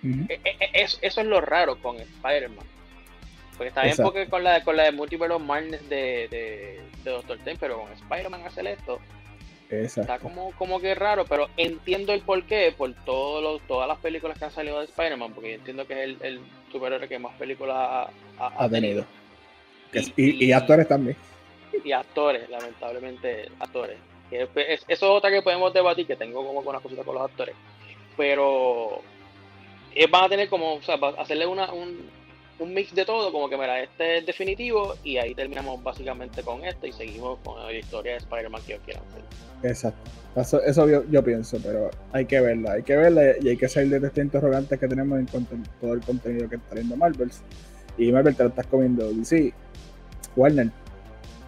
E- 0.05 0.35
e- 0.45 0.57
e- 0.61 0.71
Eso, 0.85 0.99
eso 1.01 1.21
es 1.23 1.27
lo 1.27 1.41
raro 1.41 1.81
con 1.81 1.97
Spider-Man. 1.99 2.67
Porque 3.57 3.69
está 3.69 3.83
bien 3.83 3.93
Exacto. 3.93 4.13
porque 4.13 4.29
con 4.29 4.45
la, 4.45 4.63
con 4.63 4.77
la 4.77 4.85
de 4.85 4.93
Multiverse 4.93 5.35
of 5.35 5.43
Madness 5.43 5.89
de, 5.89 6.29
de, 6.31 6.81
de 7.05 7.11
Doctor 7.11 7.37
Strange, 7.39 7.59
pero 7.61 7.81
con 7.81 7.93
Spider-Man 7.93 8.43
hacer 8.47 8.67
esto 8.67 8.99
está 9.71 10.19
como, 10.19 10.53
como 10.53 10.81
que 10.81 10.95
raro, 10.95 11.25
pero 11.25 11.49
entiendo 11.57 12.13
el 12.13 12.21
porqué 12.21 12.75
por 12.77 12.93
todos 13.07 13.63
todas 13.67 13.89
las 13.89 13.99
películas 13.99 14.39
que 14.39 14.45
han 14.45 14.51
salido 14.51 14.79
de 14.81 14.85
Spider-Man, 14.87 15.33
porque 15.33 15.51
yo 15.53 15.55
entiendo 15.57 15.87
que 15.87 15.95
es 15.95 16.01
el, 16.01 16.17
el 16.23 16.41
superhéroe 16.71 17.09
que 17.09 17.19
más 17.19 17.35
películas 17.37 17.77
ha, 17.79 18.03
ha- 18.39 18.65
Ha 18.65 18.69
tenido. 18.69 19.07
Que 19.91 20.01
es- 20.01 20.09
Y- 20.17 20.25
Y, 20.25 20.45
y 20.45 20.49
y- 20.49 20.53
actores 20.53 20.87
también. 20.89 21.17
Y 21.85 21.93
actores, 21.93 22.49
lamentablemente 22.51 23.49
actores. 23.59 23.99
Que 24.31 24.43
es- 24.43 24.49
es- 24.55 24.85
eso 24.89 25.07
es 25.07 25.12
otra 25.18 25.31
que 25.31 25.43
podemos 25.43 25.73
debatir, 25.75 26.07
que 26.07 26.16
tengo 26.16 26.45
como 26.47 26.61
con 26.62 26.68
una 26.75 26.81
cosita 26.81 27.03
con 27.05 27.14
los 27.14 27.25
actores. 27.31 27.55
Pero 28.16 29.01
van 30.11 30.25
a 30.25 30.29
tener 30.29 30.49
como, 30.49 30.75
o 30.75 30.83
sea, 30.83 30.97
va 30.97 31.11
hacerle 31.18 31.47
una, 31.47 31.73
un, 31.73 32.09
un 32.59 32.75
mix 32.75 32.95
de 32.95 33.05
todo, 33.05 33.33
como 33.33 33.49
que 33.49 33.57
mira, 33.57 33.81
este 33.83 34.18
es 34.18 34.27
definitivo 34.27 34.95
y 35.03 35.16
ahí 35.16 35.35
terminamos 35.35 35.83
básicamente 35.83 36.43
con 36.43 36.64
esto 36.64 36.87
y 36.87 36.93
seguimos 36.93 37.39
con 37.45 37.61
la 37.62 37.73
historia 37.73 38.12
de 38.12 38.18
Spider-Man 38.18 38.62
que 38.66 38.73
ellos 38.75 38.85
quieran 38.85 39.03
hacer. 39.09 39.70
Exacto. 39.70 40.11
Eso, 40.35 40.89
yo, 41.11 41.23
pienso, 41.23 41.59
pero 41.62 41.91
hay 42.11 42.25
que 42.25 42.41
verla. 42.41 42.73
Hay 42.73 42.83
que 42.83 42.97
verla 42.97 43.23
y 43.41 43.49
hay 43.51 43.57
que 43.57 43.68
salir 43.68 44.01
de 44.01 44.07
estos 44.07 44.25
interrogantes 44.25 44.79
que 44.81 44.89
tenemos 44.89 45.18
en 45.18 45.27
todo 45.27 45.93
el 45.93 46.01
contenido 46.01 46.49
que 46.49 46.57
está 46.57 46.75
viendo 46.75 46.97
Marvel. 46.97 47.31
Y 47.99 48.11
Marvel 48.11 48.35
te 48.35 48.43
lo 48.45 48.49
estás 48.49 48.66
comiendo. 48.66 49.12
DC, 49.12 49.53
Warner, 50.35 50.68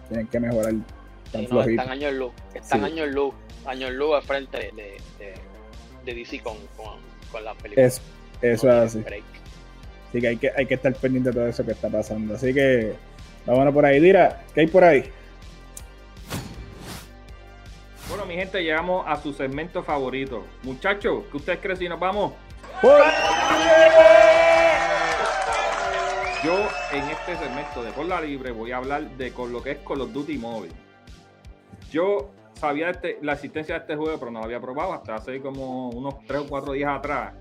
tienen 0.07 0.27
que 0.27 0.39
mejorar. 0.39 0.73
Tan 1.31 1.41
Sí, 1.41 1.47
no, 1.51 1.61
están 1.61 1.89
años 1.89 2.13
luz, 2.13 2.31
están 2.53 2.79
Sí. 2.79 2.85
años 2.85 3.09
luz, 3.09 3.33
años 3.65 3.91
luz 3.91 4.15
al 4.15 4.23
frente 4.23 4.71
de, 4.75 4.97
de, 6.05 6.13
DC 6.13 6.39
con, 6.41 6.55
con, 6.77 6.95
con 7.31 7.43
las 7.43 7.55
películas. 7.57 8.01
Es, 8.41 8.51
eso 8.51 8.67
No 8.67 8.73
es 8.83 8.89
así. 8.91 8.99
break. 8.99 9.23
Así 10.09 10.21
que 10.21 10.27
hay 10.27 10.37
que, 10.37 10.51
hay 10.55 10.65
que 10.65 10.73
estar 10.75 10.93
pendiente 10.95 11.29
de 11.29 11.35
todo 11.35 11.47
eso 11.47 11.65
que 11.65 11.71
está 11.71 11.89
pasando. 11.89 12.35
Así 12.35 12.53
que 12.53 12.93
vámonos 13.45 13.73
por 13.73 13.85
ahí. 13.85 13.99
Dira, 13.99 14.43
¿qué 14.53 14.61
hay 14.61 14.67
por 14.67 14.83
ahí? 14.83 15.03
Bueno, 18.07 18.25
mi 18.25 18.35
gente, 18.35 18.61
llegamos 18.63 19.03
a 19.07 19.21
su 19.21 19.33
segmento 19.33 19.83
favorito. 19.83 20.45
Muchachos, 20.63 21.23
¿qué 21.31 21.37
ustedes 21.37 21.59
creen 21.59 21.77
si 21.77 21.89
nos 21.89 21.99
vamos? 21.99 22.33
Yo 26.43 26.53
en 26.91 27.03
este 27.09 27.35
segmento 27.37 27.83
de 27.83 27.91
Por 27.91 28.05
la 28.05 28.21
Libre 28.21 28.51
voy 28.51 28.71
a 28.71 28.77
hablar 28.77 29.09
de 29.17 29.31
con 29.31 29.51
lo 29.51 29.63
que 29.63 29.71
es 29.71 29.77
Call 29.79 30.01
of 30.01 30.11
Duty 30.11 30.37
Mobile. 30.37 30.73
Yo 31.91 32.29
sabía 32.53 32.89
este- 32.91 33.17
la 33.21 33.33
existencia 33.33 33.75
de 33.75 33.81
este 33.81 33.95
juego, 33.95 34.17
pero 34.19 34.31
no 34.31 34.39
lo 34.39 34.45
había 34.45 34.59
probado 34.59 34.93
hasta 34.93 35.15
hace 35.15 35.41
como 35.41 35.89
unos 35.89 36.15
3 36.27 36.41
o 36.41 36.47
4 36.47 36.73
días 36.73 36.91
atrás. 36.97 37.33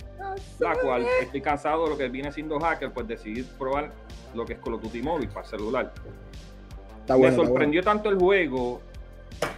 La 0.59 0.75
cual 0.77 1.07
estoy 1.21 1.41
cansado 1.43 1.85
de 1.85 1.91
lo 1.91 1.99
que 1.99 2.09
viene 2.09 2.33
siendo 2.33 2.59
hacker, 2.59 2.93
pues 2.93 3.07
decidí 3.07 3.43
probar 3.43 3.93
lo 4.35 4.45
que 4.47 4.55
es 4.55 4.59
Call 4.61 4.75
of 4.75 4.83
Duty 4.83 5.03
Mobile 5.03 5.29
para 5.29 5.47
celular. 5.47 5.93
Está 7.01 7.17
Me 7.19 7.29
está 7.29 7.45
sorprendió 7.45 7.83
tanto 7.83 8.09
el 8.09 8.19
juego, 8.19 8.81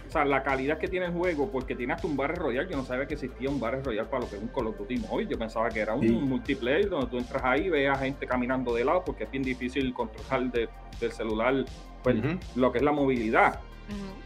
o 0.07 0.11
sea, 0.11 0.25
la 0.25 0.43
calidad 0.43 0.77
que 0.77 0.87
tiene 0.87 1.07
el 1.07 1.11
juego, 1.13 1.49
porque 1.51 1.75
tiene 1.75 1.93
hasta 1.93 2.07
un 2.07 2.15
Battle 2.17 2.35
Royale. 2.35 2.69
Yo 2.69 2.77
no 2.77 2.83
sabía 2.85 3.07
que 3.07 3.15
existía 3.15 3.49
un 3.49 3.59
Battle 3.59 3.81
Royale 3.83 4.07
para 4.07 4.23
lo 4.23 4.29
que 4.29 4.37
es 4.37 4.41
un 4.41 4.47
Call 4.49 4.67
of 4.67 4.77
Duty 4.77 4.97
móvil. 4.99 5.27
Yo 5.27 5.37
pensaba 5.37 5.69
que 5.69 5.79
era 5.79 5.93
un 5.95 6.01
Sí. 6.01 6.09
multiplayer 6.11 6.89
donde 6.89 7.07
tú 7.07 7.17
entras 7.17 7.43
ahí 7.43 7.65
y 7.65 7.69
veas 7.69 7.99
gente 7.99 8.25
caminando 8.25 8.73
de 8.73 8.85
lado, 8.85 9.03
porque 9.05 9.25
es 9.25 9.31
bien 9.31 9.43
difícil 9.43 9.93
controlar 9.93 10.51
de- 10.51 10.69
del 10.99 11.11
celular 11.11 11.65
pues, 12.03 12.15
lo 12.55 12.71
que 12.71 12.77
es 12.77 12.83
la 12.83 12.91
movilidad. 12.93 13.59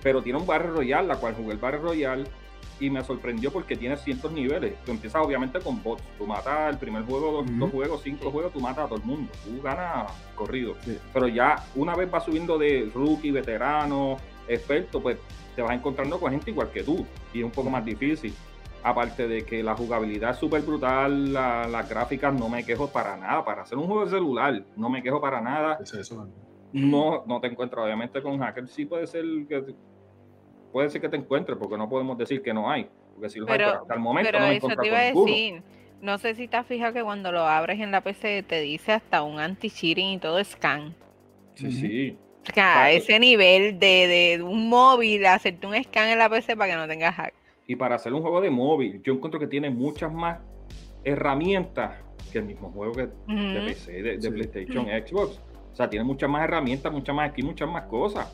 Pero 0.04 0.22
tiene 0.22 0.38
un 0.40 0.46
Battle 0.46 0.70
Royale, 0.72 1.08
la 1.08 1.16
cual 1.16 1.34
jugué 1.34 1.54
el 1.54 1.58
Battle 1.58 1.80
Royale. 1.80 2.24
Y 2.80 2.90
me 2.90 3.04
sorprendió 3.04 3.52
porque 3.52 3.76
tiene 3.76 3.96
cientos 3.96 4.32
niveles. 4.32 4.74
Tú 4.84 4.92
empiezas 4.92 5.24
obviamente 5.24 5.60
con 5.60 5.84
bots. 5.84 6.02
Tú 6.18 6.26
matas 6.26 6.72
el 6.74 6.80
primer 6.80 7.04
juego, 7.04 7.44
dos, 7.48 7.70
juegos, 7.72 8.02
cinco 8.04 8.26
Sí. 8.26 8.32
juegos, 8.32 8.54
tú 8.54 8.60
matas 8.60 8.86
a 8.86 8.88
todo 8.88 8.98
el 8.98 9.06
mundo. 9.06 9.32
Tú 9.46 9.62
ganas 9.62 10.12
corrido. 10.34 10.76
Sí. 10.82 10.98
Pero 11.14 11.28
ya 11.28 11.64
una 11.76 11.96
vez 11.96 12.10
vas 12.10 12.24
subiendo 12.26 12.58
de 12.58 12.90
rookie, 12.94 13.30
veterano, 13.30 14.18
experto, 14.48 15.00
pues 15.00 15.18
te 15.56 15.62
vas 15.62 15.74
encontrando 15.76 16.20
con 16.20 16.32
gente 16.32 16.52
igual 16.52 16.70
que 16.72 16.84
tú. 16.84 17.06
Y 17.34 17.39
es 17.39 17.45
un 17.45 17.52
poco 17.52 17.70
más 17.70 17.84
difícil. 17.86 18.34
Aparte 18.84 19.28
de 19.28 19.45
que 19.45 19.62
la 19.62 19.76
jugabilidad 19.76 20.32
es 20.32 20.38
súper 20.38 20.62
brutal, 20.62 21.32
la- 21.34 21.68
las 21.68 21.88
gráficas 21.88 22.34
no 22.34 22.49
me 22.49 22.64
quejo 22.66 22.88
para 22.88 23.16
nada. 23.18 23.45
Para 23.45 23.62
hacer 23.62 23.78
un 23.78 23.86
juego 23.86 24.06
de 24.06 24.12
celular, 24.12 24.64
no 24.76 24.89
me 24.89 25.04
quejo 25.04 25.22
para 25.22 25.39
nada. 25.41 25.78
Es 25.82 25.93
eso. 25.93 26.28
No, 26.74 27.24
no 27.28 27.39
te 27.41 27.47
encuentras 27.47 27.84
obviamente 27.86 28.22
con 28.22 28.39
hackers. 28.39 28.72
Sí 28.72 28.86
puede 28.86 29.06
ser 29.06 29.24
que 29.47 29.76
puede 30.72 30.89
ser 30.89 31.02
que 31.02 31.10
te 31.10 31.18
encuentres, 31.18 31.58
porque 31.58 31.78
no 31.78 31.88
podemos 31.89 32.18
decir 32.18 32.41
que 32.41 32.54
no 32.54 32.70
hay. 32.72 32.89
Porque 33.14 33.30
si 33.30 33.39
los 33.39 33.49
hay, 33.49 33.58
Pero- 33.58 33.70
pero 33.72 33.82
hasta 33.82 33.93
el 33.93 33.99
momento 33.99 34.30
Pero 34.32 34.45
no 34.45 34.52
eso 34.52 34.68
te 34.70 34.88
iba 34.88 34.97
con 35.14 35.28
a 35.30 35.32
decir. 35.32 35.64
No 36.02 36.18
sé 36.18 36.34
si 36.34 36.47
te 36.47 36.58
has 36.58 36.66
fijado 36.66 36.93
que 36.93 37.04
cuando 37.04 37.32
lo 37.32 37.41
abres 37.41 37.80
en 37.80 37.91
la 37.91 38.02
PC 38.02 38.41
te 38.43 38.60
dice 38.62 38.93
hasta 38.93 39.22
un 39.22 39.39
anti-cheating 39.39 40.14
y 40.14 40.18
todo 40.18 40.43
scan. 40.43 40.95
Sí, 41.56 41.72
sí. 41.72 42.18
O 42.50 42.54
sea, 42.54 42.84
a 42.86 42.92
ese 42.92 43.20
nivel 43.20 43.78
de, 43.80 44.08
de 44.38 44.44
un 44.44 44.68
móvil, 44.70 45.26
hacerte 45.26 45.68
un 45.68 45.76
scan 45.84 46.10
en 46.10 46.18
la 46.18 46.30
PC 46.30 46.56
para 46.56 46.72
que 46.72 46.78
no 46.78 46.88
tengas 46.88 47.14
hack. 47.16 47.34
Y 47.68 47.76
para 47.76 47.96
hacer 47.96 48.14
un 48.14 48.22
juego 48.22 48.42
de 48.42 48.50
móvil, 48.50 49.02
yo 49.04 49.14
encuentro 49.14 49.39
que 49.39 49.48
tiene 49.48 49.70
muchas 49.70 50.12
más 50.12 50.39
herramientas 51.04 51.94
que 52.32 52.39
el 52.39 52.46
mismo 52.46 52.72
juego 52.72 52.94
que 52.94 53.02
de. 53.34 53.62
PC, 53.68 53.92
de, 53.92 54.18
de 54.18 54.22
Sí. 54.22 54.30
PlayStation, 54.30 54.86
Xbox. 54.86 55.39
O 55.72 55.76
sea, 55.76 55.89
tiene 55.89 56.04
muchas 56.04 56.30
más 56.30 56.44
herramientas, 56.44 56.92
muchas 56.92 57.16
más 57.16 57.30
aquí, 57.30 57.44
muchas 57.44 57.70
más 57.70 57.84
cosas. 57.84 58.28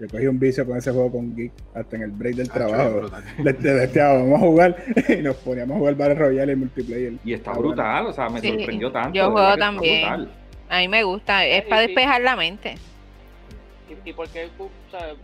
Yo 0.00 0.08
cogí 0.08 0.26
un 0.26 0.38
vicio 0.38 0.66
con 0.66 0.78
ese 0.78 0.90
juego 0.92 1.12
con 1.12 1.36
Geek 1.36 1.52
hasta 1.74 1.96
en 1.96 2.02
el 2.02 2.10
break 2.10 2.36
del 2.36 2.48
Ah, 2.50 2.54
trabajo. 2.54 2.90
brutal. 3.00 3.24
Le, 3.44 3.52
le 3.52 3.70
decía, 3.74 4.08
vamos 4.14 4.34
a 4.42 4.46
jugar 4.46 4.76
y 5.08 5.16
nos 5.16 5.36
poníamos 5.36 5.76
a 5.76 5.78
jugar 5.78 5.94
Battle 5.96 6.14
Royale 6.14 6.52
y 6.52 6.56
multiplayer. 6.56 7.12
Y 7.24 7.34
está 7.34 7.50
Ah, 7.50 7.54
bueno. 7.54 7.68
brutal, 7.68 8.06
o 8.06 8.12
sea, 8.12 8.28
me 8.30 8.40
Sí, 8.40 8.48
sorprendió 8.48 8.90
tanto. 8.90 9.12
yo 9.12 9.26
de 9.26 9.30
juego 9.30 9.56
también. 9.58 10.08
brutal. 10.08 10.30
A 10.70 10.78
mí 10.78 10.88
me 10.88 11.02
gusta, 11.04 11.44
es 11.44 11.64
Sí, 11.64 11.68
para 11.68 11.82
sí. 11.82 11.88
despejar 11.88 12.22
la 12.22 12.34
mente. 12.36 12.74
¿Y, 13.90 14.10
y 14.10 14.12
por 14.12 14.28
qué 14.28 14.48
tú, 14.56 14.68
sea, 14.90 15.14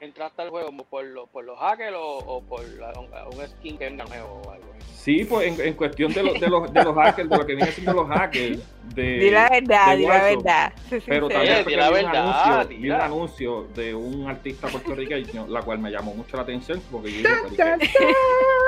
entraste 0.00 0.42
al 0.42 0.50
juego? 0.50 0.70
¿Por, 0.90 1.04
lo- 1.04 1.26
por 1.26 1.44
los 1.44 1.58
hackers 1.58 1.96
o, 1.96 2.18
o 2.18 2.42
por 2.42 2.62
la- 2.78 2.92
un, 2.98 3.46
skin 3.48 3.78
que 3.78 3.84
venga 3.86 4.04
nuevo 4.04 4.42
o 4.46 4.50
algo? 4.50 4.66
Sí, 4.94 5.24
pues 5.24 5.48
en, 5.58 5.66
en 5.66 5.74
cuestión 5.74 6.12
de, 6.12 6.22
los 6.22 6.38
de, 6.38 6.48
los, 6.48 6.72
de 6.72 6.84
los 6.84 6.94
hackers, 6.94 7.28
de 7.28 7.36
lo 7.36 7.44
que 7.44 7.54
vienen 7.56 7.74
siendo 7.74 7.92
los 7.92 8.08
hackers. 8.08 8.60
De, 8.94 9.02
Di 9.18 9.30
la 9.30 9.48
verdad, 9.48 9.90
de 9.92 9.96
di 9.96 10.06
la 10.06 10.22
verdad. 10.22 10.72
Pero 11.06 11.28
también 11.28 11.64
vi 11.66 11.74
un, 11.74 11.80
anuncio, 11.80 12.68
vi 12.78 12.90
un 12.90 13.00
anuncio 13.00 13.62
de 13.74 13.94
un 13.94 14.28
artista 14.28 14.68
puertorriqueño, 14.68 15.46
la 15.48 15.62
cual 15.62 15.78
me 15.80 15.90
llamó 15.90 16.14
mucho 16.14 16.36
la 16.36 16.42
atención, 16.44 16.80
porque 16.90 17.10
yo 17.10 17.18
dije, 17.18 17.30
pero 17.56 17.78
¿qué, 17.78 18.14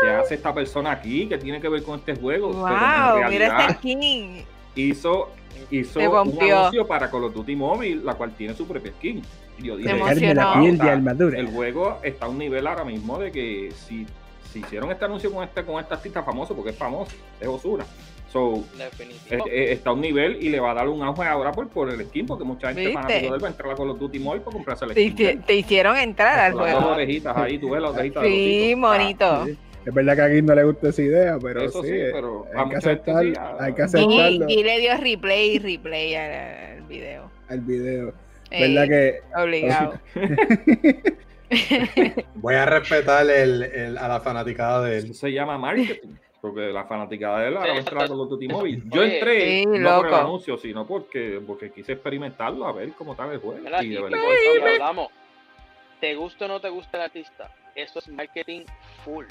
qué 0.03 0.09
hace 0.11 0.35
esta 0.35 0.53
persona 0.53 0.91
aquí? 0.93 1.29
¿Qué 1.29 1.39
tiene 1.39 1.61
que 1.61 1.69
ver 1.69 1.83
con 1.85 2.01
este 2.01 2.17
juego? 2.17 2.49
Pero 2.51 2.65
en 2.67 3.21
Wow, 3.23 3.31
mira 3.31 3.59
este 3.69 3.75
skin. 3.75 4.45
hizo, 4.75 5.29
hizo 5.71 6.01
Se 6.01 6.09
un 6.09 6.17
anuncio 6.41 6.87
para 6.87 7.11
Call 7.11 7.25
of 7.25 7.35
Duty 7.35 7.57
Mobile, 7.57 8.03
la 8.05 8.15
cual 8.15 8.33
tiene 8.33 8.55
su 8.55 8.67
propia 8.67 8.93
skin. 8.93 9.23
Y 9.59 9.65
yo 9.67 9.77
dije, 9.77 9.95
la 10.35 10.55
piel 10.55 10.79
de 10.79 10.83
"Anda, 10.83 10.93
armadura. 10.93 11.39
el 11.39 11.47
juego 11.47 11.99
está 12.03 12.27
a 12.27 12.29
un 12.29 12.39
nivel 12.39 12.67
ahora 12.67 12.85
mismo 12.85 13.19
de 13.19 13.31
que 13.31 13.73
si, 13.87 14.07
si 14.53 14.59
hicieron 14.61 14.91
este 14.91 15.05
anuncio 15.05 15.33
con 15.33 15.45
este, 15.45 15.65
con 15.65 15.81
este 15.81 15.95
artista 15.95 16.23
famoso, 16.23 16.55
porque 16.55 16.71
es 16.71 16.77
famoso, 16.77 17.13
es 17.41 17.47
Osura. 17.49 17.85
So, 18.33 18.55
eh, 18.57 18.63
Definitivo. 18.79 19.45
eh, 19.47 19.73
está 19.73 19.91
a 19.91 19.93
un 19.93 20.01
nivel 20.01 20.43
y 20.43 20.49
le 20.49 20.59
va 20.59 20.73
a 20.73 20.75
dar 20.75 20.89
un 20.89 21.01
auge 21.05 21.23
ahora 21.23 21.53
por, 21.53 21.69
por 21.69 21.89
el 21.89 22.05
skin, 22.07 22.27
porque 22.27 22.43
mucha 22.43 22.67
gente 22.75 22.87
él 22.91 22.97
va 22.97 23.47
a 23.47 23.51
entrar 23.51 23.71
a 23.71 23.77
Call 23.77 23.91
of 23.91 23.99
Duty 24.01 24.19
Mobile 24.19 24.41
para 24.43 24.55
comprarse 24.57 24.85
el 24.87 24.91
skin. 24.91 25.43
te 25.43 25.55
hicieron 25.55 25.97
entrar 25.97 26.37
al 26.41 26.53
Con 26.55 26.63
las 26.65 26.73
dos 26.73 26.83
juego. 26.83 26.97
orejitas 26.97 27.37
ahí, 27.37 27.59
tú 27.59 27.71
ves 27.71 27.81
las 27.83 27.93
orejitas 27.93 28.25
Sí, 28.25 28.75
monito. 28.77 29.47
Es 29.87 29.93
verdad 29.95 30.17
que 30.17 30.23
a 30.23 30.29
Guido 30.29 30.47
no 30.47 30.55
le 30.55 30.65
gusta 30.65 30.89
esa 30.89 31.03
idea, 31.03 31.39
pero 31.43 31.61
Eso 31.63 31.83
sí, 31.83 31.89
sí, 31.89 31.95
eh, 31.97 32.11
pero 32.13 32.47
hay, 32.57 32.69
que 32.71 32.77
aceptar, 32.77 33.23
sí, 33.25 33.33
hay 33.61 33.73
que 33.75 33.83
Y, 33.83 33.85
aceptarlo 33.85 34.47
y 34.49 34.63
le 34.65 34.79
dio 34.81 34.97
replay 34.97 35.51
y 35.51 35.59
replay 35.59 36.15
al, 36.15 36.31
al 36.79 36.83
video. 36.83 37.31
al 37.49 37.61
video. 37.61 38.15
Eh, 38.51 38.69
¿Verdad 38.75 38.89
que 38.89 39.21
Obligado. 39.37 40.01
Voy 42.37 42.55
a 42.55 42.67
respetar 42.67 43.29
el, 43.29 43.63
el- 43.63 43.99
a 43.99 44.09
la 44.09 44.21
fanaticada 44.21 44.83
de 44.85 44.99
Eso 44.99 45.07
él. 45.09 45.15
se 45.15 45.33
llama 45.33 45.59
marketing. 45.59 46.15
Porque 46.41 46.61
la 46.73 46.85
fanaticada 46.85 47.41
de 47.41 47.49
él 47.49 47.57
ahora 47.57 47.71
va 47.71 47.77
a 47.77 47.79
entrar 47.79 48.05
a 48.05 48.09
Call 48.09 48.21
of 48.21 48.29
Duty 48.29 48.49
Mobile. 48.49 48.83
Yo 48.93 49.03
entré 49.03 49.61
sí, 49.61 49.67
no 49.67 49.97
por 49.97 50.09
el 50.09 50.15
anuncio, 50.15 50.59
sino 50.59 50.87
porque, 50.87 51.41
porque 51.47 51.71
quise 51.71 51.93
experimentarlo, 51.93 52.67
a 52.67 52.73
ver 52.73 52.91
cómo 52.99 53.13
está 53.13 53.25
el 53.33 53.39
juego. 53.39 53.59
Y 53.59 53.89
de 53.89 53.95
y 53.95 54.03
verdad, 54.03 54.19
eso 54.19 54.67
hablamos. 54.75 55.09
¿Te 56.01 56.15
gusta 56.15 56.45
o 56.45 56.49
no 56.49 56.61
te 56.61 56.69
gusta 56.69 56.99
el 56.99 57.03
artista? 57.05 57.51
Eso 57.75 57.99
es 57.99 58.09
marketing 58.09 58.65
full. 59.07 59.25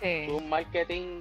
Sí. 0.00 0.26
Un 0.30 0.48
marketing 0.48 1.20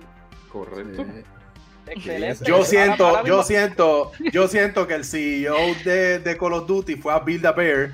correcto. 0.51 1.05
excelente. 1.87 2.43
Yo 2.45 2.63
siento, 2.63 3.07
ahora 3.07 3.21
yo 3.23 3.37
mismo- 3.37 3.43
siento, 3.43 4.11
yo 4.31 4.47
siento 4.47 4.87
que 4.87 4.95
el 4.95 5.05
CEO 5.05 5.55
de, 5.83 6.19
de 6.19 6.37
Call 6.37 6.53
of 6.53 6.67
Duty 6.67 6.95
fue 6.95 7.13
a 7.13 7.19
Build 7.19 7.45
a 7.45 7.51
Bear 7.51 7.91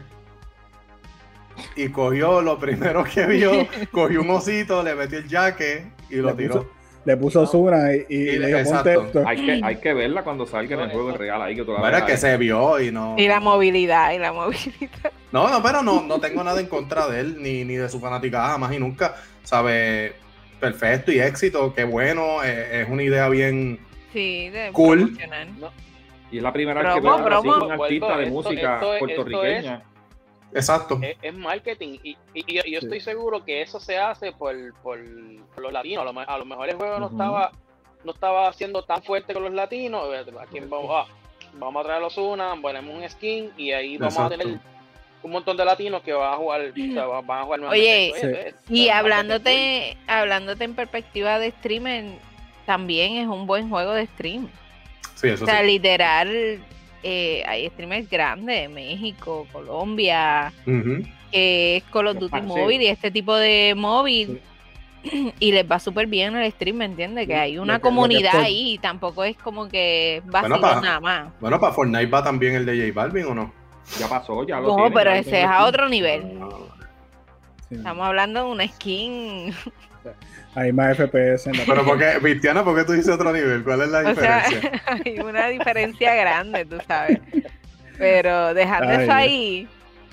y 1.76 1.90
cogió 1.90 2.42
lo 2.42 2.60
primero 2.60 3.04
que 3.04 3.26
vio, 3.26 3.52
cogió 3.92 4.22
un 4.22 4.30
osito, 4.32 4.84
le 4.84 4.96
metió 4.96 5.20
el 5.20 5.30
jaque 5.30 5.88
y 6.10 6.16
lo 6.18 6.30
Le 6.32 6.36
tiró. 6.36 6.54
puso- 6.64 6.70
le 7.06 7.18
puso 7.18 7.46
Zuna 7.46 7.94
y, 7.94 8.04
y 8.10 8.16
Y 8.16 8.40
le 8.40 8.60
esto. 8.62 9.24
Hay 9.28 9.46
que, 9.46 9.62
hay 9.64 9.76
que 9.76 9.94
verla 9.94 10.24
cuando 10.24 10.48
salga 10.48 10.74
en 10.76 10.82
el 10.82 10.90
juego 10.90 11.12
real 11.16 11.40
ahí 11.40 11.56
que 11.56 11.64
tú 11.64 11.72
la 11.72 11.80
Bueno, 11.80 11.98
es 11.98 12.04
que 12.04 12.18
se 12.18 12.36
vio 12.36 12.80
y 12.82 12.92
no. 12.92 13.14
Y 13.16 13.28
la 13.28 13.40
movilidad, 13.40 14.12
y 14.14 14.18
la 14.18 14.34
movilidad. 14.34 15.12
No, 15.32 15.48
no, 15.48 15.62
pero 15.62 15.84
no, 15.84 16.02
no 16.02 16.20
tengo 16.20 16.44
nada 16.44 16.60
en 16.60 16.66
contra 16.66 17.08
de 17.08 17.20
él, 17.20 17.38
ni, 17.40 17.64
ni 17.64 17.76
de 17.76 17.90
su 17.90 18.00
fanaticada, 18.00 18.48
jamás 18.50 18.74
y 18.74 18.80
nunca. 18.80 19.16
Sabe, 19.44 20.16
perfecto 20.72 21.12
y 21.12 21.20
éxito, 21.20 21.74
qué 21.74 21.84
bueno, 21.84 22.44
eh, 22.44 22.82
es 22.82 22.90
una 22.90 23.04
idea 23.04 23.30
bien. 23.30 23.80
Sí, 24.14 24.50
de 24.50 24.72
Cool. 24.72 25.18
Y 26.32 26.38
es 26.38 26.44
la 26.44 26.52
primera 26.54 26.82
vez 26.82 26.94
que 26.96 27.00
veo 27.02 27.16
un 27.16 27.72
artista 27.72 28.18
de 28.18 28.24
Esto- 28.24 28.34
música 28.36 28.74
esto 28.76 28.94
es- 28.94 29.00
puertorriqueña. 29.00 29.84
Exacto. 30.54 31.00
Es, 31.02 31.18
es 31.22 31.34
marketing 31.34 31.98
y, 32.02 32.12
y- 32.34 32.44
y 32.46 32.56
yo, 32.56 32.62
yo 32.66 32.80
estoy 32.80 33.00
seguro 33.02 33.44
que 33.44 33.62
eso 33.62 33.80
se 33.80 33.98
hace 33.98 34.32
por, 34.32 34.56
por, 34.82 35.00
por 35.54 35.64
los 35.64 35.74
latinos. 35.74 36.08
A 36.08 36.12
lo, 36.12 36.20
a 36.20 36.38
lo 36.38 36.46
mejor 36.46 36.70
el 36.70 36.76
juego 36.78 37.00
no 37.00 37.08
estaba 37.08 37.52
no 38.06 38.12
estaba 38.12 38.54
siendo 38.54 38.84
tan 38.84 39.02
fuerte 39.04 39.34
con 39.34 39.44
los 39.44 39.52
latinos. 39.54 40.04
¿A 40.40 40.46
quién 40.46 40.70
vamos? 40.70 40.90
Ah, 40.92 41.06
vamos 41.56 41.82
a 41.84 41.88
traer 41.88 42.02
los 42.02 42.18
una, 42.18 42.56
ponemos 42.62 42.96
un 42.96 43.10
skin 43.10 43.52
y 43.58 43.72
ahí 43.72 43.98
vamos 43.98 44.14
Exacto. 44.14 44.36
a 44.36 44.38
tener 44.38 44.60
un 45.26 45.32
montón 45.32 45.58
de 45.58 45.66
latinos 45.66 46.04
que 46.04 46.14
van 46.14 46.34
a 46.34 46.38
jugar, 46.38 46.62
o 46.62 46.94
sea, 46.94 47.06
van 47.06 47.40
a 47.40 47.44
jugar 47.44 47.60
Oye, 47.62 48.14
pues, 48.20 48.56
Y 48.70 48.90
hablándote, 48.90 49.98
hablándote 50.06 50.64
en 50.66 50.76
perspectiva 50.76 51.40
de 51.40 51.50
streamer, 51.50 52.06
también 52.68 53.16
es 53.16 53.28
un 53.28 53.48
buen 53.48 53.68
juego 53.70 53.94
de 53.94 54.06
stream. 54.06 54.48
Sí, 55.16 55.30
eso 55.30 55.44
O 55.44 55.48
sea, 55.48 55.62
sí. 55.62 55.66
literal, 55.66 56.60
eh, 57.02 57.44
hay 57.48 57.68
streamers 57.70 58.08
grandes, 58.08 58.70
México, 58.70 59.48
Colombia, 59.52 60.54
que 61.32 61.78
es 61.78 61.84
Call 61.92 62.08
of 62.08 62.14
Los 62.22 62.30
Duty. 62.32 62.42
Móvil 62.44 62.82
y 62.84 62.88
este 62.88 63.10
tipo 63.10 63.36
de 63.36 63.74
móvil. 63.76 64.40
Y 65.40 65.52
les 65.52 65.70
va 65.70 65.80
súper 65.80 66.08
bien 66.08 66.36
el 66.36 66.52
stream, 66.52 66.78
¿me 66.78 66.86
entiendes? 66.86 67.28
Que 67.28 67.36
hay 67.36 67.58
una 67.60 67.76
que- 67.76 67.82
comunidad 67.82 68.32
estoy- 68.34 68.46
ahí 68.46 68.74
y 68.74 68.78
tampoco 68.80 69.24
es 69.24 69.38
como 69.38 69.68
que 69.70 70.22
Bueno, 70.26 70.50
vacío 70.50 70.62
pa- 70.62 70.82
nada 70.82 71.00
más. 71.00 71.34
Bueno, 71.40 71.60
para 71.60 71.74
Fortnite 71.74 72.08
va 72.08 72.24
también 72.24 72.56
el 72.56 72.66
de 72.66 72.88
J 72.88 72.92
Balvin 73.02 73.26
o 73.26 73.36
no? 73.36 73.65
Ya 74.00 74.08
pasó, 74.08 74.46
ya 74.46 74.60
lo 74.60 74.68
No, 74.68 74.76
tiene, 74.76 74.92
pero 74.92 75.12
ya 75.12 75.18
ese 75.18 75.42
es 75.42 75.48
a 75.48 75.66
otro 75.66 75.88
nivel. 75.90 76.40
Sí. 77.70 77.76
Estamos 77.76 78.06
hablando 78.08 78.46
de 78.46 78.52
una 78.52 78.68
skin. 78.68 79.54
Hay 80.56 80.72
más 80.72 80.98
FPS 80.98 81.48
en 81.48 81.58
la 81.58 81.64
Pero 81.66 81.84
porque, 81.84 82.14
Cristiana, 82.22 82.64
¿por 82.64 82.78
qué 82.78 82.86
tú 82.86 82.94
dices 82.94 83.14
otro 83.14 83.34
nivel? 83.34 83.64
¿Cuál 83.64 83.82
es 83.82 83.90
la 83.90 84.00
O 84.00 84.16
sea, 84.16 84.46
diferencia? 84.48 84.82
hay 85.06 85.20
una 85.20 85.48
diferencia 85.48 86.16
grande, 86.16 86.64
tú 86.66 86.78
sabes. 86.88 87.20
Pero 87.98 88.54
dejando 88.54 88.90
Ay, 88.90 89.04
eso 89.04 89.12
ahí, 89.12 89.68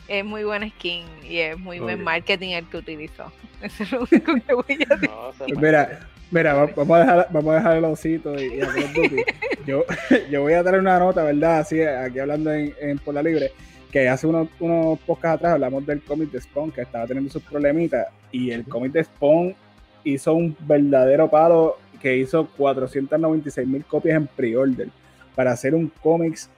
es 0.08 0.24
muy 0.24 0.42
buena 0.42 0.68
skin 0.68 1.04
y 1.22 1.38
es 1.38 1.58
muy 1.58 1.78
buen 1.78 2.02
marketing 2.02 2.50
el 2.50 2.66
que 2.68 2.76
utilizó. 2.78 3.32
Eso 3.62 3.84
es 3.84 3.92
lo 3.92 4.00
único 4.00 4.34
que 4.34 4.54
voy 4.54 4.64
a 4.90 4.94
decir. 4.96 5.10
No. 5.10 5.60
Mira, 5.60 6.00
mira, 6.32 6.54
va- 6.54 6.70
vamos 6.74 6.96
a 6.96 7.00
dejar, 7.00 7.28
vamos 7.30 7.52
a 7.52 7.56
dejar 7.56 7.76
el 7.76 7.84
osito 7.84 8.34
y, 8.40 8.44
y 8.46 8.58
Duty. 8.60 9.16
Yo, 9.66 9.84
yo 10.30 10.42
voy 10.42 10.54
a 10.54 10.62
dar 10.64 10.76
una 10.80 10.98
nota, 10.98 11.22
¿verdad? 11.22 11.60
Así, 11.60 11.80
aquí 11.80 12.18
hablando 12.18 12.52
en, 12.52 12.74
en 12.80 12.98
Por 12.98 13.14
la 13.14 13.22
Libre, 13.22 13.52
que 13.92 14.08
hace 14.08 14.26
unos, 14.26 14.48
unos 14.58 14.98
podcasts 15.00 15.36
atrás 15.36 15.52
hablamos 15.52 15.86
del 15.86 16.02
cómic 16.02 16.32
de 16.32 16.40
Spawn, 16.40 16.72
que 16.72 16.80
estaba 16.80 17.06
teniendo 17.06 17.30
sus 17.30 17.44
problemitas, 17.44 18.08
y 18.32 18.50
el 18.50 18.64
cómic 18.64 18.90
de 18.90 19.04
Spawn 19.04 19.54
hizo 20.02 20.34
un 20.34 20.56
verdadero 20.66 21.30
palo 21.30 21.76
que 22.00 22.16
hizo 22.16 22.48
496 22.56 23.68
mil 23.68 23.84
copias 23.84 24.16
en 24.16 24.26
pre-order 24.26 24.88
para 25.36 25.52
hacer 25.52 25.76
un 25.76 25.92
cómics 26.02 26.50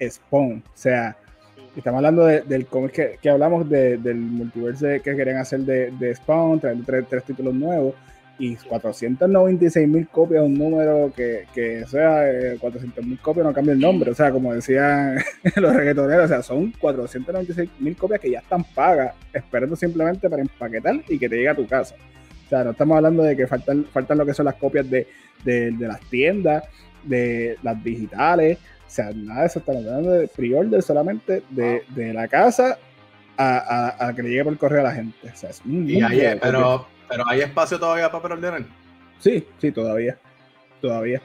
Spawn. 0.00 0.62
O 0.64 0.70
sea, 0.74 1.16
Estamos 1.76 1.98
hablando 1.98 2.24
de- 2.24 2.40
del 2.40 2.66
cómic 2.66 2.92
que, 2.92 3.18
que 3.20 3.28
hablamos 3.28 3.68
de- 3.68 3.98
del 3.98 4.16
multiverso 4.16 4.86
que 4.86 5.14
querían 5.16 5.36
hacer 5.38 5.60
de, 5.60 5.90
de 5.90 6.14
Spawn, 6.14 6.58
trayendo 6.60 6.86
tres, 6.86 7.04
tres 7.10 7.24
títulos 7.24 7.52
nuevos. 7.54 7.94
Y 8.38 8.54
496 8.56 9.88
mil 9.88 10.06
copias, 10.08 10.42
un 10.44 10.54
número 10.58 11.10
que, 11.16 11.46
que 11.54 11.86
sea 11.86 12.22
400 12.60 13.04
mil 13.04 13.18
copias, 13.18 13.46
no 13.46 13.52
cambia 13.54 13.72
el 13.72 13.80
nombre. 13.80 14.10
O 14.10 14.14
sea, 14.14 14.30
como 14.30 14.52
decían 14.52 15.16
los 15.56 15.74
reggaetoneros, 15.74 16.26
o 16.26 16.28
sea, 16.28 16.42
son 16.42 16.70
496 16.72 17.70
mil 17.80 17.96
copias 17.96 18.20
que 18.20 18.30
ya 18.30 18.40
están 18.40 18.62
pagas, 18.74 19.14
esperando 19.32 19.74
simplemente 19.74 20.28
para 20.28 20.42
empaquetar 20.42 20.96
y 21.08 21.18
que 21.18 21.28
te 21.28 21.36
llegue 21.36 21.48
a 21.48 21.54
tu 21.56 21.66
casa. 21.66 21.94
O 22.44 22.48
sea, 22.48 22.62
no 22.62 22.70
estamos 22.72 22.96
hablando 22.96 23.22
de 23.22 23.36
que 23.36 23.46
faltan, 23.46 23.86
faltan 23.86 24.18
lo 24.18 24.26
que 24.26 24.34
son 24.34 24.44
las 24.44 24.54
copias 24.56 24.88
de, 24.90 25.06
de- 25.44 25.70
de 25.72 25.88
las 25.88 26.00
tiendas, 26.10 26.64
de 27.04 27.56
las 27.62 27.82
digitales. 27.82 28.58
O 28.86 28.90
sea, 28.90 29.10
nada 29.14 29.40
de 29.40 29.46
eso, 29.46 29.58
estamos 29.60 29.84
hablando 29.84 30.10
de 30.12 30.28
pre-order 30.28 30.82
solamente 30.82 31.42
de, 31.50 31.82
de 31.94 32.12
la 32.12 32.28
casa 32.28 32.78
a, 33.36 33.94
a- 33.98 34.08
a 34.08 34.14
que 34.14 34.22
le 34.22 34.28
llegue 34.28 34.44
por 34.44 34.58
correo 34.58 34.80
a 34.80 34.84
la 34.84 34.92
gente. 34.92 35.16
O 35.32 35.36
sea, 35.36 35.50
es 35.50 35.60
un 35.64 35.88
Y 35.88 36.00
pero, 36.40 36.86
pero 37.08 37.24
hay 37.28 37.40
espacio 37.40 37.78
todavía 37.78 38.10
para 38.10 38.22
preordenar. 38.24 38.64
Sí, 39.18 39.46
sí, 39.58 39.72
todavía. 39.72 40.18
Todavía. 40.80 41.20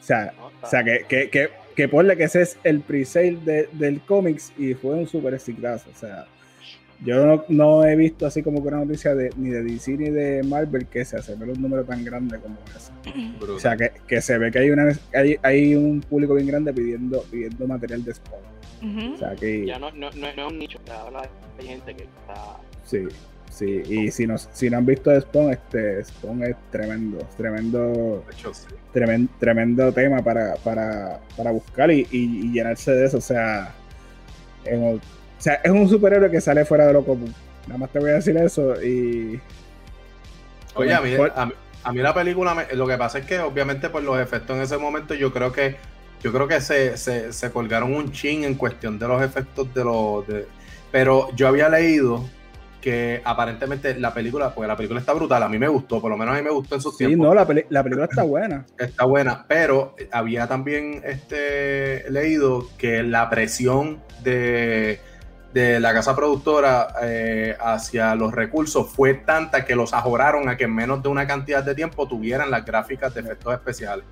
O 0.00 0.02
sea, 0.02 0.32
No, 0.36 0.46
o 0.62 0.66
sea 0.66 0.84
que, 0.84 1.04
que, 1.08 1.30
que, 1.30 1.48
que 1.74 1.88
ponle 1.88 2.16
que 2.16 2.24
ese 2.24 2.42
es 2.42 2.58
el 2.64 2.80
pre-sale 2.80 3.36
de- 3.44 3.68
del 3.72 4.00
cómics 4.02 4.52
y 4.58 4.74
fue 4.74 4.94
un 4.94 5.06
super 5.06 5.32
exitazo. 5.34 5.88
O 5.90 5.98
sea, 5.98 6.26
yo 7.04 7.24
no, 7.24 7.44
no 7.48 7.84
he 7.84 7.96
visto 7.96 8.26
así 8.26 8.42
como 8.42 8.62
que 8.62 8.68
una 8.68 8.78
noticia 8.84 9.14
de, 9.14 9.30
ni 9.36 9.50
de 9.50 9.62
DC 9.62 9.92
ni 9.96 10.10
de 10.10 10.42
Marvel 10.42 10.86
que 10.86 11.04
se 11.04 11.16
asemeje 11.16 11.52
un 11.52 11.62
número 11.62 11.84
tan 11.84 12.04
grande 12.04 12.38
como 12.38 12.56
ese. 12.76 12.92
O 13.50 13.58
sea, 13.58 13.76
que, 13.76 13.92
que 14.06 14.20
se 14.20 14.38
ve 14.38 14.50
que 14.50 14.58
hay, 14.60 14.70
una, 14.70 14.92
hay, 15.14 15.36
hay 15.42 15.74
un 15.74 16.00
público 16.00 16.34
bien 16.34 16.46
grande 16.48 16.72
pidiendo, 16.72 17.22
pidiendo 17.30 17.66
material 17.66 18.04
de 18.04 18.14
Spawn. 18.14 19.14
O 19.14 19.16
sea, 19.16 19.34
que 19.34 19.64
ya 19.66 19.78
no, 19.78 19.90
no, 19.92 20.10
no, 20.10 20.32
no 20.34 20.46
es 20.46 20.52
un 20.52 20.58
nicho, 20.58 20.78
habla 20.90 21.26
de 21.58 21.64
gente 21.64 21.94
que 21.96 22.02
está. 22.04 22.56
sí, 22.84 22.98
sí. 23.54 23.82
Y 23.88 24.10
si 24.10 24.26
no, 24.26 24.36
si 24.38 24.68
no 24.70 24.78
han 24.78 24.86
visto 24.86 25.18
Spawn, 25.20 25.52
este 25.52 26.04
Spawn 26.04 26.42
es 26.44 26.56
tremendo, 26.70 27.18
tremendo, 27.36 28.24
hecho, 28.32 28.52
sí. 28.52 28.66
tremendo, 28.92 29.32
tremendo 29.38 29.92
tema 29.92 30.22
para, 30.22 30.54
para, 30.56 31.20
para 31.36 31.50
buscar 31.52 31.90
y, 31.90 32.00
y- 32.10 32.46
y 32.46 32.52
llenarse 32.52 32.92
de 32.92 33.06
eso. 33.06 33.18
O 33.18 33.20
sea, 33.20 33.72
en- 34.64 34.96
o 34.96 35.00
sea, 35.38 35.54
es 35.62 35.70
un 35.70 35.88
superhéroe 35.88 36.30
que 36.30 36.40
sale 36.40 36.64
fuera 36.64 36.86
de 36.86 36.92
lo 36.92 37.04
común. 37.04 37.34
Nada 37.66 37.78
más 37.78 37.90
te 37.90 37.98
voy 37.98 38.10
a 38.10 38.14
decir 38.14 38.36
eso 38.36 38.80
y... 38.82 39.40
Oye, 40.74 40.92
a 40.92 41.00
mí, 41.00 41.14
a, 41.14 41.50
a 41.84 41.92
mí 41.92 41.98
la 42.00 42.12
película, 42.14 42.54
me- 42.54 42.74
lo 42.74 42.86
que 42.86 42.96
pasa 42.98 43.18
es 43.18 43.26
que 43.26 43.38
obviamente 43.38 43.88
por 43.90 44.02
los 44.02 44.18
efectos 44.20 44.56
en 44.56 44.62
ese 44.62 44.76
momento 44.78 45.14
yo 45.14 45.32
creo 45.32 45.52
que 45.52 45.76
yo 46.22 46.32
creo 46.32 46.48
que 46.48 46.60
se, 46.62 46.96
se, 46.96 47.32
se 47.34 47.50
colgaron 47.50 47.92
un 47.94 48.10
chin 48.10 48.44
en 48.44 48.54
cuestión 48.54 48.98
de 48.98 49.06
los 49.06 49.22
efectos 49.22 49.72
de 49.74 49.84
los... 49.84 50.26
de- 50.26 50.46
pero 50.90 51.28
yo 51.36 51.48
había 51.48 51.68
leído 51.68 52.24
que 52.84 53.22
aparentemente 53.24 53.98
la 53.98 54.12
película, 54.12 54.54
porque 54.54 54.68
la 54.68 54.76
película 54.76 55.00
está 55.00 55.14
brutal, 55.14 55.42
a 55.42 55.48
mí 55.48 55.58
me 55.58 55.68
gustó, 55.68 56.02
por 56.02 56.10
lo 56.10 56.18
menos 56.18 56.34
a 56.34 56.36
mí 56.36 56.44
me 56.44 56.50
gustó 56.50 56.74
en 56.74 56.82
sus 56.82 56.98
Sí, 56.98 57.06
tiempos. 57.06 57.26
no, 57.28 57.34
la, 57.34 57.46
peli- 57.46 57.64
la 57.70 57.82
película 57.82 58.04
está 58.10 58.22
buena. 58.24 58.66
Está 58.78 59.06
buena, 59.06 59.46
pero 59.48 59.96
había 60.12 60.46
también 60.46 61.00
este, 61.02 62.04
leído 62.10 62.68
que 62.76 63.02
la 63.02 63.30
presión 63.30 64.02
de, 64.22 65.00
de 65.54 65.80
la 65.80 65.94
casa 65.94 66.14
productora 66.14 66.88
eh, 67.02 67.56
hacia 67.58 68.14
los 68.16 68.34
recursos 68.34 68.86
fue 68.90 69.14
tanta 69.14 69.64
que 69.64 69.74
los 69.74 69.94
ajoraron 69.94 70.50
a 70.50 70.58
que 70.58 70.64
en 70.64 70.74
menos 70.74 71.02
de 71.02 71.08
una 71.08 71.26
cantidad 71.26 71.64
de 71.64 71.74
tiempo 71.74 72.06
tuvieran 72.06 72.50
las 72.50 72.66
gráficas 72.66 73.14
de 73.14 73.22
efectos 73.22 73.54
especiales. 73.54 74.04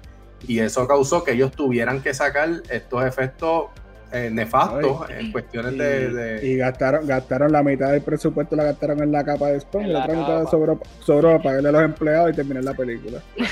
Y 0.48 0.60
eso 0.60 0.88
causó 0.88 1.22
que 1.22 1.32
ellos 1.32 1.52
tuvieran 1.52 2.00
que 2.00 2.14
sacar 2.14 2.48
estos 2.70 3.04
efectos 3.04 3.66
eh, 4.12 4.30
nefastos 4.30 5.10
en 5.10 5.32
cuestiones 5.32 5.72
y, 5.74 5.78
de, 5.78 6.08
de- 6.12 6.46
y 6.46 6.56
gastaron, 6.56 7.06
gastaron 7.06 7.52
la 7.52 7.62
mitad 7.62 7.90
del 7.92 8.02
presupuesto, 8.02 8.54
la 8.56 8.64
gastaron 8.64 9.02
en 9.02 9.10
la 9.12 9.24
capa 9.24 9.48
de 9.48 9.60
Spawn 9.60 9.92
la 9.92 9.98
la 10.00 10.04
otra 10.04 10.14
mitad 10.18 10.38
capa. 10.40 10.50
sobró, 10.50 10.80
sobró 11.00 11.28
para 11.38 11.42
pagarle 11.42 11.68
a 11.68 11.72
los 11.72 11.82
empleados 11.82 12.30
y 12.32 12.36
terminar 12.36 12.64
la 12.64 12.74
película. 12.74 13.20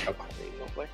No 0.61 0.67
fue. 0.75 0.87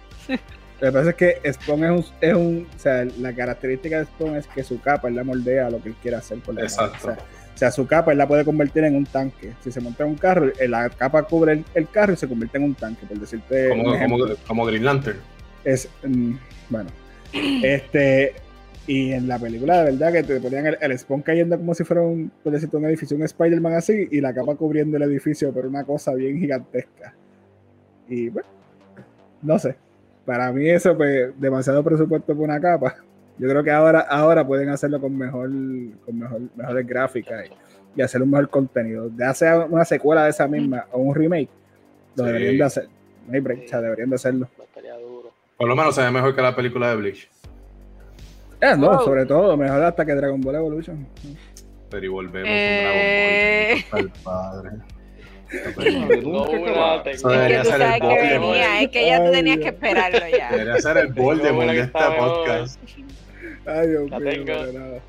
Lo 0.80 0.88
que 0.88 0.92
pasa 0.92 1.10
es 1.10 1.16
que 1.16 1.52
Spawn 1.52 1.84
es 1.84 1.90
un, 1.90 2.04
es 2.20 2.34
un. 2.34 2.66
O 2.74 2.78
sea, 2.78 3.04
la 3.18 3.32
característica 3.34 3.98
de 3.98 4.04
Spawn 4.04 4.36
es 4.36 4.46
que 4.46 4.62
su 4.62 4.80
capa 4.80 5.08
él 5.08 5.16
la 5.16 5.24
moldea 5.24 5.66
a 5.66 5.70
lo 5.70 5.82
que 5.82 5.88
él 5.90 5.94
quiere 6.02 6.16
hacer 6.18 6.38
por 6.38 6.54
la 6.54 6.62
Exacto. 6.62 6.96
O 6.98 7.00
sea, 7.00 7.18
o 7.54 7.58
sea, 7.58 7.70
su 7.70 7.86
capa 7.86 8.12
él 8.12 8.18
la 8.18 8.28
puede 8.28 8.44
convertir 8.44 8.84
en 8.84 8.94
un 8.94 9.06
tanque. 9.06 9.52
Si 9.64 9.72
se 9.72 9.80
monta 9.80 10.04
en 10.04 10.10
un 10.10 10.16
carro, 10.16 10.52
eh, 10.60 10.68
la 10.68 10.90
capa 10.90 11.22
cubre 11.22 11.52
el, 11.54 11.64
el 11.74 11.88
carro 11.88 12.12
y 12.12 12.16
se 12.16 12.28
convierte 12.28 12.58
en 12.58 12.64
un 12.64 12.74
tanque, 12.74 13.06
por 13.06 13.18
decirte. 13.18 13.70
como, 13.70 13.98
como, 13.98 14.18
como 14.46 14.64
Green 14.66 14.84
Lantern. 14.84 15.18
Es. 15.64 15.88
mm, 16.04 16.34
bueno. 16.68 16.90
Este. 17.62 18.34
Y 18.88 19.12
en 19.12 19.26
la 19.26 19.38
película, 19.38 19.78
de 19.82 19.92
verdad, 19.92 20.12
que 20.12 20.22
te 20.22 20.40
ponían 20.40 20.66
el, 20.66 20.78
el 20.80 20.96
Spawn 20.98 21.22
cayendo 21.22 21.56
como 21.56 21.74
si 21.74 21.82
fuera 21.82 22.02
un, 22.02 22.30
por 22.44 22.52
decirte, 22.52 22.76
un 22.76 22.84
edificio, 22.84 23.16
un 23.16 23.24
Spider-Man 23.24 23.72
así, 23.74 24.06
y 24.12 24.20
la 24.20 24.32
capa 24.32 24.54
cubriendo 24.54 24.96
el 24.96 25.02
edificio, 25.02 25.52
pero 25.52 25.68
una 25.68 25.82
cosa 25.84 26.14
bien 26.14 26.38
gigantesca. 26.38 27.14
Y 28.08 28.28
bueno, 28.28 28.48
no 29.42 29.58
sé. 29.58 29.74
Para 30.24 30.52
mí 30.52 30.68
eso, 30.68 30.96
pues, 30.96 31.32
demasiado 31.40 31.82
presupuesto 31.82 32.34
por 32.34 32.44
una 32.44 32.60
capa. 32.60 32.96
Yo 33.38 33.48
creo 33.48 33.62
que 33.64 33.70
ahora, 33.72 34.00
ahora 34.00 34.46
pueden 34.46 34.68
hacerlo 34.68 35.00
con 35.00 35.16
mejor, 35.16 35.48
con 36.04 36.18
mejor, 36.18 36.40
mejores 36.54 36.86
gráficas 36.86 37.46
y, 37.46 38.00
y 38.00 38.02
hacer 38.02 38.22
un 38.22 38.30
mejor 38.30 38.48
contenido. 38.48 39.10
Ya 39.16 39.34
sea 39.34 39.64
una 39.64 39.84
secuela 39.84 40.24
de 40.24 40.30
esa 40.30 40.46
misma 40.46 40.86
o 40.92 40.98
un 41.00 41.14
remake, 41.14 41.48
lo 42.14 42.24
Sí. 42.24 42.30
deberían 42.30 42.58
de 42.58 42.64
hacer. 42.64 42.88
No 43.26 43.34
hay 43.34 43.40
break, 43.40 43.64
o 43.64 43.68
sea, 43.68 43.80
deberían 43.80 44.10
de 44.10 44.14
hacerlo. 44.14 44.48
Por 45.58 45.68
lo 45.68 45.74
menos 45.74 45.94
se 45.94 46.02
ve 46.02 46.10
mejor 46.10 46.34
que 46.36 46.42
la 46.42 46.54
película 46.54 46.90
de 46.90 46.96
Bleach. 46.96 47.28
Ah, 48.62 48.74
no, 48.76 48.88
Wow. 48.90 49.04
sobre 49.04 49.26
todo, 49.26 49.56
mejor 49.56 49.82
hasta 49.82 50.04
que 50.06 50.14
Dragon 50.14 50.40
Ball 50.40 50.54
Evolution. 50.56 51.06
Pero 51.90 52.04
y 52.04 52.08
volvemos 52.08 52.48
Eh. 52.50 53.84
con 53.90 54.00
Dragon 54.00 54.12
Ball. 54.12 54.22
padre. 54.24 54.70
Acaba. 55.48 57.02
tengo 57.04 57.10
Eso 57.10 57.10
Es 57.10 57.22
que 57.22 57.28
debería 57.28 57.64
ser 57.64 57.74
el 57.74 57.80
sabes 57.80 57.94
que 57.94 58.00
Pokémon. 58.00 58.50
venía, 58.50 58.80
es 58.82 58.88
que 58.90 59.06
ya 59.06 59.24
tú 59.24 59.30
tenías 59.32 59.58
que 59.58 59.68
esperarlo 59.68 60.18
ya. 60.36 60.50
Debería 60.50 60.80
ser 60.80 60.96
el 60.96 61.12
buena 61.12 61.72
de 61.72 61.80
este 61.80 61.98
podcast. 62.18 62.80
Ay, 63.66 63.88
Dios 63.88 64.10
mío, 64.10 64.18
tengo. 64.18 64.44
pero 64.46 64.72
nada. 64.72 65.00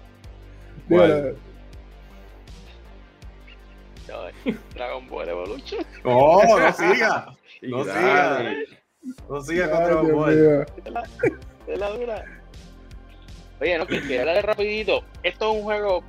Ay, 4.45 4.57
Dragon 4.73 5.07
Ball 5.09 5.29
Evolution. 5.29 5.85
No, 6.03 6.41
no 6.43 6.73
siga. 6.73 7.27
No 7.63 7.83
siga. 7.83 8.53
No 9.29 9.41
siga 9.41 9.69
con 9.71 9.83
Dragon 9.83 10.11
Ball. 10.13 10.65
De 11.65 11.77
la 11.77 11.89
dura. 11.89 12.25
Oye, 13.59 13.77
no, 13.77 13.87
que 13.87 14.01
quiero 14.01 14.29
hablar 14.29 14.45
rapidito. 14.45 15.03
Esto 15.23 15.51
es 15.51 15.57
un 15.57 15.63
juego 15.63 16.03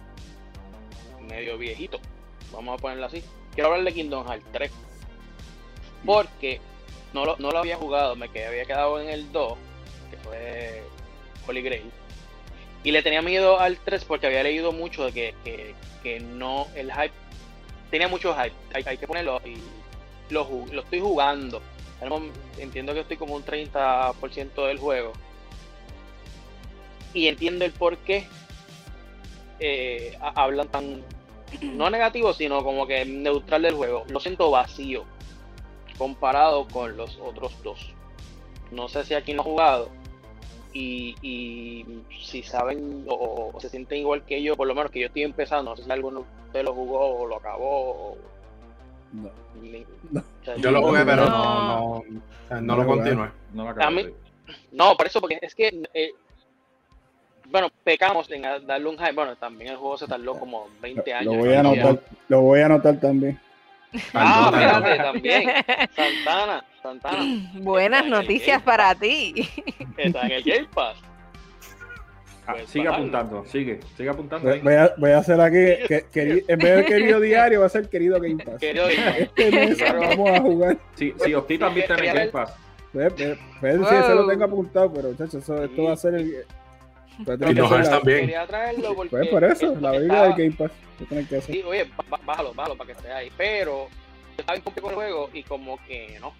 medio 1.28 1.58
viejito. 1.58 2.00
Vamos 2.52 2.78
a 2.78 2.82
ponerlo 2.82 3.06
así. 3.06 3.22
Quiero 3.54 3.70
hablar 3.70 3.84
de 3.84 3.94
Kingdom 3.94 4.26
Hearts 4.26 4.46
3. 4.52 4.70
Porque 6.04 6.60
no 7.12 7.24
lo, 7.24 7.36
no 7.38 7.50
lo 7.50 7.58
había 7.58 7.76
jugado, 7.76 8.16
me 8.16 8.28
quedé, 8.28 8.46
había 8.46 8.64
quedado 8.64 9.00
en 9.00 9.08
el 9.08 9.32
2, 9.32 9.58
que 10.10 10.16
fue 10.18 10.82
Holy 11.46 11.62
Grail. 11.62 11.90
Y 12.84 12.92
le 12.92 13.02
tenía 13.02 13.22
miedo 13.22 13.58
al 13.58 13.78
3 13.78 14.04
porque 14.04 14.26
había 14.26 14.42
leído 14.42 14.72
mucho 14.72 15.04
de 15.06 15.12
que, 15.12 15.34
que, 15.44 15.74
que 16.02 16.20
no, 16.20 16.68
el 16.74 16.92
hype, 16.92 17.12
tenía 17.90 18.08
mucho 18.08 18.34
hype, 18.34 18.54
hay, 18.74 18.84
hay 18.86 18.96
que 18.98 19.06
ponerlo 19.06 19.40
y 19.44 19.56
lo, 20.32 20.46
lo 20.70 20.82
estoy 20.82 21.00
jugando. 21.00 21.60
Entiendo 22.58 22.94
que 22.94 23.00
estoy 23.00 23.16
como 23.16 23.34
un 23.34 23.44
30% 23.44 24.66
del 24.66 24.78
juego. 24.78 25.12
Y 27.14 27.26
entiendo 27.28 27.64
el 27.64 27.72
por 27.72 27.96
qué 27.98 28.26
eh, 29.60 30.16
ha- 30.20 30.42
hablan 30.44 30.68
tan, 30.68 31.02
no 31.62 31.90
negativo, 31.90 32.32
sino 32.32 32.62
como 32.62 32.86
que 32.86 33.04
neutral 33.04 33.62
del 33.62 33.74
juego. 33.74 34.04
Lo 34.08 34.20
siento 34.20 34.50
vacío 34.50 35.04
comparado 35.96 36.66
con 36.68 36.96
los 36.96 37.18
otros 37.18 37.52
dos. 37.62 37.92
No 38.70 38.88
sé 38.88 39.04
si 39.04 39.14
aquí 39.14 39.32
no 39.34 39.40
ha 39.42 39.44
jugado 39.44 39.88
y, 40.72 41.16
y 41.22 41.84
si 42.22 42.42
saben 42.42 43.04
o, 43.08 43.50
o 43.54 43.60
se 43.60 43.68
sienten 43.70 43.98
igual 43.98 44.24
que 44.24 44.42
yo, 44.42 44.56
por 44.56 44.68
lo 44.68 44.74
menos 44.74 44.90
que 44.90 45.00
yo 45.00 45.06
estoy 45.06 45.22
empezando. 45.22 45.70
No 45.70 45.76
sé 45.76 45.84
si 45.84 45.90
alguno 45.90 46.20
de 46.20 46.26
ustedes 46.46 46.64
lo 46.66 46.74
jugó 46.74 47.20
o 47.20 47.26
lo 47.26 47.36
acabó. 47.36 47.90
O, 48.12 48.16
No. 49.12 49.30
ni- 49.60 49.86
No. 50.10 50.20
o 50.20 50.44
sea, 50.44 50.56
Yo 50.56 50.70
lo 50.70 50.82
jugué, 50.82 51.04
pero 51.04 51.24
No. 51.28 52.04
no, 52.50 52.60
no, 52.60 52.76
lo 52.76 52.86
continué. 52.86 53.28
No 53.54 53.64
me 53.64 53.70
A 53.70 53.72
acabo 53.72 53.90
mí- 53.92 54.02
de 54.04 54.14
No, 54.72 54.96
por 54.96 55.06
eso, 55.06 55.20
porque 55.20 55.38
es 55.42 55.54
que, 55.54 55.82
eh, 55.94 56.12
bueno, 57.50 57.68
pecamos 57.84 58.30
en 58.30 58.42
darle 58.42 58.88
un 58.88 58.98
hype. 58.98 59.12
Bueno, 59.12 59.36
también 59.36 59.70
el 59.72 59.76
juego 59.76 59.96
se 59.96 60.06
tardó 60.06 60.38
como 60.38 60.68
20 60.82 61.12
años. 61.14 61.34
Lo 61.34 61.40
voy 61.40 61.54
a 61.54 61.62
¿no? 61.62 61.70
anotar, 61.70 62.00
lo 62.28 62.40
voy 62.42 62.60
a 62.60 62.66
anotar 62.66 63.00
también. 63.00 63.38
Ah, 64.12 64.50
espérate, 64.52 65.02
también. 65.02 65.42
Santana, 65.96 66.64
Santana. 66.82 67.50
Buenas 67.54 68.04
noticias 68.06 68.60
para 68.62 68.94
ti. 68.94 69.48
Está 69.96 70.26
en 70.26 70.32
el 70.32 70.42
Game 70.42 70.68
Pass. 70.74 70.96
Ah, 72.46 72.52
Pues, 72.54 72.70
sigue 72.70 72.88
apuntando, 72.88 73.44
sigue, 73.46 73.80
sigue 73.96 74.08
apuntando. 74.08 74.48
Voy, 74.48 74.56
ahí. 74.56 74.62
voy 74.62 74.74
a, 74.74 74.94
voy 74.96 75.10
a 75.10 75.18
hacer 75.18 75.38
aquí, 75.40 75.86
que, 75.86 76.06
queri- 76.12 76.44
en 76.48 76.58
vez 76.58 76.76
de 76.76 76.84
querido 76.86 77.20
diario, 77.20 77.60
va 77.60 77.66
a 77.66 77.70
ser 77.70 77.88
querido 77.90 78.18
Game 78.20 78.42
Pass. 78.42 78.58
Querido 78.58 78.86
Game 78.88 79.04
Pass. 79.04 79.18
Este 79.20 79.50
mes 79.50 79.78
vamos 79.80 80.30
a 80.30 80.40
jugar. 80.40 80.78
Sí, 80.94 81.14
sí, 81.22 81.34
Octi 81.34 81.58
también 81.58 81.82
está 81.90 81.98
en 82.02 82.08
el 82.08 82.14
Game 82.14 82.30
Pass. 82.30 82.54
Ve, 82.94 83.08
ve, 83.10 83.38
ve, 83.60 83.72
sí, 83.86 83.94
eso 83.94 84.14
lo 84.14 84.26
tengo 84.26 84.44
apuntado, 84.44 84.90
pero 84.92 85.08
muchachos, 85.08 85.34
eso, 85.42 85.62
esto 85.62 85.82
va 85.82 85.92
a 85.92 85.96
ser 85.96 86.14
el. 86.14 86.44
Kingdom 87.24 87.66
hacer 87.66 87.68
Hearts 87.68 87.88
la- 87.90 87.96
también. 87.98 88.20
Quería 88.20 88.46
traerlo 88.46 88.94
porque. 88.94 89.10
Pues 89.10 89.28
por 89.28 89.44
eso, 89.44 89.76
la 89.80 89.90
Biblia 89.92 90.22
del 90.22 90.30
estaba- 90.30 90.36
Game 90.36 90.50
Pass. 90.52 90.72
Que 91.28 91.36
hacer. 91.36 91.42
Sí, 91.54 91.62
oye, 91.62 91.84
bá- 91.96 92.04
bá- 92.10 92.24
bájalo, 92.24 92.54
bájalo 92.54 92.76
para 92.76 92.86
que 92.86 92.92
esté 92.98 93.12
ahí. 93.12 93.30
Pero 93.36 93.88
yo 93.88 94.40
estaba 94.40 94.58
bien 94.58 94.62
con 94.64 94.90
el 94.90 94.94
juego 94.94 95.30
y 95.32 95.42
como 95.44 95.78
que 95.86 96.18
no. 96.20 96.32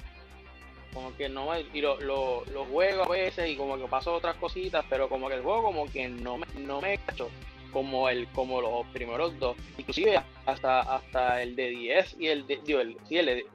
Como 0.93 1.15
que 1.17 1.29
no 1.29 1.51
me- 1.51 1.65
y 1.73 1.81
lo, 1.81 2.01
lo, 2.01 2.45
lo 2.47 2.65
juego 2.65 3.05
a 3.05 3.09
veces 3.09 3.49
y 3.51 3.57
como 3.57 3.77
que 3.77 3.85
paso 3.87 4.15
otras 4.15 4.37
cositas, 4.37 4.85
pero 4.89 5.09
como 5.09 5.29
que 5.29 5.35
el 5.35 5.43
juego 5.43 5.63
como 5.63 5.87
que 5.87 6.09
no 6.09 6.39
me, 6.39 6.47
no 6.59 6.81
me 6.81 6.99
cacho 6.99 7.29
como 7.73 8.09
el, 8.09 8.27
como 8.29 8.61
los 8.63 8.87
primeros 8.89 9.39
dos. 9.39 9.57
Inclusive 9.77 10.21
hasta, 10.47 10.81
hasta 10.81 11.43
el 11.43 11.55
de 11.55 11.69
10 11.71 12.17
y 12.19 12.29
el 12.29 12.47
de, 12.47 12.59
digo, 12.65 12.81
el, 12.81 12.97
sí, 13.07 13.17
el 13.19 13.27
de 13.27 13.47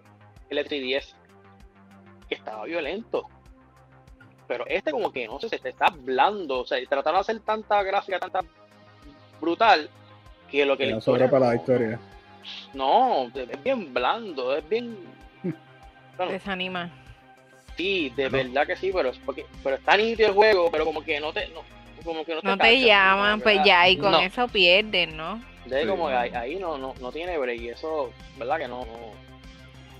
el 0.49 0.57
de 0.57 0.65
3DS, 0.65 1.15
que 2.29 2.35
estaba 2.35 2.63
violento. 2.65 3.27
Pero 4.47 4.65
este 4.67 4.91
como 4.91 5.11
que 5.11 5.25
no 5.27 5.39
sé, 5.39 5.49
se 5.49 5.59
te 5.59 5.69
está 5.69 5.87
blando. 5.89 6.59
O 6.61 6.65
sea, 6.65 6.79
y 6.79 6.85
trataron 6.87 7.17
de 7.17 7.21
hacer 7.21 7.39
tanta 7.41 7.81
gráfica, 7.83 8.19
tanta 8.19 8.41
brutal, 9.39 9.89
que 10.49 10.65
lo 10.65 10.77
que 10.77 10.91
no 10.91 11.01
sobra 11.01 11.25
historia 11.25 11.31
para 11.31 11.47
la 11.47 11.55
historia. 11.55 11.99
no, 12.73 13.31
es 13.33 13.63
bien 13.63 13.93
blando, 13.93 14.55
es 14.55 14.67
bien. 14.67 14.97
Bueno, 16.17 16.31
Desanima. 16.31 16.91
sí, 17.75 18.11
de 18.15 18.29
verdad 18.29 18.67
que 18.67 18.75
sí, 18.75 18.91
pero 18.93 19.09
es 19.09 19.17
porque, 19.17 19.47
pero 19.63 19.77
está 19.77 19.97
nítido 19.97 20.29
el 20.29 20.35
juego, 20.35 20.69
pero 20.71 20.85
como 20.85 21.03
que 21.03 21.19
no 21.19 21.33
te, 21.33 21.47
no, 21.47 21.61
como 22.05 22.23
que 22.23 22.35
no 22.35 22.41
te, 22.41 22.47
No 22.47 22.57
te 22.57 22.79
llaman, 22.81 23.41
pues 23.41 23.57
ya, 23.65 23.89
y 23.89 23.97
con 23.97 24.11
no, 24.11 24.19
eso 24.19 24.47
pierden, 24.47 25.17
¿no? 25.17 25.41
de 25.65 25.81
Sí, 25.81 25.87
como 25.87 26.07
que 26.09 26.13
ahí, 26.13 26.29
ahí 26.35 26.55
no, 26.59 26.77
no, 26.77 26.93
no 27.01 27.11
tiene 27.11 27.35
break, 27.39 27.59
y 27.61 27.69
eso, 27.69 28.11
verdad 28.37 28.59
que 28.59 28.67
no. 28.67 28.85
no- 28.85 29.13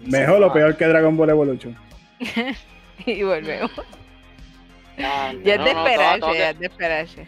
Mejor 0.02 0.44
o 0.44 0.54
peor 0.54 0.78
que 0.78 0.86
Dragon 0.86 1.18
Ball 1.18 1.30
Evolution. 1.32 1.76
Y 3.08 3.24
volvemos. 3.24 3.72
Ah, 5.00 5.32
Ya 5.44 5.54
es 5.56 5.60
no, 5.60 5.66
de 5.66 5.74
no, 5.74 5.86
esperarse, 5.88 6.38
ya 6.38 6.50
es 6.52 6.60
de 6.60 6.66
esperarse. 6.68 7.28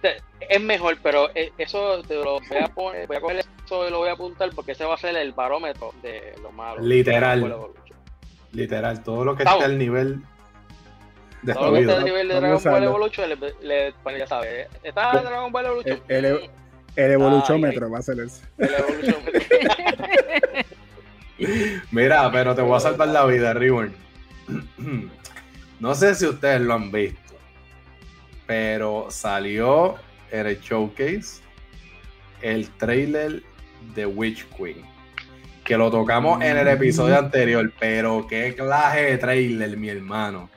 te- 0.00 0.16
es 0.48 0.60
mejor, 0.60 0.96
pero 1.02 1.28
eh, 1.34 1.52
eso 1.58 2.02
te 2.02 2.14
lo 2.14 2.40
voy 2.40 2.58
a 2.62 2.68
poner, 2.68 3.06
voy 3.06 3.16
a 3.16 3.20
coger 3.20 3.44
eso 3.64 3.86
y 3.86 3.90
lo 3.90 3.98
voy 3.98 4.08
a 4.08 4.12
apuntar 4.12 4.50
porque 4.54 4.72
ese 4.72 4.84
va 4.86 4.94
a 4.94 4.98
ser 4.98 5.14
el 5.16 5.32
barómetro 5.32 5.92
de 6.02 6.34
lo 6.42 6.50
malo. 6.52 6.80
Literal. 6.80 7.54
Literal, 8.52 9.02
todo 9.04 9.24
lo 9.24 9.36
que 9.36 9.42
esté 9.44 9.64
al 9.64 9.78
nivel 9.78 10.22
Todo 11.54 11.66
lo 11.70 11.72
que 11.74 11.80
esté 11.80 11.92
destruido. 11.92 11.96
al 11.98 12.04
nivel 12.04 12.28
de 12.28 12.34
Dragon 12.40 12.62
Ball. 12.64 12.82
Evolution, 12.84 13.28
le, 13.28 13.36
le- 13.62 13.92
pues 14.02 14.18
ya 14.18 14.26
sabes, 14.26 14.66
está 14.82 15.12
en 15.18 15.24
Dragon 15.24 15.52
Ball 15.52 15.66
Evolution. 15.66 16.00
El- 16.08 16.24
el- 16.24 16.50
El 16.96 17.20
va 17.94 17.98
a 17.98 18.02
ser 18.02 18.18
eso. 18.20 18.42
el. 18.58 19.14
Mira, 21.92 22.30
pero 22.32 22.54
te 22.54 22.62
voy 22.62 22.76
a 22.76 22.80
salvar 22.80 23.08
la 23.08 23.24
vida, 23.26 23.52
Reborn. 23.54 23.94
No 25.80 25.94
sé 25.94 26.14
si 26.14 26.26
ustedes 26.26 26.60
lo 26.60 26.74
han 26.74 26.92
visto, 26.92 27.34
pero 28.46 29.06
salió 29.10 29.94
en 30.30 30.46
el 30.46 30.60
showcase 30.60 31.40
el 32.42 32.68
trailer 32.72 33.42
de 33.94 34.04
Witch 34.04 34.46
Queen. 34.56 34.84
Que 35.64 35.78
lo 35.78 35.90
tocamos 35.90 36.42
en 36.42 36.58
el 36.58 36.68
episodio 36.68 37.18
anterior, 37.18 37.72
pero 37.80 38.26
qué 38.26 38.54
clase 38.54 39.02
de 39.02 39.18
trailer, 39.18 39.74
mi 39.78 39.88
hermano. 39.88 40.50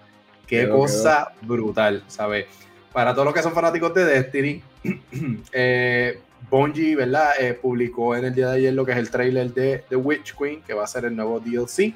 Qué 0.45 0.67
cosa 0.67 1.31
brutal, 1.41 2.03
¿sabes? 2.07 2.47
Para 2.91 3.13
todos 3.13 3.25
los 3.25 3.33
que 3.33 3.41
son 3.41 3.53
fanáticos 3.53 3.93
de 3.93 4.05
Destiny, 4.05 4.61
eh, 5.53 6.19
Bungie, 6.49 6.97
¿verdad? 6.97 7.31
Eh, 7.39 7.53
publicó 7.53 8.13
en 8.15 8.25
el 8.25 8.35
día 8.35 8.49
de 8.49 8.57
ayer 8.57 8.73
lo 8.73 8.85
que 8.85 8.91
es 8.91 8.97
el 8.97 9.09
trailer 9.09 9.53
de 9.53 9.85
The 9.87 9.95
Witch 9.95 10.35
Queen, 10.35 10.61
que 10.61 10.73
va 10.73 10.83
a 10.83 10.87
ser 10.87 11.05
el 11.05 11.15
nuevo 11.15 11.39
DLC. 11.39 11.93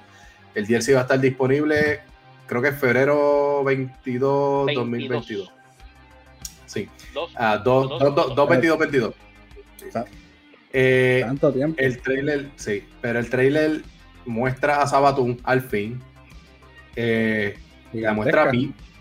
El 0.56 0.66
DLC 0.66 0.94
va 0.94 1.00
a 1.00 1.02
estar 1.02 1.20
disponible 1.20 2.00
creo 2.48 2.62
que 2.62 2.70
es 2.70 2.80
febrero 2.80 3.64
22, 3.64 4.74
2022. 4.74 5.54
Sí. 6.66 6.90
Dos, 7.14 7.32
ah, 7.36 7.64
22, 8.50 8.80
22. 8.80 9.14
Eh, 10.74 11.22
Tanto 11.26 11.54
tiempo. 11.54 11.80
El 11.80 12.02
trailer, 12.02 12.50
sí, 12.56 12.84
pero 13.02 13.20
el 13.20 13.30
trailer 13.30 13.82
muestra 14.26 14.82
a 14.82 14.88
Sabatun 14.88 15.40
al 15.44 15.62
fin. 15.62 16.00
Eh, 16.96 17.58
la 17.94 18.14
muestra, 18.14 18.52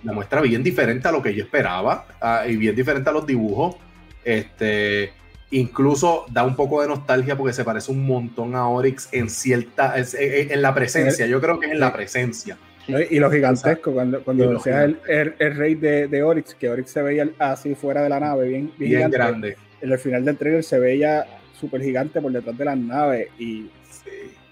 la 0.02 0.12
muestra 0.12 0.40
bien 0.40 0.62
diferente 0.62 1.09
a 1.09 1.12
lo 1.12 1.23
que 1.23 1.35
yo 1.35 1.43
esperaba 1.43 2.06
ah, 2.20 2.44
y 2.47 2.56
bien 2.56 2.74
diferente 2.74 3.10
a 3.10 3.12
los 3.12 3.27
dibujos. 3.27 3.77
Este, 4.24 5.12
incluso 5.51 6.27
da 6.31 6.44
un 6.44 6.56
poco 6.56 6.82
de 6.82 6.89
nostalgia 6.89 7.36
porque 7.36 7.52
se 7.52 7.64
parece 7.64 7.93
un 7.93 8.06
montón 8.06 8.55
a 8.55 8.68
Oryx 8.68 9.09
en 9.12 9.28
cierta, 9.28 9.94
en 9.97 10.62
la 10.62 10.74
presencia. 10.74 11.27
Yo 11.27 11.40
creo 11.40 11.59
que 11.59 11.66
es 11.66 11.73
en 11.73 11.81
la 11.81 11.93
presencia. 11.93 12.56
Y 12.89 13.19
lo 13.19 13.31
gigantesco, 13.31 13.93
cuando, 13.93 14.23
cuando 14.23 14.61
sea 14.61 14.85
el, 14.85 14.99
el, 15.07 15.57
rey 15.57 15.75
de, 15.75 16.07
de, 16.07 16.23
Oryx, 16.23 16.55
que 16.55 16.71
Oryx 16.71 16.91
se 16.91 17.03
veía 17.03 17.29
así 17.39 17.75
fuera 17.75 18.03
de 18.03 18.09
la 18.09 18.21
nave, 18.21 18.49
bien, 18.49 18.73
bien, 18.79 19.11
grande. 19.11 19.57
En 19.81 19.93
el 19.93 19.99
final 19.99 20.25
del 20.25 20.37
trailer 20.37 20.63
se 20.63 20.79
veía 20.79 21.27
súper 21.59 21.83
gigante 21.83 22.21
por 22.21 22.31
detrás 22.31 22.57
de 22.57 22.65
las 22.65 22.77
naves 22.77 23.29
y 23.39 23.71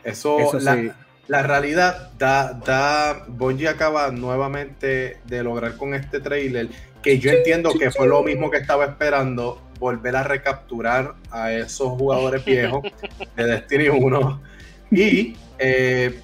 eso, 0.04 0.58
la, 1.28 1.42
realidad 1.42 2.10
da, 2.18 2.52
da, 2.52 3.24
Bungie 3.26 3.68
acaba 3.68 4.10
nuevamente 4.10 5.18
de 5.24 5.42
lograr 5.42 5.76
con 5.76 5.94
este 5.94 6.20
trailer, 6.20 6.68
que 7.02 7.18
yo 7.18 7.30
entiendo 7.30 7.72
que 7.78 7.90
fue 7.90 8.06
lo 8.06 8.22
mismo 8.22 8.50
que 8.50 8.58
estaba 8.58 8.84
esperando, 8.84 9.62
volver 9.78 10.16
a 10.16 10.24
recapturar 10.24 11.14
a 11.30 11.52
esos 11.52 11.88
jugadores 11.92 12.44
viejos 12.46 12.82
de 13.36 13.44
Destiny 13.44 13.88
1. 13.88 14.42
Y 14.90 15.36
eh, 15.58 16.20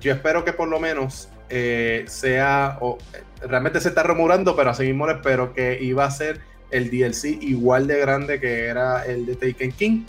yo 0.00 0.12
espero 0.12 0.44
que 0.44 0.52
por 0.52 0.68
lo 0.68 0.80
menos 0.80 1.28
eh, 1.54 2.04
sea, 2.08 2.78
o, 2.80 2.98
realmente 3.46 3.80
se 3.80 3.90
está 3.90 4.02
rumorando, 4.02 4.56
pero 4.56 4.70
así 4.70 4.84
mismo 4.84 5.06
lo 5.06 5.12
espero, 5.12 5.52
que 5.52 5.78
iba 5.82 6.04
a 6.06 6.10
ser 6.10 6.40
el 6.70 6.90
DLC 6.90 7.38
igual 7.42 7.86
de 7.86 7.98
grande 7.98 8.40
que 8.40 8.64
era 8.64 9.04
el 9.04 9.26
de 9.26 9.36
Taken 9.36 9.72
King 9.72 10.04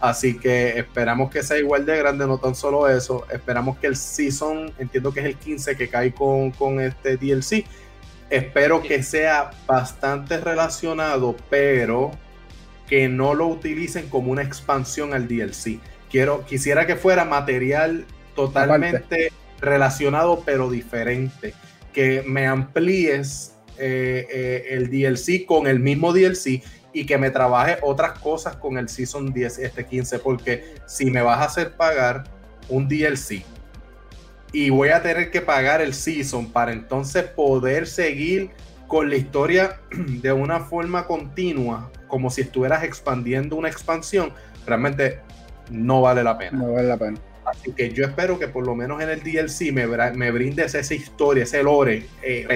Así 0.00 0.38
que 0.38 0.78
esperamos 0.78 1.30
que 1.30 1.42
sea 1.42 1.58
igual 1.58 1.84
de 1.84 1.98
grande, 1.98 2.26
no 2.26 2.38
tan 2.38 2.54
solo 2.54 2.88
eso. 2.88 3.26
Esperamos 3.30 3.76
que 3.78 3.86
el 3.86 3.96
season, 3.96 4.72
entiendo 4.78 5.12
que 5.12 5.20
es 5.20 5.26
el 5.26 5.36
15 5.36 5.76
que 5.76 5.88
cae 5.90 6.12
con, 6.14 6.80
este 6.80 7.18
DLC. 7.18 7.66
Espero 8.30 8.82
que 8.82 9.02
sea 9.02 9.50
bastante 9.66 10.38
relacionado, 10.38 11.36
pero 11.50 12.12
que 12.88 13.08
no 13.08 13.34
lo 13.34 13.48
utilicen 13.48 14.08
como 14.08 14.32
una 14.32 14.42
expansión 14.42 15.12
al 15.12 15.28
DLC. 15.28 15.78
Quiero, 16.10 16.46
quisiera 16.46 16.86
que 16.86 16.96
fuera 16.96 17.26
material 17.26 18.06
totalmente 18.34 19.30
relacionado, 19.60 20.42
pero 20.44 20.70
diferente. 20.70 21.54
Que 21.92 22.22
me 22.26 22.46
amplíes 22.46 23.56
eh, 23.78 24.26
eh, 24.30 24.64
el 24.70 24.90
DLC 24.90 25.46
con 25.46 25.66
el 25.66 25.80
mismo 25.80 26.12
DLC 26.12 26.62
y 26.92 27.06
que 27.06 27.18
me 27.18 27.30
trabaje 27.30 27.78
otras 27.82 28.18
cosas 28.18 28.56
con 28.56 28.78
el 28.78 28.88
Season 28.88 29.32
10, 29.32 29.58
este 29.58 29.86
15, 29.86 30.18
porque 30.18 30.74
si 30.86 31.10
me 31.10 31.22
vas 31.22 31.38
a 31.38 31.44
hacer 31.44 31.72
pagar 31.76 32.24
un 32.68 32.88
DLC 32.88 33.44
y 34.52 34.70
voy 34.70 34.88
a 34.90 35.02
tener 35.02 35.30
que 35.30 35.40
pagar 35.40 35.80
el 35.80 35.94
Season 35.94 36.50
para 36.50 36.72
entonces 36.72 37.24
poder 37.24 37.86
seguir 37.86 38.50
con 38.86 39.08
la 39.08 39.16
historia 39.16 39.80
de 39.90 40.32
una 40.32 40.60
forma 40.60 41.06
continua, 41.06 41.90
como 42.08 42.30
si 42.30 42.42
estuvieras 42.42 42.82
expandiendo 42.82 43.56
una 43.56 43.68
expansión, 43.68 44.32
realmente 44.66 45.20
no 45.70 46.02
vale 46.02 46.24
la 46.24 46.36
pena. 46.36 46.58
No 46.58 46.72
vale 46.72 46.88
la 46.88 46.96
pena. 46.96 47.18
Así 47.50 47.72
que 47.72 47.90
yo 47.92 48.04
espero 48.04 48.38
que 48.38 48.48
por 48.48 48.66
lo 48.66 48.74
menos 48.74 49.02
en 49.02 49.10
el 49.10 49.22
DLC 49.22 49.72
me, 49.72 49.86
me 49.86 50.30
brindes 50.30 50.74
esa 50.74 50.94
historia, 50.94 51.44
ese 51.44 51.62
lore 51.62 52.06
eh, 52.22 52.46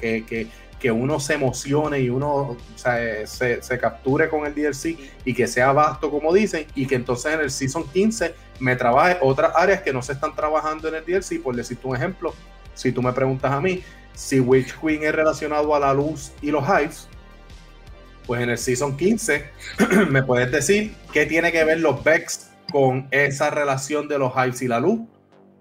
que, 0.00 0.24
que 0.26 0.48
que 0.78 0.90
uno 0.90 1.18
se 1.18 1.34
emocione 1.34 2.00
y 2.00 2.10
uno 2.10 2.56
se, 2.74 3.26
se, 3.26 3.78
capture 3.78 4.28
con 4.28 4.46
el 4.46 4.54
DLC 4.54 4.96
y 5.24 5.32
que 5.32 5.46
sea 5.46 5.72
vasto 5.72 6.10
como 6.10 6.34
dicen 6.34 6.66
y 6.74 6.86
que 6.86 6.96
entonces 6.96 7.32
en 7.32 7.40
el 7.40 7.50
Season 7.50 7.88
15 7.88 8.34
me 8.60 8.76
trabaje 8.76 9.16
otras 9.22 9.52
áreas 9.56 9.80
que 9.80 9.92
no 9.92 10.02
se 10.02 10.12
están 10.12 10.34
trabajando 10.34 10.88
en 10.88 10.96
el 10.96 11.04
DLC. 11.04 11.42
Por 11.42 11.56
decirte 11.56 11.86
un 11.86 11.96
ejemplo, 11.96 12.34
si 12.74 12.92
tú 12.92 13.02
me 13.02 13.12
preguntas 13.12 13.50
a 13.52 13.60
mí 13.60 13.82
si 14.14 14.40
Witch 14.40 14.74
Queen 14.80 15.02
es 15.02 15.14
relacionado 15.14 15.74
a 15.74 15.78
la 15.78 15.92
luz 15.92 16.32
y 16.40 16.50
los 16.50 16.64
hives, 16.66 17.06
pues 18.26 18.42
en 18.42 18.50
el 18.50 18.58
Season 18.58 18.96
15 18.96 19.44
me 20.10 20.22
puedes 20.22 20.50
decir 20.50 20.94
qué 21.12 21.26
tiene 21.26 21.52
que 21.52 21.62
ver 21.64 21.80
los 21.80 22.02
Vex 22.02 22.50
con 22.70 23.08
esa 23.10 23.50
relación 23.50 24.08
de 24.08 24.18
los 24.18 24.32
hives 24.34 24.62
y 24.62 24.68
la 24.68 24.80
luz 24.80 25.00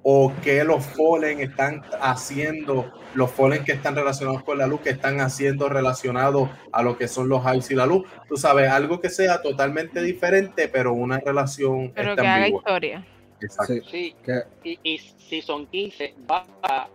o 0.08 0.32
qué 0.44 0.64
los 0.64 0.86
Fallen 0.86 1.40
están 1.40 1.82
haciendo, 2.00 2.94
los 3.16 3.32
Fallen 3.32 3.64
que 3.64 3.72
están 3.72 3.96
relacionados 3.96 4.44
con 4.44 4.60
la 4.60 4.68
luz, 4.68 4.82
que 4.82 4.92
están 4.92 5.20
haciendo 5.20 5.68
relacionados 5.68 6.48
a 6.72 6.84
lo 6.84 6.96
que 6.96 7.08
son 7.08 7.28
los 7.28 7.44
highs 7.44 7.72
y 7.72 7.76
la 7.76 7.88
luz. 7.88 8.08
Tú 8.30 8.38
sabes, 8.38 8.70
algo 8.70 9.02
que 9.02 9.10
sea 9.10 9.42
totalmente 9.42 10.04
diferente, 10.04 10.68
pero 10.68 10.94
una 10.94 11.18
relación. 11.18 11.92
Pero 11.96 12.16
que 12.16 12.28
haga 12.28 12.48
historia. 12.48 13.04
Exacto. 13.42 13.74
Sí, 13.90 14.16
y, 14.64 14.80
y, 14.84 15.00
si 15.00 15.42
son 15.42 15.66
15, 15.66 16.14
va 16.30 16.46
a, 16.62 16.88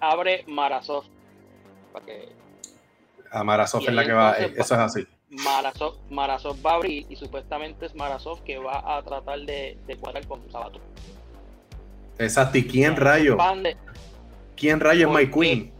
abre 0.00 0.44
Marasoft. 0.48 1.08
Para 1.92 2.06
que... 2.06 2.28
A 3.30 3.44
Marasoft 3.44 3.86
es 3.86 3.94
la 3.94 4.06
que 4.06 4.12
va, 4.12 4.32
eso 4.32 4.74
es 4.74 4.80
así. 4.80 5.06
Marasoft, 6.10 6.64
va 6.64 6.72
a 6.72 6.74
abrir 6.74 7.06
y 7.08 7.16
supuestamente 7.16 7.86
es 7.86 7.94
Marasoft 7.94 8.42
que 8.42 8.58
va 8.58 8.96
a 8.96 9.02
tratar 9.02 9.40
de, 9.40 9.76
de 9.86 9.96
cuadrar 9.96 10.26
con 10.26 10.40
Sabato. 10.50 10.80
Exacto, 12.18 12.58
¿y 12.58 12.64
quién 12.64 12.96
rayo? 12.96 13.36
¿Quién 14.56 14.80
rayo 14.80 15.08
es 15.08 15.14
My 15.14 15.30
Queen? 15.30 15.72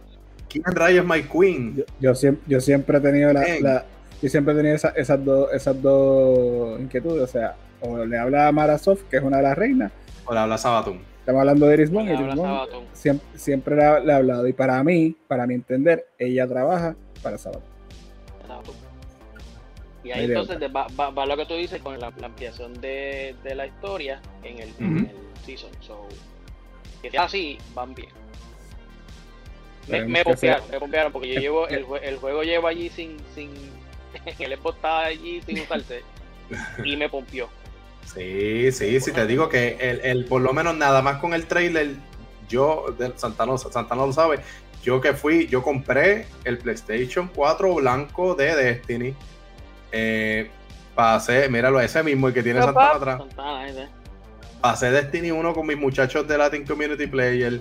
¿Quién 0.48 0.64
rayo 0.66 1.02
es 1.02 1.06
My 1.06 1.22
Queen? 1.22 1.84
Yo, 2.00 2.14
siempre, 2.14 2.44
yo 2.46 2.60
siempre 2.60 2.98
he 2.98 3.00
tenido 3.00 3.32
la, 3.32 3.84
yo 4.20 4.28
siempre 4.28 4.54
he 4.54 4.56
tenido 4.56 4.74
esas 4.74 5.24
dos 5.24 5.52
esas 5.52 5.80
dos 5.80 6.80
inquietudes, 6.80 7.22
o 7.22 7.26
sea, 7.26 7.54
o 7.80 8.04
le 8.04 8.18
habla 8.18 8.48
a 8.48 8.52
Mara 8.52 8.78
que 9.10 9.16
es 9.16 9.22
una 9.22 9.38
de 9.38 9.42
las 9.42 9.56
reinas, 9.56 9.92
o 10.24 10.32
le 10.32 10.40
habla 10.40 10.56
a 10.56 10.58
Sabatón. 10.58 11.00
Estamos 11.20 11.40
hablando 11.40 11.66
de 11.66 11.74
Iris 11.74 11.90
y 11.90 12.92
siempre, 12.92 13.26
siempre 13.34 13.76
le, 13.76 14.12
ha, 14.12 14.16
hablado 14.16 14.46
y 14.46 14.52
para 14.52 14.82
mí, 14.84 15.16
para 15.26 15.46
mi 15.46 15.54
entender, 15.54 16.06
ella 16.18 16.46
trabaja 16.46 16.96
para 17.22 17.38
Sabatón. 17.38 17.73
Y 20.04 20.12
ahí 20.12 20.26
entonces 20.26 20.58
va, 20.60 20.86
va, 20.86 21.26
lo 21.26 21.36
que 21.36 21.46
tú 21.46 21.54
dices 21.54 21.80
con 21.80 21.98
la, 21.98 22.08
ampliación 22.08 22.78
de, 22.80 23.34
de, 23.42 23.54
la 23.54 23.66
historia 23.66 24.20
en 24.42 24.58
el, 24.58 24.68
en 24.78 24.98
el 24.98 25.16
season. 25.44 25.70
So, 25.80 26.06
que 27.00 27.10
sea 27.10 27.24
así, 27.24 27.58
van 27.74 27.94
bien. 27.94 28.10
Me, 29.88 30.04
me 30.04 30.24
pompearon, 30.24 30.70
me 30.70 30.78
pompearon 30.78 31.12
porque 31.12 31.34
yo 31.34 31.40
llevo, 31.40 31.68
el, 31.68 31.86
el, 32.02 32.16
juego 32.16 32.42
lleva 32.42 32.70
allí 32.70 32.90
sin, 32.90 33.16
sin, 33.34 33.50
el 34.38 34.58
Xbox 34.58 34.76
está 34.76 35.04
allí 35.04 35.40
sin 35.42 35.60
usarse 35.60 36.02
y 36.84 36.96
me 36.96 37.08
pompió. 37.08 37.48
Sí, 38.06 38.70
sí, 38.72 39.00
sí, 39.00 39.12
te 39.12 39.26
digo 39.26 39.48
que 39.48 39.76
el, 39.80 40.00
el, 40.00 40.24
por 40.26 40.42
lo 40.42 40.52
menos 40.52 40.76
nada 40.76 41.00
más 41.00 41.18
con 41.18 41.32
el 41.32 41.46
trailer, 41.46 41.92
yo, 42.48 42.94
Santana, 43.16 43.56
Santana 43.56 44.06
lo 44.06 44.12
sabe, 44.12 44.40
yo 44.82 45.00
que 45.00 45.14
fui, 45.14 45.46
yo 45.46 45.62
compré 45.62 46.26
el 46.44 46.58
PlayStation 46.58 47.30
4 47.34 47.74
blanco 47.76 48.34
de 48.34 48.54
Destiny. 48.54 49.14
Eh, 49.96 50.50
pasé, 50.96 51.48
míralo, 51.48 51.80
ese 51.80 52.02
mismo, 52.02 52.26
el 52.26 52.34
que 52.34 52.42
tiene 52.42 52.60
Santana 52.60 52.90
atrás. 52.90 53.18
Santana, 53.18 53.88
pasé 54.60 54.90
Destiny 54.90 55.30
1 55.30 55.54
con 55.54 55.64
mis 55.64 55.78
muchachos 55.78 56.26
de 56.26 56.36
Latin 56.36 56.66
Community 56.66 57.06
Player. 57.06 57.60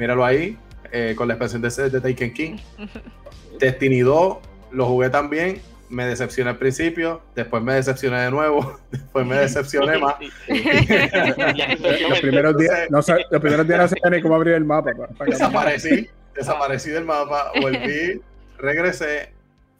Míralo 0.00 0.24
ahí, 0.24 0.58
eh, 0.90 1.14
con 1.16 1.28
la 1.28 1.34
expansión 1.34 1.62
de, 1.62 1.90
de 1.90 2.00
Taken 2.00 2.34
King. 2.34 2.56
Destiny 3.60 4.00
2 4.00 4.38
lo 4.72 4.86
jugué 4.86 5.10
también. 5.10 5.62
Me 5.90 6.06
decepcioné 6.06 6.50
al 6.50 6.58
principio, 6.58 7.22
después 7.34 7.62
me 7.62 7.72
decepcioné 7.74 8.20
de 8.20 8.30
nuevo, 8.30 8.78
después 8.90 9.24
me 9.24 9.36
decepcioné 9.36 9.96
más. 9.98 10.16
los 10.48 12.20
primeros 12.20 12.58
días 12.58 12.90
no, 12.90 12.98
los 12.98 13.40
primeros 13.40 13.66
días 13.66 13.78
no 13.78 13.88
sabía 13.88 14.10
ni 14.10 14.20
cómo 14.20 14.34
abrir 14.34 14.54
el 14.54 14.64
mapa. 14.64 14.90
desaparecí, 15.24 16.08
desaparecí 16.34 16.90
del 16.90 17.04
mapa, 17.04 17.52
volví, 17.62 18.20
regresé. 18.58 19.38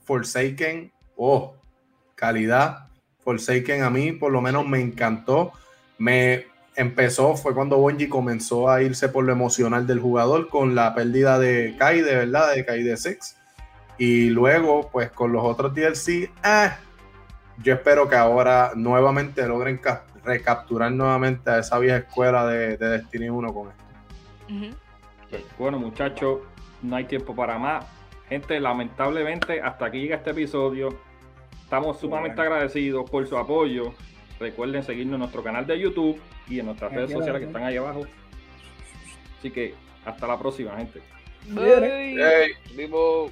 Forsaken, 0.09 0.91
oh, 1.19 1.55
calidad. 2.15 2.89
Forsaken 3.19 3.83
a 3.83 3.91
mí 3.91 4.13
por 4.13 4.33
lo 4.33 4.41
menos 4.41 4.67
me 4.67 4.81
encantó 4.81 5.53
me 5.99 6.47
empezó, 6.77 7.37
fue 7.37 7.55
cuando 7.55 7.77
Bungie 7.77 8.09
comenzó 8.09 8.71
a 8.71 8.83
irse 8.83 9.09
por 9.09 9.25
lo 9.25 9.33
emocional 9.33 9.87
del 9.87 10.01
jugador 10.01 10.49
con 10.49 10.75
la 10.75 10.95
pérdida 10.95 11.39
de 11.39 11.75
Kai, 11.77 12.01
de 12.01 12.15
verdad, 12.15 12.55
de 12.55 12.65
Kai 12.65 12.83
de 12.85 12.97
Six. 12.97 13.37
Y 13.99 14.31
luego, 14.31 14.89
pues 14.93 15.11
con 15.11 15.33
los 15.33 15.45
otros 15.45 15.75
DLC, 15.75 16.31
eh, 16.45 16.71
yo 17.59 17.75
espero 17.75 18.09
que 18.09 18.15
ahora 18.15 18.73
nuevamente 18.77 19.47
logren 19.47 19.81
recapturar 20.25 20.93
nuevamente 20.93 21.51
a 21.51 21.59
esa 21.59 21.81
vieja 21.81 21.97
escuela 21.97 22.47
de, 22.47 22.77
Destiny 22.77 23.29
1 23.29 23.53
con 23.53 23.71
esto. 23.71 24.79
Bueno, 25.59 25.81
muchachos, 25.81 26.39
no 26.81 26.95
hay 26.95 27.05
tiempo 27.07 27.35
para 27.35 27.59
más. 27.59 27.85
Gente, 28.29 28.61
lamentablemente, 28.61 29.61
hasta 29.61 29.87
aquí 29.87 30.01
llega 30.01 30.17
este 30.17 30.31
episodio. 30.31 31.08
Estamos 31.69 32.01
sumamente 32.01 32.41
agradecidos 32.41 33.11
por 33.11 33.27
su 33.27 33.37
apoyo. 33.37 33.93
Recuerden 34.41 34.83
seguirnos 34.83 35.17
en 35.17 35.21
nuestro 35.21 35.43
canal 35.43 35.67
de 35.67 35.79
YouTube 35.79 36.19
y 36.49 36.61
en 36.61 36.65
nuestras 36.65 36.91
redes 36.95 37.13
sociales 37.13 37.43
que 37.43 37.47
están 37.47 37.63
ahí 37.63 37.77
abajo. 37.77 38.07
Así 39.39 39.51
que 39.51 39.75
Hasta 40.03 40.27
la 40.27 40.39
próxima, 40.39 40.75
gente. 40.79 41.03
Bye. 41.49 42.17
Hey. 42.17 42.53
Vivo. 42.75 43.31